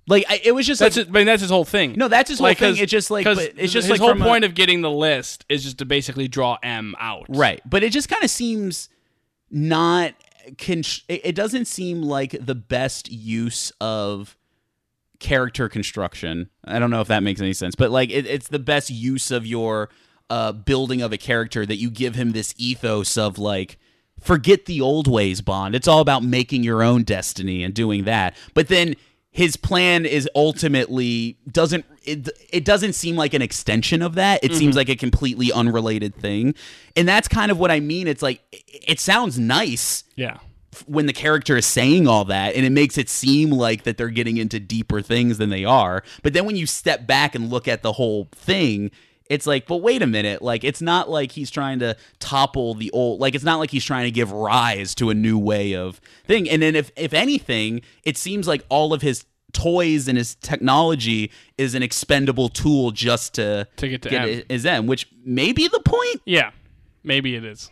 like 0.07 0.23
I, 0.29 0.39
it 0.43 0.51
was 0.51 0.67
just 0.67 0.79
That's 0.79 0.97
like 0.97 1.07
it, 1.07 1.09
I 1.09 1.11
mean, 1.13 1.25
that's 1.25 1.41
his 1.41 1.49
whole 1.49 1.65
thing. 1.65 1.93
No, 1.97 2.07
that's 2.07 2.29
his 2.29 2.37
whole 2.39 2.53
thing. 2.53 2.77
It's 2.77 2.91
just 2.91 3.09
like- 3.09 3.25
it's 3.25 3.73
just 3.73 3.87
his 3.87 3.89
like 3.89 3.99
whole 3.99 4.09
from 4.09 4.21
a- 4.21 4.25
point 4.25 4.43
of 4.43 4.53
getting 4.53 4.81
the 4.81 4.91
list 4.91 5.45
is 5.49 5.63
just 5.63 5.79
to 5.79 5.85
basically 5.85 6.27
draw 6.27 6.57
M 6.61 6.95
out. 6.99 7.25
Right. 7.27 7.59
But 7.67 7.83
it 7.83 7.91
just 7.91 8.07
kind 8.07 8.23
of 8.23 8.29
seems 8.29 8.89
not 9.49 10.13
con- 10.59 10.83
it 11.07 11.33
doesn't 11.35 11.65
seem 11.65 12.03
like 12.03 12.35
the 12.39 12.53
best 12.53 13.11
use 13.11 13.71
of 13.81 14.37
character 15.19 15.67
construction. 15.69 16.51
I 16.63 16.77
don't 16.77 16.91
know 16.91 17.01
if 17.01 17.07
that 17.07 17.23
makes 17.23 17.41
any 17.41 17.53
sense, 17.53 17.73
but 17.73 17.89
like 17.89 18.11
it, 18.11 18.27
it's 18.27 18.47
the 18.49 18.59
best 18.59 18.91
use 18.91 19.31
of 19.31 19.47
your 19.47 19.89
uh, 20.29 20.51
building 20.51 21.01
of 21.01 21.13
a 21.13 21.17
character 21.17 21.65
that 21.65 21.77
you 21.77 21.89
give 21.89 22.13
him 22.13 22.31
this 22.31 22.53
ethos 22.57 23.17
of 23.17 23.39
like 23.39 23.79
forget 24.19 24.65
the 24.65 24.81
old 24.81 25.07
ways 25.07 25.41
bond. 25.41 25.75
It's 25.75 25.87
all 25.87 25.99
about 25.99 26.23
making 26.23 26.63
your 26.63 26.81
own 26.83 27.03
destiny 27.03 27.63
and 27.63 27.73
doing 27.73 28.05
that. 28.05 28.35
But 28.53 28.67
then 28.67 28.95
his 29.35 29.57
plan 29.57 30.05
is 30.05 30.29
ultimately 30.33 31.37
doesn't 31.51 31.85
it, 32.03 32.29
it 32.51 32.63
doesn't 32.63 32.93
seem 32.93 33.17
like 33.17 33.33
an 33.33 33.41
extension 33.41 34.01
of 34.01 34.15
that. 34.15 34.41
It 34.43 34.53
seems 34.53 34.71
mm-hmm. 34.71 34.77
like 34.77 34.89
a 34.89 34.95
completely 34.95 35.51
unrelated 35.51 36.15
thing. 36.15 36.55
And 36.95 37.07
that's 37.07 37.27
kind 37.27 37.51
of 37.51 37.59
what 37.59 37.69
i 37.69 37.79
mean. 37.81 38.07
It's 38.07 38.21
like 38.21 38.41
it, 38.51 38.63
it 38.87 38.99
sounds 38.99 39.37
nice 39.37 40.05
Yeah. 40.15 40.37
when 40.85 41.05
the 41.05 41.13
character 41.13 41.57
is 41.57 41.65
saying 41.65 42.07
all 42.07 42.23
that 42.25 42.55
and 42.55 42.65
it 42.65 42.69
makes 42.71 42.97
it 42.97 43.09
seem 43.09 43.49
like 43.49 43.83
that 43.83 43.97
they're 43.97 44.07
getting 44.09 44.37
into 44.37 44.59
deeper 44.59 45.01
things 45.01 45.37
than 45.37 45.49
they 45.49 45.65
are. 45.65 46.01
But 46.23 46.31
then 46.31 46.45
when 46.45 46.55
you 46.55 46.65
step 46.65 47.05
back 47.05 47.35
and 47.35 47.49
look 47.49 47.67
at 47.67 47.81
the 47.81 47.93
whole 47.93 48.29
thing 48.31 48.89
it's 49.29 49.47
like 49.47 49.65
but 49.67 49.77
wait 49.77 50.01
a 50.01 50.07
minute 50.07 50.41
like 50.41 50.63
it's 50.63 50.81
not 50.81 51.09
like 51.09 51.31
he's 51.31 51.49
trying 51.49 51.79
to 51.79 51.95
topple 52.19 52.73
the 52.75 52.91
old 52.91 53.19
like 53.19 53.33
it's 53.35 53.43
not 53.43 53.57
like 53.57 53.71
he's 53.71 53.83
trying 53.85 54.03
to 54.05 54.11
give 54.11 54.31
rise 54.31 54.93
to 54.95 55.09
a 55.09 55.13
new 55.13 55.37
way 55.37 55.73
of 55.75 55.99
thing 56.25 56.49
and 56.49 56.61
then 56.61 56.75
if 56.75 56.91
if 56.95 57.13
anything 57.13 57.81
it 58.03 58.17
seems 58.17 58.47
like 58.47 58.63
all 58.69 58.93
of 58.93 59.01
his 59.01 59.25
toys 59.53 60.07
and 60.07 60.17
his 60.17 60.35
technology 60.35 61.31
is 61.57 61.73
an 61.75 61.81
expendable 61.81 62.49
tool 62.49 62.91
just 62.91 63.33
to 63.35 63.67
To 63.77 63.87
get 63.87 64.01
to 64.03 64.09
get 64.09 64.27
M. 64.29 64.43
his 64.49 64.65
M, 64.65 64.85
which 64.85 65.07
may 65.23 65.53
be 65.53 65.67
the 65.69 65.79
point 65.79 66.21
Yeah. 66.25 66.51
Maybe 67.03 67.35
it 67.35 67.45
is. 67.45 67.71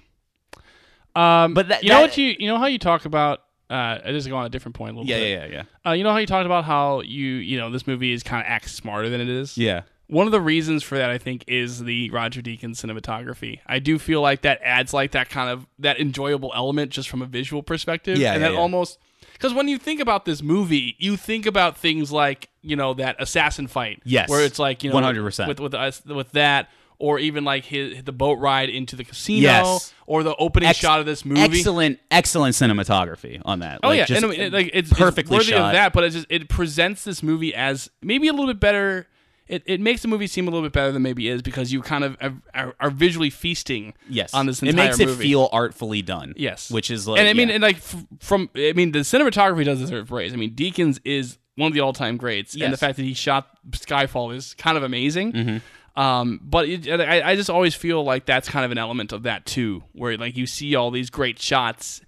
Um, 1.16 1.54
But 1.54 1.68
that- 1.68 1.84
you 1.84 1.90
know 1.90 1.96
that- 1.98 2.02
what 2.02 2.18
you 2.18 2.36
you 2.40 2.48
know 2.48 2.58
how 2.58 2.66
you 2.68 2.80
talk 2.80 3.06
about. 3.06 3.42
Uh, 3.70 3.98
I 4.06 4.12
just 4.12 4.28
go 4.28 4.36
on 4.36 4.46
a 4.46 4.50
different 4.50 4.76
point 4.76 4.96
a 4.96 5.00
little 5.00 5.10
yeah 5.10 5.18
bit. 5.18 5.30
yeah 5.30 5.46
yeah 5.58 5.64
yeah 5.86 5.90
Uh, 5.92 5.94
you 5.94 6.04
know 6.04 6.12
how 6.12 6.18
you 6.18 6.28
talked 6.28 6.46
about 6.46 6.64
how 6.66 7.02
you 7.02 7.28
you 7.36 7.58
know 7.58 7.70
this 7.72 7.88
movie 7.88 8.12
is 8.12 8.22
kind 8.24 8.42
of 8.46 8.50
acts 8.50 8.72
smarter 8.74 9.10
than 9.10 9.20
it 9.22 9.30
is. 9.30 9.58
yeah 9.58 9.82
One 10.14 10.28
of 10.28 10.32
the 10.32 10.40
reasons 10.42 10.84
for 10.84 10.98
that, 10.98 11.10
I 11.10 11.18
think, 11.18 11.44
is 11.48 11.84
the 11.84 12.10
Roger 12.12 12.42
Deakins 12.42 12.76
cinematography. 12.84 13.60
I 13.66 13.80
do 13.80 13.98
feel 13.98 14.22
like 14.22 14.44
that 14.44 14.60
adds 14.64 14.94
like 14.94 15.12
that 15.12 15.30
kind 15.30 15.50
of 15.50 15.66
that 15.80 16.00
enjoyable 16.00 16.52
element 16.56 16.92
just 16.92 17.10
from 17.10 17.22
a 17.22 17.26
visual 17.26 17.64
perspective. 17.64 18.18
Yeah, 18.20 18.34
and 18.34 18.42
yeah, 18.42 18.50
that 18.50 18.54
yeah. 18.54 18.60
almost 18.60 19.00
because 19.34 19.54
when 19.54 19.68
you 19.68 19.78
think 19.78 20.00
about 20.00 20.26
this 20.26 20.42
movie, 20.44 20.96
you 21.00 21.18
think 21.18 21.46
about 21.46 21.78
things 21.78 22.12
like 22.12 22.50
you 22.62 22.76
know 22.76 22.94
that 22.94 23.16
assassin 23.20 23.68
fight. 23.68 24.02
Yes. 24.06 24.30
where 24.30 24.46
it's 24.46 24.60
like 24.60 24.84
you 24.84 24.92
know 24.92 24.98
100%. 24.98 25.48
with 25.48 25.60
with 25.60 25.74
us 25.74 26.06
with 26.06 26.32
that. 26.34 26.70
Or 27.00 27.20
even 27.20 27.44
like 27.44 27.66
his 27.66 28.04
the 28.04 28.14
boat 28.14 28.38
ride 28.40 28.70
into 28.70 28.96
the 28.96 29.04
casino, 29.04 29.42
Yes. 29.42 29.94
or 30.06 30.24
the 30.24 30.36
opening 30.38 30.70
Ex- 30.70 30.78
shot 30.78 31.02
of 31.02 31.06
this 31.06 31.26
movie. 31.26 31.42
Excellent, 31.42 32.00
excellent 32.10 32.56
cinematography 32.56 33.42
on 33.44 33.60
that. 33.60 33.80
Oh 33.84 33.90
Like, 33.90 33.98
yeah, 33.98 34.06
just 34.06 34.24
and 34.24 34.32
I 34.32 34.34
mean, 34.34 34.40
it- 34.42 34.54
like 34.54 34.70
it's 34.74 34.94
perfectly 34.94 35.36
it's 35.36 35.48
worthy 35.48 35.58
shot. 35.58 35.66
of 35.70 35.72
that, 35.74 35.92
but 35.92 36.06
it 36.06 36.12
just 36.12 36.28
it 36.30 36.48
presents 36.48 37.04
this 37.04 37.22
movie 37.22 37.54
as 37.54 37.90
maybe 38.02 38.28
a 38.30 38.32
little 38.32 38.48
bit 38.48 38.60
better. 38.62 39.08
It, 39.48 39.62
it 39.66 39.82
makes 39.82 40.02
the 40.02 40.08
movie 40.08 40.28
seem 40.28 40.48
a 40.48 40.52
little 40.52 40.66
bit 40.66 40.72
better 40.74 40.92
than 40.94 41.02
maybe 41.02 41.28
is 41.28 41.42
because 41.42 41.72
you 41.74 41.82
kind 41.82 42.04
of 42.06 42.16
are, 42.22 42.34
are, 42.54 42.76
are 42.80 42.90
visually 42.90 43.30
feasting 43.30 43.94
Yes, 44.10 44.34
on 44.34 44.46
this 44.46 44.64
it 44.64 44.70
entire 44.70 44.86
makes 44.88 45.00
it 45.02 45.08
movie. 45.08 45.24
feel 45.24 45.50
artfully 45.52 46.02
done. 46.02 46.34
yes, 46.38 46.72
which 46.72 46.90
is 46.90 47.08
like, 47.08 47.20
and 47.20 47.28
I 47.28 47.34
mean, 47.34 47.50
yeah. 47.50 47.56
and 47.56 47.62
like 47.64 47.76
f- 47.78 48.06
from 48.20 48.50
I 48.56 48.72
mean, 48.74 48.94
the 48.94 49.00
cinematography 49.00 49.66
does 49.66 49.80
deserve 49.80 50.08
praise. 50.08 50.32
I 50.34 50.38
mean, 50.38 50.56
Deakins 50.56 51.00
is 51.04 51.38
one 51.56 51.68
of 51.68 51.74
the 51.74 51.82
all 51.82 51.94
time 51.94 52.18
greats, 52.18 52.56
and 52.56 52.72
the 52.74 52.78
fact 52.78 52.96
that 52.98 53.04
he 53.04 53.14
shot 53.14 53.48
Skyfall 53.72 54.34
is 54.34 54.54
kind 54.56 54.78
of 54.78 54.84
amazing. 54.84 55.34
Mm-hmm. 55.34 56.00
Um, 56.02 56.40
but 56.42 56.68
it, 56.68 56.88
I, 56.90 57.32
I 57.32 57.36
just 57.36 57.50
always 57.52 57.76
feel 57.76 58.04
like 58.04 58.26
that's 58.26 58.50
kind 58.50 58.66
of 58.66 58.72
an 58.72 58.78
element 58.80 59.12
of 59.12 59.24
that 59.24 59.46
too, 59.46 59.84
where 59.92 60.18
like 60.18 60.36
you 60.38 60.48
see 60.48 60.74
all 60.76 60.90
these 60.90 61.10
great 61.12 61.38
shots, 61.38 62.02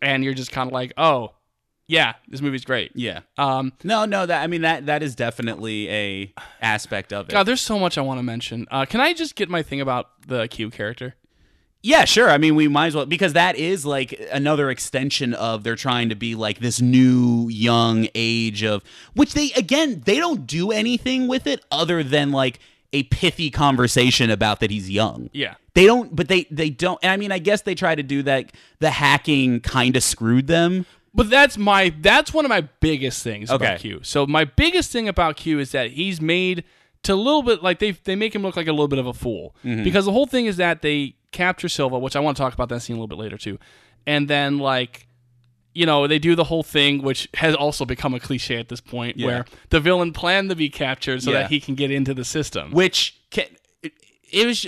and 0.00 0.24
you're 0.24 0.32
just 0.32 0.52
kind 0.52 0.68
of 0.68 0.72
like, 0.72 0.92
oh, 0.96 1.32
yeah, 1.88 2.14
this 2.28 2.40
movie's 2.40 2.64
great. 2.64 2.92
yeah. 2.94 3.20
Um, 3.36 3.72
No, 3.82 4.04
no, 4.04 4.24
that 4.26 4.42
I 4.42 4.46
mean 4.46 4.62
that 4.62 4.86
that 4.86 5.02
is 5.02 5.14
definitely 5.16 5.88
a 5.90 6.32
aspect 6.62 7.12
of 7.12 7.28
it. 7.28 7.32
God, 7.32 7.44
there's 7.44 7.60
so 7.60 7.78
much 7.78 7.98
I 7.98 8.02
want 8.02 8.18
to 8.18 8.22
mention. 8.22 8.66
Uh, 8.70 8.84
can 8.84 9.00
I 9.00 9.12
just 9.14 9.34
get 9.34 9.48
my 9.48 9.62
thing 9.62 9.80
about 9.80 10.10
the 10.26 10.46
Q 10.48 10.70
character? 10.70 11.14
Yeah, 11.80 12.04
sure. 12.04 12.28
I 12.28 12.38
mean, 12.38 12.56
we 12.56 12.66
might 12.66 12.88
as 12.88 12.94
well 12.96 13.06
because 13.06 13.32
that 13.34 13.56
is 13.56 13.86
like 13.86 14.20
another 14.32 14.68
extension 14.68 15.32
of 15.32 15.62
they're 15.64 15.76
trying 15.76 16.08
to 16.08 16.16
be 16.16 16.34
like 16.34 16.58
this 16.58 16.80
new 16.80 17.48
young 17.48 18.08
age 18.14 18.62
of 18.64 18.82
which 19.14 19.32
they 19.34 19.52
again 19.52 20.02
they 20.04 20.16
don't 20.16 20.46
do 20.46 20.70
anything 20.72 21.28
with 21.28 21.46
it 21.46 21.64
other 21.70 22.02
than 22.02 22.32
like 22.32 22.58
a 22.92 23.04
pithy 23.04 23.50
conversation 23.50 24.28
about 24.30 24.60
that 24.60 24.70
he's 24.70 24.90
young. 24.90 25.30
Yeah. 25.32 25.54
They 25.74 25.86
don't, 25.86 26.16
but 26.16 26.26
they 26.26 26.48
they 26.50 26.70
don't. 26.70 26.98
And 27.02 27.12
I 27.12 27.16
mean, 27.16 27.30
I 27.30 27.38
guess 27.38 27.62
they 27.62 27.76
try 27.76 27.94
to 27.94 28.02
do 28.02 28.24
that. 28.24 28.50
The 28.80 28.90
hacking 28.90 29.60
kind 29.60 29.96
of 29.96 30.02
screwed 30.02 30.48
them. 30.48 30.84
But 31.14 31.30
that's 31.30 31.56
my 31.58 31.92
that's 32.00 32.32
one 32.34 32.44
of 32.44 32.48
my 32.50 32.62
biggest 32.80 33.22
things 33.24 33.50
Okay. 33.50 33.64
about 33.66 33.80
Q. 33.80 34.00
So 34.02 34.26
my 34.26 34.44
biggest 34.44 34.92
thing 34.92 35.08
about 35.08 35.36
Q 35.36 35.58
is 35.58 35.72
that 35.72 35.90
he's 35.92 36.20
made 36.20 36.64
to 37.04 37.12
a 37.12 37.16
little 37.16 37.42
bit 37.42 37.62
like 37.62 37.78
they 37.78 37.92
they 37.92 38.14
make 38.16 38.34
him 38.34 38.42
look 38.42 38.56
like 38.56 38.66
a 38.68 38.72
little 38.72 38.88
bit 38.88 38.98
of 38.98 39.06
a 39.06 39.14
fool 39.14 39.54
Mm-hmm. 39.64 39.84
because 39.84 40.04
the 40.04 40.12
whole 40.12 40.26
thing 40.26 40.46
is 40.46 40.56
that 40.58 40.82
they 40.82 41.14
capture 41.32 41.68
Silva, 41.68 41.98
which 41.98 42.16
I 42.16 42.20
want 42.20 42.36
to 42.36 42.42
talk 42.42 42.54
about 42.54 42.68
that 42.70 42.80
scene 42.80 42.96
a 42.96 42.98
little 42.98 43.08
bit 43.08 43.18
later 43.18 43.36
too, 43.38 43.58
and 44.06 44.28
then 44.28 44.58
like. 44.58 45.06
You 45.74 45.86
know, 45.86 46.08
they 46.08 46.18
do 46.18 46.34
the 46.34 46.44
whole 46.44 46.64
thing, 46.64 47.02
which 47.02 47.28
has 47.34 47.54
also 47.54 47.84
become 47.84 48.12
a 48.12 48.18
cliche 48.18 48.58
at 48.58 48.68
this 48.68 48.80
point, 48.80 49.16
Yeah. 49.16 49.26
where 49.26 49.44
the 49.68 49.78
villain 49.78 50.12
planned 50.12 50.50
to 50.50 50.56
be 50.56 50.70
captured 50.70 51.22
so 51.22 51.30
Yeah. 51.30 51.42
that 51.42 51.50
he 51.50 51.60
can 51.60 51.76
get 51.76 51.92
into 51.92 52.14
the 52.14 52.24
system. 52.24 52.72
which 52.72 53.14
can 53.30 53.44
it, 53.82 53.92
it 54.32 54.46
was 54.46 54.66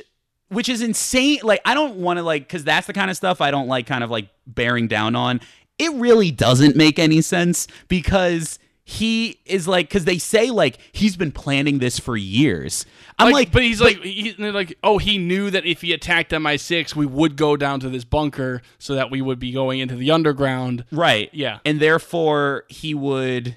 which 0.50 0.68
is 0.68 0.82
insane 0.82 1.38
like 1.42 1.60
i 1.64 1.74
don't 1.74 1.96
want 1.96 2.18
to 2.18 2.22
like 2.22 2.42
because 2.46 2.62
that's 2.62 2.86
the 2.86 2.92
kind 2.92 3.10
of 3.10 3.16
stuff 3.16 3.40
i 3.40 3.50
don't 3.50 3.66
like 3.66 3.86
kind 3.86 4.04
of 4.04 4.10
like 4.10 4.28
bearing 4.46 4.86
down 4.86 5.16
on 5.16 5.40
it 5.80 5.92
really 5.94 6.30
doesn't 6.30 6.76
make 6.76 6.98
any 6.98 7.20
sense 7.20 7.66
because 7.88 8.58
he 8.84 9.38
is 9.46 9.68
like 9.68 9.88
because 9.88 10.04
they 10.04 10.18
say 10.18 10.50
like 10.50 10.78
he's 10.92 11.16
been 11.16 11.30
planning 11.30 11.78
this 11.78 11.98
for 12.00 12.16
years 12.16 12.84
i'm 13.18 13.30
like, 13.30 13.52
but 13.52 13.62
he's 13.62 13.80
like, 13.80 13.98
he's 14.02 14.36
like, 14.38 14.76
oh, 14.82 14.98
he 14.98 15.16
knew 15.18 15.50
that 15.50 15.66
if 15.66 15.82
he 15.82 15.92
attacked 15.92 16.32
MI6, 16.32 16.96
we 16.96 17.04
would 17.04 17.36
go 17.36 17.54
down 17.56 17.78
to 17.80 17.88
this 17.90 18.02
bunker 18.02 18.62
so 18.78 18.94
that 18.94 19.10
we 19.10 19.20
would 19.20 19.38
be 19.38 19.52
going 19.52 19.78
into 19.78 19.94
the 19.94 20.10
underground. 20.10 20.84
right 20.90 21.28
Yeah. 21.32 21.58
and 21.64 21.78
therefore 21.80 22.64
he 22.68 22.94
would 22.94 23.56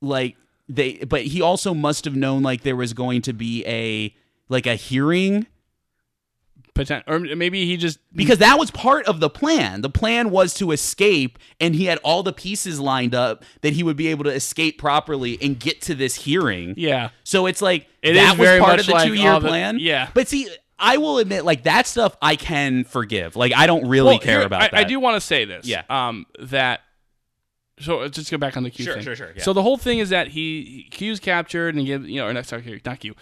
like 0.00 0.36
they 0.68 0.98
but 0.98 1.22
he 1.22 1.42
also 1.42 1.74
must 1.74 2.04
have 2.04 2.14
known 2.16 2.42
like 2.42 2.62
there 2.62 2.76
was 2.76 2.92
going 2.92 3.22
to 3.22 3.32
be 3.32 3.64
a 3.66 4.14
like 4.48 4.66
a 4.66 4.76
hearing 4.76 5.46
Potent- 6.86 7.04
or 7.06 7.18
maybe 7.36 7.66
he 7.66 7.76
just 7.76 7.98
because 8.14 8.38
that 8.38 8.58
was 8.58 8.70
part 8.70 9.06
of 9.06 9.20
the 9.20 9.30
plan. 9.30 9.80
The 9.82 9.90
plan 9.90 10.30
was 10.30 10.54
to 10.54 10.70
escape, 10.72 11.38
and 11.60 11.74
he 11.74 11.84
had 11.86 11.98
all 11.98 12.22
the 12.22 12.32
pieces 12.32 12.80
lined 12.80 13.14
up 13.14 13.44
that 13.62 13.72
he 13.74 13.82
would 13.82 13.96
be 13.96 14.08
able 14.08 14.24
to 14.24 14.30
escape 14.30 14.78
properly 14.78 15.38
and 15.42 15.58
get 15.58 15.80
to 15.82 15.94
this 15.94 16.14
hearing. 16.14 16.74
yeah. 16.76 17.10
So 17.24 17.46
it's 17.46 17.62
like 17.62 17.86
It 18.02 18.14
that 18.14 18.34
is 18.34 18.38
was 18.38 18.58
part 18.60 18.80
of 18.80 18.86
the 18.86 18.92
like, 18.92 19.06
two-year 19.08 19.32
oh, 19.34 19.40
the- 19.40 19.48
plan. 19.48 19.78
yeah. 19.78 20.08
but 20.14 20.26
see, 20.28 20.48
I 20.78 20.96
will 20.96 21.18
admit, 21.18 21.44
like 21.44 21.64
that 21.64 21.86
stuff, 21.86 22.16
I 22.22 22.36
can 22.36 22.84
forgive. 22.84 23.36
Like 23.36 23.52
I 23.54 23.66
don't 23.66 23.86
really 23.88 24.08
Well, 24.12 24.18
care 24.18 24.38
here, 24.38 24.46
about 24.46 24.62
I, 24.62 24.68
that. 24.68 24.74
I 24.74 24.84
do 24.84 24.98
want 24.98 25.16
to 25.16 25.20
say 25.20 25.44
this. 25.44 25.66
Yeah. 25.66 25.82
Um. 25.90 26.24
That. 26.38 26.80
So 27.80 28.00
uh, 28.00 28.08
just 28.08 28.30
go 28.30 28.36
back 28.36 28.58
on 28.58 28.62
the 28.62 28.70
Q 28.70 28.84
Sure, 28.84 28.94
thing. 28.94 29.02
sure, 29.04 29.16
sure, 29.16 29.32
yeah. 29.34 29.42
So 29.42 29.54
the 29.54 29.62
whole 29.62 29.78
thing 29.78 30.00
is 30.00 30.10
that 30.10 30.28
he 30.28 30.86
Q's 30.90 31.18
captured 31.18 31.70
and 31.74 31.78
he 31.80 31.86
gives 31.86 32.06
you 32.08 32.20
know 32.20 32.26
or 32.26 32.32
not 32.34 32.44
sorry 32.44 32.80
not 32.84 33.00
Q, 33.00 33.14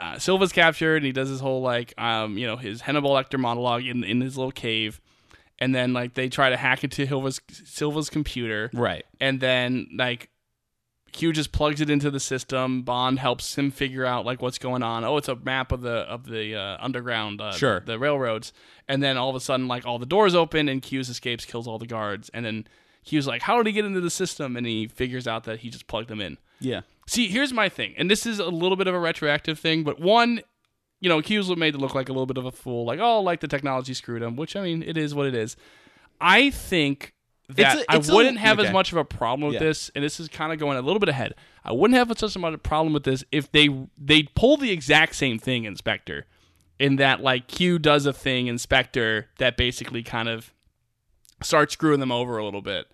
uh, 0.00 0.18
Silva's 0.18 0.52
captured 0.52 0.96
and 0.96 1.06
he 1.06 1.12
does 1.12 1.28
his 1.28 1.40
whole 1.40 1.60
like 1.62 1.94
um 1.98 2.36
you 2.38 2.46
know 2.46 2.56
his 2.56 2.80
Hannibal 2.82 3.10
Lecter 3.10 3.38
monologue 3.38 3.84
in 3.84 4.04
in 4.04 4.20
his 4.20 4.36
little 4.36 4.52
cave, 4.52 5.00
and 5.58 5.74
then 5.74 5.92
like 5.92 6.14
they 6.14 6.28
try 6.28 6.50
to 6.50 6.56
hack 6.56 6.84
into 6.84 7.06
Silva's 7.06 7.40
Silva's 7.50 8.10
computer. 8.10 8.70
Right. 8.72 9.04
and 9.20 9.40
then 9.40 9.88
like 9.96 10.30
Q 11.12 11.32
just 11.32 11.52
plugs 11.52 11.80
it 11.80 11.88
into 11.90 12.10
the 12.10 12.18
system. 12.18 12.82
Bond 12.82 13.20
helps 13.20 13.56
him 13.56 13.70
figure 13.70 14.04
out 14.04 14.26
like 14.26 14.42
what's 14.42 14.58
going 14.58 14.82
on. 14.82 15.04
Oh, 15.04 15.16
it's 15.16 15.28
a 15.28 15.36
map 15.36 15.70
of 15.70 15.80
the 15.82 15.98
of 15.98 16.26
the 16.26 16.56
uh, 16.56 16.76
underground, 16.80 17.40
uh, 17.40 17.52
Sure. 17.52 17.78
the, 17.80 17.92
the 17.92 17.98
railroads. 18.00 18.52
And 18.88 19.00
then 19.00 19.16
all 19.16 19.30
of 19.30 19.36
a 19.36 19.40
sudden, 19.40 19.68
like 19.68 19.86
all 19.86 20.00
the 20.00 20.06
doors 20.06 20.34
open, 20.34 20.68
and 20.68 20.82
Q's 20.82 21.08
escapes, 21.08 21.44
kills 21.44 21.68
all 21.68 21.78
the 21.78 21.86
guards. 21.86 22.30
And 22.34 22.44
then 22.44 22.66
Q's 23.04 23.28
like, 23.28 23.42
"How 23.42 23.56
did 23.58 23.66
he 23.68 23.72
get 23.72 23.84
into 23.84 24.00
the 24.00 24.10
system?" 24.10 24.56
And 24.56 24.66
he 24.66 24.88
figures 24.88 25.28
out 25.28 25.44
that 25.44 25.60
he 25.60 25.70
just 25.70 25.86
plugged 25.86 26.08
them 26.08 26.20
in. 26.20 26.36
Yeah. 26.58 26.80
See, 27.06 27.28
here's 27.28 27.52
my 27.52 27.68
thing, 27.68 27.94
and 27.98 28.10
this 28.10 28.24
is 28.26 28.38
a 28.38 28.46
little 28.48 28.76
bit 28.76 28.86
of 28.86 28.94
a 28.94 28.98
retroactive 28.98 29.58
thing, 29.58 29.84
but 29.84 30.00
one, 30.00 30.40
you 31.00 31.08
know, 31.08 31.20
Q's 31.20 31.54
made 31.56 31.72
to 31.72 31.78
look 31.78 31.94
like 31.94 32.08
a 32.08 32.12
little 32.12 32.26
bit 32.26 32.38
of 32.38 32.46
a 32.46 32.52
fool, 32.52 32.86
like 32.86 32.98
oh, 33.00 33.20
like 33.20 33.40
the 33.40 33.48
technology 33.48 33.92
screwed 33.94 34.22
him, 34.22 34.36
which 34.36 34.56
I 34.56 34.62
mean, 34.62 34.82
it 34.82 34.96
is 34.96 35.14
what 35.14 35.26
it 35.26 35.34
is. 35.34 35.56
I 36.20 36.50
think 36.50 37.12
that 37.50 37.76
It's 37.78 37.86
a- 37.90 37.96
it's 37.96 38.08
I 38.08 38.12
a- 38.12 38.16
wouldn't 38.16 38.38
have 38.38 38.58
okay. 38.58 38.68
as 38.68 38.72
much 38.72 38.90
of 38.92 38.96
a 38.98 39.04
problem 39.04 39.48
with 39.48 39.54
Yeah. 39.60 39.68
this, 39.68 39.90
and 39.94 40.02
this 40.02 40.18
is 40.18 40.28
kind 40.28 40.50
of 40.52 40.58
going 40.58 40.78
a 40.78 40.82
little 40.82 40.98
bit 41.00 41.10
ahead. 41.10 41.34
I 41.62 41.72
wouldn't 41.72 41.96
have 41.98 42.10
such 42.18 42.34
a 42.36 42.38
much 42.38 42.62
problem 42.62 42.94
with 42.94 43.04
this 43.04 43.22
if 43.30 43.52
they 43.52 43.68
they 43.98 44.22
pull 44.34 44.56
the 44.56 44.70
exact 44.70 45.14
same 45.14 45.38
thing, 45.38 45.64
in 45.64 45.76
Spectre, 45.76 46.24
in 46.78 46.96
that 46.96 47.20
like 47.20 47.48
Q 47.48 47.78
does 47.78 48.06
a 48.06 48.14
thing, 48.14 48.46
in 48.46 48.56
Spectre, 48.56 49.28
that 49.36 49.58
basically 49.58 50.02
kind 50.02 50.28
of 50.30 50.54
starts 51.42 51.74
screwing 51.74 52.00
them 52.00 52.10
over 52.12 52.38
a 52.38 52.44
little 52.46 52.62
bit. 52.62 52.86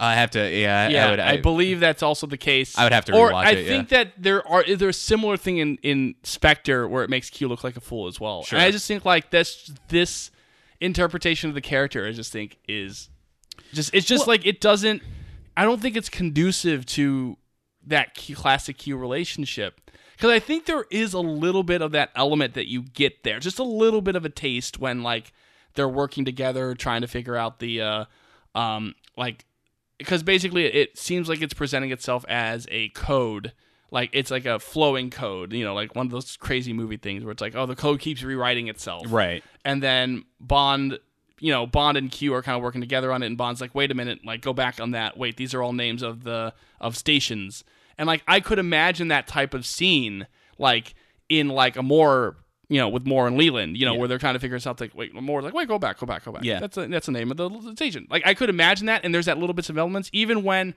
I 0.00 0.14
have 0.14 0.32
to. 0.32 0.38
Yeah. 0.38 0.88
Yeah, 0.88 1.06
I 1.06 1.10
would. 1.10 1.20
I, 1.20 1.36
believe 1.40 1.80
that's 1.80 2.02
also 2.02 2.26
the 2.26 2.36
case. 2.36 2.76
I 2.76 2.84
would 2.84 2.92
have 2.92 3.04
to 3.06 3.16
Or 3.16 3.32
I 3.32 3.50
it, 3.50 3.66
think 3.66 3.90
yeah. 3.90 4.04
that 4.04 4.12
there 4.18 4.46
are 4.46 4.64
there's 4.64 4.96
a 4.96 4.98
similar 4.98 5.36
thing 5.36 5.58
in 5.58 5.78
in 5.82 6.16
Spectre 6.24 6.88
where 6.88 7.04
it 7.04 7.10
makes 7.10 7.30
Q 7.30 7.48
look 7.48 7.62
like 7.62 7.76
a 7.76 7.80
fool 7.80 8.08
as 8.08 8.18
well. 8.18 8.42
Sure. 8.42 8.58
And 8.58 8.66
I 8.66 8.70
just 8.70 8.88
think 8.88 9.04
like 9.04 9.30
this 9.30 9.72
this 9.88 10.30
interpretation 10.80 11.48
of 11.48 11.54
the 11.54 11.60
character, 11.60 12.06
I 12.06 12.12
just 12.12 12.32
think 12.32 12.58
is 12.66 13.08
just 13.72 13.94
it's 13.94 14.06
just 14.06 14.26
like 14.26 14.44
it 14.44 14.60
doesn't. 14.60 15.02
I 15.56 15.64
don't 15.64 15.80
think 15.80 15.96
it's 15.96 16.08
conducive 16.08 16.84
to 16.86 17.36
that 17.86 18.14
Q, 18.14 18.34
classic 18.34 18.78
Q 18.78 18.96
relationship 18.96 19.80
because 20.16 20.30
I 20.30 20.40
think 20.40 20.66
there 20.66 20.86
is 20.90 21.12
a 21.12 21.20
little 21.20 21.62
bit 21.62 21.82
of 21.82 21.92
that 21.92 22.10
element 22.16 22.54
that 22.54 22.68
you 22.68 22.82
get 22.82 23.22
there, 23.22 23.38
just 23.38 23.58
a 23.58 23.64
little 23.64 24.00
bit 24.00 24.16
of 24.16 24.24
a 24.24 24.28
taste 24.28 24.78
when 24.78 25.02
like 25.02 25.32
they're 25.74 25.88
working 25.88 26.24
together 26.24 26.74
trying 26.74 27.02
to 27.02 27.08
figure 27.08 27.36
out 27.36 27.58
the 27.58 27.80
uh 27.80 28.04
um 28.54 28.94
like 29.16 29.44
because 29.98 30.22
basically 30.22 30.64
it 30.66 30.98
seems 30.98 31.28
like 31.28 31.42
it's 31.42 31.54
presenting 31.54 31.92
itself 31.92 32.24
as 32.28 32.66
a 32.70 32.88
code 32.90 33.52
like 33.90 34.10
it's 34.12 34.30
like 34.30 34.44
a 34.44 34.58
flowing 34.58 35.10
code 35.10 35.52
you 35.52 35.64
know 35.64 35.74
like 35.74 35.94
one 35.94 36.06
of 36.06 36.12
those 36.12 36.36
crazy 36.36 36.72
movie 36.72 36.96
things 36.96 37.24
where 37.24 37.32
it's 37.32 37.40
like 37.40 37.54
oh 37.54 37.66
the 37.66 37.76
code 37.76 38.00
keeps 38.00 38.22
rewriting 38.22 38.68
itself. 38.68 39.06
Right. 39.08 39.42
and 39.64 39.82
then 39.82 40.24
bond 40.40 40.98
you 41.40 41.52
know 41.52 41.66
bond 41.66 41.96
and 41.96 42.10
q 42.10 42.34
are 42.34 42.42
kind 42.42 42.56
of 42.56 42.62
working 42.62 42.80
together 42.80 43.12
on 43.12 43.22
it 43.22 43.26
and 43.26 43.38
bond's 43.38 43.60
like 43.60 43.74
wait 43.74 43.90
a 43.90 43.94
minute 43.94 44.20
like 44.24 44.40
go 44.40 44.52
back 44.52 44.80
on 44.80 44.92
that. 44.92 45.16
Wait 45.16 45.36
these 45.36 45.54
are 45.54 45.62
all 45.62 45.72
names 45.72 46.02
of 46.02 46.24
the 46.24 46.52
of 46.80 46.96
stations. 46.96 47.64
And 47.96 48.06
like 48.06 48.22
i 48.26 48.40
could 48.40 48.58
imagine 48.58 49.08
that 49.08 49.26
type 49.26 49.54
of 49.54 49.64
scene 49.64 50.26
like 50.58 50.94
in 51.28 51.48
like 51.48 51.76
a 51.76 51.82
more 51.82 52.36
you 52.68 52.78
know 52.78 52.88
with 52.88 53.06
Moore 53.06 53.26
and 53.26 53.38
Llewelyn 53.38 53.76
you 53.76 53.84
know 53.86 53.92
Yeah. 53.94 53.98
where 53.98 54.08
they're 54.08 54.18
trying 54.18 54.34
to 54.34 54.40
figure 54.40 54.58
out 54.66 54.80
like 54.80 54.94
wait 54.94 55.14
Moore 55.14 55.42
like 55.42 55.54
wait 55.54 55.68
go 55.68 55.78
back 55.78 55.98
go 55.98 56.06
back 56.06 56.24
go 56.24 56.32
back 56.32 56.44
Yeah. 56.44 56.60
that's 56.60 56.76
a, 56.76 56.86
that's 56.88 57.06
the 57.06 57.12
name 57.12 57.30
of 57.30 57.36
the 57.36 57.72
station 57.76 58.06
like 58.10 58.26
I 58.26 58.34
could 58.34 58.48
imagine 58.50 58.86
that 58.86 59.04
and 59.04 59.14
there's 59.14 59.26
that 59.26 59.38
little 59.38 59.54
bits 59.54 59.68
of 59.70 59.78
elements 59.78 60.08
even 60.12 60.42
when 60.42 60.74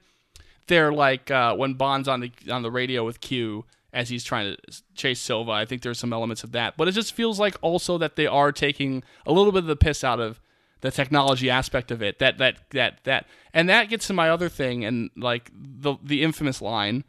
they're 0.67 0.91
like 0.91 1.31
uh, 1.31 1.55
when 1.55 1.75
Bond's 1.75 2.07
on 2.09 2.19
the 2.19 2.31
on 2.51 2.61
the 2.61 2.69
radio 2.71 3.05
with 3.05 3.21
Q 3.21 3.63
as 3.93 4.09
he's 4.09 4.23
trying 4.25 4.53
to 4.53 4.81
chase 4.95 5.17
Silva. 5.19 5.51
I 5.51 5.63
think 5.65 5.81
there's 5.81 5.97
some 5.97 6.11
elements 6.11 6.43
of 6.43 6.51
that, 6.51 6.75
but 6.75 6.89
it 6.89 6.91
just 6.91 7.13
feels 7.13 7.39
like 7.39 7.55
also 7.61 7.97
that 7.99 8.17
they 8.17 8.27
are 8.27 8.51
taking 8.51 9.01
a 9.25 9.31
little 9.31 9.53
bit 9.53 9.59
of 9.59 9.67
the 9.67 9.77
piss 9.77 10.03
out 10.03 10.19
of 10.19 10.41
the 10.81 10.91
technology 10.91 11.49
aspect 11.49 11.89
of 11.89 12.01
it. 12.03 12.19
That 12.19 12.37
that 12.39 12.57
that 12.71 12.99
that, 13.05 13.27
and 13.53 13.69
that 13.69 13.87
gets 13.87 14.07
to 14.07 14.13
my 14.13 14.29
other 14.29 14.49
thing, 14.49 14.83
and 14.83 15.09
like 15.15 15.49
the 15.53 15.95
the 16.03 16.21
infamous 16.21 16.61
line 16.61 17.05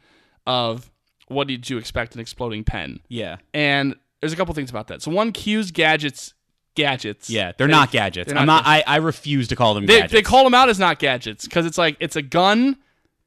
of 0.47 0.89
"What 1.27 1.47
did 1.49 1.69
you 1.69 1.77
expect 1.77 2.15
an 2.15 2.21
exploding 2.21 2.63
pen?" 2.63 3.01
Yeah. 3.09 3.37
And 3.53 3.95
there's 4.21 4.33
a 4.33 4.35
couple 4.35 4.53
things 4.53 4.69
about 4.69 4.87
that. 4.87 5.01
So 5.01 5.11
one, 5.11 5.31
Q's 5.31 5.71
gadgets. 5.71 6.33
Gadgets. 6.75 7.29
Yeah. 7.29 7.51
They're 7.57 7.67
They- 7.67 7.71
not 7.71 7.91
gadgets. 7.91 8.29
they're 8.31 8.39
I'm 8.39 8.45
not. 8.45 8.63
I, 8.65 8.83
I 8.87 8.97
refuse 8.97 9.47
to 9.49 9.55
call 9.55 9.73
them 9.73 9.85
they, 9.85 9.95
gadgets. 9.97 10.13
they 10.13 10.21
call 10.21 10.43
them 10.43 10.53
out 10.53 10.69
as 10.69 10.79
not 10.79 10.99
gadgets 10.99 11.45
because 11.45 11.65
it's 11.65 11.77
like 11.77 11.97
it's 11.99 12.15
a 12.15 12.21
gun 12.21 12.77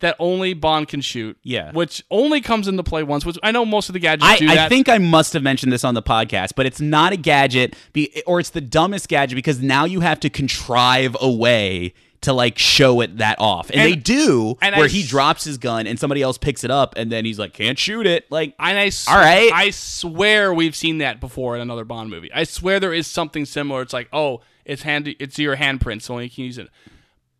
that 0.01 0.17
only 0.19 0.53
Bond 0.53 0.89
can 0.89 1.01
shoot. 1.01 1.37
Yeah. 1.45 1.71
which 1.73 2.03
only 2.11 2.41
comes 2.41 2.67
into 2.67 2.83
play 2.83 3.03
once. 3.03 3.25
Which 3.27 3.39
I 3.43 3.53
know 3.53 3.65
most 3.65 3.89
of 3.89 3.93
the 3.93 3.99
gadgets 4.01 4.29
I, 4.29 4.37
do 4.39 4.49
I 4.49 4.55
that. 4.57 4.69
think 4.69 4.89
I 4.89 4.99
must 4.99 5.33
have 5.35 5.43
mentioned 5.43 5.73
this 5.73 5.85
on 5.85 5.95
the 5.95 6.03
podcast, 6.03 6.51
but 6.57 6.67
it's 6.67 6.81
not 6.81 7.13
a 7.13 7.17
gadget, 7.17 7.77
be, 7.93 8.23
or 8.27 8.41
it's 8.41 8.51
the 8.51 8.61
dumbest 8.61 9.09
gadget 9.09 9.37
because 9.37 9.61
now 9.61 9.85
you 9.85 10.01
have 10.01 10.19
to 10.21 10.31
contrive 10.31 11.17
a 11.21 11.31
way 11.31 11.95
to 12.23 12.33
like 12.33 12.59
show 12.59 13.01
it 13.01 13.19
that 13.19 13.39
off, 13.41 13.71
and, 13.71 13.81
And- 13.81 13.93
they 13.93 13.97
do, 13.97 14.57
and 14.63 14.75
where 14.77 14.87
I 14.87 14.89
he 14.89 15.03
drops 15.05 15.45
his 15.45 15.59
gun 15.59 15.87
and 15.87 15.99
somebody 15.99 16.23
else 16.23 16.39
picks 16.39 16.65
it 16.65 16.71
up, 16.71 16.95
and 16.97 17.11
then 17.13 17.25
he's 17.25 17.39
like, 17.39 17.53
"Can't 17.53 17.79
shoot 17.79 18.07
it." 18.07 18.31
Like, 18.31 18.55
And 18.59 18.79
I 18.79 18.87
s- 18.87 19.07
All 19.09 19.17
right. 19.17 19.51
I 19.53 19.71
swear 19.71 20.53
we've 20.55 20.75
seen 20.77 20.99
that 20.99 21.21
before 21.21 21.55
in 21.57 21.61
another 21.63 21.85
Bond 21.85 22.11
movie. 22.11 22.33
I 22.33 22.45
swear 22.45 22.81
there 22.81 22.95
is 22.95 23.07
something 23.07 23.45
similar. 23.45 23.83
It's 23.83 23.93
like, 23.93 24.09
oh, 24.13 24.41
it's 24.65 24.83
hand, 24.83 25.15
it's 25.19 25.39
your 25.39 25.57
handprint, 25.57 26.03
so 26.03 26.19
you 26.19 26.31
can 26.31 26.45
use 26.45 26.59
it. 26.59 26.69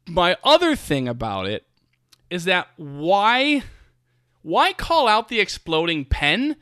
My 0.09 0.37
other 0.45 0.75
thing 0.77 1.07
about 1.09 1.47
it 1.47 1.65
is 2.29 2.45
that 2.45 2.67
why, 2.77 3.63
why 4.43 4.73
call 4.73 5.07
out 5.07 5.29
the 5.29 5.39
exploding 5.39 6.05
pen 6.05 6.57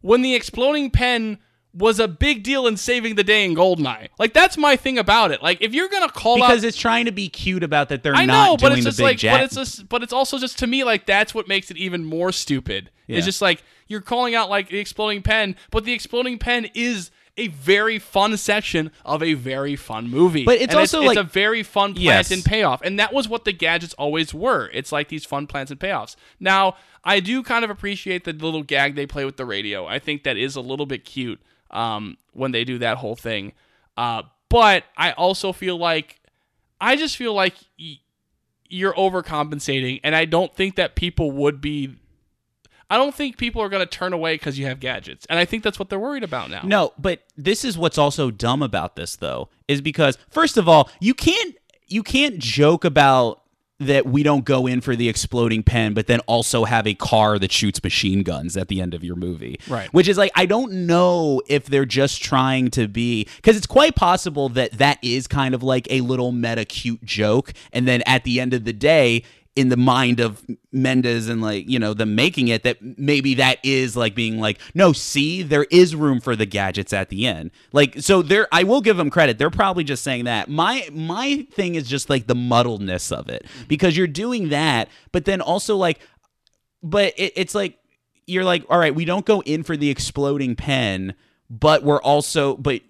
when 0.00 0.22
the 0.22 0.34
exploding 0.34 0.90
pen 0.90 1.38
was 1.76 1.98
a 2.00 2.08
big 2.08 2.42
deal 2.42 2.66
in 2.66 2.76
saving 2.76 3.14
the 3.16 3.24
day 3.24 3.44
in 3.44 3.54
Goldeneye? 3.54 4.08
Like 4.18 4.32
that's 4.32 4.56
my 4.56 4.76
thing 4.76 4.98
about 4.98 5.30
it. 5.30 5.42
Like 5.42 5.60
if 5.60 5.74
you're 5.74 5.88
gonna 5.88 6.08
call 6.08 6.42
out 6.42 6.48
because 6.48 6.64
it's 6.64 6.76
trying 6.76 7.04
to 7.04 7.12
be 7.12 7.28
cute 7.28 7.62
about 7.62 7.88
that 7.90 8.02
they're 8.02 8.14
I 8.14 8.24
not 8.26 8.60
but 8.60 8.68
doing 8.68 8.78
it's 8.78 8.84
the 8.84 8.90
just 8.90 8.98
big 8.98 9.04
like, 9.04 9.18
jack. 9.18 9.34
but 9.40 9.44
it's 9.44 9.54
just, 9.56 9.88
but 9.88 10.02
it's 10.02 10.12
also 10.12 10.38
just 10.38 10.58
to 10.60 10.66
me 10.66 10.84
like 10.84 11.06
that's 11.06 11.34
what 11.34 11.48
makes 11.48 11.70
it 11.70 11.76
even 11.76 12.04
more 12.04 12.32
stupid. 12.32 12.90
Yeah. 13.06 13.18
It's 13.18 13.26
just 13.26 13.42
like 13.42 13.62
you're 13.88 14.00
calling 14.00 14.34
out 14.34 14.48
like 14.50 14.68
the 14.70 14.78
exploding 14.78 15.22
pen, 15.22 15.54
but 15.70 15.84
the 15.84 15.92
exploding 15.92 16.38
pen 16.38 16.68
is 16.74 17.10
a 17.38 17.48
very 17.48 17.98
fun 17.98 18.34
section 18.38 18.90
of 19.04 19.22
a 19.22 19.34
very 19.34 19.76
fun 19.76 20.08
movie. 20.08 20.44
But 20.46 20.54
it's 20.56 20.72
And 20.72 20.80
also 20.80 21.00
it's, 21.00 21.08
like- 21.08 21.18
a 21.18 21.22
very 21.22 21.62
fun 21.62 21.92
plant 21.92 22.02
Yes. 22.02 22.30
and 22.30 22.42
payoff, 22.42 22.80
and 22.82 22.98
that 22.98 23.12
was 23.12 23.28
what 23.28 23.44
the 23.44 23.52
gadgets 23.52 23.92
always 23.94 24.32
were. 24.32 24.70
It's 24.72 24.90
like 24.90 25.08
these 25.08 25.26
fun 25.26 25.46
plants 25.46 25.70
and 25.70 25.78
payoffs. 25.78 26.16
Now 26.40 26.76
I 27.04 27.20
do 27.20 27.42
kind 27.42 27.62
of 27.64 27.70
appreciate 27.70 28.24
the 28.24 28.32
little 28.32 28.62
gag 28.62 28.94
they 28.94 29.06
play 29.06 29.26
with 29.26 29.36
the 29.36 29.44
radio. 29.44 29.86
I 29.86 29.98
think 29.98 30.22
that 30.24 30.38
is 30.38 30.56
a 30.56 30.62
little 30.62 30.86
bit 30.86 31.04
cute 31.04 31.38
um, 31.70 32.16
when 32.32 32.52
they 32.52 32.64
do 32.64 32.78
that 32.78 32.98
whole 32.98 33.16
thing. 33.16 33.52
Uh, 33.96 34.22
but 34.48 34.84
I 34.96 35.12
also 35.12 35.52
feel 35.52 35.76
like 35.76 36.20
I 36.80 36.96
just 36.96 37.16
feel 37.16 37.34
like 37.34 37.54
y- 37.78 37.98
you're 38.68 38.94
overcompensating, 38.94 40.00
and 40.04 40.14
I 40.14 40.24
don't 40.24 40.54
think 40.54 40.76
that 40.76 40.94
people 40.94 41.30
would 41.32 41.60
be. 41.60 41.96
I 42.88 42.96
don't 42.96 43.14
think 43.14 43.36
people 43.36 43.60
are 43.62 43.68
going 43.68 43.84
to 43.84 43.90
turn 43.90 44.12
away 44.12 44.34
because 44.34 44.58
you 44.58 44.66
have 44.66 44.78
gadgets, 44.78 45.26
and 45.28 45.38
I 45.40 45.44
think 45.44 45.64
that's 45.64 45.78
what 45.78 45.88
they're 45.88 45.98
worried 45.98 46.22
about 46.22 46.50
now. 46.50 46.60
No, 46.62 46.92
but 46.98 47.24
this 47.36 47.64
is 47.64 47.76
what's 47.76 47.98
also 47.98 48.30
dumb 48.30 48.62
about 48.62 48.94
this 48.94 49.16
though, 49.16 49.48
is 49.66 49.80
because 49.80 50.16
first 50.30 50.56
of 50.56 50.68
all, 50.68 50.88
you 51.00 51.14
can't 51.14 51.56
you 51.88 52.02
can't 52.02 52.38
joke 52.38 52.84
about 52.84 53.42
that 53.78 54.06
we 54.06 54.22
don't 54.22 54.44
go 54.44 54.66
in 54.66 54.80
for 54.80 54.96
the 54.96 55.08
exploding 55.08 55.62
pen, 55.62 55.92
but 55.92 56.06
then 56.06 56.20
also 56.20 56.64
have 56.64 56.86
a 56.86 56.94
car 56.94 57.38
that 57.38 57.52
shoots 57.52 57.82
machine 57.82 58.22
guns 58.22 58.56
at 58.56 58.68
the 58.68 58.80
end 58.80 58.94
of 58.94 59.04
your 59.04 59.16
movie. 59.16 59.58
Right. 59.68 59.92
Which 59.92 60.08
is 60.08 60.16
like 60.16 60.32
I 60.34 60.46
don't 60.46 60.86
know 60.86 61.42
if 61.46 61.66
they're 61.66 61.84
just 61.84 62.22
trying 62.22 62.70
to 62.72 62.88
be 62.88 63.24
because 63.36 63.56
it's 63.56 63.66
quite 63.66 63.94
possible 63.94 64.48
that 64.50 64.72
that 64.72 64.98
is 65.02 65.26
kind 65.26 65.54
of 65.54 65.62
like 65.62 65.86
a 65.90 66.00
little 66.00 66.32
meta 66.32 66.64
cute 66.64 67.04
joke, 67.04 67.52
and 67.72 67.86
then 67.86 68.02
at 68.06 68.24
the 68.24 68.40
end 68.40 68.54
of 68.54 68.64
the 68.64 68.72
day. 68.72 69.22
In 69.56 69.70
the 69.70 69.76
mind 69.76 70.20
of 70.20 70.44
Mendes 70.70 71.28
and 71.28 71.40
like 71.40 71.68
you 71.68 71.78
know 71.78 71.94
them 71.94 72.14
making 72.14 72.48
it, 72.48 72.62
that 72.62 72.76
maybe 72.98 73.34
that 73.34 73.58
is 73.64 73.96
like 73.96 74.14
being 74.14 74.38
like, 74.38 74.60
no, 74.74 74.92
see, 74.92 75.42
there 75.42 75.64
is 75.70 75.96
room 75.96 76.20
for 76.20 76.36
the 76.36 76.46
gadgets 76.46 76.92
at 76.92 77.08
the 77.08 77.26
end. 77.26 77.50
Like, 77.72 78.00
so 78.00 78.20
there, 78.20 78.46
I 78.52 78.64
will 78.64 78.82
give 78.82 78.98
them 78.98 79.08
credit. 79.08 79.38
They're 79.38 79.48
probably 79.48 79.82
just 79.82 80.04
saying 80.04 80.26
that. 80.26 80.48
My 80.48 80.88
my 80.92 81.46
thing 81.52 81.74
is 81.74 81.88
just 81.88 82.10
like 82.10 82.26
the 82.26 82.34
muddledness 82.34 83.10
of 83.10 83.28
it 83.28 83.44
mm-hmm. 83.44 83.64
because 83.66 83.96
you're 83.96 84.06
doing 84.06 84.50
that, 84.50 84.88
but 85.10 85.24
then 85.24 85.40
also 85.40 85.76
like 85.76 86.00
but 86.82 87.12
it, 87.16 87.32
it's 87.36 87.54
like 87.54 87.78
you're 88.26 88.44
like 88.44 88.64
all 88.68 88.78
right 88.78 88.94
we 88.94 89.04
don't 89.04 89.26
go 89.26 89.42
in 89.42 89.62
for 89.62 89.76
the 89.76 89.90
exploding 89.90 90.56
pen 90.56 91.14
but 91.50 91.82
we're 91.82 92.00
also 92.02 92.56
but 92.56 92.80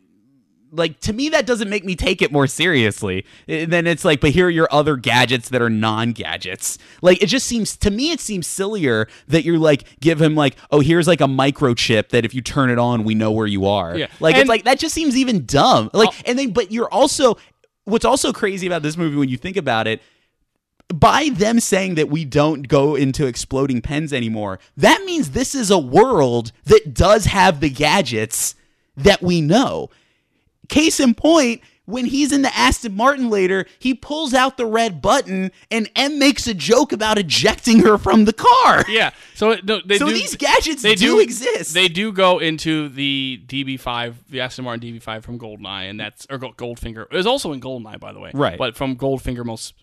like 0.76 1.00
to 1.00 1.12
me 1.12 1.28
that 1.30 1.46
doesn't 1.46 1.68
make 1.68 1.84
me 1.84 1.96
take 1.96 2.22
it 2.22 2.30
more 2.30 2.46
seriously 2.46 3.24
eh, 3.48 3.62
And 3.62 3.72
then 3.72 3.86
it's 3.86 4.04
like 4.04 4.20
but 4.20 4.30
here 4.30 4.46
are 4.46 4.50
your 4.50 4.68
other 4.70 4.96
gadgets 4.96 5.48
that 5.48 5.60
are 5.62 5.70
non-gadgets 5.70 6.78
like 7.02 7.22
it 7.22 7.26
just 7.26 7.46
seems 7.46 7.76
to 7.78 7.90
me 7.90 8.10
it 8.12 8.20
seems 8.20 8.46
sillier 8.46 9.08
that 9.28 9.44
you're 9.44 9.58
like 9.58 10.00
give 10.00 10.20
him 10.20 10.34
like 10.34 10.56
oh 10.70 10.80
here's 10.80 11.06
like 11.08 11.20
a 11.20 11.26
microchip 11.26 12.10
that 12.10 12.24
if 12.24 12.34
you 12.34 12.40
turn 12.42 12.70
it 12.70 12.78
on 12.78 13.04
we 13.04 13.14
know 13.14 13.30
where 13.32 13.46
you 13.46 13.66
are 13.66 13.96
Yeah. 13.96 14.06
like 14.20 14.34
And- 14.34 14.42
it's 14.42 14.48
like 14.48 14.64
that 14.64 14.78
just 14.78 14.94
seems 14.94 15.16
even 15.16 15.46
dumb 15.46 15.90
like 15.92 16.10
oh. 16.12 16.22
and 16.26 16.38
then 16.38 16.50
but 16.52 16.70
you're 16.70 16.92
also 16.92 17.36
what's 17.84 18.04
also 18.04 18.32
crazy 18.32 18.66
about 18.66 18.82
this 18.82 18.96
movie 18.96 19.16
when 19.16 19.28
you 19.28 19.36
think 19.36 19.56
about 19.56 19.86
it 19.86 20.00
by 20.94 21.30
them 21.32 21.58
saying 21.58 21.96
that 21.96 22.08
we 22.08 22.24
don't 22.24 22.68
go 22.68 22.94
into 22.94 23.26
exploding 23.26 23.80
pens 23.80 24.12
anymore, 24.12 24.60
that 24.76 25.02
means 25.04 25.30
this 25.30 25.52
is 25.54 25.68
a 25.70 25.78
world 25.78 26.52
that 26.64 26.94
does 26.94 27.24
have 27.24 27.58
the 27.58 27.68
gadgets 27.70 28.54
that 28.96 29.20
we 29.20 29.40
know. 29.40 29.90
Case 30.68 31.00
in 31.00 31.14
point, 31.14 31.60
when 31.84 32.04
he's 32.04 32.32
in 32.32 32.42
the 32.42 32.54
Aston 32.56 32.94
Martin 32.96 33.30
later, 33.30 33.64
he 33.78 33.94
pulls 33.94 34.34
out 34.34 34.56
the 34.56 34.66
red 34.66 35.00
button 35.00 35.52
and 35.70 35.88
M 35.94 36.18
makes 36.18 36.46
a 36.48 36.54
joke 36.54 36.92
about 36.92 37.16
ejecting 37.16 37.78
her 37.80 37.96
from 37.96 38.24
the 38.24 38.32
car. 38.32 38.84
Yeah. 38.88 39.10
So 39.34 39.56
no, 39.62 39.80
they 39.84 39.98
So 39.98 40.06
do, 40.06 40.12
these 40.12 40.34
gadgets 40.36 40.82
they 40.82 40.96
do 40.96 41.20
exist. 41.20 41.74
They 41.74 41.86
do 41.88 42.12
go 42.12 42.38
into 42.40 42.88
the 42.88 43.40
DB5, 43.46 44.14
the 44.28 44.40
Aston 44.40 44.64
Martin 44.64 44.82
DB5 44.98 45.22
from 45.22 45.38
Goldeneye, 45.38 45.88
and 45.88 46.00
that's 46.00 46.26
or 46.28 46.38
Gold- 46.38 46.56
Goldfinger. 46.56 47.02
It 47.10 47.16
was 47.16 47.26
also 47.26 47.52
in 47.52 47.60
Goldeneye, 47.60 48.00
by 48.00 48.12
the 48.12 48.18
way. 48.18 48.32
Right. 48.34 48.58
But 48.58 48.74
from 48.76 48.96
Goldfinger 48.96 49.44
most 49.44 49.74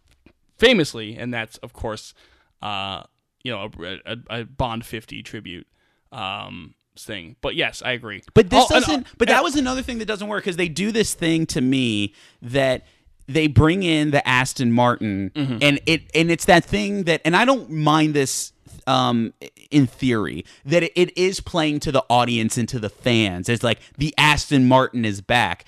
famously, 0.58 1.16
and 1.16 1.34
that's 1.34 1.58
of 1.60 1.72
course, 1.72 2.14
uh, 2.62 3.04
you 3.44 3.52
know, 3.52 3.70
a, 3.80 4.00
a, 4.06 4.18
a 4.42 4.44
Bond 4.46 4.86
50 4.86 5.24
tribute 5.24 5.68
um 6.12 6.76
thing. 6.98 7.36
But 7.42 7.56
yes, 7.56 7.82
I 7.84 7.92
agree. 7.92 8.22
But 8.34 8.50
this 8.50 8.66
Oh, 8.72 8.76
uh, 8.76 8.80
doesn't. 8.80 9.08
but 9.18 9.28
that 9.28 9.44
was 9.44 9.56
another 9.56 9.82
thing 9.82 9.98
that 10.00 10.06
doesn't 10.06 10.28
work 10.28 10.44
because 10.44 10.58
they 10.58 10.68
do 10.70 10.92
this 10.92 11.14
thing 11.14 11.46
to 11.48 11.62
me 11.62 12.14
that 12.42 12.86
they 13.28 13.48
bring 13.48 13.84
in 13.84 14.12
the 14.12 14.28
Aston 14.28 14.72
Martin, 14.72 15.32
Mm-hmm. 15.34 15.58
and 15.62 15.80
it 15.86 16.04
and 16.14 16.30
it's 16.30 16.46
that 16.46 16.66
thing 16.66 17.04
that, 17.04 17.22
and 17.26 17.36
I 17.36 17.46
don't 17.46 17.70
mind 17.70 18.14
this 18.14 18.52
um 18.86 19.34
in 19.72 19.88
theory 19.88 20.44
that 20.66 20.84
it, 20.84 20.92
it 20.96 21.18
is 21.18 21.40
playing 21.40 21.80
to 21.80 21.92
the 21.92 22.04
audience 22.10 22.58
and 22.58 22.68
to 22.70 22.80
the 22.80 22.90
fans. 22.90 23.48
It's 23.48 23.64
like 23.64 23.80
the 23.98 24.14
Aston 24.18 24.68
Martin 24.68 25.06
is 25.06 25.22
back. 25.22 25.64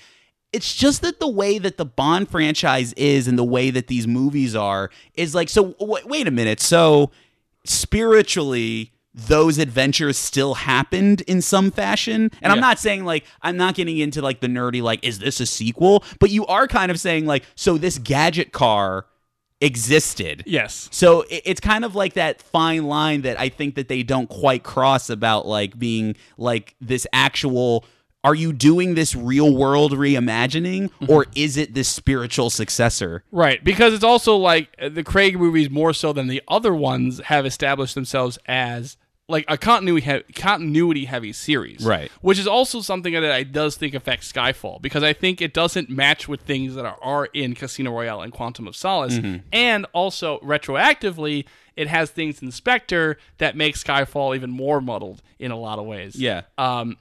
It's 0.52 0.74
just 0.74 1.00
that 1.02 1.18
the 1.18 1.28
way 1.28 1.58
that 1.58 1.76
the 1.78 1.84
Bond 1.86 2.30
franchise 2.30 2.92
is 2.94 3.26
and 3.26 3.38
the 3.38 3.44
way 3.44 3.70
that 3.70 3.88
these 3.88 4.06
movies 4.06 4.54
are 4.54 4.90
is 5.14 5.34
like 5.34 5.48
so. 5.48 5.72
W- 5.80 6.06
wait 6.06 6.28
a 6.28 6.30
minute. 6.30 6.60
So 6.60 7.10
spiritually 7.64 8.92
those 9.16 9.56
adventures 9.58 10.18
still 10.18 10.54
happened 10.54 11.22
in 11.22 11.40
some 11.42 11.70
fashion. 11.70 12.30
And 12.42 12.52
i'm 12.52 12.60
not 12.60 12.78
saying 12.78 13.04
like 13.04 13.24
i'm 13.42 13.56
not 13.56 13.74
getting 13.74 13.98
into 13.98 14.20
like 14.22 14.40
the 14.40 14.46
nerdy 14.46 14.82
like 14.82 15.02
is 15.04 15.18
this 15.18 15.40
a 15.40 15.46
sequel? 15.46 16.04
But 16.20 16.30
you 16.30 16.46
are 16.46 16.68
kind 16.68 16.90
of 16.90 17.00
saying 17.00 17.26
like 17.26 17.44
so 17.54 17.78
this 17.78 17.98
gadget 17.98 18.52
car 18.52 19.06
existed. 19.62 20.42
Yes. 20.46 20.88
so 20.92 21.22
it- 21.22 21.42
it's 21.46 21.60
kind 21.60 21.84
of 21.84 21.94
like 21.94 22.12
that 22.12 22.42
fine 22.42 22.84
line 22.84 23.22
that 23.22 23.40
i 23.40 23.48
think 23.48 23.74
that 23.76 23.88
they 23.88 24.02
don't 24.02 24.28
quite 24.28 24.62
cross 24.62 25.08
about 25.08 25.46
like 25.46 25.78
being 25.78 26.14
like 26.36 26.74
this 26.78 27.06
actual 27.12 27.86
are 28.26 28.34
you 28.34 28.52
doing 28.52 28.96
this 28.96 29.14
real 29.14 29.54
world 29.56 29.92
reimagining 29.92 30.90
mm-hmm. 30.90 31.10
or 31.10 31.26
is 31.36 31.56
it 31.56 31.74
this 31.74 31.88
spiritual 31.88 32.50
successor? 32.50 33.22
Right, 33.30 33.62
because 33.62 33.94
it's 33.94 34.02
also 34.02 34.34
like 34.34 34.74
the 34.82 35.04
Craig 35.04 35.38
movies 35.38 35.70
more 35.70 35.92
so 35.92 36.12
than 36.12 36.26
the 36.26 36.42
other 36.48 36.74
ones 36.74 37.20
have 37.26 37.46
established 37.46 37.94
themselves 37.94 38.36
as 38.46 38.96
like 39.28 39.44
a 39.48 39.58
continuity 39.58 40.06
he- 40.06 40.32
continuity 40.34 41.04
heavy 41.06 41.32
series. 41.32 41.84
Right. 41.84 42.10
Which 42.20 42.38
is 42.38 42.46
also 42.46 42.80
something 42.80 43.12
that 43.12 43.24
I 43.24 43.42
does 43.42 43.76
think 43.76 43.94
affects 43.94 44.30
Skyfall 44.32 44.80
because 44.80 45.02
I 45.02 45.12
think 45.12 45.42
it 45.42 45.52
doesn't 45.52 45.90
match 45.90 46.28
with 46.28 46.42
things 46.42 46.74
that 46.76 46.84
are, 46.84 46.98
are 47.02 47.26
in 47.26 47.54
Casino 47.54 47.90
Royale 47.92 48.22
and 48.22 48.32
Quantum 48.32 48.68
of 48.68 48.76
Solace 48.76 49.18
and 49.52 49.86
also 49.92 50.38
retroactively 50.40 51.44
it 51.76 51.88
has 51.88 52.10
things 52.10 52.40
in 52.40 52.50
Spectre 52.50 53.18
that 53.38 53.56
make 53.56 53.74
Skyfall 53.74 54.34
even 54.34 54.50
more 54.50 54.80
muddled 54.80 55.22
in 55.38 55.50
a 55.50 55.58
lot 55.58 55.78
of 55.78 55.84
ways. 55.84 56.16
Yeah. 56.16 56.42
Um, 56.56 56.96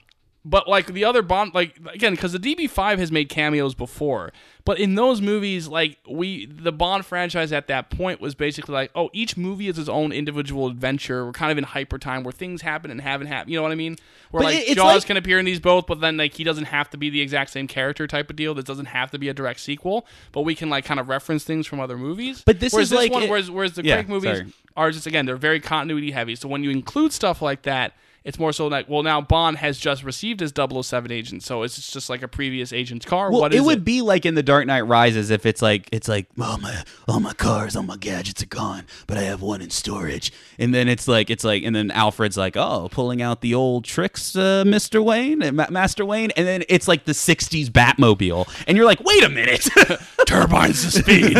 but 0.48 0.68
like 0.68 0.86
the 0.88 1.04
other 1.04 1.22
Bond, 1.24 1.54
like 1.56 1.78
again, 1.92 2.14
because 2.14 2.32
the 2.32 2.40
DB5 2.40 3.00
has 3.00 3.12
made 3.12 3.30
cameos 3.30 3.74
before, 3.74 4.32
but 4.64 4.80
in 4.80 4.94
those 4.96 5.20
movies, 5.20 5.68
like 5.68 5.98
we, 6.08 6.46
the 6.46 6.72
Bond 6.72 7.04
franchise 7.06 7.52
at 7.52 7.66
that 7.68 7.90
point 7.90 8.22
was 8.22 8.36
basically 8.36 8.74
like, 8.74 8.92
oh, 8.94 9.10
each 9.12 9.36
movie 9.38 9.68
is 9.68 9.80
its 9.80 9.90
own 9.90 10.12
individual 10.12 10.68
adventure. 10.68 11.26
We're 11.26 11.32
kind 11.32 11.52
of 11.52 11.58
in 11.58 11.64
hyper 11.64 11.98
time 11.98 12.24
where 12.24 12.32
things 12.32 12.62
happen 12.62 12.92
and 12.92 13.02
haven't 13.02 13.28
happened. 13.28 13.52
You 13.52 13.58
know 13.58 13.64
what 13.64 13.72
I 13.72 13.76
mean? 13.76 13.96
Where 14.32 14.44
But 14.44 14.54
like 14.54 14.70
it- 14.70 14.76
Jaws 14.76 14.98
like- 15.02 15.06
can 15.08 15.18
appear 15.18 15.40
in 15.40 15.46
these 15.46 15.60
both, 15.60 15.88
but 15.88 16.00
then 16.00 16.16
like 16.18 16.36
he 16.36 16.44
doesn't 16.44 16.66
have 16.66 16.90
to 16.92 16.98
be 16.98 17.10
the 17.10 17.22
exact 17.22 17.50
same 17.50 17.68
character 17.68 18.06
type 18.06 18.30
of 18.30 18.36
deal. 18.36 18.54
This 18.54 18.66
doesn't 18.66 18.86
have 18.88 19.10
to 19.12 19.18
be 19.18 19.30
a 19.30 19.34
direct 19.34 19.60
sequel, 19.60 20.06
but 20.32 20.42
we 20.44 20.54
can 20.54 20.70
like 20.70 20.86
kind 20.86 21.00
of 21.00 21.10
reference 21.10 21.44
things 21.44 21.66
from 21.66 21.80
other 21.80 21.98
movies. 21.98 22.44
But 22.46 22.60
this 22.60 22.72
whereas 22.72 22.92
is 22.92 22.98
like 22.98 23.12
one, 23.12 23.24
it- 23.24 23.30
whereas, 23.30 23.50
whereas 23.50 23.74
the 23.74 23.84
Yeah, 23.84 23.96
Craig 23.96 24.10
movies 24.10 24.38
sorry. 24.38 24.54
are 24.78 24.92
just 24.92 25.08
again 25.08 25.26
they're 25.26 25.38
very 25.38 25.60
continuity 25.60 26.12
heavy. 26.12 26.36
So 26.36 26.48
when 26.48 26.64
you 26.64 26.70
include 26.70 27.14
stuff 27.14 27.42
like 27.42 27.64
that, 27.64 27.94
it's 28.26 28.38
more 28.38 28.52
so 28.52 28.68
like 28.68 28.89
well 28.89 29.03
now 29.03 29.22
Bond 29.22 29.57
has 29.60 29.77
just 29.77 30.03
received 30.03 30.41
his 30.41 30.52
007 30.56 31.11
agent, 31.11 31.43
so 31.43 31.64
it's 31.64 31.91
just 31.91 32.10
like 32.10 32.22
a 32.22 32.27
previous 32.27 32.73
agent's 32.73 33.06
car. 33.06 33.31
Well, 33.31 33.41
what 33.41 33.53
it 33.53 33.57
is 33.57 33.64
would 33.64 33.80
it? 33.80 33.85
be 33.85 34.02
like 34.02 34.26
in 34.26 34.35
The 34.35 34.43
Dark 34.43 34.65
Knight 34.68 34.81
Rises 34.81 35.30
if 35.30 35.45
it's 35.45 35.61
like 35.61 35.88
it's 35.91 36.07
like 36.07 36.27
all 36.39 36.57
my 36.57 36.84
all 37.07 37.19
my 37.19 37.34
cars, 37.34 37.76
all 37.76 37.84
my 37.84 37.97
gadgets 37.97 38.43
are 38.43 38.47
gone, 38.47 38.84
but 39.07 39.18
I 39.18 39.22
have 39.22 39.41
one 39.41 39.61
in 39.61 39.69
storage. 39.69 40.34
And 40.60 40.73
then 40.73 40.89
it's 40.89 41.07
like 41.07 41.30
it's 41.30 41.43
like 41.45 41.64
and 41.64 41.76
then 41.76 41.91
Alfred's 41.91 42.35
like, 42.35 42.57
"Oh, 42.57 42.89
pulling 42.91 43.22
out 43.22 43.41
the 43.41 43.56
old 43.56 43.85
tricks, 43.85 44.35
uh, 44.35 44.64
Mr. 44.65 45.03
Wayne, 45.03 45.41
uh, 45.41 45.52
Ma- 45.52 45.68
Master 45.69 46.03
Wayne." 46.03 46.31
And 46.31 46.45
then 46.45 46.64
it's 46.68 46.88
like 46.88 47.06
the 47.06 47.14
60s 47.14 47.69
Batmobile. 47.69 48.47
And 48.68 48.76
you're 48.76 48.85
like, 48.85 49.03
"Wait 49.03 49.23
a 49.23 49.30
minute." 49.30 49.68
turbines 50.26 50.84
to 50.84 50.91
speed. 50.91 51.38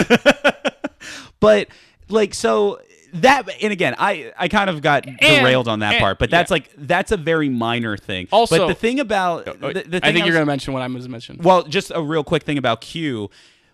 but 1.40 1.68
like 2.10 2.34
so 2.34 2.80
that 3.22 3.48
and 3.62 3.72
again 3.74 3.96
i 3.98 4.32
i 4.38 4.48
kind 4.48 4.70
of 4.70 4.82
got 4.82 5.06
derailed 5.20 5.68
on 5.68 5.80
that 5.80 5.94
and- 5.96 6.02
part 6.02 6.20
but 6.20 6.30
that's 6.30 6.50
yeah. 6.52 6.56
like 6.56 6.70
that's 6.78 7.12
a 7.12 7.18
very 7.18 7.50
minor 7.50 7.98
thing 7.98 8.28
Also- 8.32 8.58
but 8.58 8.68
the 8.68 8.74
thing 8.74 9.00
about 9.00 9.46
the, 9.46 9.52
the 9.52 9.84
thing 9.84 10.00
I 10.04 10.12
think 10.12 10.16
was- 10.16 10.26
you're 10.26 10.34
going 10.34 10.42
to 10.42 10.46
mention 10.46 10.74
what 10.74 10.82
I 10.82 10.88
was 10.88 11.08
mentioning. 11.10 11.42
well, 11.44 11.64
just 11.64 11.92
a 11.94 12.02
real 12.02 12.24
quick 12.24 12.44
thing 12.44 12.58
about 12.58 12.82
Q. 12.82 13.30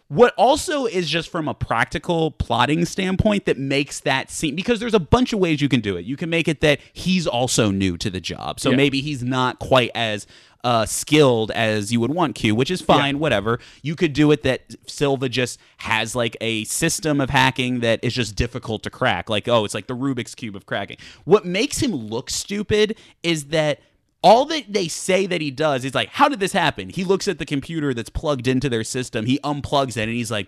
What 0.07 0.33
also 0.37 0.85
is 0.87 1.09
just 1.09 1.29
from 1.29 1.47
a 1.47 1.53
practical 1.53 2.31
plotting 2.31 2.83
standpoint 2.83 3.45
that 3.45 3.57
makes 3.57 4.01
that 4.01 4.29
scene 4.29 4.57
because 4.57 4.81
there's 4.81 4.93
a 4.93 4.99
bunch 4.99 5.31
of 5.31 5.39
ways 5.39 5.61
you 5.61 5.69
can 5.69 5.79
do 5.79 5.95
it. 5.95 6.03
You 6.03 6.17
can 6.17 6.29
make 6.29 6.49
it 6.49 6.59
that 6.59 6.81
he's 6.91 7.25
also 7.25 7.71
new 7.71 7.95
to 7.97 8.09
the 8.09 8.19
job, 8.19 8.59
so 8.59 8.71
Yeah. 8.71 8.75
maybe 8.75 8.99
he's 8.99 9.23
not 9.23 9.59
quite 9.59 9.89
as 9.95 10.27
uh, 10.63 10.85
skilled 10.85 11.51
as 11.51 11.91
you 11.91 11.99
would 11.99 12.11
want 12.11 12.35
Q, 12.35 12.53
which 12.55 12.71
is 12.71 12.81
fine, 12.81 13.19
whatever. 13.19 13.59
You 13.81 13.95
could 13.95 14.13
do 14.13 14.31
it 14.31 14.43
that 14.43 14.75
Silva 14.87 15.29
just 15.29 15.59
has 15.77 16.15
like 16.15 16.37
a 16.41 16.63
system 16.65 17.19
of 17.19 17.29
hacking 17.29 17.79
that 17.79 18.03
is 18.03 18.13
just 18.13 18.35
difficult 18.35 18.83
to 18.83 18.89
crack. 18.89 19.29
Like, 19.29 19.47
oh, 19.47 19.65
it's 19.65 19.73
like 19.73 19.87
the 19.87 19.95
Rubik's 19.95 20.35
cube 20.35 20.55
of 20.55 20.65
cracking. 20.65 20.97
What 21.25 21.45
makes 21.45 21.79
him 21.79 21.93
look 21.93 22.29
stupid 22.29 22.97
is 23.23 23.45
that 23.45 23.79
all 24.23 24.45
that 24.45 24.71
they 24.71 24.87
say 24.87 25.25
that 25.25 25.41
he 25.41 25.49
does 25.49 25.83
is 25.83 25.95
like, 25.95 26.09
how 26.09 26.29
did 26.29 26.39
this 26.39 26.53
happen? 26.53 26.89
He 26.89 27.03
looks 27.03 27.27
at 27.27 27.39
the 27.39 27.45
computer 27.45 27.93
that's 27.93 28.09
plugged 28.09 28.47
into 28.47 28.69
their 28.69 28.83
system, 28.83 29.25
he 29.25 29.39
unplugs 29.39 29.97
it, 29.97 30.03
and 30.03 30.11
he's 30.11 30.31
like, 30.31 30.47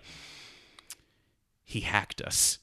he 1.64 1.80
hacked 1.80 2.22
us. 2.22 2.58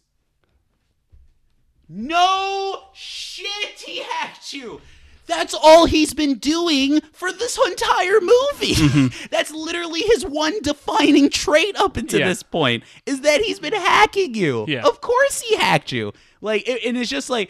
No 1.90 2.84
shit, 2.94 3.82
he 3.86 4.04
hacked 4.04 4.54
you. 4.54 4.80
That's 5.28 5.54
all 5.54 5.86
he's 5.86 6.14
been 6.14 6.36
doing 6.40 7.00
for 7.14 7.32
this 7.32 7.58
entire 7.58 8.20
movie. 8.20 8.74
Mm-hmm. 8.76 9.28
That's 9.32 9.52
literally 9.52 10.02
his 10.02 10.26
one 10.26 10.60
defining 10.62 11.30
trait 11.30 11.76
up 11.80 11.96
until 11.98 12.20
Yeah. 12.20 12.28
this 12.28 12.44
point 12.44 12.84
is 13.06 13.22
that 13.22 13.42
he's 13.42 13.60
been 13.60 13.74
hacking 13.74 14.34
you. 14.36 14.66
Yeah. 14.68 14.84
Of 14.86 15.02
course 15.02 15.42
he 15.42 15.56
hacked 15.56 15.92
you. 15.92 16.12
Like, 16.42 16.68
and 16.68 16.98
it's 16.98 17.10
just 17.10 17.30
like, 17.30 17.50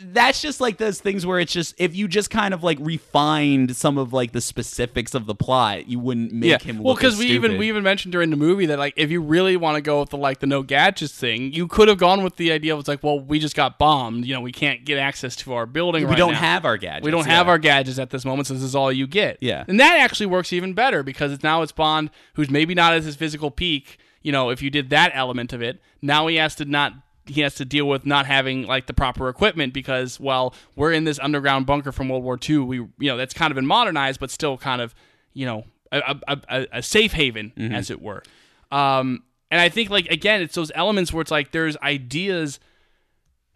that's 0.00 0.40
just 0.40 0.60
like 0.60 0.78
those 0.78 1.00
things 1.00 1.26
where 1.26 1.38
it's 1.38 1.52
just 1.52 1.74
if 1.78 1.94
you 1.94 2.08
just 2.08 2.30
kind 2.30 2.54
of 2.54 2.62
like 2.62 2.78
refined 2.80 3.76
some 3.76 3.98
of 3.98 4.12
like 4.12 4.32
the 4.32 4.40
specifics 4.40 5.14
of 5.14 5.26
the 5.26 5.34
plot, 5.34 5.86
you 5.86 5.98
wouldn't 5.98 6.32
make 6.32 6.50
yeah, 6.50 6.58
him 6.58 6.82
well, 6.82 6.94
because 6.94 7.18
we 7.18 7.26
even 7.26 7.58
we 7.58 7.68
even 7.68 7.82
mentioned 7.82 8.12
during 8.12 8.30
the 8.30 8.36
movie 8.36 8.66
that 8.66 8.78
like 8.78 8.94
if 8.96 9.10
you 9.10 9.20
really 9.20 9.56
want 9.56 9.76
to 9.76 9.82
go 9.82 10.00
with 10.00 10.10
the 10.10 10.16
like 10.16 10.40
the 10.40 10.46
no 10.46 10.62
gadgets 10.62 11.12
thing, 11.12 11.52
you 11.52 11.68
could 11.68 11.88
have 11.88 11.98
gone 11.98 12.22
with 12.22 12.36
the 12.36 12.50
idea 12.52 12.72
of 12.72 12.80
it's 12.80 12.88
like, 12.88 13.02
well, 13.02 13.20
we 13.20 13.38
just 13.38 13.54
got 13.54 13.78
bombed. 13.78 14.24
You 14.24 14.34
know, 14.34 14.40
we 14.40 14.52
can't 14.52 14.84
get 14.84 14.98
access 14.98 15.36
to 15.36 15.52
our 15.52 15.66
building. 15.66 16.04
we 16.04 16.10
right 16.10 16.18
don't 16.18 16.32
now. 16.32 16.38
have 16.38 16.64
our 16.64 16.78
gadgets. 16.78 17.04
We 17.04 17.10
don't 17.10 17.26
have 17.26 17.48
our 17.48 17.58
gadgets 17.58 17.98
at 17.98 18.10
this 18.10 18.24
moment, 18.24 18.48
so 18.48 18.54
this 18.54 18.62
is 18.62 18.74
all 18.74 18.90
you 18.90 19.06
get. 19.06 19.38
Yeah. 19.40 19.64
And 19.68 19.78
that 19.78 19.98
actually 19.98 20.26
works 20.26 20.52
even 20.52 20.72
better 20.72 21.02
because 21.02 21.32
it's 21.32 21.42
now 21.42 21.60
it's 21.60 21.72
Bond 21.72 22.10
who's 22.34 22.50
maybe 22.50 22.74
not 22.74 22.94
at 22.94 23.02
his 23.02 23.16
physical 23.16 23.50
peak. 23.50 23.98
You 24.22 24.32
know, 24.32 24.50
if 24.50 24.62
you 24.62 24.70
did 24.70 24.90
that 24.90 25.12
element 25.14 25.52
of 25.52 25.62
it, 25.62 25.82
now 26.02 26.26
he 26.26 26.36
has 26.36 26.54
to 26.56 26.64
not 26.64 26.94
he 27.30 27.40
has 27.42 27.54
to 27.56 27.64
deal 27.64 27.86
with 27.86 28.04
not 28.04 28.26
having 28.26 28.66
like 28.66 28.86
the 28.86 28.92
proper 28.92 29.28
equipment 29.28 29.72
because 29.72 30.18
well, 30.20 30.54
we're 30.76 30.92
in 30.92 31.04
this 31.04 31.18
underground 31.18 31.66
bunker 31.66 31.92
from 31.92 32.08
World 32.08 32.24
War 32.24 32.38
II. 32.48 32.58
We 32.58 32.76
you 32.76 32.90
know, 33.00 33.16
that's 33.16 33.34
kind 33.34 33.50
of 33.50 33.54
been 33.54 33.66
modernized 33.66 34.20
but 34.20 34.30
still 34.30 34.58
kind 34.58 34.80
of, 34.80 34.94
you 35.32 35.46
know, 35.46 35.64
a, 35.92 36.16
a, 36.28 36.38
a, 36.48 36.66
a 36.74 36.82
safe 36.82 37.12
haven 37.12 37.52
as 37.72 37.90
it 37.90 38.00
were. 38.00 38.22
Um 38.70 39.22
and 39.50 39.60
I 39.60 39.68
think 39.68 39.90
like 39.90 40.06
again, 40.06 40.42
it's 40.42 40.54
those 40.54 40.72
elements 40.74 41.12
where 41.12 41.22
it's 41.22 41.30
like 41.30 41.52
there's 41.52 41.76
ideas 41.78 42.60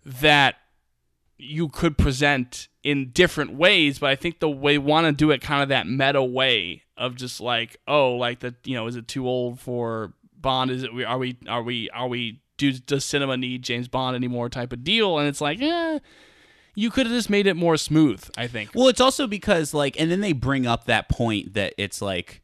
that 0.04 0.56
you 1.36 1.68
could 1.68 1.98
present 1.98 2.68
in 2.82 3.10
different 3.10 3.54
ways, 3.54 3.98
but 3.98 4.10
I 4.10 4.16
think 4.16 4.40
the 4.40 4.48
way 4.48 4.78
want 4.78 5.06
to 5.06 5.12
do 5.12 5.30
it 5.30 5.40
kind 5.40 5.62
of 5.62 5.68
that 5.70 5.86
meta 5.86 6.22
way 6.22 6.82
of 6.96 7.16
just 7.16 7.40
like, 7.40 7.76
oh, 7.88 8.12
like 8.12 8.40
the 8.40 8.54
you 8.64 8.74
know, 8.74 8.86
is 8.86 8.96
it 8.96 9.08
too 9.08 9.26
old 9.26 9.60
for 9.60 10.12
Bond? 10.36 10.70
Is 10.70 10.82
it 10.82 10.94
we 10.94 11.04
are 11.04 11.18
we 11.18 11.36
are 11.48 11.62
we 11.62 11.90
are 11.90 12.08
we 12.08 12.40
do 12.56 12.72
does 12.72 13.04
cinema 13.04 13.36
need 13.36 13.62
James 13.62 13.88
Bond 13.88 14.16
anymore 14.16 14.48
type 14.48 14.72
of 14.72 14.84
deal? 14.84 15.18
And 15.18 15.28
it's 15.28 15.40
like, 15.40 15.60
eh, 15.60 15.98
you 16.74 16.90
could 16.90 17.06
have 17.06 17.14
just 17.14 17.30
made 17.30 17.46
it 17.46 17.54
more 17.54 17.76
smooth. 17.76 18.28
I 18.36 18.46
think. 18.46 18.70
Well, 18.74 18.88
it's 18.88 19.00
also 19.00 19.26
because 19.26 19.74
like, 19.74 19.98
and 20.00 20.10
then 20.10 20.20
they 20.20 20.32
bring 20.32 20.66
up 20.66 20.84
that 20.86 21.08
point 21.08 21.54
that 21.54 21.74
it's 21.78 22.00
like, 22.02 22.42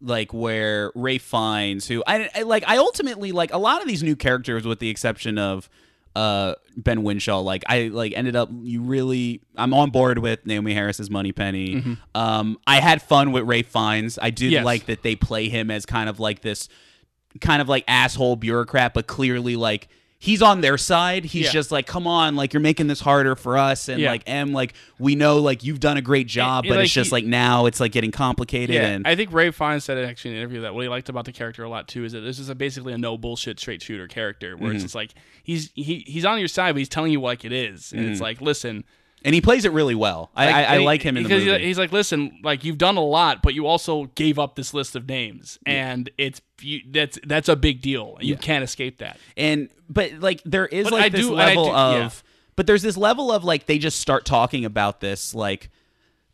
like 0.00 0.32
where 0.34 0.90
Ralph 0.94 1.22
Fiennes, 1.22 1.86
who 1.86 2.02
I, 2.06 2.28
I 2.34 2.42
like, 2.42 2.64
I 2.66 2.78
ultimately 2.78 3.30
like 3.32 3.52
a 3.52 3.58
lot 3.58 3.82
of 3.82 3.88
these 3.88 4.02
new 4.02 4.16
characters, 4.16 4.66
with 4.66 4.78
the 4.80 4.88
exception 4.90 5.38
of 5.38 5.68
uh 6.14 6.54
Ben 6.76 6.98
Whishaw 7.04 7.42
like 7.42 7.64
I 7.68 7.84
like 7.88 8.12
ended 8.14 8.36
up 8.36 8.50
you 8.60 8.82
really 8.82 9.40
I'm 9.56 9.72
on 9.72 9.88
board 9.88 10.18
with 10.18 10.44
Naomie 10.44 10.74
Harris's 10.74 11.08
Moneypenny. 11.08 11.96
Um 12.14 12.58
I 12.66 12.80
had 12.80 13.00
fun 13.00 13.32
with 13.32 13.44
Ralph 13.44 13.64
Fiennes. 13.64 14.18
I 14.20 14.28
do 14.28 14.46
Yes. 14.46 14.62
like 14.62 14.84
that 14.86 15.02
they 15.02 15.16
play 15.16 15.48
him 15.48 15.70
as 15.70 15.86
kind 15.86 16.10
of 16.10 16.20
like 16.20 16.42
this 16.42 16.68
kind 17.40 17.62
of 17.62 17.68
like 17.68 17.84
asshole 17.88 18.36
bureaucrat 18.36 18.94
but 18.94 19.06
clearly 19.06 19.56
like 19.56 19.88
he's 20.18 20.40
on 20.40 20.60
their 20.60 20.78
side. 20.78 21.24
He's 21.24 21.46
Yeah. 21.46 21.50
just 21.50 21.72
like 21.72 21.84
come 21.86 22.06
on 22.06 22.36
like 22.36 22.52
you're 22.52 22.60
making 22.60 22.86
this 22.86 23.00
harder 23.00 23.34
for 23.34 23.58
us 23.58 23.88
and 23.88 24.00
Yeah. 24.00 24.10
like 24.12 24.22
M 24.26 24.52
like 24.52 24.74
we 25.00 25.16
know 25.16 25.38
like 25.38 25.64
you've 25.64 25.80
done 25.80 25.96
a 25.96 26.00
great 26.02 26.28
job 26.28 26.64
and, 26.64 26.68
but 26.70 26.76
like, 26.76 26.84
it's 26.84 26.92
just 26.94 27.08
he- 27.10 27.12
like 27.16 27.24
now 27.24 27.66
it's 27.66 27.80
like 27.80 27.90
getting 27.90 28.12
complicated 28.12 28.76
Yeah, 28.76 28.86
and 28.86 29.06
I 29.06 29.16
think 29.16 29.32
Ralph 29.32 29.56
Fiennes 29.56 29.82
said 29.82 29.98
it 29.98 30.08
actually 30.08 30.30
in 30.32 30.36
an 30.36 30.42
interview 30.42 30.60
that 30.60 30.74
what 30.74 30.82
he 30.82 30.88
liked 30.88 31.08
about 31.08 31.24
the 31.24 31.32
character 31.32 31.64
a 31.64 31.68
lot 31.68 31.88
too 31.88 32.04
is 32.04 32.12
that 32.12 32.20
this 32.20 32.38
is 32.38 32.48
a 32.48 32.54
basically 32.54 32.92
a 32.92 32.98
no 32.98 33.18
bullshit 33.18 33.58
straight 33.58 33.82
shooter 33.82 34.06
character 34.06 34.56
where 34.56 34.68
Mm-hmm. 34.68 34.76
it's 34.76 34.84
just 34.84 34.94
like 34.94 35.10
he's 35.42 35.70
he, 35.74 36.04
he's 36.06 36.24
on 36.24 36.38
your 36.38 36.46
side 36.48 36.72
but 36.72 36.78
he's 36.78 36.88
telling 36.88 37.10
you 37.10 37.20
like 37.20 37.44
it 37.44 37.52
is 37.52 37.92
and 37.92 38.04
it's 38.06 38.20
like 38.20 38.40
listen 38.40 38.84
and 39.24 39.36
he 39.36 39.40
plays 39.40 39.64
it 39.64 39.70
really 39.70 39.94
well. 39.94 40.32
I, 40.34 40.48
I, 40.64 40.74
I 40.74 40.78
he- 40.80 40.84
like 40.84 41.02
him 41.02 41.16
in 41.16 41.22
the 41.22 41.28
because 41.28 41.44
movie. 41.44 41.64
he's 41.64 41.78
like 41.78 41.90
listen 41.92 42.38
like 42.44 42.64
you've 42.64 42.78
done 42.78 42.96
a 42.96 43.04
lot 43.04 43.42
but 43.42 43.54
you 43.54 43.66
also 43.66 44.04
gave 44.14 44.38
up 44.38 44.54
this 44.56 44.72
list 44.74 44.94
of 44.94 45.08
names 45.08 45.58
and 45.66 46.10
it's 46.16 46.40
you, 46.64 46.80
that's 46.90 47.18
that's 47.26 47.48
a 47.48 47.56
big 47.56 47.80
deal. 47.82 48.16
You 48.20 48.36
can't 48.36 48.64
escape 48.64 48.98
that. 48.98 49.18
And 49.36 49.68
but 49.88 50.12
like 50.20 50.42
there 50.44 50.66
is 50.66 50.84
But 50.84 50.92
like 50.92 51.02
I 51.04 51.08
this 51.10 51.20
do- 51.26 51.34
level 51.34 51.66
do- 51.66 51.72
of 51.72 52.00
yeah. 52.00 52.10
but 52.56 52.66
there's 52.66 52.82
this 52.82 52.96
level 52.96 53.30
of 53.32 53.44
like 53.44 53.66
they 53.66 53.78
just 53.78 54.00
start 54.00 54.24
talking 54.24 54.64
about 54.64 55.00
this 55.00 55.34
like 55.34 55.70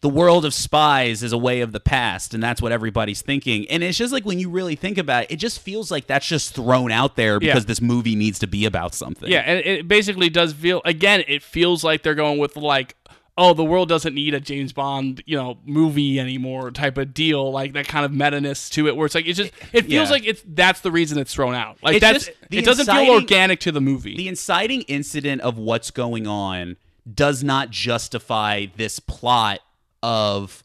the 0.01 0.09
world 0.09 0.45
of 0.45 0.55
spies 0.55 1.25
is 1.25 1.33
a 1.33 1.39
way 1.39 1.61
of 1.61 1.73
the 1.73 1.81
past 1.81 2.33
and 2.33 2.41
that's 2.41 2.63
what 2.63 2.71
everybody's 2.71 3.21
thinking. 3.21 3.69
And 3.69 3.83
it's 3.83 3.99
just 3.99 4.13
like 4.13 4.25
when 4.25 4.39
you 4.39 4.49
really 4.49 4.77
think 4.77 4.97
about 4.97 5.25
it 5.25 5.33
it 5.33 5.37
just 5.37 5.59
feels 5.59 5.91
like 5.91 6.07
that's 6.07 6.25
just 6.27 6.55
thrown 6.55 6.93
out 6.93 7.17
there 7.17 7.41
because 7.41 7.67
this 7.67 7.81
movie 7.81 8.15
needs 8.15 8.39
to 8.39 8.47
be 8.47 8.65
about 8.65 8.95
something. 8.95 9.29
Yeah, 9.29 9.41
and 9.41 9.59
it 9.59 9.89
basically 9.89 10.29
does 10.29 10.53
feel 10.53 10.83
again. 10.85 11.25
It 11.27 11.43
feels 11.43 11.83
like 11.83 12.05
they're 12.05 12.15
going 12.15 12.39
with 12.39 12.57
like, 12.57 12.95
oh, 13.39 13.55
the 13.55 13.65
world 13.65 13.89
doesn't 13.89 14.15
need 14.15 14.35
a 14.35 14.41
James 14.41 14.73
Bond, 14.73 15.23
you 15.25 15.37
know, 15.37 15.57
movie 15.65 16.19
anymore 16.21 16.71
type 16.73 16.99
of 16.99 17.15
deal, 17.15 17.51
like 17.53 17.73
that 17.73 17.87
kind 17.89 18.05
of 18.05 18.13
meta 18.13 18.41
ness 18.41 18.69
to 18.71 18.89
it, 18.89 18.97
where 18.97 19.07
it's 19.07 19.15
like 19.15 19.27
it's 19.27 19.39
just 19.39 19.53
it 19.73 19.83
feels 19.87 20.09
Yeah. 20.09 20.11
like 20.11 20.27
it's 20.27 20.43
that's 20.47 20.81
the 20.81 20.91
reason 20.91 21.19
it's 21.19 21.33
thrown 21.33 21.55
out. 21.55 21.79
Like 21.83 21.97
It's 21.97 22.01
that's 22.03 22.27
just 22.27 22.37
it 22.51 22.65
doesn't 22.65 22.83
inciting- 22.83 23.07
feel 23.07 23.15
organic 23.15 23.61
to 23.61 23.73
the 23.73 23.81
movie. 23.81 24.17
the 24.17 24.29
inciting 24.29 24.83
incident 24.83 25.41
of 25.43 25.57
what's 25.57 25.91
going 25.91 26.27
on 26.27 26.77
does 27.15 27.43
not 27.45 27.71
justify 27.71 28.67
this 28.77 28.99
plot 28.99 29.61
of 30.03 30.63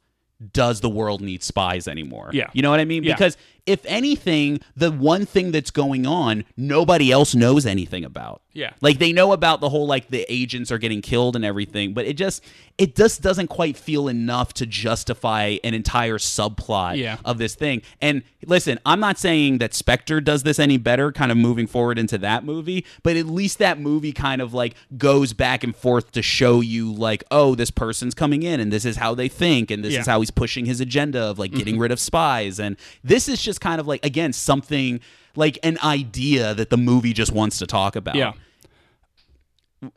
does 0.52 0.82
the 0.82 0.90
world 0.90 1.22
need 1.22 1.42
spies 1.44 1.88
anymore? 1.88 2.30
Yeah. 2.34 2.48
You 2.54 2.62
know 2.64 2.70
what 2.70 2.80
I 2.82 2.86
mean? 2.86 3.04
Yeah. 3.04 3.14
Because 3.14 3.38
if 3.66 3.86
anything, 3.86 4.60
the 4.76 4.92
one 4.92 5.26
thing 5.26 5.52
that's 5.52 5.72
going 5.72 6.06
on, 6.06 6.44
nobody 6.58 7.12
else 7.12 7.34
knows 7.34 7.66
anything 7.66 8.04
about. 8.04 8.42
Yeah. 8.54 8.74
Like 8.82 9.00
they 9.00 9.12
know 9.14 9.32
about 9.32 9.62
the 9.62 9.70
whole 9.70 9.88
like 9.88 10.10
the 10.10 10.26
agents 10.32 10.72
are 10.72 10.78
getting 10.78 11.02
killed 11.02 11.36
and 11.36 11.44
everything, 11.44 11.94
but 11.94 12.06
it 12.06 12.14
just 12.18 12.44
it 12.78 12.96
just 12.96 13.22
doesn't 13.22 13.48
quite 13.48 13.78
feel 13.78 14.08
enough 14.08 14.54
to 14.56 14.66
justify 14.66 15.58
an 15.64 15.74
entire 15.74 16.18
subplot 16.18 16.98
Yeah. 16.98 17.18
of 17.26 17.38
this 17.38 17.56
thing. 17.56 17.82
And 18.02 18.24
listen, 18.46 18.80
I'm 18.86 19.00
not 19.00 19.18
saying 19.18 19.60
that 19.60 19.74
Spectre 19.74 20.22
does 20.22 20.44
this 20.44 20.60
any 20.60 20.78
better, 20.78 21.12
kind 21.12 21.32
of 21.32 21.38
moving 21.38 21.68
forward 21.68 21.98
into 21.98 22.18
that 22.20 22.44
movie, 22.44 22.86
but 23.02 23.16
at 23.16 23.26
least 23.26 23.60
that 23.60 23.80
movie 23.80 24.12
kind 24.12 24.42
of 24.42 24.54
like 24.54 24.76
goes 24.98 25.34
back 25.34 25.64
and 25.64 25.76
forth 25.76 26.12
to 26.12 26.22
show 26.22 26.62
you 26.62 26.92
like, 26.92 27.24
oh, 27.32 27.56
this 27.56 27.72
person's 27.72 28.14
coming 28.14 28.44
in 28.44 28.60
and 28.60 28.72
this 28.72 28.86
is 28.86 28.98
how 28.98 29.16
they 29.16 29.28
think 29.30 29.72
and 29.72 29.84
this 29.84 29.94
Yeah. 29.94 30.02
is 30.02 30.08
how 30.08 30.20
he's 30.20 30.32
pushing 30.32 30.66
his 30.66 30.80
agenda 30.80 31.22
of 31.22 31.40
like 31.40 31.52
getting 31.52 31.76
mm-hmm. 31.76 31.84
rid 31.84 31.92
of 31.92 32.00
spies. 32.00 32.60
And 32.60 32.76
this 33.04 33.28
is 33.28 33.42
just 33.42 33.53
kind 33.60 33.80
of 33.82 33.88
like 33.88 34.06
again 34.06 34.34
something 34.34 35.00
like 35.36 35.58
an 35.64 35.78
idea 35.84 36.54
that 36.54 36.70
the 36.70 36.78
movie 36.78 37.14
just 37.14 37.32
wants 37.32 37.58
to 37.60 37.66
talk 37.66 37.96
about. 37.96 38.16
yeah, 38.16 38.34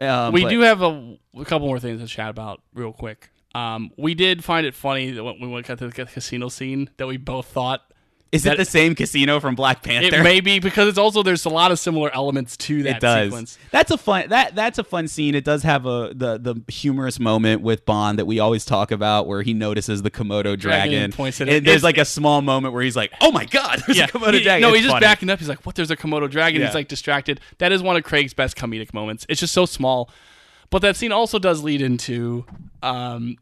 Um, 0.01 0.33
we 0.33 0.43
but- 0.43 0.51
do 0.51 0.61
have 0.61 0.83
a, 0.83 1.19
a 1.37 1.45
couple 1.45 1.69
more 1.69 1.79
things 1.79 2.01
to 2.01 2.07
chat 2.07 2.31
about 2.31 2.63
real 2.75 2.93
quick. 2.93 3.31
Um, 3.55 3.91
we 3.97 4.15
did 4.15 4.45
find 4.45 4.67
it 4.67 4.75
funny 4.75 5.13
that 5.13 5.25
when 5.25 5.41
we 5.41 5.49
went 5.49 5.65
to 5.67 5.77
the 5.77 5.91
casino 5.91 6.49
scene 6.49 6.91
that 6.99 7.07
we 7.07 7.17
both 7.17 7.47
thought 7.47 7.91
Is 8.33 8.43
that- 8.43 8.55
it 8.55 8.57
the 8.59 8.65
same 8.65 8.95
casino 8.95 9.39
from 9.41 9.55
Black 9.55 9.83
Panther? 9.83 10.17
it 10.17 10.23
may 10.23 10.41
be 10.41 10.59
because 10.59 10.89
it's 10.89 10.99
also 10.99 11.23
there's 11.23 11.45
a 11.45 11.49
lot 11.49 11.71
of 11.71 11.79
similar 11.79 12.13
elements 12.15 12.57
to 12.59 12.83
that 12.83 12.97
it 12.97 13.01
does. 13.01 13.27
sequence. 13.29 13.59
That's 13.71 13.91
a 13.93 13.97
fun 13.97 14.29
that 14.31 14.55
that's 14.55 14.79
a 14.79 14.85
fun 14.85 15.07
scene. 15.09 15.35
It 15.35 15.45
does 15.45 15.63
have 15.63 15.87
a 15.87 16.13
the 16.15 16.37
the 16.39 16.61
humorous 16.71 17.21
moment 17.21 17.63
with 17.63 17.87
Bond 17.87 18.19
that 18.19 18.27
we 18.27 18.39
always 18.41 18.65
talk 18.65 18.91
about 18.91 19.27
where 19.27 19.43
he 19.43 19.55
notices 19.55 20.03
the 20.03 20.11
Komodo 20.11 20.59
dragon. 20.59 20.91
Dragon 20.93 21.13
points 21.13 21.41
at 21.41 21.49
and 21.49 21.57
it. 21.59 21.65
there's 21.65 21.77
It's- 21.77 21.85
like 21.85 21.99
a 21.99 22.05
small 22.05 22.43
moment 22.43 22.75
where 22.75 22.83
he's 22.83 22.97
like, 22.97 23.13
"Oh 23.21 23.31
my 23.31 23.45
god, 23.45 23.83
there's 23.87 24.01
a 24.01 24.07
Komodo 24.09 24.35
he- 24.35 24.43
dragon." 24.43 24.63
No, 24.63 24.69
It's 24.69 24.79
he's 24.79 24.85
just 24.87 24.93
funny. 24.95 25.05
backing 25.07 25.31
up. 25.31 25.39
He's 25.39 25.49
like, 25.49 25.65
"What? 25.65 25.77
There's 25.77 25.91
a 25.93 25.97
Komodo 25.97 26.29
dragon." 26.29 26.61
Yeah. 26.61 26.67
He's 26.67 26.75
like 26.75 26.89
distracted. 26.89 27.41
That 27.59 27.71
is 27.73 27.81
one 27.83 27.97
of 27.97 28.03
Craig's 28.05 28.35
best 28.35 28.57
comedic 28.57 28.93
moments. 28.93 29.25
It's 29.29 29.41
just 29.41 29.55
so 29.55 29.67
small, 29.67 30.11
but 30.71 30.83
that 30.83 30.97
scene 30.97 31.13
also 31.13 31.39
does 31.39 31.63
lead 31.63 31.81
into. 31.81 32.45
Um, 32.83 33.37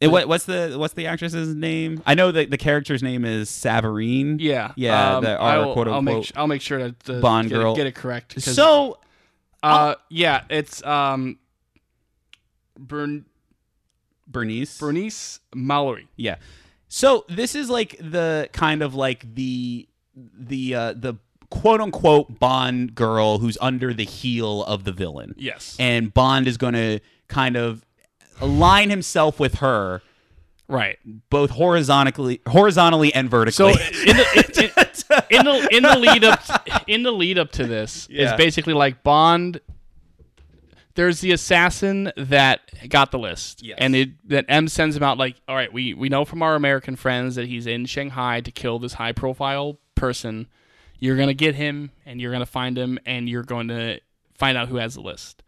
And 0.00 0.12
what, 0.12 0.28
what's 0.28 0.44
the 0.44 0.74
what's 0.76 0.94
the 0.94 1.06
actress's 1.06 1.54
name? 1.54 2.02
I 2.04 2.14
know 2.14 2.30
that 2.32 2.50
the 2.50 2.58
character's 2.58 3.02
name 3.02 3.24
is 3.24 3.48
Sévérine. 3.48 4.36
yeah, 4.40 4.72
yeah. 4.76 5.16
Um, 5.16 5.24
the, 5.24 5.38
our 5.38 5.66
will, 5.66 5.72
quote 5.72 5.88
I'll 5.88 6.02
make 6.02 6.14
unquote 6.16 6.32
I'll 6.36 6.46
make 6.46 6.62
sure 6.62 6.78
to, 6.78 6.92
to 7.04 7.20
Bond 7.20 7.48
get, 7.48 7.54
girl. 7.54 7.72
It, 7.72 7.76
get 7.76 7.86
it 7.86 7.94
correct. 7.94 8.40
So 8.40 8.98
uh, 9.62 9.94
yeah, 10.10 10.42
it's 10.50 10.84
um, 10.84 11.38
Bern, 12.78 13.24
Bernice. 14.26 14.78
Bernice 14.78 15.40
Marlohe. 15.54 16.06
Yeah. 16.16 16.36
So 16.88 17.24
this 17.28 17.54
is 17.54 17.70
like 17.70 17.96
the 17.98 18.48
kind 18.52 18.82
of 18.82 18.94
like 18.94 19.34
the 19.34 19.88
the 20.14 20.74
uh 20.74 20.92
the 20.92 21.14
quote 21.50 21.80
unquote 21.80 22.38
Bond 22.38 22.94
girl 22.94 23.38
who's 23.38 23.56
under 23.60 23.94
the 23.94 24.04
heel 24.04 24.64
of 24.64 24.84
the 24.84 24.92
villain. 24.92 25.34
Yes, 25.38 25.76
And 25.78 26.12
Bond 26.12 26.46
is 26.46 26.56
going 26.56 26.74
to 26.74 27.00
kind 27.28 27.56
of 27.56 27.84
align 28.40 28.90
himself 28.90 29.38
with 29.40 29.56
her 29.56 30.02
right. 30.68 30.98
both 31.30 31.50
horizontally 31.50 32.40
horizontally 32.48 33.12
and 33.14 33.26
So 33.28 33.36
vertically. 33.36 33.72
in 34.08 34.16
the 34.16 35.24
in, 35.30 35.38
in 35.38 35.44
the 35.44 35.68
in 35.76 35.82
the 35.82 35.98
lead 35.98 36.24
up 36.24 36.40
in 36.88 37.02
the 37.02 37.12
lead 37.12 37.38
up 37.38 37.50
to 37.52 37.66
this 37.66 38.06
Yeah. 38.10 38.32
is 38.32 38.36
basically 38.36 38.74
like 38.74 39.02
Bond. 39.02 39.60
There's 40.96 41.20
the 41.20 41.32
assassin 41.32 42.12
that 42.16 42.60
got 42.88 43.10
the 43.10 43.18
list, 43.18 43.64
Yes. 43.64 43.78
and 43.80 43.96
it, 43.96 44.28
that 44.28 44.44
M 44.48 44.68
sends 44.68 44.94
him 44.96 45.02
out 45.02 45.18
like, 45.18 45.34
all 45.48 45.56
right, 45.56 45.72
we 45.72 45.92
we 45.92 46.08
know 46.08 46.24
from 46.24 46.40
our 46.40 46.54
American 46.54 46.94
friends 46.94 47.34
that 47.34 47.48
he's 47.48 47.66
in 47.66 47.84
Shanghai 47.86 48.40
to 48.40 48.52
kill 48.52 48.78
this 48.78 48.92
high 48.94 49.10
profile 49.10 49.78
person. 49.96 50.46
You're 51.00 51.16
gonna 51.16 51.34
get 51.34 51.56
him, 51.56 51.90
and 52.06 52.20
you're 52.20 52.30
gonna 52.30 52.46
find 52.46 52.78
him, 52.78 53.00
and 53.04 53.28
you're 53.28 53.42
going 53.42 53.66
to 53.68 53.98
find 54.38 54.56
out 54.56 54.68
who 54.68 54.76
has 54.76 54.94
the 54.94 55.00
list. 55.00 55.42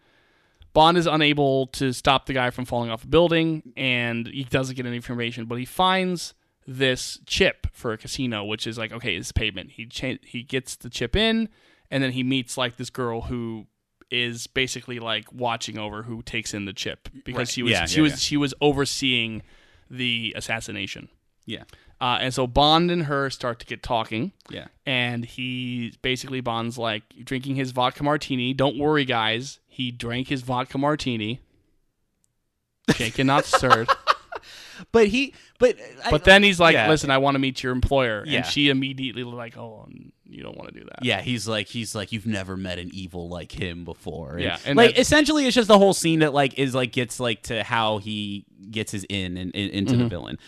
Bond 0.77 0.99
is 0.99 1.07
unable 1.07 1.69
to 1.69 1.93
stop 1.95 2.27
the 2.27 2.35
guy 2.35 2.51
from 2.51 2.67
falling 2.67 2.91
off 2.91 3.03
a 3.03 3.07
building, 3.07 3.73
and 3.79 4.27
he 4.27 4.45
doesn't 4.45 4.77
get 4.77 4.85
any 4.85 4.97
information. 4.97 5.47
But 5.47 5.59
he 5.59 5.65
finds 5.65 6.35
this 6.67 7.19
chip 7.25 7.67
for 7.73 7.93
a 7.93 7.97
casino, 7.99 8.45
which 8.45 8.67
is 8.67 8.77
like, 8.77 8.93
okay, 8.93 9.17
it's 9.17 9.33
payment. 9.33 9.71
He 9.71 9.87
cha- 9.87 10.19
he 10.23 10.43
gets 10.43 10.77
the 10.77 10.91
chip 10.91 11.17
in, 11.17 11.49
and 11.91 12.03
then 12.03 12.13
he 12.13 12.23
meets 12.23 12.59
like 12.59 12.77
this 12.77 12.91
girl 12.91 13.23
who 13.23 13.67
is 14.11 14.47
basically 14.47 14.99
like 14.99 15.33
watching 15.33 15.79
over 15.79 16.03
who 16.03 16.21
takes 16.23 16.53
in 16.53 16.67
the 16.67 16.73
chip 16.75 17.09
because 17.25 17.39
Right. 17.39 17.49
she 17.49 17.63
was 17.63 17.73
Yeah, 17.73 17.87
she 17.87 17.97
yeah, 17.97 18.03
was 18.03 18.13
yeah. 18.13 18.17
she 18.19 18.37
was 18.37 18.55
overseeing 18.61 19.43
the 19.91 20.35
assassination. 20.37 21.09
yeah. 21.47 21.65
Uh, 21.99 22.19
and 22.21 22.35
so 22.35 22.47
Bond 22.47 22.91
and 22.91 23.05
her 23.05 23.31
start 23.31 23.59
to 23.61 23.65
get 23.65 23.83
talking 23.83 24.33
Yeah. 24.51 24.67
and 24.85 25.25
he 25.25 25.95
basically 26.03 26.43
Bond's 26.43 26.77
like 26.77 27.05
drinking 27.25 27.57
his 27.57 27.71
vodka 27.71 28.05
martini. 28.05 28.53
Don't 28.53 28.77
worry, 28.79 29.07
guys. 29.07 29.61
He 29.77 29.91
drank 29.91 30.29
his 30.29 30.41
vodka 30.43 30.79
martini. 30.79 31.41
Shaken, 32.95 33.27
not 33.27 33.45
stirred. 33.45 33.89
But 34.93 35.07
he 35.09 35.33
but 35.59 35.77
I- 36.05 36.11
But 36.11 36.25
then 36.25 36.43
he's 36.43 36.61
like, 36.61 36.75
Yeah. 36.75 36.91
"Listen, 36.91 37.11
I 37.11 37.17
want 37.17 37.35
to 37.35 37.39
meet 37.39 37.63
your 37.63 37.73
employer," 37.73 38.25
Yeah. 38.27 38.39
and 38.39 38.47
she 38.47 38.69
immediately 38.69 39.23
like, 39.25 39.57
"Oh, 39.57 39.89
you 40.27 40.43
don't 40.43 40.55
want 40.57 40.69
to 40.75 40.79
do 40.79 40.85
that." 40.85 41.03
Yeah, 41.03 41.23
he's 41.23 41.49
like 41.49 41.67
he's 41.69 41.95
like 41.95 42.13
you've 42.13 42.27
never 42.27 42.59
met 42.59 42.79
an 42.79 42.91
evil 42.93 43.31
like 43.31 43.53
him 43.53 43.85
before. 43.87 44.33
And, 44.35 44.43
Yeah, 44.43 44.59
and 44.67 44.77
like 44.77 44.95
that- 44.97 45.01
essentially 45.01 45.47
it's 45.47 45.55
just 45.55 45.69
the 45.69 45.79
whole 45.79 45.95
scene 45.95 46.19
that 46.19 46.35
like 46.35 46.59
is 46.59 46.75
like 46.75 46.93
gets 46.93 47.19
like 47.19 47.43
to 47.45 47.63
how 47.63 47.99
he 47.99 48.45
gets 48.71 48.93
his 48.93 49.05
in 49.09 49.39
and 49.39 49.51
in, 49.53 49.71
into 49.71 49.93
Mm-hmm. 49.95 50.03
the 50.03 50.09
villain. 50.11 50.39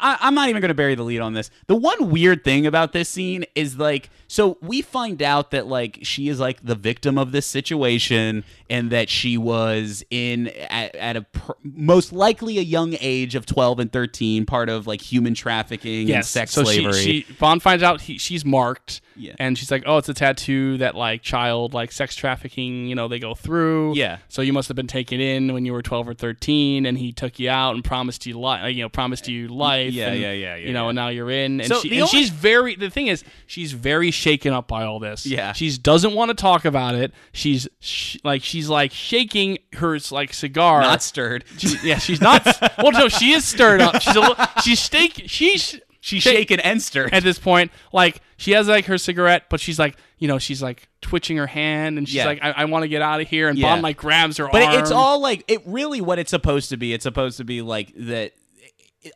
I, 0.00 0.18
I'm 0.20 0.34
not 0.34 0.48
even 0.48 0.60
going 0.60 0.70
to 0.70 0.74
bury 0.74 0.94
the 0.94 1.04
lead 1.04 1.20
on 1.20 1.34
this. 1.34 1.50
The 1.68 1.76
one 1.76 2.10
weird 2.10 2.42
thing 2.42 2.66
about 2.66 2.92
this 2.92 3.08
scene 3.08 3.44
is 3.54 3.78
like, 3.78 4.10
so 4.26 4.58
we 4.60 4.82
find 4.82 5.22
out 5.22 5.52
that 5.52 5.66
like 5.66 6.00
she 6.02 6.28
is 6.28 6.40
like 6.40 6.64
the 6.64 6.74
victim 6.74 7.16
of 7.16 7.32
this 7.32 7.46
situation, 7.46 8.44
and 8.72 8.90
that 8.90 9.10
she 9.10 9.36
was 9.36 10.02
in 10.10 10.48
at, 10.48 10.94
at 10.96 11.16
a 11.16 11.22
pr- 11.22 11.52
most 11.62 12.12
likely 12.12 12.56
a 12.58 12.62
young 12.62 12.96
age 13.00 13.34
of 13.34 13.44
12 13.44 13.78
and 13.80 13.92
13, 13.92 14.46
part 14.46 14.68
of 14.70 14.86
like 14.86 15.00
human 15.02 15.34
trafficking 15.34 16.10
and 16.10 16.24
sex 16.24 16.52
so 16.52 16.64
slavery. 16.64 16.92
She, 16.94 17.20
she 17.22 17.32
Bond 17.34 17.62
finds 17.62 17.82
out 17.82 18.00
he, 18.00 18.16
she's 18.18 18.44
marked, 18.44 19.02
Yeah. 19.14 19.34
and 19.38 19.58
she's 19.58 19.70
like, 19.70 19.82
"Oh, 19.86 19.98
it's 19.98 20.08
a 20.08 20.14
tattoo 20.14 20.78
that 20.78 20.94
like 20.94 21.20
child 21.22 21.74
like 21.74 21.92
sex 21.92 22.16
trafficking, 22.16 22.86
you 22.86 22.94
know, 22.94 23.08
they 23.08 23.18
go 23.18 23.34
through." 23.34 23.94
Yeah. 23.94 24.18
So 24.28 24.40
you 24.40 24.52
must 24.54 24.68
have 24.68 24.76
been 24.76 24.86
taken 24.86 25.20
in 25.20 25.52
when 25.52 25.66
you 25.66 25.72
were 25.74 25.82
twelve 25.82 26.08
or 26.08 26.14
thirteen, 26.14 26.86
and 26.86 26.96
he 26.96 27.12
took 27.12 27.38
you 27.38 27.50
out 27.50 27.74
and 27.74 27.84
promised 27.84 28.24
you, 28.26 28.40
li- 28.40 28.70
you 28.70 28.82
know, 28.82 28.88
promised 28.88 29.28
you 29.28 29.48
life. 29.48 29.92
Yeah, 29.92 30.08
and, 30.12 30.20
yeah, 30.20 30.32
yeah, 30.32 30.56
yeah, 30.56 30.66
You 30.66 30.72
know, 30.72 30.84
yeah. 30.84 30.88
and 30.90 30.96
now 30.96 31.08
you're 31.08 31.30
in, 31.30 31.60
and, 31.60 31.68
So 31.68 31.80
she, 31.80 31.90
and 31.90 31.98
only- 32.02 32.08
she's 32.08 32.30
very. 32.30 32.74
The 32.74 32.88
thing 32.90 33.08
is, 33.08 33.22
she's 33.46 33.72
very 33.72 34.10
shaken 34.10 34.52
up 34.54 34.66
by 34.66 34.84
all 34.84 34.98
this. 34.98 35.26
Yeah. 35.26 35.52
she 35.52 35.76
doesn't 35.76 36.14
want 36.14 36.30
to 36.30 36.34
talk 36.34 36.64
about 36.64 36.94
it. 36.94 37.12
She's 37.32 37.68
sh- 37.80 38.16
like 38.24 38.42
she's 38.42 38.61
like 38.68 38.92
shaking 38.92 39.58
her 39.74 39.98
like 40.10 40.32
cigar. 40.34 40.80
Not 40.82 41.02
stirred. 41.02 41.44
She- 41.58 41.76
yeah, 41.88 41.98
she's 41.98 42.20
not. 42.20 42.44
well, 42.78 42.92
no, 42.92 43.08
she 43.08 43.32
is 43.32 43.44
stirred 43.46 43.80
up. 43.80 44.00
She's 44.02 44.16
a 44.16 44.20
little. 44.20 44.36
She's 44.64 44.80
stake. 44.80 45.24
She's 45.26 45.78
She's 46.00 46.22
shake- 46.22 46.36
shaken 46.36 46.60
and 46.60 46.82
stirred. 46.82 47.14
at 47.14 47.22
this 47.22 47.38
point. 47.38 47.70
Like 47.92 48.20
she 48.36 48.52
has 48.52 48.66
like 48.68 48.86
her 48.86 48.98
cigarette, 48.98 49.44
but 49.48 49.60
she's 49.60 49.78
like, 49.78 49.96
you 50.18 50.26
know, 50.26 50.38
she's 50.38 50.60
like 50.62 50.88
twitching 51.00 51.36
her 51.36 51.46
hand, 51.46 51.96
and 51.96 52.08
she's 52.08 52.16
Yeah. 52.16 52.26
like, 52.26 52.40
I, 52.42 52.50
I 52.50 52.64
want 52.64 52.82
to 52.82 52.88
get 52.88 53.02
out 53.02 53.20
of 53.20 53.28
here. 53.28 53.48
And 53.48 53.56
Yeah. 53.56 53.68
Bond 53.68 53.82
like 53.82 53.96
grabs 53.96 54.36
her 54.38 54.48
But 54.50 54.62
arm. 54.62 54.80
it's 54.80 54.90
all 54.90 55.20
like 55.20 55.44
it 55.46 55.62
really 55.64 56.00
what 56.00 56.18
it's 56.18 56.30
supposed 56.30 56.70
to 56.70 56.76
be. 56.76 56.92
It's 56.92 57.04
supposed 57.04 57.36
to 57.38 57.44
be 57.44 57.62
like 57.62 57.92
that. 57.96 58.32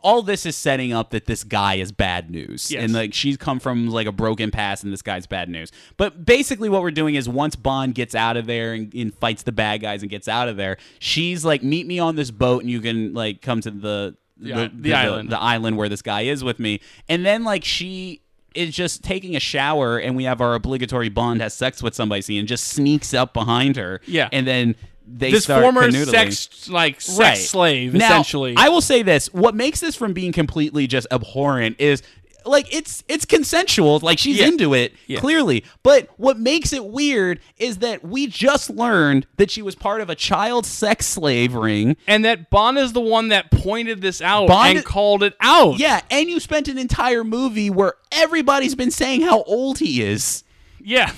All 0.02 0.20
this 0.22 0.44
is 0.46 0.56
setting 0.56 0.92
up 0.92 1.10
that 1.10 1.26
this 1.26 1.44
guy 1.44 1.74
is 1.74 1.92
bad 1.92 2.28
news, 2.30 2.72
Yes. 2.72 2.82
and 2.82 2.92
like 2.92 3.14
she's 3.14 3.36
come 3.36 3.60
from 3.60 3.88
like 3.88 4.08
a 4.08 4.12
broken 4.12 4.50
past, 4.50 4.82
and 4.82 4.92
this 4.92 5.02
guy's 5.02 5.26
bad 5.26 5.48
news. 5.48 5.70
But 5.96 6.24
basically, 6.26 6.68
what 6.68 6.82
we're 6.82 6.90
doing 6.90 7.14
is 7.14 7.28
once 7.28 7.54
Bond 7.54 7.94
gets 7.94 8.14
out 8.14 8.36
of 8.36 8.46
there 8.46 8.72
and, 8.72 8.92
and 8.94 9.14
fights 9.14 9.44
the 9.44 9.52
bad 9.52 9.80
guys 9.82 10.02
and 10.02 10.10
gets 10.10 10.26
out 10.26 10.48
of 10.48 10.56
there, 10.56 10.76
she's 10.98 11.44
like, 11.44 11.62
"Meet 11.62 11.86
me 11.86 12.00
on 12.00 12.16
this 12.16 12.32
boat, 12.32 12.62
and 12.62 12.70
you 12.70 12.80
can 12.80 13.14
like 13.14 13.42
come 13.42 13.60
to 13.60 13.70
the 13.70 14.16
The- 14.38 14.70
the 14.74 14.92
island. 14.92 15.30
the 15.30 15.40
island 15.40 15.76
where 15.76 15.88
this 15.88 16.02
guy 16.02 16.22
is 16.22 16.42
with 16.42 16.58
me." 16.58 16.80
And 17.08 17.24
then 17.24 17.44
like 17.44 17.64
she 17.64 18.22
is 18.56 18.74
just 18.74 19.04
taking 19.04 19.36
a 19.36 19.40
shower, 19.40 19.98
and 19.98 20.16
we 20.16 20.24
have 20.24 20.40
our 20.40 20.54
obligatory 20.54 21.10
Bond 21.10 21.40
has 21.42 21.54
sex 21.54 21.80
with 21.82 21.94
somebody 21.94 22.22
scene, 22.22 22.40
and 22.40 22.48
just 22.48 22.64
sneaks 22.68 23.14
up 23.14 23.32
behind 23.34 23.76
her, 23.76 24.00
Yeah. 24.06 24.30
and 24.32 24.46
then 24.48 24.74
they 25.06 25.30
this 25.30 25.46
former 25.46 25.88
canoodling. 25.88 26.10
sex 26.10 26.68
like 26.68 27.00
sex 27.00 27.18
Right. 27.18 27.38
slave 27.38 27.94
Now, 27.94 28.06
essentially. 28.06 28.54
I 28.56 28.68
will 28.68 28.80
say 28.80 29.02
this: 29.02 29.32
what 29.32 29.54
makes 29.54 29.80
this 29.80 29.94
from 29.96 30.12
being 30.12 30.32
completely 30.32 30.86
just 30.86 31.06
abhorrent 31.10 31.76
is 31.78 32.02
like 32.44 32.72
it's 32.72 33.02
it's 33.08 33.24
consensual. 33.24 33.98
Like 34.00 34.18
she's 34.20 34.38
Yeah. 34.38 34.46
into 34.46 34.72
it 34.72 34.92
Yeah. 35.08 35.18
clearly, 35.18 35.64
but 35.82 36.08
what 36.16 36.38
makes 36.38 36.72
it 36.72 36.84
weird 36.84 37.40
is 37.58 37.78
that 37.78 38.04
we 38.04 38.28
just 38.28 38.70
learned 38.70 39.26
that 39.36 39.50
she 39.50 39.62
was 39.62 39.74
part 39.74 40.00
of 40.00 40.08
a 40.10 40.14
child 40.14 40.64
sex 40.64 41.06
slave 41.06 41.54
ring. 41.54 41.96
and 42.06 42.24
that 42.24 42.48
Bond 42.50 42.78
is 42.78 42.92
the 42.92 43.00
one 43.00 43.28
that 43.28 43.50
pointed 43.50 44.00
this 44.00 44.20
out 44.22 44.46
Bond- 44.46 44.76
and 44.78 44.86
called 44.86 45.24
it 45.24 45.34
out. 45.40 45.78
Yeah, 45.80 46.02
and 46.08 46.28
you 46.28 46.38
spent 46.38 46.68
an 46.68 46.78
entire 46.78 47.24
movie 47.24 47.68
where 47.70 47.94
everybody's 48.12 48.76
been 48.76 48.92
saying 48.92 49.22
how 49.22 49.42
old 49.42 49.78
he 49.80 50.02
is. 50.02 50.44
yeah. 50.80 51.10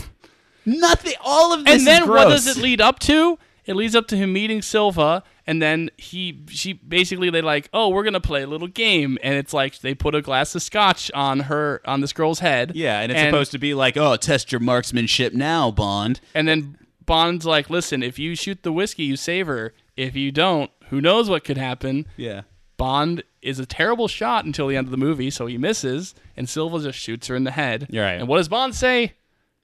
Nothing. 0.65 1.15
All 1.25 1.53
of 1.55 1.65
this 1.65 1.77
And 1.79 1.87
then 1.87 2.09
what 2.09 2.29
does 2.29 2.47
it 2.47 2.59
lead 2.59 2.81
up 2.83 2.99
to? 3.01 3.39
It 3.69 3.77
leads 3.77 3.95
up 3.95 4.09
to 4.09 4.17
him 4.17 4.33
meeting 4.33 4.63
Silva, 4.63 5.23
and 5.47 5.61
then 5.61 5.91
he, 5.99 6.43
she 6.49 6.73
basically 6.73 7.29
they 7.29 7.43
like, 7.43 7.69
oh, 7.75 7.91
we're 7.91 8.03
gonna 8.03 8.19
play 8.19 8.43
a 8.43 8.47
little 8.47 8.67
game, 8.67 9.19
and 9.23 9.35
it's 9.35 9.53
like 9.53 9.79
they 9.81 9.95
put 9.95 10.15
a 10.15 10.23
glass 10.23 10.55
of 10.55 10.63
scotch 10.63 11.11
on 11.13 11.41
her 11.41 11.83
on 11.85 12.01
this 12.01 12.15
girl's 12.15 12.39
head. 12.39 12.73
Yeah, 12.75 13.01
and 13.01 13.13
it's 13.13 13.21
supposed 13.21 13.53
to 13.53 13.59
be 13.59 13.75
like, 13.75 13.99
oh, 13.99 14.17
test 14.17 14.51
your 14.51 14.61
marksmanship 14.61 15.35
now, 15.35 15.71
Bond. 15.71 16.21
And 16.35 16.49
then 16.49 16.79
Bond's 17.05 17.45
like, 17.45 17.69
listen, 17.69 18.03
if 18.03 18.19
you 18.19 18.35
shoot 18.35 18.63
the 18.63 18.73
whiskey, 18.73 19.05
you 19.05 19.17
save 19.17 19.47
her. 19.47 19.75
If 19.97 20.17
you 20.17 20.33
don't, 20.33 20.71
who 20.89 21.03
knows 21.03 21.29
what 21.29 21.45
could 21.45 21.59
happen? 21.59 22.07
Yeah. 22.17 22.43
Bond 22.79 23.23
is 23.43 23.59
a 23.59 23.67
terrible 23.67 24.09
shot 24.09 24.45
until 24.45 24.69
the 24.69 24.77
end 24.77 24.87
of 24.87 24.93
the 24.93 24.97
movie, 24.97 25.31
so 25.31 25.47
he 25.47 25.59
misses, 25.59 26.15
and 26.37 26.49
Silva 26.49 26.81
just 26.81 26.99
shoots 26.99 27.27
her 27.27 27.37
in 27.37 27.45
the 27.45 27.51
head. 27.51 27.87
You're 27.91 28.05
right. 28.05 28.13
And 28.21 28.29
what 28.29 28.39
does 28.39 28.49
Bond 28.49 28.75
say? 28.75 29.13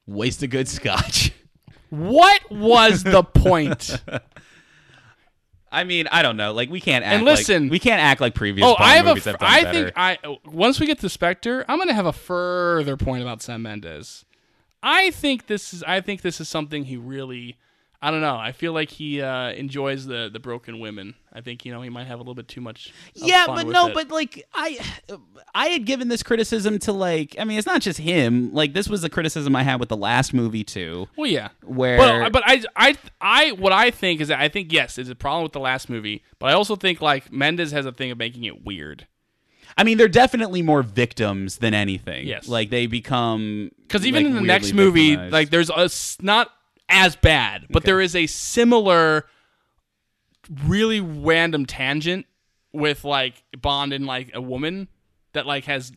Waste 0.07 0.43
a 0.43 0.47
good 0.47 0.69
scotch. 0.69 1.33
What 1.91 2.51
was 2.51 3.05
the 3.05 3.23
point? 3.23 4.03
I 5.73 5.83
mean, 5.85 6.07
I 6.13 6.23
don't 6.23 6.37
know. 6.37 6.53
Like 6.53 6.71
we 6.71 6.81
can't 6.81 7.05
act 7.05 7.15
And 7.17 7.25
listen- 7.25 7.65
like, 7.65 7.73
we 7.73 7.79
can't 7.81 8.01
act 8.01 8.21
like 8.21 8.35
previous 8.35 8.65
oh, 8.65 8.77
Bond 8.77 8.85
I 8.85 8.95
have 8.97 9.07
a. 9.07 9.09
movies 9.11 9.25
have 9.25 9.35
f- 9.37 9.43
I 9.43 9.65
better. 9.65 9.85
think 9.85 9.93
I 9.97 10.19
once 10.47 10.79
we 10.79 10.87
get 10.87 11.01
to 11.01 11.09
Spectre, 11.09 11.65
I'm 11.69 11.79
gonna 11.79 11.95
have 11.95 12.07
a 12.07 12.13
further 12.13 12.97
point 12.97 13.23
about 13.23 13.43
Sam 13.43 13.63
Mendes. 13.63 14.25
I 14.83 15.11
think 15.11 15.47
this 15.47 15.75
is. 15.75 15.83
I 15.83 16.01
think 16.01 16.23
this 16.23 16.41
is 16.41 16.49
something 16.49 16.85
he 16.85 16.97
really. 16.97 17.57
I 18.05 18.11
don't 18.11 18.21
know. 18.21 18.37
I 18.37 18.53
feel 18.53 18.75
like 18.75 18.91
he 18.91 19.23
uh, 19.23 19.53
enjoys 19.53 20.05
the 20.05 20.29
the 20.31 20.39
broken 20.39 20.79
women. 20.79 21.15
I 21.33 21.41
think 21.41 21.65
you 21.65 21.73
know 21.73 21.81
he 21.81 21.89
might 21.89 22.07
have 22.07 22.19
a 22.19 22.23
little 22.23 22.35
bit 22.35 22.49
too 22.49 22.61
much. 22.61 22.93
yeah, 23.15 23.47
fun 23.47 23.57
but 23.57 23.67
with 23.67 23.73
no, 23.73 23.87
it. 23.89 23.95
but 23.95 24.11
like 24.11 24.47
I, 24.53 24.79
I 25.55 25.69
had 25.69 25.87
given 25.87 26.09
this 26.09 26.23
criticism 26.23 26.79
to 26.81 26.93
like. 26.93 27.35
I 27.39 27.45
mean, 27.45 27.57
it's 27.57 27.67
not 27.67 27.81
just 27.81 27.99
him. 27.99 28.53
Like 28.53 28.75
this 28.75 28.91
was 28.91 29.05
a 29.05 29.09
criticism 29.09 29.57
I 29.57 29.63
had 29.63 29.81
with 29.81 29.89
the 29.89 29.97
last 29.97 30.35
movie 30.35 30.65
too. 30.65 31.09
Well, 31.17 31.31
yeah. 31.31 31.49
Where- 31.63 31.97
but 31.97 32.33
but 32.33 32.43
I 32.45 32.63
I 32.77 32.97
I 33.23 33.53
what 33.53 33.73
I 33.73 33.91
think 33.91 34.21
is 34.21 34.29
that 34.29 34.39
I 34.39 34.51
think 34.51 34.71
yes, 34.71 34.97
there's 34.97 35.09
a 35.09 35.15
problem 35.15 35.43
with 35.43 35.53
the 35.53 35.61
last 35.61 35.89
movie, 35.89 36.23
but 36.39 36.51
I 36.51 36.53
also 36.53 36.77
think 36.77 37.01
like 37.01 37.33
Mendes 37.33 37.73
has 37.73 37.87
a 37.87 37.93
thing 37.93 38.11
of 38.11 38.19
making 38.19 38.45
it 38.45 38.67
weird 38.67 39.07
I 39.77 39.85
mean, 39.85 39.99
they're 39.99 40.09
definitely 40.09 40.63
more 40.63 40.83
victims 40.83 41.59
than 41.59 41.75
anything. 41.75 42.27
Yes. 42.27 42.49
like 42.49 42.71
they 42.71 42.87
become 42.87 43.71
because 43.83 44.07
even 44.07 44.25
like, 44.25 44.31
in 44.31 44.35
the 44.37 44.43
next 44.43 44.73
movie, 44.73 45.11
victimized. 45.11 45.33
like 45.33 45.51
there's 45.51 45.71
a, 45.71 45.91
not 46.25 46.51
as 46.89 47.17
bad, 47.17 47.67
but 47.71 47.85
there 47.85 48.01
is 48.01 48.15
a 48.15 48.27
similar, 48.27 49.27
really 50.65 51.01
random 51.01 51.67
tangent 51.67 52.27
with 52.73 53.05
like 53.05 53.43
Bond 53.61 53.93
and 53.93 54.07
like 54.07 54.31
a 54.35 54.41
woman 54.41 54.89
that 55.33 55.47
like 55.47 55.65
has 55.65 55.93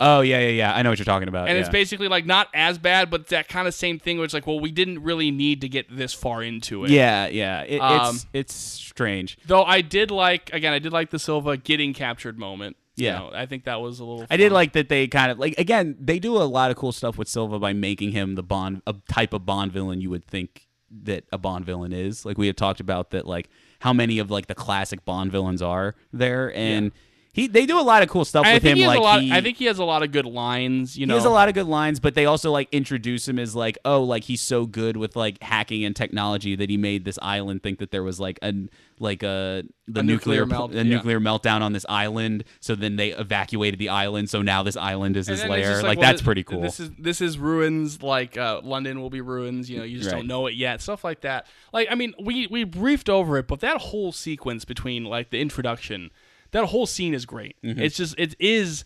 oh 0.00 0.20
yeah, 0.20 0.38
yeah, 0.40 0.48
yeah. 0.48 0.74
I 0.74 0.82
know 0.82 0.90
what 0.90 0.98
you're 0.98 1.04
talking 1.04 1.28
about. 1.28 1.48
and 1.48 1.58
it's 1.58 1.68
basically 1.68 2.08
like 2.08 2.26
not 2.26 2.48
as 2.54 2.78
bad, 2.78 3.10
but 3.10 3.28
that 3.28 3.48
kind 3.48 3.66
of 3.66 3.74
same 3.74 3.98
thing 3.98 4.18
where 4.18 4.24
it's 4.24 4.34
like, 4.34 4.46
well, 4.46 4.60
we 4.60 4.70
didn't 4.70 5.02
really 5.02 5.30
need 5.30 5.62
to 5.62 5.68
get 5.68 5.86
this 5.94 6.12
far 6.12 6.42
into 6.42 6.84
it. 6.84 6.90
yeah, 6.90 7.26
yeah. 7.26 7.62
It, 7.62 7.78
Um, 7.78 8.16
it's 8.16 8.26
it's 8.32 8.54
strange. 8.54 9.38
Though 9.46 9.64
I 9.64 9.80
did 9.80 10.10
like 10.10 10.52
again, 10.52 10.72
I 10.72 10.78
did 10.78 10.92
like 10.92 11.10
the 11.10 11.18
Silva 11.18 11.56
getting 11.56 11.94
captured 11.94 12.38
moment. 12.38 12.76
You 12.96 13.06
Yeah. 13.06 13.18
know, 13.18 13.30
I 13.32 13.46
think 13.46 13.64
that 13.64 13.80
was 13.80 14.00
a 14.00 14.04
little. 14.04 14.26
I 14.30 14.36
did 14.36 14.52
like 14.52 14.72
that 14.72 14.88
they 14.88 15.06
kind 15.08 15.30
of 15.32 15.38
like 15.38 15.54
again 15.58 15.96
they 15.98 16.18
do 16.18 16.36
a 16.36 16.44
lot 16.44 16.70
of 16.70 16.76
cool 16.76 16.92
stuff 16.92 17.16
with 17.16 17.28
Silva 17.28 17.58
by 17.58 17.72
making 17.72 18.12
him 18.12 18.34
the 18.34 18.42
Bond 18.42 18.82
a 18.86 18.94
type 19.08 19.32
of 19.32 19.46
Bond 19.46 19.72
villain 19.72 20.00
you 20.00 20.10
would 20.10 20.24
think 20.26 20.66
that 21.04 21.24
a 21.32 21.38
Bond 21.38 21.64
villain 21.64 21.92
is. 21.92 22.26
Like 22.26 22.36
we 22.36 22.46
had 22.48 22.56
talked 22.56 22.80
about 22.80 23.10
that 23.12 23.26
like 23.26 23.48
how 23.80 23.92
many 23.94 24.18
of 24.18 24.30
like 24.30 24.46
the 24.46 24.54
classic 24.54 25.04
Bond 25.06 25.32
villains 25.32 25.62
are 25.62 25.94
there 26.12 26.54
and 26.54 26.92
he 27.32 27.46
they 27.46 27.64
do 27.66 27.78
a 27.78 27.82
lot 27.82 28.02
of 28.02 28.08
cool 28.10 28.24
stuff 28.24 28.44
I 28.44 28.54
with 28.54 28.62
him 28.62 28.78
like 28.80 29.00
lot. 29.00 29.22
he, 29.22 29.32
I 29.32 29.40
think 29.40 29.56
he 29.56 29.64
has 29.64 29.78
a 29.78 29.84
lot 29.84 30.02
of 30.02 30.12
good 30.12 30.26
lines. 30.26 30.98
You 30.98 31.06
know, 31.06 31.14
he 31.14 31.18
has 31.18 31.24
a 31.24 31.30
lot 31.30 31.48
of 31.48 31.54
good 31.54 31.66
lines, 31.66 31.98
but 31.98 32.14
they 32.14 32.26
also 32.26 32.50
like 32.50 32.68
introduce 32.72 33.26
him 33.26 33.38
as 33.38 33.56
like, 33.56 33.78
oh, 33.84 34.02
like 34.02 34.24
he's 34.24 34.40
so 34.42 34.66
good 34.66 34.96
with 34.98 35.16
like 35.16 35.42
hacking 35.42 35.84
and 35.84 35.96
technology 35.96 36.54
that 36.56 36.68
he 36.68 36.76
made 36.76 37.04
this 37.06 37.18
island 37.22 37.62
think 37.62 37.78
that 37.78 37.90
there 37.90 38.02
was 38.02 38.20
like 38.20 38.38
a 38.42 38.52
like 38.98 39.22
a 39.22 39.62
the 39.88 40.00
A 40.00 40.02
nuclear 40.02 40.44
nuclear 40.44 40.46
melt- 40.46 40.72
a 40.72 40.76
yeah. 40.76 40.82
nuclear 40.82 41.20
meltdown 41.20 41.62
on 41.62 41.72
this 41.72 41.86
island. 41.88 42.44
So 42.60 42.74
then 42.74 42.96
they 42.96 43.08
evacuated 43.12 43.80
the 43.80 43.88
island. 43.88 44.28
So 44.30 44.42
now 44.42 44.62
this 44.62 44.76
island 44.76 45.16
is 45.16 45.28
And 45.28 45.38
his 45.38 45.48
lair. 45.48 45.72
just 45.72 45.82
Like, 45.84 45.98
well, 45.98 46.08
that's 46.08 46.20
it- 46.20 46.24
pretty 46.24 46.44
cool. 46.44 46.60
This 46.60 46.80
is 46.80 46.90
this 46.98 47.20
is 47.22 47.38
ruins. 47.38 48.02
Like 48.02 48.36
uh, 48.36 48.60
London 48.62 49.00
will 49.00 49.10
be 49.10 49.22
ruins. 49.22 49.70
You 49.70 49.78
know, 49.78 49.84
you 49.84 49.98
just 49.98 50.10
Right. 50.10 50.18
don't 50.18 50.26
know 50.26 50.46
it 50.48 50.54
yet. 50.54 50.82
Stuff 50.82 51.02
like 51.02 51.22
that. 51.22 51.46
Like 51.72 51.88
I 51.90 51.94
mean, 51.94 52.12
we 52.22 52.46
we 52.48 52.64
briefed 52.64 53.08
over 53.08 53.38
it, 53.38 53.48
but 53.48 53.60
that 53.60 53.78
whole 53.78 54.12
sequence 54.12 54.64
between 54.66 55.04
like 55.04 55.30
the 55.30 55.40
introduction, 55.40 56.10
that 56.52 56.66
whole 56.66 56.86
scene 56.86 57.14
is 57.14 57.26
great. 57.26 57.56
Mm-hmm. 57.62 57.80
It's 57.80 57.96
just 57.96 58.14
it 58.18 58.34
is. 58.38 58.84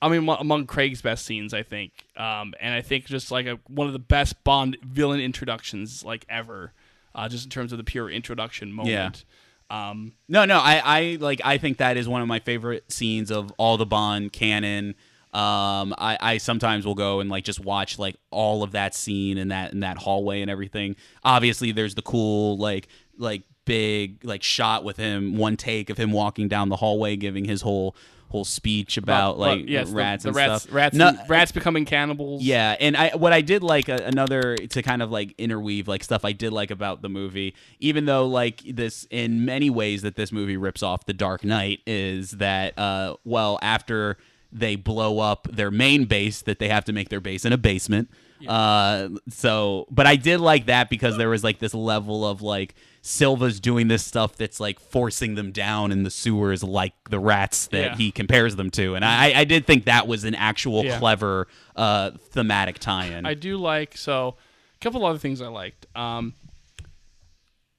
I 0.00 0.08
mean, 0.08 0.28
among 0.28 0.66
Craig's 0.66 1.02
best 1.02 1.24
scenes, 1.26 1.52
I 1.52 1.64
think, 1.64 1.92
um, 2.16 2.54
and 2.60 2.72
I 2.72 2.82
think 2.82 3.06
just 3.06 3.32
like 3.32 3.46
a, 3.46 3.58
one 3.66 3.88
of 3.88 3.92
the 3.92 3.98
best 3.98 4.44
Bond 4.44 4.76
villain 4.80 5.18
introductions 5.18 6.04
like 6.04 6.24
ever, 6.28 6.72
uh, 7.16 7.28
just 7.28 7.44
in 7.44 7.50
terms 7.50 7.72
of 7.72 7.78
the 7.78 7.84
pure 7.84 8.08
introduction 8.08 8.72
moment. 8.72 9.24
Yeah. 9.70 9.90
Um, 9.90 10.12
No, 10.28 10.44
no, 10.44 10.58
I, 10.58 10.80
I 10.84 11.18
like 11.20 11.40
I 11.44 11.58
think 11.58 11.78
that 11.78 11.96
is 11.96 12.08
one 12.08 12.22
of 12.22 12.28
my 12.28 12.38
favorite 12.38 12.90
scenes 12.92 13.30
of 13.30 13.52
all 13.58 13.76
the 13.76 13.86
Bond 13.86 14.32
canon. 14.32 14.94
Um, 15.34 15.94
I, 15.98 16.16
I 16.20 16.38
sometimes 16.38 16.86
will 16.86 16.94
go 16.94 17.20
and 17.20 17.28
like 17.28 17.44
just 17.44 17.60
watch 17.60 17.98
like 17.98 18.16
all 18.30 18.62
of 18.62 18.72
that 18.72 18.94
scene 18.94 19.36
and 19.36 19.50
that 19.50 19.72
in 19.72 19.80
that 19.80 19.98
hallway 19.98 20.40
and 20.42 20.50
everything. 20.50 20.96
Obviously, 21.22 21.72
there's 21.72 21.94
the 21.96 22.02
cool 22.02 22.56
like 22.56 22.88
like 23.18 23.42
big 23.68 24.24
like 24.24 24.42
shot 24.42 24.82
with 24.82 24.96
him, 24.96 25.36
one 25.36 25.56
take 25.56 25.90
of 25.90 25.96
him 25.96 26.10
walking 26.10 26.48
down 26.48 26.68
the 26.68 26.76
hallway 26.76 27.14
giving 27.16 27.44
his 27.44 27.62
whole 27.62 27.94
whole 28.30 28.44
speech 28.44 28.98
about, 28.98 29.38
like 29.38 29.64
yes, 29.68 29.88
rats 29.88 30.22
the, 30.24 30.28
and 30.28 30.36
rats, 30.36 30.62
stuff. 30.64 30.74
Rats, 30.74 30.94
No- 30.94 31.16
rats 31.28 31.50
becoming 31.50 31.86
cannibals. 31.86 32.42
yeah, 32.42 32.76
and 32.78 32.94
I 32.94 33.16
what 33.16 33.32
I 33.32 33.40
did 33.40 33.62
like 33.62 33.88
uh, 33.88 34.00
another 34.04 34.54
to 34.56 34.82
kind 34.82 35.00
of 35.02 35.10
like 35.10 35.34
interweave 35.38 35.88
like 35.88 36.04
stuff 36.04 36.26
I 36.26 36.32
did 36.32 36.52
like 36.52 36.70
about 36.70 37.00
the 37.00 37.08
movie, 37.08 37.54
even 37.80 38.04
though 38.04 38.26
like 38.26 38.60
this 38.66 39.06
in 39.10 39.44
many 39.46 39.70
ways 39.70 40.02
that 40.02 40.16
this 40.16 40.30
movie 40.30 40.58
rips 40.58 40.82
off 40.82 41.06
The 41.06 41.14
Dark 41.14 41.42
Knight 41.44 41.80
is 41.86 42.32
that 42.32 42.78
uh 42.78 43.16
well 43.24 43.58
after 43.62 44.18
they 44.52 44.76
blow 44.76 45.20
up 45.20 45.46
their 45.50 45.70
main 45.70 46.04
base 46.04 46.42
that 46.42 46.58
they 46.58 46.68
have 46.68 46.84
to 46.86 46.92
make 46.92 47.08
their 47.10 47.20
base 47.20 47.44
in 47.46 47.52
a 47.54 47.58
basement. 47.58 48.10
Uh 48.46 49.08
so 49.30 49.86
but 49.90 50.06
I 50.06 50.16
did 50.16 50.38
like 50.40 50.66
that 50.66 50.90
because 50.90 51.16
there 51.16 51.28
was 51.30 51.42
like 51.42 51.58
this 51.60 51.74
level 51.74 52.26
of 52.26 52.40
like 52.42 52.74
Silva's 53.08 53.58
doing 53.58 53.88
this 53.88 54.04
stuff 54.04 54.36
that's 54.36 54.60
like 54.60 54.78
forcing 54.78 55.34
them 55.34 55.50
down 55.50 55.92
in 55.92 56.02
the 56.02 56.10
sewers 56.10 56.62
like 56.62 56.92
the 57.08 57.18
rats 57.18 57.66
that 57.68 57.78
Yeah. 57.92 57.96
he 57.96 58.10
compares 58.10 58.56
them 58.56 58.70
to. 58.72 58.94
And 58.94 59.04
I, 59.04 59.32
I 59.40 59.44
did 59.44 59.66
think 59.66 59.86
that 59.86 60.06
was 60.06 60.24
an 60.24 60.34
actual 60.34 60.84
Yeah. 60.84 60.98
clever 60.98 61.48
uh, 61.74 62.10
thematic 62.32 62.78
tie-in. 62.78 63.24
I 63.24 63.32
do 63.34 63.56
like 63.56 63.96
so 63.96 64.36
a 64.74 64.78
couple 64.80 65.06
other 65.06 65.18
things 65.18 65.40
I 65.40 65.48
liked. 65.48 65.86
Um, 65.96 66.34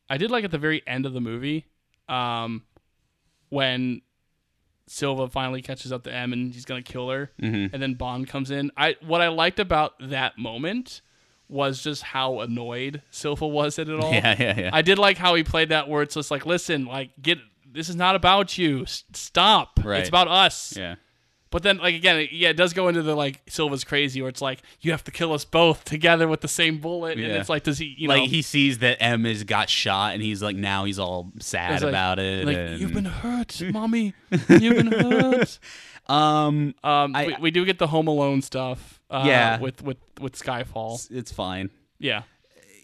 I 0.09 0.17
did 0.17 0.31
like 0.31 0.43
at 0.43 0.51
the 0.51 0.57
very 0.57 0.81
end 0.87 1.05
of 1.05 1.13
the 1.13 1.21
movie 1.21 1.65
um, 2.07 2.63
when 3.49 4.01
Silva 4.87 5.29
finally 5.29 5.61
catches 5.61 5.91
up 5.91 6.03
to 6.05 6.13
M 6.13 6.33
and 6.33 6.51
he's 6.53 6.65
gonna 6.65 6.81
kill 6.81 7.09
her, 7.11 7.31
Mm-hmm. 7.39 7.73
and 7.73 7.81
then 7.83 7.93
Bond 7.93 8.27
comes 8.27 8.49
in. 8.49 8.71
I 8.75 8.95
what 9.05 9.21
I 9.21 9.27
liked 9.27 9.59
about 9.59 9.93
that 9.99 10.39
moment 10.39 11.01
was 11.49 11.83
just 11.83 12.03
how 12.03 12.39
annoyed 12.41 13.01
Silva 13.11 13.47
was 13.47 13.77
at 13.79 13.89
it 13.89 13.99
all. 13.99 14.13
Yeah, 14.13 14.35
yeah, 14.39 14.59
yeah. 14.59 14.69
I 14.71 14.81
did 14.81 14.97
like 14.99 15.17
how 15.17 15.35
he 15.35 15.43
played 15.43 15.69
that 15.69 15.89
where 15.89 16.01
it's 16.03 16.15
just 16.15 16.31
like, 16.31 16.45
listen, 16.45 16.85
like 16.85 17.09
get 17.21 17.39
this 17.71 17.89
is 17.89 17.95
not 17.95 18.15
about 18.15 18.57
you. 18.57 18.83
S- 18.83 19.03
stop. 19.13 19.79
Right. 19.83 19.99
It's 19.99 20.09
about 20.09 20.27
us. 20.27 20.75
Yeah. 20.77 20.95
But 21.51 21.63
then, 21.63 21.79
like 21.79 21.95
again, 21.95 22.17
it- 22.19 22.31
yeah, 22.31 22.49
it 22.49 22.57
does 22.57 22.73
go 22.73 22.89
into 22.89 23.01
the 23.01 23.15
like 23.15 23.41
Silva's 23.49 23.83
crazy, 23.83 24.21
where 24.21 24.29
it's 24.29 24.41
like 24.41 24.61
you 24.81 24.91
have 24.91 25.03
to 25.05 25.11
kill 25.11 25.33
us 25.33 25.45
both 25.45 25.83
together 25.83 26.27
with 26.27 26.41
the 26.41 26.47
same 26.47 26.77
bullet, 26.77 27.17
yeah. 27.17 27.25
and 27.25 27.37
it's 27.37 27.49
like, 27.49 27.63
does 27.63 27.79
he, 27.79 27.95
you 27.97 28.07
like 28.07 28.29
he 28.29 28.43
sees 28.43 28.77
that 28.79 29.01
M 29.01 29.25
has 29.25 29.43
got 29.43 29.67
shot, 29.67 30.13
and 30.13 30.21
he's 30.21 30.43
like, 30.43 30.55
now 30.55 30.85
he's 30.85 30.99
all 30.99 31.31
sad 31.39 31.81
like- 31.81 31.89
about 31.89 32.19
it. 32.19 32.45
Like 32.45 32.55
and- 32.55 32.79
you've 32.79 32.93
been 32.93 33.05
hurt, 33.05 33.59
mommy. 33.71 34.13
You've 34.47 34.75
been 34.75 34.91
hurt. 34.91 35.57
um, 36.09 36.73
Um, 36.83 37.15
I- 37.15 37.27
we, 37.27 37.35
we 37.41 37.51
do 37.51 37.65
get 37.65 37.77
the 37.79 37.87
Home 37.87 38.07
Alone 38.07 38.41
stuff. 38.41 38.99
Uh, 39.09 39.23
Yeah. 39.25 39.59
with 39.59 39.81
with 39.81 39.97
with 40.19 40.33
Skyfall. 40.37 41.09
it's 41.11 41.31
fine. 41.31 41.69
Yeah, 41.99 42.23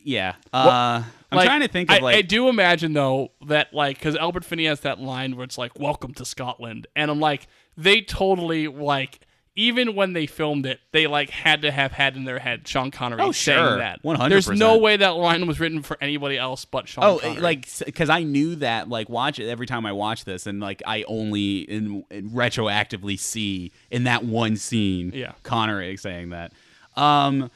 Yeah. 0.03 0.35
Uh, 0.53 1.03
I'm 1.31 1.37
Like, 1.37 1.45
trying 1.47 1.61
to 1.61 1.67
think 1.67 1.91
of 1.91 2.03
I, 2.03 2.13
I 2.17 2.21
do 2.21 2.47
imagine 2.49 2.93
though 2.93 3.31
that 3.47 3.73
like 3.73 3.97
because 3.97 4.15
Albert 4.15 4.45
Finney 4.45 4.65
has 4.65 4.79
that 4.81 4.99
line 4.99 5.35
where 5.35 5.43
it's 5.43 5.57
like 5.57 5.77
"Welcome 5.79 6.13
to 6.15 6.25
Scotland," 6.25 6.87
and 6.95 7.09
I'm 7.11 7.19
like, 7.19 7.47
they 7.77 8.01
totally 8.01 8.67
like. 8.67 9.19
Even 9.57 9.95
when 9.95 10.11
they 10.11 10.25
filmed 10.25 10.65
it, 10.65 10.81
they 10.91 11.07
like 11.07 11.29
had 11.29 11.61
to 11.61 11.71
have 11.71 11.93
had 11.93 12.17
in 12.17 12.25
their 12.25 12.39
head 12.39 12.67
Sean 12.67 12.91
Connery 12.91 13.21
Oh, 13.21 13.31
saying 13.31 13.57
sure. 13.57 13.77
that. 13.77 14.03
100%. 14.03 14.27
There's 14.29 14.49
no 14.49 14.77
way 14.77 14.97
that 14.97 15.15
line 15.15 15.47
was 15.47 15.61
written 15.61 15.81
for 15.81 15.97
anybody 16.01 16.37
else 16.37 16.65
but 16.65 16.89
Sean. 16.89 17.03
Oh, 17.05 17.19
Connery. 17.19 17.39
like 17.41 17.67
because 17.85 18.09
I 18.09 18.23
knew 18.23 18.55
that 18.57 18.89
like 18.89 19.07
watch 19.07 19.39
it 19.39 19.49
every 19.49 19.65
time 19.65 19.85
I 19.85 19.93
watch 19.93 20.25
this, 20.25 20.45
and 20.45 20.59
like 20.59 20.83
I 20.85 21.03
only 21.07 21.59
in, 21.59 22.03
in 22.11 22.31
retroactively 22.31 23.17
see 23.17 23.71
in 23.89 24.03
that 24.03 24.25
one 24.25 24.57
scene, 24.57 25.11
Yeah. 25.15 25.31
Connery 25.43 25.95
saying 25.95 26.31
that. 26.31 26.51
Um, 26.97 27.49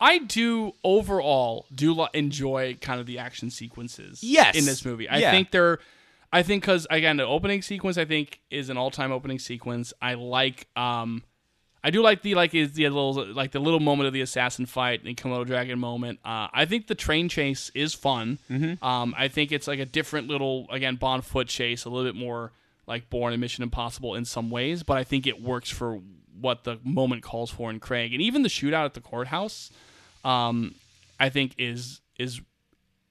I 0.00 0.18
do 0.18 0.72
overall 0.82 1.66
do 1.74 2.06
enjoy 2.14 2.76
kind 2.80 2.98
of 2.98 3.06
the 3.06 3.18
action 3.18 3.50
sequences. 3.50 4.22
Yes. 4.24 4.56
in 4.56 4.64
this 4.64 4.84
movie, 4.86 5.06
I 5.08 5.18
Yeah. 5.18 5.30
think 5.30 5.50
they're. 5.50 5.80
I 6.32 6.42
think 6.42 6.62
because 6.62 6.86
again, 6.88 7.18
the 7.18 7.26
opening 7.26 7.60
sequence 7.60 7.98
I 7.98 8.06
think 8.06 8.40
is 8.50 8.70
an 8.70 8.78
all-time 8.78 9.12
opening 9.12 9.38
sequence. 9.38 9.92
I 10.00 10.14
like. 10.14 10.66
um 10.76 11.22
I 11.84 11.90
do 11.90 12.00
like 12.00 12.22
the 12.22 12.34
like 12.34 12.54
is 12.54 12.72
the 12.72 12.88
little 12.88 13.26
like 13.32 13.50
the 13.50 13.58
little 13.58 13.80
moment 13.80 14.06
of 14.06 14.12
the 14.12 14.20
assassin 14.20 14.66
fight 14.66 15.02
and 15.04 15.16
Komodo 15.16 15.46
dragon 15.46 15.78
moment. 15.78 16.20
Uh, 16.24 16.48
I 16.52 16.64
think 16.64 16.86
the 16.86 16.94
train 16.94 17.28
chase 17.28 17.70
is 17.74 17.92
fun. 17.92 18.38
Mm-hmm. 18.50 18.84
Um, 18.84 19.14
I 19.18 19.28
think 19.28 19.50
it's 19.50 19.66
like 19.66 19.80
a 19.80 19.86
different 19.86 20.28
little 20.28 20.66
again 20.70 20.96
Bond 20.96 21.24
foot 21.24 21.48
chase, 21.48 21.84
a 21.84 21.90
little 21.90 22.10
bit 22.10 22.18
more 22.18 22.52
like 22.86 23.10
Bourne 23.10 23.32
and 23.32 23.40
Mission 23.40 23.62
Impossible 23.62 24.14
in 24.14 24.24
some 24.24 24.50
ways, 24.50 24.82
but 24.82 24.96
I 24.96 25.04
think 25.04 25.26
it 25.26 25.42
works 25.42 25.70
for 25.70 26.00
what 26.40 26.64
the 26.64 26.78
moment 26.84 27.22
calls 27.22 27.50
for 27.50 27.70
in 27.70 27.80
Craig, 27.80 28.12
and 28.12 28.22
even 28.22 28.42
the 28.42 28.48
shootout 28.48 28.84
at 28.84 28.94
the 28.94 29.00
courthouse. 29.00 29.70
Um, 30.24 30.76
I 31.18 31.30
think 31.30 31.54
is 31.58 32.00
is 32.18 32.40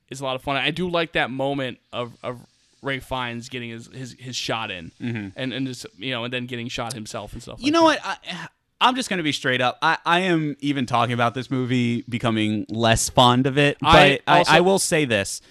is 0.09 0.21
a 0.21 0.23
lot 0.23 0.35
of 0.35 0.41
fun. 0.41 0.55
I 0.57 0.71
do 0.71 0.89
like 0.89 1.13
that 1.13 1.31
moment 1.31 1.79
of, 1.91 2.13
of 2.23 2.39
Ralph 2.81 3.03
Fiennes 3.03 3.49
getting 3.49 3.69
his, 3.69 3.87
his, 3.87 4.15
his 4.19 4.35
shot 4.35 4.71
in, 4.71 4.91
and 5.35 5.53
and 5.53 5.67
just 5.67 5.85
you 5.97 6.11
know, 6.11 6.25
and 6.25 6.33
then 6.33 6.45
getting 6.45 6.67
shot 6.67 6.93
himself 6.93 7.33
and 7.33 7.41
stuff. 7.41 7.57
Mm-hmm. 7.57 7.65
you 7.65 7.71
know 7.71 7.83
what? 7.83 7.99
I, 8.03 8.47
I'm 8.81 8.95
just 8.95 9.09
gonna 9.09 9.23
be 9.23 9.31
straight 9.31 9.61
up. 9.61 9.77
I, 9.81 9.97
I 10.05 10.19
am 10.21 10.55
even 10.59 10.85
talking 10.85 11.13
about 11.13 11.33
this 11.33 11.49
movie 11.49 12.03
becoming 12.09 12.65
less 12.69 13.09
fond 13.09 13.47
of 13.47 13.57
it, 13.57 13.77
but 13.79 13.89
I 13.89 14.19
I, 14.27 14.37
also- 14.39 14.51
I 14.51 14.59
will 14.61 14.79
say 14.79 15.05
this. 15.05 15.41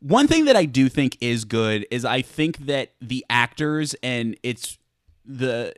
One 0.00 0.26
thing 0.28 0.44
that 0.44 0.56
I 0.56 0.66
do 0.66 0.90
think 0.90 1.16
is 1.22 1.46
good 1.46 1.86
is 1.90 2.04
I 2.04 2.20
think 2.20 2.58
that 2.66 2.92
the 3.00 3.24
actors 3.30 3.94
and 4.02 4.36
it's 4.42 4.76
the 5.24 5.72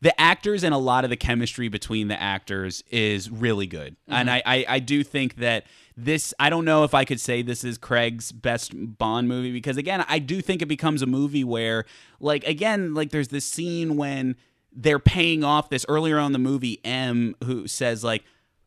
the 0.00 0.18
actors 0.20 0.64
and 0.64 0.74
a 0.74 0.78
lot 0.78 1.04
of 1.04 1.10
the 1.10 1.16
chemistry 1.16 1.68
between 1.68 2.08
the 2.08 2.20
actors 2.20 2.84
is 2.90 3.30
really 3.30 3.66
good. 3.66 3.92
Mm-hmm. 3.92 4.12
And 4.12 4.30
I, 4.30 4.42
I, 4.44 4.64
I 4.68 4.78
do 4.78 5.02
think 5.02 5.36
that 5.36 5.64
this 5.96 6.34
I 6.38 6.50
don't 6.50 6.64
know 6.66 6.84
if 6.84 6.92
I 6.92 7.04
could 7.04 7.20
say 7.20 7.40
this 7.40 7.64
is 7.64 7.78
Craig's 7.78 8.30
best 8.30 8.72
Bond 8.74 9.28
movie 9.28 9.52
because 9.52 9.76
again, 9.76 10.04
I 10.08 10.18
do 10.18 10.40
think 10.42 10.60
it 10.60 10.66
becomes 10.66 11.00
a 11.02 11.06
movie 11.06 11.44
where 11.44 11.86
like 12.20 12.44
again, 12.44 12.92
like 12.94 13.10
there's 13.10 13.28
this 13.28 13.46
scene 13.46 13.96
when 13.96 14.36
they're 14.74 14.98
paying 14.98 15.44
off 15.44 15.70
this 15.70 15.86
earlier 15.88 16.18
on 16.18 16.32
the 16.32 16.38
movie 16.38 16.80
M 16.84 17.34
who 17.44 17.66
says 17.66 18.02
like 18.04 18.24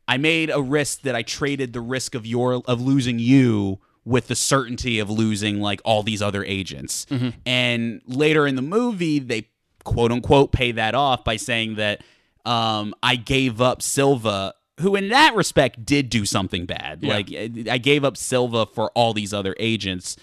I 0.08 0.18
made 0.18 0.50
a 0.50 0.62
risk 0.62 1.02
that 1.02 1.16
I 1.16 1.22
traded 1.22 1.74
the 1.74 1.82
risk 1.82 2.16
of 2.16 2.26
your 2.26 2.64
of 2.66 2.82
losing 2.82 3.20
you 3.20 3.80
with 4.06 4.28
the 4.28 4.36
certainty 4.36 5.00
of 5.00 5.10
losing 5.10 5.60
like 5.60 5.82
all 5.84 6.02
these 6.02 6.22
other 6.22 6.44
agents. 6.46 7.06
And 7.46 8.02
later 8.08 8.48
in 8.48 8.56
the 8.56 8.62
movie, 8.62 9.20
they 9.20 9.50
quote 9.84 10.12
unquote 10.14 10.54
pay 10.54 10.72
that 10.72 10.96
off 10.96 11.26
by 11.26 11.36
saying 11.36 11.76
that 11.76 12.04
um, 12.46 12.94
I 13.04 13.18
gave 13.18 13.60
up 13.60 13.82
Silva, 13.82 14.54
who 14.80 14.96
in 14.96 15.10
that 15.10 15.36
respect 15.36 15.86
did 15.86 16.10
do 16.10 16.26
something 16.26 16.66
bad. 16.66 17.04
Yeah. 17.04 17.16
Like 17.16 17.30
I 17.70 17.78
gave 17.78 18.06
up 18.06 18.16
Silva 18.16 18.66
for 18.68 18.92
all 18.92 19.14
these 19.14 19.34
other 19.34 19.56
agents. 19.60 20.16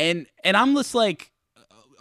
And 0.00 0.26
and 0.42 0.56
I'm 0.56 0.74
just 0.74 0.94
like 0.94 1.30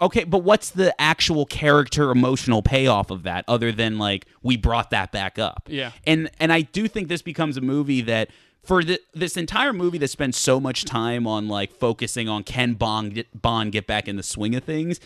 okay, 0.02 0.24
but 0.24 0.40
what's 0.40 0.70
the 0.70 1.00
actual 1.02 1.46
character 1.46 2.12
emotional 2.12 2.62
payoff 2.62 3.12
of 3.12 3.24
that 3.24 3.46
other 3.48 3.72
than 3.72 3.98
like 3.98 4.26
we 4.44 4.58
brought 4.58 4.92
that 4.92 5.12
back 5.12 5.40
up? 5.40 5.68
Yeah. 5.68 5.92
And 6.06 6.30
and 6.40 6.52
I 6.52 6.62
do 6.62 6.88
think 6.88 7.08
this 7.08 7.22
becomes 7.22 7.58
a 7.58 7.62
movie 7.62 8.02
that 8.02 8.30
for 8.64 8.84
the, 8.84 9.00
this 9.14 9.38
entire 9.38 9.74
movie 9.74 9.98
that 10.00 10.10
spends 10.10 10.38
so 10.38 10.60
much 10.60 10.86
time 10.86 11.28
on 11.28 11.48
like 11.48 11.72
focusing 11.72 12.28
on 12.28 12.44
can 12.44 12.74
Bond 12.74 13.14
get, 13.14 13.42
Bond 13.42 13.72
get 13.72 13.86
back 13.88 14.08
in 14.08 14.16
the 14.16 14.24
swing 14.24 14.56
of 14.56 14.64
things, 14.64 15.00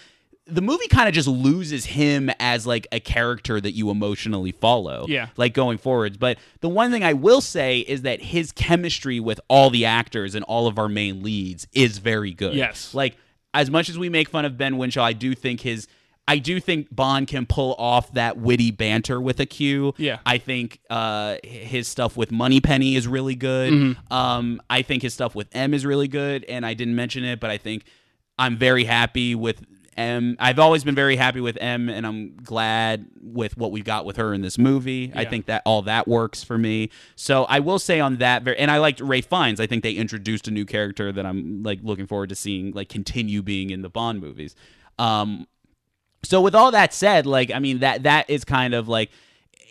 the 0.47 0.61
movie 0.61 0.87
kind 0.87 1.07
of 1.07 1.13
just 1.13 1.27
loses 1.27 1.85
him 1.85 2.31
as 2.39 2.65
like 2.65 2.87
a 2.91 2.99
character 2.99 3.59
that 3.61 3.71
you 3.71 3.89
emotionally 3.89 4.51
follow. 4.51 5.05
Yeah. 5.07 5.27
Like 5.37 5.53
going 5.53 5.77
forwards. 5.77 6.17
But 6.17 6.37
the 6.61 6.69
one 6.69 6.91
thing 6.91 7.03
I 7.03 7.13
will 7.13 7.41
say 7.41 7.79
is 7.79 8.03
that 8.03 8.21
his 8.21 8.51
chemistry 8.51 9.19
with 9.19 9.39
all 9.47 9.69
the 9.69 9.85
actors 9.85 10.35
and 10.35 10.43
all 10.45 10.67
of 10.67 10.79
our 10.79 10.89
main 10.89 11.21
leads 11.21 11.67
is 11.73 11.97
very 11.99 12.31
good. 12.31 12.55
Yes. 12.55 12.93
Like 12.93 13.17
as 13.53 13.69
much 13.69 13.89
as 13.89 13.97
we 13.97 14.09
make 14.09 14.29
fun 14.29 14.45
of 14.45 14.57
Ben 14.57 14.75
Whishaw, 14.75 15.03
I 15.03 15.13
do 15.13 15.33
think 15.35 15.61
his 15.61 15.87
I 16.27 16.37
do 16.37 16.59
think 16.59 16.93
Bond 16.95 17.27
can 17.27 17.47
pull 17.47 17.73
off 17.79 18.13
that 18.13 18.37
witty 18.37 18.69
banter 18.69 19.19
with 19.19 19.39
a 19.39 19.47
Q. 19.47 19.95
Yeah. 19.97 20.19
I 20.27 20.37
think 20.37 20.79
uh, 20.87 21.37
his 21.43 21.87
stuff 21.87 22.15
with 22.15 22.31
Moneypenny 22.31 22.95
is 22.95 23.07
really 23.07 23.33
good. 23.33 23.73
Mm-hmm. 23.73 24.13
Um, 24.13 24.61
I 24.69 24.83
think 24.83 25.01
his 25.01 25.11
stuff 25.11 25.33
with 25.33 25.47
M 25.53 25.73
is 25.73 25.87
really 25.87 26.07
good, 26.07 26.45
and 26.45 26.67
I 26.67 26.75
didn't 26.75 26.95
mention 26.95 27.23
it, 27.23 27.39
but 27.39 27.49
I 27.49 27.57
think 27.57 27.83
I'm 28.37 28.57
very 28.57 28.83
happy 28.83 29.33
with 29.33 29.65
M. 29.99 30.37
I've 30.39 30.59
always 30.59 30.83
been 30.83 30.95
very 30.95 31.17
happy 31.17 31.41
with 31.41 31.57
M, 31.59 31.89
and 31.89 32.07
I'm 32.07 32.35
glad 32.37 33.05
with 33.21 33.57
what 33.57 33.71
we 33.71 33.81
got 33.81 34.05
with 34.05 34.15
her 34.17 34.33
in 34.33 34.41
this 34.41 34.57
movie. 34.57 35.11
I 35.13 35.25
think 35.25 35.45
that 35.47 35.61
all 35.65 35.81
that 35.83 36.07
works 36.07 36.43
for 36.43 36.57
me. 36.57 36.89
So 37.15 37.43
I 37.43 37.59
will 37.59 37.79
say 37.79 37.99
on 37.99 38.17
that, 38.17 38.43
very, 38.43 38.57
and 38.57 38.71
I 38.71 38.77
liked 38.77 39.01
Ralph 39.01 39.25
Fiennes. 39.25 39.59
I 39.59 39.67
think 39.67 39.83
they 39.83 39.91
introduced 39.91 40.47
a 40.47 40.51
new 40.51 40.65
character 40.65 41.11
that 41.11 41.25
I'm 41.25 41.61
like 41.63 41.79
looking 41.83 42.07
forward 42.07 42.29
to 42.29 42.35
seeing 42.35 42.71
like 42.71 42.89
continue 42.89 43.41
being 43.41 43.69
in 43.69 43.81
the 43.81 43.89
Bond 43.89 44.21
movies. 44.21 44.55
Um, 44.97 45.47
so 46.23 46.41
with 46.41 46.55
all 46.55 46.71
that 46.71 46.93
said, 46.93 47.25
like 47.25 47.51
I 47.51 47.59
mean 47.59 47.79
that 47.79 48.03
that 48.03 48.29
is 48.29 48.43
kind 48.45 48.73
of 48.73 48.87
like 48.87 49.09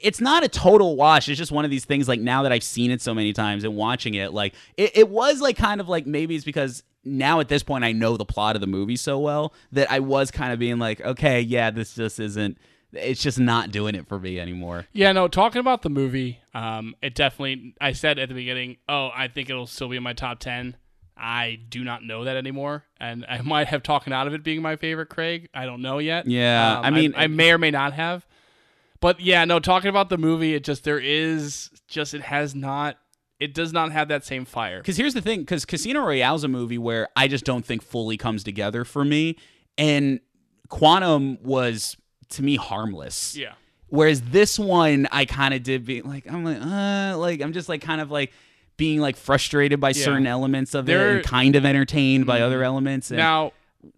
it's 0.03 0.21
not 0.21 0.45
a 0.45 0.49
total 0.49 0.97
wash. 0.97 1.29
It's 1.29 1.39
just 1.39 1.53
one 1.53 1.65
of 1.65 1.71
these 1.71 1.85
things 1.85 2.09
like 2.09 2.21
now 2.21 2.43
that 2.43 2.53
I've 2.53 2.63
seen 2.63 2.91
it 2.91 3.03
so 3.03 3.15
many 3.15 3.33
times 3.33 3.65
and 3.65 3.77
watching 3.77 4.15
it, 4.15 4.33
like 4.33 4.55
it, 4.77 4.97
it 4.97 5.09
was 5.09 5.41
like 5.41 5.57
kind 5.57 5.81
of 5.81 5.89
like 5.89 6.07
maybe 6.07 6.37
it's 6.37 6.45
because 6.45 6.83
now 7.05 7.41
at 7.41 7.49
this 7.49 7.63
point 7.63 7.85
I 7.85 7.93
know 7.93 8.17
the 8.17 8.25
plot 8.25 8.55
of 8.57 8.61
the 8.61 8.67
movie 8.67 8.97
so 8.97 9.19
well 9.19 9.53
that 9.73 9.91
I 9.91 10.01
was 10.01 10.31
kind 10.31 10.53
of 10.53 10.59
being 10.59 10.79
like, 10.79 11.01
okay, 11.01 11.41
yeah, 11.41 11.71
this 11.71 11.95
just 11.95 12.19
isn't 12.21 12.59
it's 12.93 13.23
just 13.23 13.39
not 13.39 13.71
doing 13.71 13.95
it 13.95 14.09
for 14.09 14.19
me 14.19 14.41
anymore. 14.41 14.87
Yeah, 14.95 15.13
no, 15.13 15.29
talking 15.29 15.61
about 15.61 15.83
the 15.83 15.91
movie, 15.91 16.41
um, 16.55 16.95
it 17.03 17.15
definitely, 17.15 17.75
I 17.81 17.93
said 17.93 18.19
at 18.19 18.31
the 18.31 18.35
beginning, 18.35 18.79
oh, 18.89 19.11
I 19.15 19.29
think 19.29 19.51
it'll 19.51 19.67
still 19.67 19.91
be 19.91 19.99
in 19.99 20.03
my 20.03 20.15
top 20.15 20.39
10. 20.39 20.75
I 21.15 21.59
do 21.69 21.85
not 21.85 22.03
know 22.03 22.25
that 22.25 22.37
anymore. 22.37 22.85
And 22.99 23.27
I 23.29 23.43
might 23.45 23.69
have 23.69 23.83
talked 23.83 24.09
out 24.09 24.27
of 24.27 24.33
it 24.33 24.43
being 24.43 24.63
my 24.63 24.77
favorite 24.77 25.11
Craig. 25.11 25.51
I 25.53 25.67
don't 25.67 25.83
know 25.83 25.99
yet. 25.99 26.27
Yeah, 26.27 26.79
Um, 26.79 26.85
I 26.87 26.91
mean- 26.91 27.13
I, 27.15 27.27
may 27.27 27.51
or 27.53 27.59
may 27.59 27.71
not 27.71 27.93
have. 27.93 28.27
But 29.01 29.21
yeah, 29.21 29.45
no, 29.45 29.61
talking 29.61 29.91
about 29.91 30.09
the 30.09 30.17
movie, 30.17 30.55
it 30.55 30.65
just, 30.65 30.85
there 30.85 30.99
is 30.99 31.69
just, 31.89 32.15
it 32.15 32.23
has 32.23 32.55
not, 32.55 32.97
it 33.41 33.55
does 33.55 33.73
not 33.73 33.93
have 33.93 34.09
that 34.09 34.25
same 34.25 34.45
fire. 34.45 34.79
Because 34.79 34.97
here's 34.97 35.15
the 35.15 35.21
thing: 35.21 35.41
because 35.41 35.65
Casino 35.65 36.01
Royale's 36.05 36.45
a 36.45 36.49
movie 36.49 36.79
where 36.79 37.09
I 37.17 37.29
just 37.29 37.45
don't 37.45 37.65
think 37.65 37.83
fully 37.83 38.17
comes 38.17 38.43
together 38.45 38.85
for 38.85 39.05
me, 39.05 39.37
and 39.77 40.21
Quantum 40.69 41.39
was 41.43 41.97
to 42.31 42.43
me 42.43 42.57
harmless. 42.57 43.37
Yeah. 43.37 43.53
Whereas 43.91 44.21
this 44.21 44.59
one, 44.59 45.09
I 45.11 45.25
kind 45.25 45.55
of 45.55 45.63
did 45.63 45.87
be 45.87 46.03
like, 46.03 46.31
I'm 46.31 46.45
like, 46.45 46.59
uh, 46.61 47.17
like 47.19 47.41
I'm 47.41 47.53
just 47.55 47.69
like 47.71 47.81
kind 47.81 48.01
of 48.03 48.11
like 48.11 48.33
being 48.77 49.01
like 49.01 49.17
frustrated 49.17 49.81
by 49.81 49.93
certain 49.93 50.27
elements 50.27 50.75
of 50.75 50.87
There- 50.87 51.13
it, 51.13 51.17
and 51.17 51.25
kind 51.25 51.57
of 51.57 51.65
entertained 51.65 52.27
by 52.27 52.43
other 52.43 52.63
elements. 52.63 53.11
And 53.11 53.19
Now, 53.19 53.53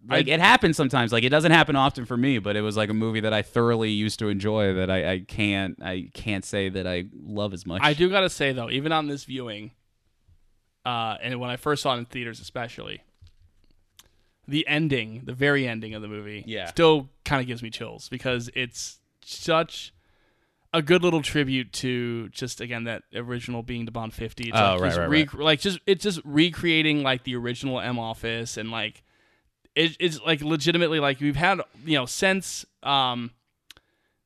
like 0.07 0.27
I- 0.27 0.31
it 0.33 0.39
happens 0.39 0.77
sometimes. 0.77 1.11
Like 1.11 1.23
it 1.23 1.29
doesn't 1.29 1.51
happen 1.51 1.75
often 1.75 2.05
for 2.05 2.15
me, 2.17 2.37
but 2.39 2.55
it 2.55 2.61
was 2.61 2.77
like 2.77 2.89
a 2.89 2.93
movie 2.93 3.19
that 3.21 3.33
I 3.33 3.41
thoroughly 3.41 3.89
used 3.89 4.19
to 4.19 4.29
enjoy. 4.29 4.73
That 4.73 4.89
I, 4.91 5.11
I 5.13 5.19
can't 5.19 5.81
I 5.81 6.09
can't 6.13 6.45
say 6.45 6.69
that 6.69 6.85
I 6.87 7.05
love 7.23 7.53
as 7.53 7.65
much. 7.65 7.81
I 7.83 7.93
do 7.93 8.09
gotta 8.09 8.29
say 8.29 8.51
though, 8.53 8.69
even 8.69 8.91
on 8.91 9.07
this 9.07 9.23
viewing, 9.25 9.71
uh, 10.85 11.17
and 11.21 11.39
when 11.39 11.49
I 11.49 11.55
first 11.57 11.81
saw 11.83 11.95
it 11.95 11.99
in 11.99 12.05
theaters, 12.05 12.39
especially, 12.39 13.01
the 14.47 14.67
ending, 14.67 15.21
the 15.25 15.33
very 15.33 15.67
ending 15.67 15.93
of 15.93 16.01
the 16.01 16.07
movie, 16.07 16.43
Yeah. 16.47 16.65
still 16.67 17.09
kind 17.25 17.41
of 17.41 17.47
gives 17.47 17.61
me 17.63 17.69
chills 17.69 18.09
because 18.09 18.49
it's 18.55 18.99
such 19.23 19.93
a 20.73 20.81
good 20.81 21.03
little 21.03 21.21
tribute 21.21 21.71
to 21.73 22.29
just 22.29 22.61
again 22.61 22.85
that 22.85 23.03
original 23.13 23.61
being 23.61 23.85
the 23.85 23.91
Bond 23.91 24.13
50. 24.13 24.43
It's 24.49 24.57
Oh, 24.57 24.61
like 24.73 24.81
right, 24.81 24.87
just 24.87 24.97
right, 24.99 25.09
rec- 25.09 25.33
like 25.33 25.59
just 25.59 25.79
it's 25.85 26.03
just 26.03 26.19
recreating 26.23 27.03
like 27.03 27.23
the 27.23 27.35
original 27.35 27.79
M 27.79 27.99
office 27.99 28.57
and 28.57 28.71
like 28.71 29.03
it, 29.75 29.95
it's 29.99 30.19
like 30.21 30.41
legitimately 30.41 30.99
like 30.99 31.19
we've 31.19 31.35
had 31.35 31.61
you 31.85 31.97
know 31.97 32.05
since 32.05 32.65
um 32.83 33.31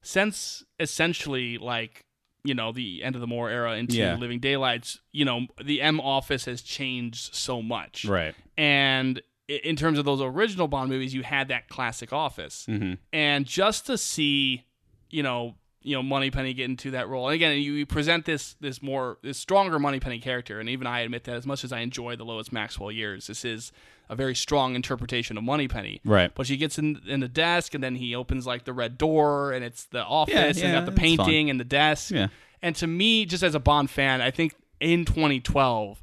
since 0.02 0.64
essentially 0.80 1.58
like 1.58 2.06
you 2.44 2.54
know 2.54 2.72
the 2.72 3.04
end 3.04 3.16
of 3.16 3.22
the 3.22 3.28
Moore 3.28 3.50
era 3.50 3.76
into 3.76 3.96
Yeah. 3.98 4.16
Living 4.18 4.40
Daylights. 4.40 5.00
You 5.12 5.26
know 5.26 5.48
the 5.64 5.82
M 5.82 6.00
office 6.00 6.46
has 6.46 6.62
changed 6.62 7.34
so 7.34 7.62
much, 7.62 8.06
Right. 8.06 8.36
and 8.58 9.22
in 9.48 9.76
terms 9.76 10.00
of 10.00 10.06
those 10.06 10.22
original 10.22 10.68
Bond 10.68 10.90
movies, 10.90 11.14
you 11.14 11.22
had 11.24 11.48
that 11.50 11.70
classic 11.70 12.12
office, 12.14 12.66
Mm-hmm. 12.68 12.94
and 13.14 13.46
just 13.46 13.86
to 13.88 13.98
see, 13.98 14.66
you 15.10 15.22
know, 15.24 15.56
you 15.86 15.96
know, 15.96 16.02
Moneypenny 16.02 16.56
get 16.56 16.66
into 16.66 16.92
that 16.92 17.08
role, 17.08 17.28
and 17.28 17.36
again, 17.36 17.58
you, 17.58 17.74
you 17.74 17.86
present 17.86 18.26
this 18.26 18.56
this 18.60 18.82
more 18.82 19.20
this 19.22 19.38
stronger 19.38 19.78
Moneypenny 19.78 20.20
character, 20.20 20.60
and 20.60 20.68
even 20.68 20.88
I 20.88 21.02
admit 21.02 21.26
that 21.26 21.36
as 21.36 21.46
much 21.46 21.64
as 21.64 21.72
I 21.72 21.82
enjoy 21.82 22.16
the 22.16 22.26
Lois 22.26 22.52
Maxwell 22.52 22.92
years, 22.92 23.28
this 23.28 23.46
is 23.46 23.72
a 24.10 24.16
very 24.16 24.34
strong 24.34 24.74
interpretation 24.76 25.38
of 25.38 25.44
Moneypenny. 25.44 26.02
Right. 26.04 26.32
But 26.34 26.48
she 26.48 26.58
gets 26.58 26.80
in 26.80 27.02
in 27.08 27.20
the 27.20 27.28
desk, 27.28 27.76
and 27.76 27.84
then 27.84 27.96
he 27.96 28.16
opens 28.16 28.48
like 28.48 28.66
the 28.66 28.74
red 28.74 28.98
door, 28.98 29.52
and 29.52 29.64
it's 29.64 29.86
the 29.86 30.04
office, 30.04 30.58
Yeah, 30.58 30.66
and 30.66 30.74
got 30.74 30.92
the 30.92 31.00
painting 31.00 31.52
and 31.52 31.60
the 31.60 31.66
desk. 31.66 32.12
Yeah. 32.12 32.28
And 32.64 32.76
to 32.78 32.88
me, 32.88 33.26
just 33.26 33.44
as 33.44 33.54
a 33.54 33.60
Bond 33.60 33.92
fan, 33.92 34.22
I 34.22 34.32
think 34.32 34.56
in 34.80 35.06
2012, 35.06 36.02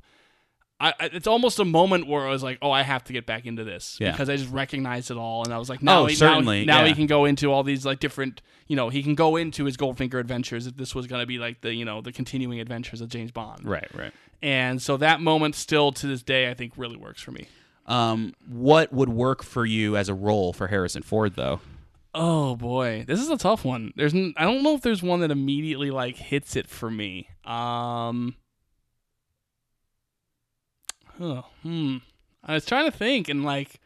I, 0.89 0.95
it's 1.13 1.27
almost 1.29 1.59
a 1.61 1.65
moment 1.65 2.09
where 2.09 2.27
I 2.27 2.31
was 2.31 2.43
like, 2.43 2.59
oh, 2.61 2.71
I 2.73 2.83
have 2.83 3.05
to 3.05 3.13
get 3.13 3.25
back 3.25 3.47
into 3.47 3.63
this 3.63 3.97
Yeah. 4.01 4.11
because 4.11 4.29
I 4.29 4.37
just 4.37 4.51
recognized 4.51 5.11
it 5.13 5.17
all, 5.17 5.45
and 5.45 5.55
I 5.55 5.59
was 5.59 5.69
like, 5.71 5.83
now, 5.83 6.01
Oh, 6.03 6.07
he, 6.07 6.15
now- 6.15 6.19
certainly, 6.19 6.65
now, 6.65 6.83
he 6.83 6.89
yeah. 6.91 6.95
can 6.97 7.07
go 7.07 7.25
into 7.25 7.53
all 7.53 7.63
these 7.63 7.87
like 7.87 8.01
different, 8.01 8.43
you 8.67 8.75
know, 8.77 8.89
he 8.89 9.03
can 9.03 9.15
go 9.15 9.37
into 9.37 9.65
his 9.65 9.77
Goldfinger 9.77 10.19
adventures 10.19 10.67
if 10.67 10.77
this 10.77 10.95
was 10.95 11.07
going 11.07 11.23
to 11.23 11.27
be 11.27 11.39
like 11.39 11.61
the, 11.61 11.73
you 11.73 11.85
know, 11.85 12.01
the 12.01 12.11
continuing 12.13 12.59
adventures 12.61 13.01
of 13.01 13.09
James 13.09 13.31
Bond, 13.31 13.65
Right. 13.65 13.89
Right. 13.95 14.13
And 14.43 14.83
so 14.83 14.97
that 14.97 15.21
moment 15.21 15.55
still 15.55 15.93
to 15.93 16.07
this 16.09 16.23
day, 16.25 16.51
I 16.51 16.55
think 16.55 16.73
really 16.77 16.97
works 16.97 17.23
for 17.23 17.31
me. 17.31 17.47
Um, 17.87 18.35
what 18.49 18.93
would 18.93 19.09
work 19.09 19.43
for 19.45 19.65
you 19.65 19.97
as 19.97 20.09
a 20.09 20.15
role 20.15 20.53
for 20.53 20.67
Harrison 20.67 21.03
Ford, 21.03 21.35
though? 21.37 21.61
Oh 22.15 22.57
boy, 22.57 23.05
this 23.07 23.21
is 23.21 23.31
a 23.31 23.39
tough 23.39 23.65
one. 23.65 23.93
There's, 23.97 24.15
n- 24.15 24.35
I 24.37 24.45
don't 24.45 24.63
know 24.63 24.75
if 24.75 24.83
there's 24.83 25.03
one 25.03 25.21
that 25.21 25.31
immediately 25.31 25.91
like 25.91 26.17
hits 26.17 26.57
it 26.57 26.69
for 26.69 26.91
me. 26.91 27.29
Um, 27.45 28.35
huh, 31.23 31.43
hmm. 31.63 31.97
I 32.45 32.55
was 32.55 32.67
trying 32.67 32.91
to 32.91 32.97
think, 32.97 33.29
and 33.29 33.45
like, 33.45 33.81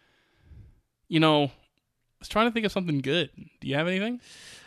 you 1.08 1.20
know, 1.20 1.44
I 1.44 1.50
was 2.20 2.28
trying 2.28 2.48
to 2.48 2.52
think 2.52 2.64
of 2.66 2.72
something 2.72 3.00
good. 3.00 3.30
Do 3.60 3.68
you 3.68 3.74
have 3.74 3.86
anything? 3.86 4.20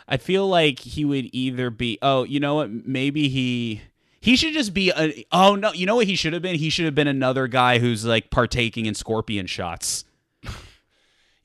I 0.08 0.16
feel 0.16 0.46
like 0.48 0.78
he 0.78 1.04
would 1.04 1.28
either 1.32 1.70
be. 1.70 1.98
Oh, 2.00 2.22
you 2.24 2.40
know 2.40 2.54
what? 2.56 2.70
Maybe 2.70 3.28
he. 3.28 3.82
He 4.20 4.36
should 4.36 4.52
just 4.52 4.74
be 4.74 4.92
a. 4.94 5.24
Oh 5.32 5.54
no! 5.54 5.72
You 5.72 5.86
know 5.86 5.96
what 5.96 6.06
he 6.06 6.14
should 6.14 6.32
have 6.34 6.42
been? 6.42 6.56
He 6.56 6.68
should 6.70 6.84
have 6.84 6.94
been 6.94 7.08
another 7.08 7.48
guy 7.48 7.78
who's 7.78 8.04
like 8.04 8.30
partaking 8.30 8.86
in 8.86 8.94
scorpion 8.94 9.46
shots. 9.46 10.04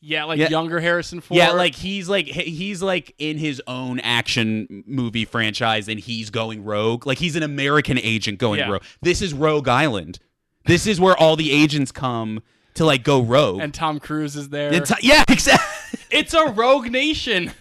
Yeah, 0.02 0.26
like 0.26 0.38
Yeah. 0.38 0.49
younger 0.49 0.80
Harrison 0.80 1.19
Ford. 1.19 1.38
Yeah, 1.38 1.52
like 1.52 1.73
he's 1.73 2.07
like 2.07 2.27
he's 2.27 2.84
like 2.84 3.15
in 3.18 3.38
his 3.39 3.60
own 3.65 3.99
action 4.02 4.84
movie 4.85 5.26
franchise, 5.26 5.88
and 5.88 5.99
he's 5.99 6.30
going 6.30 6.64
rogue. 6.64 7.07
Like 7.07 7.18
he's 7.18 7.35
an 7.35 7.41
American 7.43 7.97
agent 7.97 8.38
going 8.38 8.60
Yeah. 8.60 8.69
rogue. 8.69 8.84
This 9.02 9.22
is 9.23 9.34
Rogue 9.34 9.68
Island. 9.68 10.19
This 10.65 10.87
is 10.87 10.99
where 10.99 11.15
all 11.17 11.35
the 11.35 11.51
agents 11.51 11.91
come 11.91 12.41
to 12.75 12.85
like 12.85 13.03
go 13.03 13.21
rogue. 13.21 13.61
and 13.61 13.73
Tom 13.73 13.99
Cruise 13.99 14.35
is 14.35 14.49
there. 14.49 14.73
It's- 14.73 14.91
yeah, 15.03 15.23
exactly. 15.29 15.99
it's 16.11 16.33
a 16.33 16.45
rogue 16.51 16.89
nation. 16.91 17.51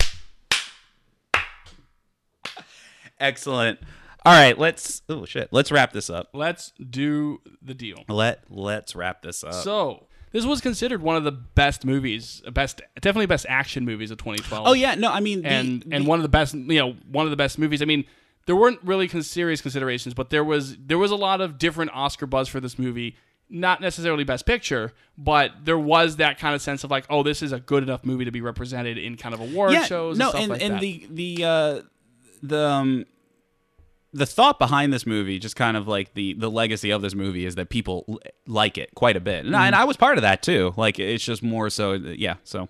Excellent. 3.20 3.78
All 4.26 4.32
right, 4.32 4.58
let's. 4.58 5.02
Oh 5.08 5.24
shit, 5.24 5.48
let's 5.52 5.70
wrap 5.70 5.92
this 5.92 6.08
up. 6.10 6.30
Let's 6.32 6.72
do 6.90 7.40
the 7.62 7.74
deal. 7.74 7.98
Let 8.08 8.42
Let's 8.50 8.96
wrap 8.96 9.22
this 9.22 9.44
up. 9.44 9.52
So 9.54 10.06
this 10.32 10.44
was 10.46 10.60
considered 10.60 11.02
one 11.02 11.14
of 11.16 11.24
the 11.24 11.32
best 11.32 11.84
movies, 11.84 12.42
best 12.52 12.80
definitely 12.96 13.26
best 13.26 13.46
action 13.48 13.84
movies 13.84 14.10
of 14.10 14.18
2012. 14.18 14.66
oh 14.66 14.72
yeah, 14.72 14.94
no, 14.94 15.10
I 15.12 15.20
mean, 15.20 15.42
the, 15.42 15.48
and 15.48 15.84
and 15.92 16.04
the- 16.04 16.08
one 16.08 16.18
of 16.18 16.22
the 16.22 16.28
best, 16.30 16.54
you 16.54 16.78
know, 16.78 16.96
one 17.10 17.26
of 17.26 17.30
the 17.30 17.36
best 17.36 17.58
movies. 17.58 17.82
I 17.82 17.84
mean, 17.84 18.04
there 18.46 18.56
weren't 18.56 18.80
really 18.82 19.08
serious 19.08 19.60
considerations, 19.60 20.14
but 20.14 20.30
there 20.30 20.44
was 20.44 20.76
there 20.78 20.98
was 20.98 21.10
a 21.10 21.16
lot 21.16 21.40
of 21.40 21.58
different 21.58 21.90
Oscar 21.94 22.26
buzz 22.26 22.48
for 22.48 22.60
this 22.60 22.78
movie. 22.78 23.16
Not 23.50 23.80
necessarily 23.82 24.24
best 24.24 24.46
picture, 24.46 24.92
but 25.18 25.50
there 25.64 25.78
was 25.78 26.16
that 26.16 26.38
kind 26.38 26.54
of 26.54 26.62
sense 26.62 26.82
of 26.82 26.90
like, 26.90 27.04
oh, 27.10 27.22
this 27.22 27.42
is 27.42 27.52
a 27.52 27.60
good 27.60 27.82
enough 27.82 28.02
movie 28.02 28.24
to 28.24 28.30
be 28.30 28.40
represented 28.40 28.96
in 28.96 29.16
kind 29.18 29.34
of 29.34 29.40
award 29.40 29.72
yeah, 29.72 29.84
shows. 29.84 30.16
no, 30.18 30.30
and, 30.30 30.30
stuff 30.30 30.42
and 30.42 30.50
like 30.50 30.62
and 30.62 30.74
that. 30.74 30.80
the 30.80 31.06
the 31.36 31.44
uh, 31.44 31.82
the 32.42 32.68
um, 32.68 33.04
the 34.14 34.24
thought 34.26 34.58
behind 34.58 34.92
this 34.94 35.06
movie, 35.06 35.38
just 35.38 35.56
kind 35.56 35.76
of 35.76 35.86
like 35.86 36.14
the 36.14 36.32
the 36.34 36.50
legacy 36.50 36.90
of 36.90 37.02
this 37.02 37.14
movie, 37.14 37.44
is 37.44 37.54
that 37.56 37.68
people 37.68 38.04
l- 38.08 38.18
like 38.46 38.78
it 38.78 38.94
quite 38.94 39.16
a 39.16 39.20
bit, 39.20 39.44
and, 39.44 39.54
I, 39.54 39.58
Mm-hmm. 39.58 39.66
and 39.66 39.74
I 39.76 39.84
was 39.84 39.98
part 39.98 40.16
of 40.16 40.22
that 40.22 40.42
too. 40.42 40.72
Like 40.76 40.98
it's 40.98 41.22
just 41.24 41.42
more 41.42 41.68
so, 41.68 41.92
yeah. 41.92 42.36
So, 42.44 42.68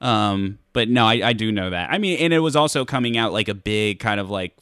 um, 0.00 0.58
but 0.72 0.88
no, 0.88 1.06
I, 1.06 1.28
I 1.28 1.32
do 1.32 1.50
know 1.50 1.70
that. 1.70 1.90
I 1.90 1.98
mean, 1.98 2.18
and 2.20 2.32
it 2.32 2.38
was 2.40 2.54
also 2.54 2.84
coming 2.84 3.16
out 3.16 3.32
like 3.32 3.48
a 3.48 3.54
big 3.54 3.98
kind 3.98 4.20
of 4.20 4.30
like 4.30 4.54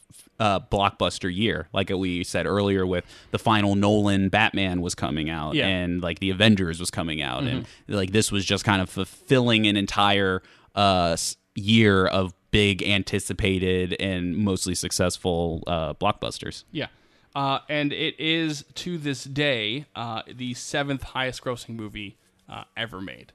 uh, 0.42 0.58
blockbuster 0.60 1.30
year, 1.34 1.68
like 1.72 1.90
we 1.90 2.24
said 2.24 2.46
earlier, 2.46 2.84
with 2.86 3.04
the 3.30 3.38
final 3.38 3.74
Nolan 3.76 4.28
Batman 4.28 4.80
was 4.80 4.94
coming 4.94 5.30
out, 5.30 5.54
Yeah. 5.54 5.64
Mm-hmm. 5.66 5.70
and 5.84 6.02
like 6.02 6.18
the 6.18 6.30
Avengers 6.30 6.80
was 6.80 6.90
coming 6.90 7.22
out, 7.22 7.44
and 7.44 7.66
like 7.86 8.10
this 8.12 8.32
was 8.32 8.44
just 8.44 8.64
kind 8.64 8.82
of 8.82 8.88
fulfilling 8.90 9.66
an 9.66 9.76
entire 9.76 10.42
uh, 10.74 11.16
year 11.54 12.06
of 12.06 12.34
big 12.50 12.82
anticipated 12.82 13.94
and 14.00 14.36
mostly 14.36 14.74
successful 14.74 15.62
uh, 15.66 15.94
blockbusters. 15.94 16.64
Yeah. 16.72 16.88
Uh, 17.34 17.60
and 17.68 17.92
it 17.92 18.14
is 18.18 18.64
to 18.74 18.98
this 18.98 19.24
day 19.24 19.86
uh, 19.96 20.22
the 20.30 20.52
seventh 20.54 21.02
highest 21.02 21.42
grossing 21.44 21.76
movie 21.76 22.18
uh, 22.48 22.64
ever 22.76 23.00
made. 23.00 23.32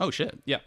Oh 0.00 0.10
shit! 0.10 0.38
Yeah. 0.44 0.58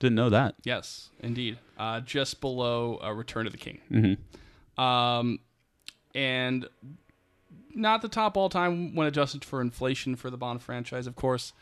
Didn't 0.00 0.16
know 0.16 0.30
that. 0.30 0.56
Yes, 0.64 1.10
indeed. 1.20 1.58
Uh, 1.78 2.00
just 2.00 2.40
below 2.40 2.98
uh, 3.04 3.12
Return 3.12 3.46
of 3.46 3.52
the 3.52 3.58
King. 3.58 3.78
Mm-hmm. 3.90 4.14
Um, 4.78 5.40
and 6.14 6.68
not 7.74 8.02
the 8.02 8.08
top 8.08 8.36
all 8.36 8.48
time 8.48 8.94
when 8.94 9.06
adjusted 9.06 9.44
for 9.44 9.60
inflation 9.60 10.16
for 10.16 10.30
the 10.30 10.36
Bond 10.36 10.62
franchise, 10.62 11.06
of 11.06 11.16
course. 11.16 11.52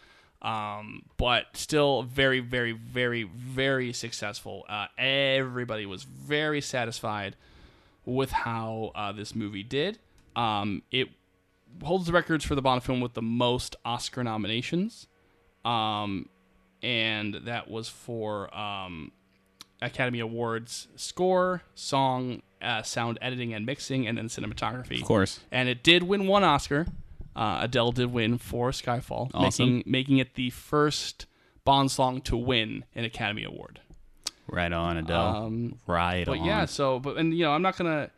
Um, 0.43 1.03
but 1.19 1.47
still 1.55 2.03
very, 2.03 2.41
very, 2.41 2.73
very, 2.73 3.25
very 3.25 3.93
successful. 3.93 4.65
Uh, 4.69 4.87
everybody 4.97 5.85
was 5.85 6.05
very 6.05 6.63
satisfied 6.63 7.37
with 8.07 8.31
how 8.31 8.93
uh, 8.95 9.13
this 9.13 9.35
movie 9.35 9.63
did. 9.63 9.99
Um, 10.35 10.83
it 10.91 11.09
holds 11.83 12.07
the 12.07 12.13
records 12.13 12.45
for 12.45 12.55
the 12.55 12.63
Bond 12.63 12.83
film 12.83 13.01
with 13.01 13.13
the 13.13 13.23
most 13.23 13.77
Oscar 13.85 14.25
nominations. 14.25 15.07
Um, 15.65 16.31
and 16.83 17.35
that 17.45 17.71
was 17.71 17.91
for 17.91 18.55
um, 18.57 19.13
Academy 19.83 20.21
Awards 20.21 20.89
score, 20.97 21.63
song, 21.75 22.43
uh, 22.63 22.83
sound 22.83 23.19
editing 23.23 23.53
and 23.55 23.65
mixing, 23.67 24.07
and 24.07 24.17
then 24.19 24.27
cinematography. 24.29 25.01
Of 25.01 25.07
course. 25.07 25.41
And 25.51 25.69
it 25.69 25.83
did 25.83 26.03
win 26.05 26.27
one 26.27 26.45
Oscar. 26.45 26.87
Uh, 27.37 27.59
Adele 27.63 27.93
did 27.93 28.13
win 28.13 28.39
for 28.39 28.71
Skyfall, 28.71 29.31
Awesome. 29.35 29.67
making 29.67 29.83
making 29.91 30.19
it 30.19 30.35
the 30.35 30.51
first 30.51 31.27
Bond 31.65 31.91
song 31.91 32.21
to 32.23 32.37
win 32.37 32.85
an 32.95 33.05
Academy 33.05 33.45
Award. 33.45 33.81
Right 34.49 34.73
on, 34.73 34.97
Adele. 34.97 35.37
Um, 35.37 35.79
right 35.87 36.25
But 36.27 36.39
on. 36.39 36.45
yeah, 36.45 36.65
so 36.65 36.99
but 36.99 37.17
and 37.19 37.33
you 37.37 37.45
know 37.45 37.53
I'm 37.53 37.63
not 37.63 37.77
gonna. 37.77 38.11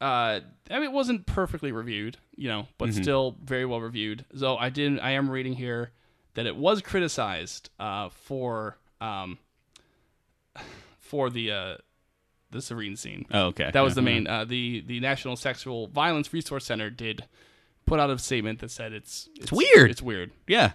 Uh, 0.00 0.40
I 0.70 0.74
mean, 0.74 0.84
it 0.84 0.92
wasn't 0.92 1.26
perfectly 1.26 1.70
reviewed, 1.72 2.16
you 2.34 2.48
know, 2.48 2.66
but 2.78 2.88
Mm-hmm. 2.88 3.02
still 3.02 3.36
very 3.44 3.66
well 3.66 3.80
reviewed. 3.80 4.24
So 4.34 4.56
I 4.56 4.70
did. 4.70 4.98
I 4.98 5.10
am 5.10 5.28
reading 5.30 5.52
here 5.54 5.90
that 6.34 6.46
it 6.46 6.56
was 6.56 6.80
criticized 6.80 7.68
uh, 7.78 8.08
for 8.08 8.78
um, 9.00 9.38
for 10.98 11.30
the 11.30 11.50
uh, 11.52 11.74
the 12.50 12.58
Sévérine 12.58 12.98
scene. 12.98 13.26
Oh, 13.32 13.46
okay. 13.46 13.70
That 13.72 13.80
was 13.82 13.94
the 13.94 14.02
main. 14.02 14.26
Uh, 14.26 14.44
the 14.44 14.82
the 14.86 15.00
National 15.00 15.36
Sexual 15.36 15.88
Violence 15.88 16.32
Resource 16.32 16.64
Center 16.64 16.90
did 16.90 17.24
put 17.86 18.00
out 18.00 18.10
a 18.10 18.18
statement 18.18 18.60
that 18.60 18.70
said 18.70 18.92
it's 18.92 19.28
it's, 19.36 19.52
weird. 19.52 19.90
It's 19.90 20.02
weird. 20.02 20.30
Yeah. 20.46 20.72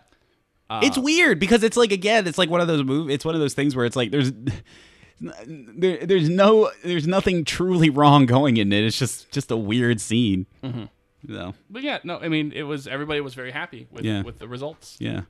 Uh, 0.70 0.82
it's 0.84 0.98
weird 0.98 1.40
because 1.40 1.64
it's 1.64 1.78
like 1.78 1.92
again, 1.92 2.26
it's 2.28 2.38
like 2.38 2.50
one 2.50 2.62
of 2.62 2.68
those 2.68 2.84
move. 2.84 3.10
It's 3.10 3.24
one 3.26 3.36
of 3.36 3.42
those 3.42 3.54
things 3.54 3.76
where 3.76 3.86
it's 3.86 3.96
like 3.96 4.12
there's 4.12 4.32
there, 5.22 6.06
there's 6.06 6.30
no 6.30 6.72
there's 6.84 7.08
nothing 7.08 7.46
truly 7.46 7.90
wrong 7.90 8.26
going 8.26 8.58
in 8.58 8.72
it. 8.74 8.84
It's 8.84 8.98
just 8.98 9.32
just 9.32 9.52
a 9.52 9.58
weird 9.58 10.02
scene. 10.02 10.46
Mm-hmm. 10.64 10.86
So 11.34 11.54
But 11.70 11.84
yeah, 11.84 12.00
no, 12.04 12.18
I 12.20 12.30
mean 12.30 12.52
it 12.52 12.64
was 12.64 12.88
everybody 12.88 13.22
was 13.22 13.34
very 13.34 13.52
happy 13.52 13.88
with 13.92 14.06
Yeah. 14.06 14.24
with 14.24 14.40
the 14.40 14.48
results. 14.48 14.98
yeah, 15.00 15.22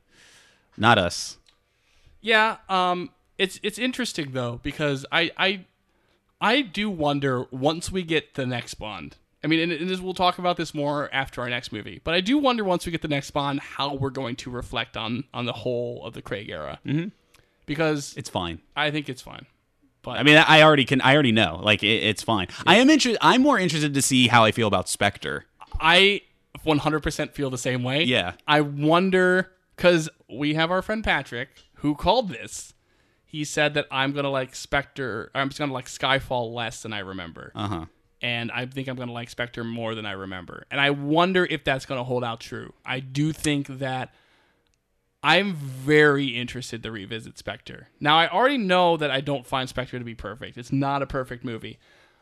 not 0.77 0.97
us. 0.97 1.37
Yeah, 2.21 2.57
um, 2.69 3.11
it's 3.37 3.59
it's 3.61 3.77
interesting 3.77 4.31
though 4.31 4.59
because 4.63 5.05
I 5.11 5.31
I 5.37 5.65
I 6.41 6.61
do 6.61 6.89
wonder 6.89 7.45
once 7.51 7.91
we 7.91 8.03
get 8.03 8.35
the 8.35 8.45
next 8.45 8.75
Bond. 8.75 9.17
I 9.43 9.47
mean, 9.47 9.59
and, 9.59 9.71
and 9.71 9.89
this, 9.89 9.99
we'll 9.99 10.15
talk 10.15 10.39
about 10.39 10.57
this 10.57 10.73
more 10.73 11.09
after 11.13 11.41
our 11.41 11.49
next 11.49 11.71
movie. 11.71 12.01
But 12.03 12.15
I 12.15 12.21
do 12.21 12.37
wonder 12.37 12.63
once 12.63 12.85
we 12.85 12.91
get 12.91 13.01
the 13.01 13.07
next 13.07 13.31
Bond 13.31 13.59
how 13.59 13.93
we're 13.93 14.09
going 14.09 14.35
to 14.37 14.49
reflect 14.49 14.97
on 14.97 15.25
on 15.33 15.45
the 15.45 15.53
whole 15.53 16.03
of 16.03 16.13
the 16.13 16.21
Craig 16.21 16.49
era. 16.49 16.79
Mm-hmm. 16.85 17.09
because 17.65 18.15
It's 18.17 18.29
fine. 18.29 18.59
I 18.75 18.91
think 18.91 19.07
it's 19.07 19.21
fine. 19.21 19.45
But 20.01 20.19
I 20.19 20.23
mean, 20.23 20.37
I 20.37 20.61
already 20.61 20.85
can. 20.85 21.01
I 21.01 21.13
already 21.13 21.31
know. 21.31 21.59
Like, 21.63 21.83
it, 21.83 22.03
it's 22.03 22.21
fine. 22.21 22.47
I 22.65 22.75
am 22.75 22.89
interested. 22.89 23.19
I'm 23.21 23.41
more 23.41 23.57
interested 23.57 23.93
to 23.93 24.01
see 24.01 24.27
how 24.27 24.43
I 24.43 24.51
feel 24.51 24.67
about 24.67 24.87
Spectre. 24.87 25.45
I 25.79 26.21
100% 26.63 27.31
feel 27.31 27.49
the 27.49 27.57
same 27.57 27.83
way. 27.83 28.03
Yeah. 28.03 28.33
I 28.47 28.61
wonder 28.61 29.51
because 29.75 30.09
we 30.29 30.53
have 30.53 30.71
our 30.71 30.81
friend 30.81 31.03
Patrick 31.03 31.49
who 31.75 31.95
called 31.95 32.29
this. 32.29 32.73
He 33.25 33.43
said 33.43 33.73
that 33.73 33.87
I'm 33.91 34.13
gonna 34.13 34.29
like 34.29 34.55
Spectre. 34.55 35.31
I'm 35.35 35.49
just 35.49 35.59
gonna 35.59 35.73
like 35.73 35.87
Skyfall 35.87 36.53
less 36.53 36.81
than 36.81 36.93
I 36.93 36.99
remember, 36.99 37.51
Uh 37.55 37.67
huh. 37.67 37.85
and 38.21 38.51
I 38.51 38.65
think 38.65 38.87
I'm 38.87 38.95
gonna 38.95 39.11
like 39.11 39.29
Spectre 39.29 39.63
more 39.63 39.93
than 39.95 40.05
I 40.05 40.11
remember. 40.13 40.65
And 40.71 40.79
I 40.79 40.91
wonder 40.91 41.45
if 41.45 41.63
that's 41.63 41.85
gonna 41.85 42.03
hold 42.03 42.23
out 42.23 42.39
true. 42.39 42.73
I 42.85 42.99
do 43.01 43.31
think 43.33 43.67
that 43.67 44.13
I'm 45.23 45.53
very 45.55 46.27
interested 46.27 46.83
to 46.83 46.91
revisit 46.91 47.37
Spectre. 47.37 47.87
Now 47.99 48.17
I 48.17 48.29
already 48.29 48.59
know 48.59 48.95
that 48.97 49.09
I 49.11 49.21
don't 49.21 49.45
find 49.45 49.67
Spectre 49.67 49.97
to 49.97 50.05
be 50.05 50.15
perfect. 50.15 50.57
It's 50.57 50.71
not 50.71 51.01
a 51.01 51.07
perfect 51.07 51.43
movie. 51.43 51.79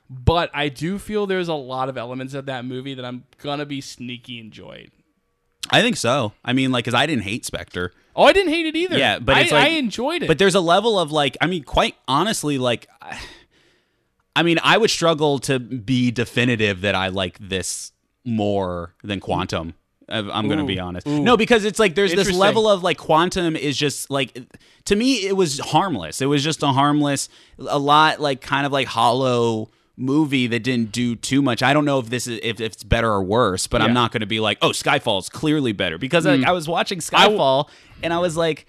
But 0.10 0.52
I 0.54 0.70
do 0.70 1.00
feel 1.00 1.26
there's 1.26 1.48
a 1.48 1.54
lot 1.54 1.90
of 1.90 1.98
elements 1.98 2.34
of 2.34 2.46
that 2.46 2.66
movie 2.66 2.94
that 2.94 3.04
I'm 3.06 3.26
gonna 3.40 3.66
be 3.66 3.82
sneaky 3.82 4.40
enjoyed. 4.40 4.92
I 5.70 5.82
think 5.82 5.98
so. 5.98 6.34
I 6.46 6.54
mean, 6.54 6.72
like, 6.72 6.86
because 6.86 6.94
I 6.94 7.06
didn't 7.06 7.24
hate 7.24 7.46
Spectre. 7.46 7.92
Oh, 8.16 8.24
I 8.26 8.34
didn't 8.34 8.52
hate 8.54 8.66
it 8.66 8.76
either. 8.76 8.98
Yeah, 8.98 9.20
but 9.20 9.36
I, 9.36 9.42
like- 9.42 9.52
I 9.54 9.68
enjoyed 9.70 10.24
it. 10.24 10.28
But 10.28 10.38
there's 10.38 10.56
a 10.56 10.62
level 10.62 11.00
of 11.00 11.12
like, 11.12 11.36
I 11.42 11.48
mean, 11.48 11.64
quite 11.64 11.96
honestly, 12.08 12.58
like, 12.58 12.88
I- 14.36 14.44
mean, 14.44 14.60
I 14.64 14.78
would 14.78 14.90
struggle 14.90 15.40
to 15.40 15.60
be 15.60 16.12
definitive 16.12 16.82
that 16.82 16.96
I 16.96 17.10
like 17.10 17.38
this 17.40 17.92
more 18.26 18.94
than 19.04 19.20
Quantum. 19.20 19.74
I'm 20.10 20.48
going 20.48 20.60
to 20.60 20.66
be 20.66 20.80
honest. 20.80 21.08
ooh. 21.08 21.24
No, 21.24 21.38
because 21.38 21.66
it's 21.66 21.80
like 21.80 21.96
there's 21.96 22.12
this 22.14 22.28
level 22.40 22.68
of 22.70 22.84
like 22.84 22.98
Quantum 22.98 23.56
is 23.56 23.78
just 23.78 24.10
like 24.12 24.38
to 24.86 24.96
me 24.96 25.26
it 25.26 25.36
was 25.36 25.60
harmless. 25.60 26.22
It 26.22 26.26
was 26.26 26.44
just 26.44 26.62
a 26.62 26.68
harmless, 26.68 27.30
a 27.58 27.80
lot 27.80 28.20
like 28.20 28.42
kind 28.42 28.66
of 28.66 28.72
like 28.72 28.88
hollow 28.88 29.72
movie 29.96 30.48
that 30.48 30.60
didn't 30.64 30.92
do 30.92 31.16
too 31.16 31.42
much. 31.42 31.62
I 31.62 31.74
don't 31.74 31.86
know 31.86 32.00
if 32.00 32.10
this 32.10 32.26
is 32.28 32.40
if 32.44 32.60
it's 32.60 32.84
better 32.84 33.10
or 33.12 33.24
worse, 33.24 33.68
but 33.68 33.82
Yeah. 33.82 33.88
I'm 33.88 33.94
not 33.94 34.12
going 34.12 34.22
to 34.22 34.26
be 34.28 34.40
like, 34.40 34.58
oh, 34.62 34.70
Skyfall's 34.70 35.30
clearly 35.30 35.72
better 35.72 35.98
because 35.98 36.26
like, 36.26 36.44
I 36.44 36.52
was 36.52 36.68
watching 36.68 37.00
w- 37.00 37.38
Skyfall 37.38 37.70
and 38.02 38.14
I 38.14 38.20
was 38.20 38.36
like. 38.38 38.66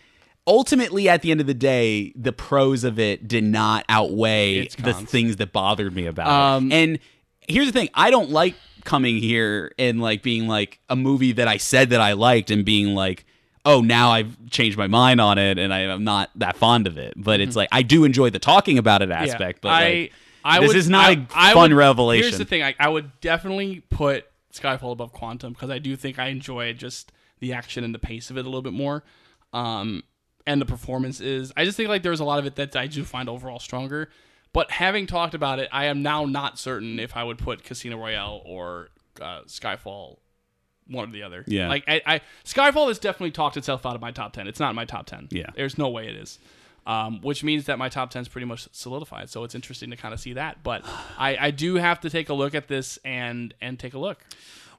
Ultimately, 0.46 1.08
at 1.08 1.22
the 1.22 1.30
end 1.30 1.40
of 1.40 1.46
the 1.46 1.54
day, 1.54 2.12
the 2.14 2.30
pros 2.30 2.84
of 2.84 2.98
it 2.98 3.26
did 3.26 3.44
not 3.44 3.82
outweigh 3.88 4.68
the 4.68 4.92
things 4.92 5.36
that 5.36 5.54
bothered 5.54 5.96
me 5.96 6.04
about 6.04 6.28
Um, 6.28 6.70
it. 6.70 6.74
And 6.74 6.98
here's 7.48 7.64
the 7.66 7.72
thing: 7.72 7.88
I 7.94 8.10
don't 8.10 8.28
like 8.28 8.54
coming 8.84 9.16
here 9.16 9.72
and 9.78 10.02
like 10.02 10.22
being 10.22 10.46
like 10.46 10.80
a 10.90 10.96
movie 10.96 11.32
that 11.32 11.48
I 11.48 11.56
said 11.56 11.88
that 11.90 12.02
I 12.02 12.12
liked 12.12 12.50
and 12.50 12.62
being 12.62 12.94
like, 12.94 13.24
oh, 13.64 13.80
now 13.80 14.10
I've 14.10 14.36
changed 14.50 14.76
my 14.76 14.86
mind 14.86 15.18
on 15.18 15.38
it 15.38 15.58
and 15.58 15.72
I, 15.72 15.78
am 15.80 16.04
not 16.04 16.28
that 16.34 16.58
fond 16.58 16.86
of 16.86 16.98
it. 16.98 17.14
But 17.16 17.40
it's 17.40 17.56
like 17.56 17.70
I 17.72 17.80
do 17.80 18.04
enjoy 18.04 18.28
the 18.28 18.38
talking 18.38 18.76
about 18.76 19.00
it 19.00 19.08
Mm-hmm. 19.08 19.24
Yeah. 19.24 19.32
aspect. 19.32 19.62
But 19.62 19.68
I, 19.70 19.88
like, 20.02 20.12
I 20.44 20.60
this 20.60 20.68
would, 20.68 20.76
is 20.76 20.88
not 20.88 21.08
I- 21.34 21.50
a 21.50 21.54
fun 21.54 21.70
would- 21.70 21.76
revelation. 21.76 22.24
Here's 22.24 22.38
the 22.38 22.44
thing: 22.44 22.62
I, 22.62 22.74
I 22.78 22.88
would 22.88 23.20
definitely 23.20 23.82
put 23.90 24.26
Skyfall 24.52 24.92
above 24.92 25.12
Quantum 25.12 25.52
because 25.52 25.70
I 25.70 25.78
do 25.78 25.96
think 25.96 26.18
I 26.18 26.28
enjoy 26.28 26.72
just 26.74 27.12
the 27.40 27.52
action 27.52 27.82
and 27.84 27.94
the 27.94 27.98
pace 27.98 28.30
of 28.30 28.36
it 28.36 28.42
a 28.42 28.48
little 28.48 28.62
bit 28.62 28.72
more, 28.72 29.04
um, 29.52 30.02
and 30.46 30.60
the 30.60 30.66
performances. 30.66 31.52
I 31.56 31.64
just 31.64 31.76
think 31.76 31.88
like 31.88 32.02
there's 32.02 32.20
a 32.20 32.24
lot 32.24 32.38
of 32.38 32.46
it 32.46 32.56
that 32.56 32.76
I 32.76 32.86
do 32.86 33.04
find 33.04 33.28
overall 33.28 33.58
stronger. 33.58 34.10
But 34.52 34.70
having 34.70 35.08
talked 35.08 35.34
about 35.34 35.58
it, 35.58 35.68
I 35.72 35.86
am 35.86 36.02
now 36.02 36.26
not 36.26 36.60
certain 36.60 37.00
if 37.00 37.16
I 37.16 37.24
would 37.24 37.38
put 37.38 37.64
Casino 37.64 37.98
Royale 37.98 38.40
or 38.44 38.90
uh, 39.20 39.40
Skyfall 39.48 40.18
one 40.86 41.08
or 41.08 41.12
the 41.12 41.24
other. 41.24 41.42
Yeah. 41.48 41.68
Like 41.68 41.82
I, 41.88 42.02
I 42.06 42.20
Skyfall 42.44 42.86
has 42.86 43.00
definitely 43.00 43.32
talked 43.32 43.56
itself 43.56 43.84
out 43.84 43.96
of 43.96 44.00
my 44.00 44.12
top 44.12 44.32
ten. 44.32 44.46
It's 44.46 44.60
not 44.60 44.70
in 44.70 44.76
my 44.76 44.84
top 44.84 45.06
ten. 45.06 45.26
Yeah. 45.32 45.46
There's 45.56 45.76
no 45.76 45.88
way 45.88 46.06
it 46.06 46.14
is. 46.14 46.38
Um, 46.86 47.20
which 47.22 47.42
means 47.42 47.64
that 47.64 47.78
my 47.78 47.88
top 47.88 48.10
10 48.10 48.22
is 48.22 48.28
pretty 48.28 48.44
much 48.44 48.68
solidified. 48.72 49.30
So 49.30 49.42
it's 49.44 49.54
interesting 49.54 49.88
to 49.90 49.96
kind 49.96 50.12
of 50.12 50.20
see 50.20 50.34
that. 50.34 50.62
But 50.62 50.82
I, 51.18 51.36
I 51.46 51.50
do 51.50 51.76
have 51.76 52.00
to 52.00 52.10
take 52.10 52.28
a 52.28 52.34
look 52.34 52.54
at 52.54 52.68
this 52.68 52.98
and 53.04 53.54
and 53.62 53.78
take 53.78 53.94
a 53.94 53.98
look. 53.98 54.18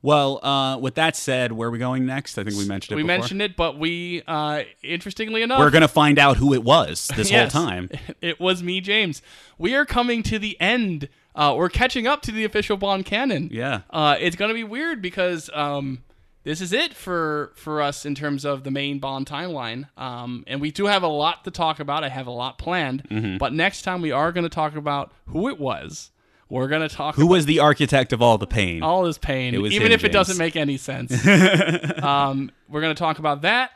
well, 0.04 0.40
uh, 0.46 0.78
with 0.78 0.94
that 0.96 1.16
said, 1.16 1.52
where 1.52 1.68
are 1.70 1.72
we 1.72 1.80
going 1.80 2.06
next? 2.06 2.38
I 2.38 2.44
think 2.44 2.58
we 2.58 2.68
mentioned 2.68 2.94
it. 2.94 2.96
we 2.98 3.02
before. 3.02 3.18
mentioned 3.18 3.42
it, 3.42 3.56
but 3.56 3.80
we, 3.80 4.22
uh, 4.28 4.62
interestingly 4.84 5.42
enough, 5.42 5.58
We're 5.58 5.72
gonna 5.72 5.88
find 5.88 6.20
out 6.20 6.38
who 6.38 6.54
it 6.54 6.64
was 6.64 7.08
this 7.16 7.32
Yes. 7.32 7.52
whole 7.52 7.66
time. 7.66 7.90
it 8.22 8.40
was 8.40 8.62
me, 8.62 8.82
James. 8.82 9.24
We 9.58 9.74
are 9.74 9.86
coming 9.86 10.22
to 10.24 10.38
the 10.38 10.62
end. 10.62 11.10
Uh, 11.34 11.56
we're 11.58 11.70
catching 11.70 12.06
up 12.06 12.22
to 12.22 12.32
the 12.32 12.44
official 12.46 12.78
Bond 12.78 13.06
canon. 13.06 13.50
Yeah. 13.52 13.82
Uh, 13.90 14.16
it's 14.20 14.36
gonna 14.36 14.54
be 14.54 14.64
weird 14.64 15.02
because 15.02 15.50
um, 15.56 16.04
this 16.46 16.62
is 16.62 16.72
it 16.72 16.94
for 16.94 17.52
for 17.56 17.82
us 17.82 18.06
in 18.06 18.16
terms 18.16 18.46
of 18.46 18.64
the 18.64 18.72
main 18.72 19.00
Bond 19.00 19.26
timeline. 19.26 19.90
Um, 19.98 20.44
and 20.48 20.62
we 20.62 20.72
do 20.72 20.86
have 20.86 21.04
a 21.04 21.08
lot 21.08 21.44
to 21.44 21.52
talk 21.52 21.80
about. 21.80 22.04
I 22.04 22.10
have 22.10 22.28
a 22.28 22.32
lot 22.32 22.58
planned. 22.58 23.04
Mm-hmm. 23.10 23.38
But 23.38 23.52
next 23.52 23.82
time 23.82 24.02
we 24.02 24.12
are 24.12 24.32
gonna 24.32 24.48
talk 24.48 24.76
about 24.76 25.12
who 25.26 25.50
it 25.50 25.60
was. 25.60 26.12
We're 26.48 26.68
gonna 26.68 26.88
talk 26.88 27.16
Who 27.16 27.26
was 27.26 27.48
the 27.48 27.60
architect 27.60 28.14
of 28.14 28.22
all 28.22 28.38
the 28.38 28.46
pain? 28.48 28.84
all 28.84 29.04
this 29.04 29.18
pain, 29.18 29.56
even 29.56 29.88
him, 29.88 29.92
if 29.92 30.04
it 30.04 30.12
doesn't 30.12 30.38
make 30.38 30.56
any 30.56 30.78
sense. 30.78 31.12
um, 32.04 32.52
we're 32.70 32.82
gonna 32.82 32.94
talk 32.94 33.18
about 33.18 33.42
that. 33.42 33.72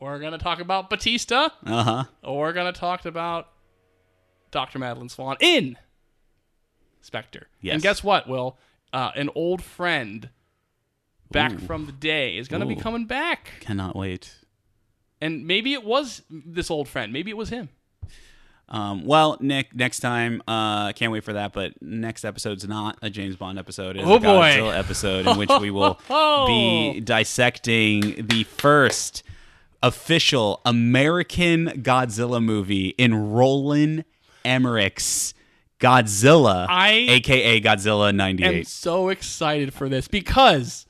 We're 0.00 0.20
gonna 0.20 0.38
talk 0.38 0.60
about 0.60 0.88
Batista. 0.88 1.48
Uh 1.66 1.82
huh. 1.82 2.04
We're 2.32 2.52
gonna 2.52 2.72
talk 2.72 3.04
about 3.04 3.48
Dr. 4.52 4.78
Madeleine 4.78 5.08
Swann 5.08 5.36
in 5.40 5.76
Spectre. 7.00 7.48
Yes. 7.60 7.74
And 7.74 7.82
guess 7.82 8.04
what, 8.04 8.28
Will? 8.28 8.56
Uh, 8.92 9.10
an 9.16 9.28
old 9.34 9.60
friend 9.62 10.30
back 11.30 11.58
from 11.60 11.86
the 11.86 11.92
day 11.92 12.36
is 12.36 12.48
gonna 12.48 12.66
be 12.66 12.74
Ooh. 12.74 12.80
coming 12.80 13.06
back. 13.06 13.50
Cannot 13.60 13.96
wait. 13.96 14.34
And 15.20 15.46
maybe 15.46 15.72
it 15.74 15.84
was 15.84 16.22
this 16.30 16.70
old 16.70 16.88
friend. 16.88 17.12
Maybe 17.12 17.30
it 17.30 17.36
was 17.36 17.50
him. 17.50 17.68
Um, 18.68 19.04
well, 19.04 19.36
Nick, 19.40 19.74
next 19.74 19.98
time, 19.98 20.42
uh, 20.46 20.92
can't 20.92 21.10
wait 21.10 21.24
for 21.24 21.32
that. 21.32 21.52
But 21.52 21.72
next 21.82 22.24
episode's 22.24 22.66
not 22.68 22.98
a 23.02 23.10
James 23.10 23.34
Bond 23.36 23.58
episode. 23.58 23.96
It's 23.96 24.06
Oh, 24.06 24.14
a 24.14 24.20
boy. 24.20 24.26
Godzilla 24.26 24.78
episode 24.78 25.26
in 25.26 25.36
which 25.38 25.50
we 25.60 25.70
will 25.72 25.98
be 26.46 27.00
dissecting 27.00 28.26
the 28.28 28.44
first 28.44 29.24
official 29.82 30.60
American 30.64 31.66
Godzilla 31.82 32.42
movie 32.42 32.88
in 32.90 33.32
Roland 33.32 34.04
Emmerich's 34.44 35.34
Godzilla, 35.80 36.66
I 36.68 36.90
aka 36.92 37.60
Godzilla 37.60 38.10
am 38.10 38.16
'98. 38.16 38.66
so 38.66 39.08
excited 39.08 39.72
for 39.72 39.88
this 39.88 40.08
because 40.08 40.86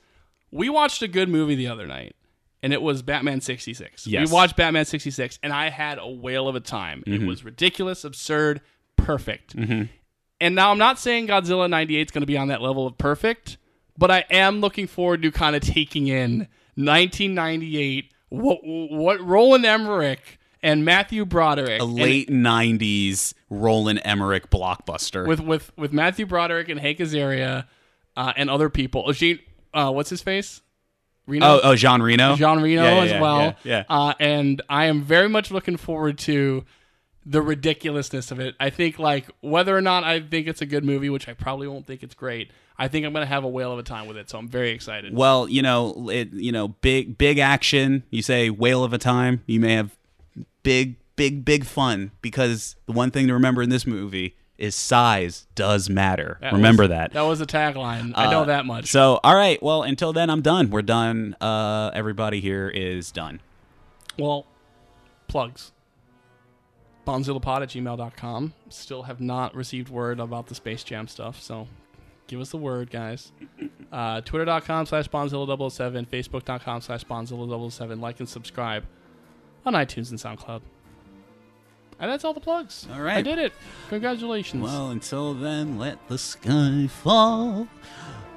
we 0.51 0.69
watched 0.69 1.01
a 1.01 1.07
good 1.07 1.29
movie 1.29 1.55
the 1.55 1.67
other 1.67 1.87
night, 1.87 2.15
and 2.61 2.73
it 2.73 2.81
was 2.81 3.01
Batman 3.01 3.41
66. 3.41 4.07
Yes. 4.07 4.27
We 4.29 4.33
watched 4.33 4.55
Batman 4.55 4.85
66, 4.85 5.39
and 5.43 5.51
I 5.53 5.69
had 5.69 5.97
a 5.97 6.07
whale 6.07 6.47
of 6.47 6.55
a 6.55 6.59
time. 6.59 7.03
Mm-hmm. 7.07 7.23
It 7.23 7.27
was 7.27 7.43
ridiculous, 7.43 8.03
absurd, 8.03 8.61
perfect. 8.97 9.55
And 9.55 10.55
now 10.55 10.71
I'm 10.71 10.77
not 10.79 10.97
saying 10.99 11.27
Godzilla 11.27 11.69
98 11.69 12.07
is 12.07 12.11
going 12.11 12.21
to 12.23 12.27
be 12.27 12.37
on 12.37 12.47
that 12.47 12.61
level 12.61 12.87
of 12.87 12.97
perfect, 12.97 13.57
but 13.97 14.09
I 14.09 14.25
am 14.31 14.59
looking 14.59 14.87
forward 14.87 15.21
to 15.21 15.31
kind 15.31 15.55
of 15.55 15.61
taking 15.61 16.07
in 16.07 16.47
1998, 16.75 18.11
what, 18.29 18.59
what 18.63 19.21
Roland 19.21 19.65
Emmerich 19.65 20.39
and 20.63 20.85
Matthew 20.85 21.25
Broderick 21.25 21.79
A 21.81 21.83
and- 21.83 21.93
late 21.95 22.29
'90s 22.29 23.33
Roland 23.49 24.01
Emmerich 24.05 24.49
blockbuster. 24.49 25.27
with 25.27 25.39
with 25.39 25.71
with 25.77 25.91
Matthew 25.91 26.25
Broderick 26.25 26.69
and 26.69 26.79
Hank 26.79 26.99
Azaria 26.99 27.65
uh, 28.15 28.33
and 28.35 28.49
other 28.49 28.69
people. 28.69 29.11
Jean, 29.11 29.39
uh, 29.73 29.91
what's 29.91 30.09
his 30.09 30.21
face? 30.21 30.61
Reno. 31.27 31.45
oh, 31.45 31.59
oh, 31.63 31.75
Jean 31.75 32.01
Reno. 32.01 32.35
Jean 32.35 32.61
Reno 32.61 32.83
Yeah, 32.83 32.95
yeah, 32.95 33.01
as 33.03 33.11
yeah, 33.11 33.21
well. 33.21 33.39
yeah, 33.39 33.53
yeah. 33.63 33.83
Uh, 33.87 34.13
and 34.19 34.61
I 34.67 34.85
am 34.85 35.01
very 35.03 35.29
much 35.29 35.51
looking 35.51 35.77
forward 35.77 36.17
to 36.19 36.65
the 37.25 37.41
ridiculousness 37.41 38.31
of 38.31 38.39
it. 38.39 38.55
I 38.59 38.71
think 38.71 38.97
like 38.97 39.29
whether 39.41 39.77
or 39.77 39.81
not 39.81 40.03
I 40.03 40.19
think 40.21 40.47
it's 40.47 40.61
a 40.61 40.65
good 40.65 40.83
movie, 40.83 41.09
which 41.09 41.27
I 41.29 41.33
probably 41.33 41.67
won't 41.67 41.85
think 41.85 42.01
it's 42.03 42.15
great. 42.15 42.51
I 42.77 42.87
think 42.87 43.05
I'm 43.05 43.13
gonna 43.13 43.27
have 43.27 43.43
a 43.43 43.47
whale 43.47 43.71
of 43.71 43.77
a 43.77 43.83
time 43.83 44.07
with 44.07 44.17
it, 44.17 44.29
so 44.29 44.39
I'm 44.39 44.47
very 44.49 44.71
excited. 44.71 45.15
Well, 45.15 45.47
you 45.47 45.61
know, 45.61 46.09
it 46.09 46.33
you 46.33 46.51
know, 46.51 46.69
big 46.69 47.17
big 47.19 47.37
action. 47.37 48.03
You 48.09 48.23
say 48.23 48.49
whale 48.49 48.83
of 48.83 48.91
a 48.91 48.97
time. 48.97 49.43
You 49.45 49.59
may 49.59 49.73
have 49.75 49.95
big 50.63 50.95
big 51.15 51.45
big 51.45 51.65
fun 51.65 52.11
because 52.23 52.75
the 52.87 52.91
one 52.93 53.11
thing 53.11 53.27
to 53.27 53.33
remember 53.33 53.61
in 53.61 53.69
this 53.69 53.85
movie 53.85 54.35
is 54.61 54.75
size 54.75 55.47
does 55.55 55.89
matter. 55.89 56.37
That 56.41 56.53
remember 56.53 56.83
was- 56.83 56.89
that. 56.91 57.13
That 57.13 57.21
was 57.23 57.41
a 57.41 57.45
tagline. 57.45 58.13
I 58.15 58.29
know 58.31 58.41
Uh, 58.41 58.45
that 58.45 58.65
much. 58.65 58.87
So, 58.91 59.19
all 59.23 59.35
right. 59.35 59.61
Well, 59.61 59.83
until 59.83 60.13
then, 60.13 60.29
I'm 60.29 60.41
done. 60.41 60.69
We're 60.69 60.81
done. 60.83 61.35
Uh, 61.41 61.89
everybody 61.93 62.39
here 62.39 62.69
is 62.69 63.11
done. 63.11 63.41
Well, 64.17 64.45
plugs. 65.27 65.71
Bonzillapod 67.07 67.63
at 67.63 67.69
gmail.com. 67.69 68.53
Still 68.69 69.03
have 69.03 69.19
not 69.19 69.55
received 69.55 69.89
word 69.89 70.19
about 70.19 70.47
the 70.47 70.55
Space 70.55 70.83
Jam 70.83 71.07
stuff, 71.07 71.41
so 71.41 71.67
give 72.27 72.39
us 72.39 72.49
the 72.51 72.57
word, 72.57 72.89
guys. 72.91 73.31
Uh, 73.91 74.21
Twitter.com 74.21 74.85
slash 74.85 75.09
Bonzilla007, 75.09 76.07
Facebook.com 76.07 76.79
slash 76.79 77.03
Bonzilla007. 77.03 77.99
Like 77.99 78.21
and 78.21 78.29
subscribe 78.29 78.85
on 79.65 79.73
iTunes 79.73 80.11
and 80.11 80.17
SoundCloud. 80.17 80.61
And 82.01 82.11
that's 82.11 82.25
all 82.25 82.33
the 82.33 82.39
plugs. 82.41 82.87
All 82.91 82.99
right. 82.99 83.17
I 83.17 83.21
did 83.21 83.37
it. 83.37 83.53
Congratulations. 83.89 84.61
Well, 84.63 84.89
until 84.89 85.33
then, 85.35 85.77
let 85.77 86.07
the 86.07 86.17
sky 86.17 86.87
fall, 86.87 87.67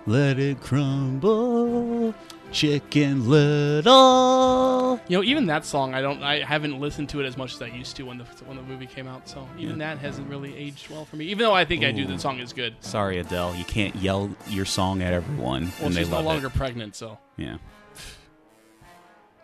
let 0.07 0.39
it 0.39 0.61
crumble. 0.61 2.15
Chicken 2.53 3.29
Little. 3.29 5.01
You 5.09 5.17
know, 5.19 5.25
even 5.25 5.47
that 5.47 5.65
song, 5.65 5.93
I 5.93 6.01
don't, 6.03 6.23
I 6.23 6.45
haven't 6.45 6.79
listened 6.79 7.09
to 7.09 7.21
it 7.21 7.27
as 7.27 7.37
much 7.37 7.55
as 7.55 7.63
I 7.63 7.67
used 7.67 7.97
to 7.97 8.05
when 8.05 8.19
the 8.19 8.25
when 8.45 8.57
the 8.57 8.63
movie 8.63 8.87
came 8.87 9.09
out. 9.09 9.29
So 9.29 9.49
even 9.59 9.79
that 9.79 9.99
hasn't 9.99 10.29
really 10.31 10.55
aged 10.57 10.89
well 10.89 11.05
for 11.05 11.17
me. 11.17 11.25
Even 11.25 11.39
though 11.45 11.55
I 11.55 11.65
think 11.65 11.83
I 11.85 11.91
do, 11.91 12.07
the 12.07 12.17
song 12.19 12.39
is 12.39 12.53
good. 12.53 12.77
Sorry, 12.81 13.19
Adele, 13.19 13.57
you 13.57 13.65
can't 13.65 13.97
yell 13.97 14.31
your 14.49 14.67
song 14.67 15.03
at 15.03 15.13
everyone 15.13 15.65
Well, 15.65 15.73
when 15.85 15.95
they 15.95 16.03
she's 16.03 16.11
no 16.11 16.21
longer 16.21 16.47
it. 16.47 16.55
pregnant, 16.55 16.95
so 16.95 17.19
Yeah. 17.37 17.57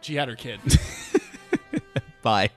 she 0.02 0.14
had 0.14 0.28
her 0.28 0.36
kid. 0.36 0.60
Bye. 2.22 2.50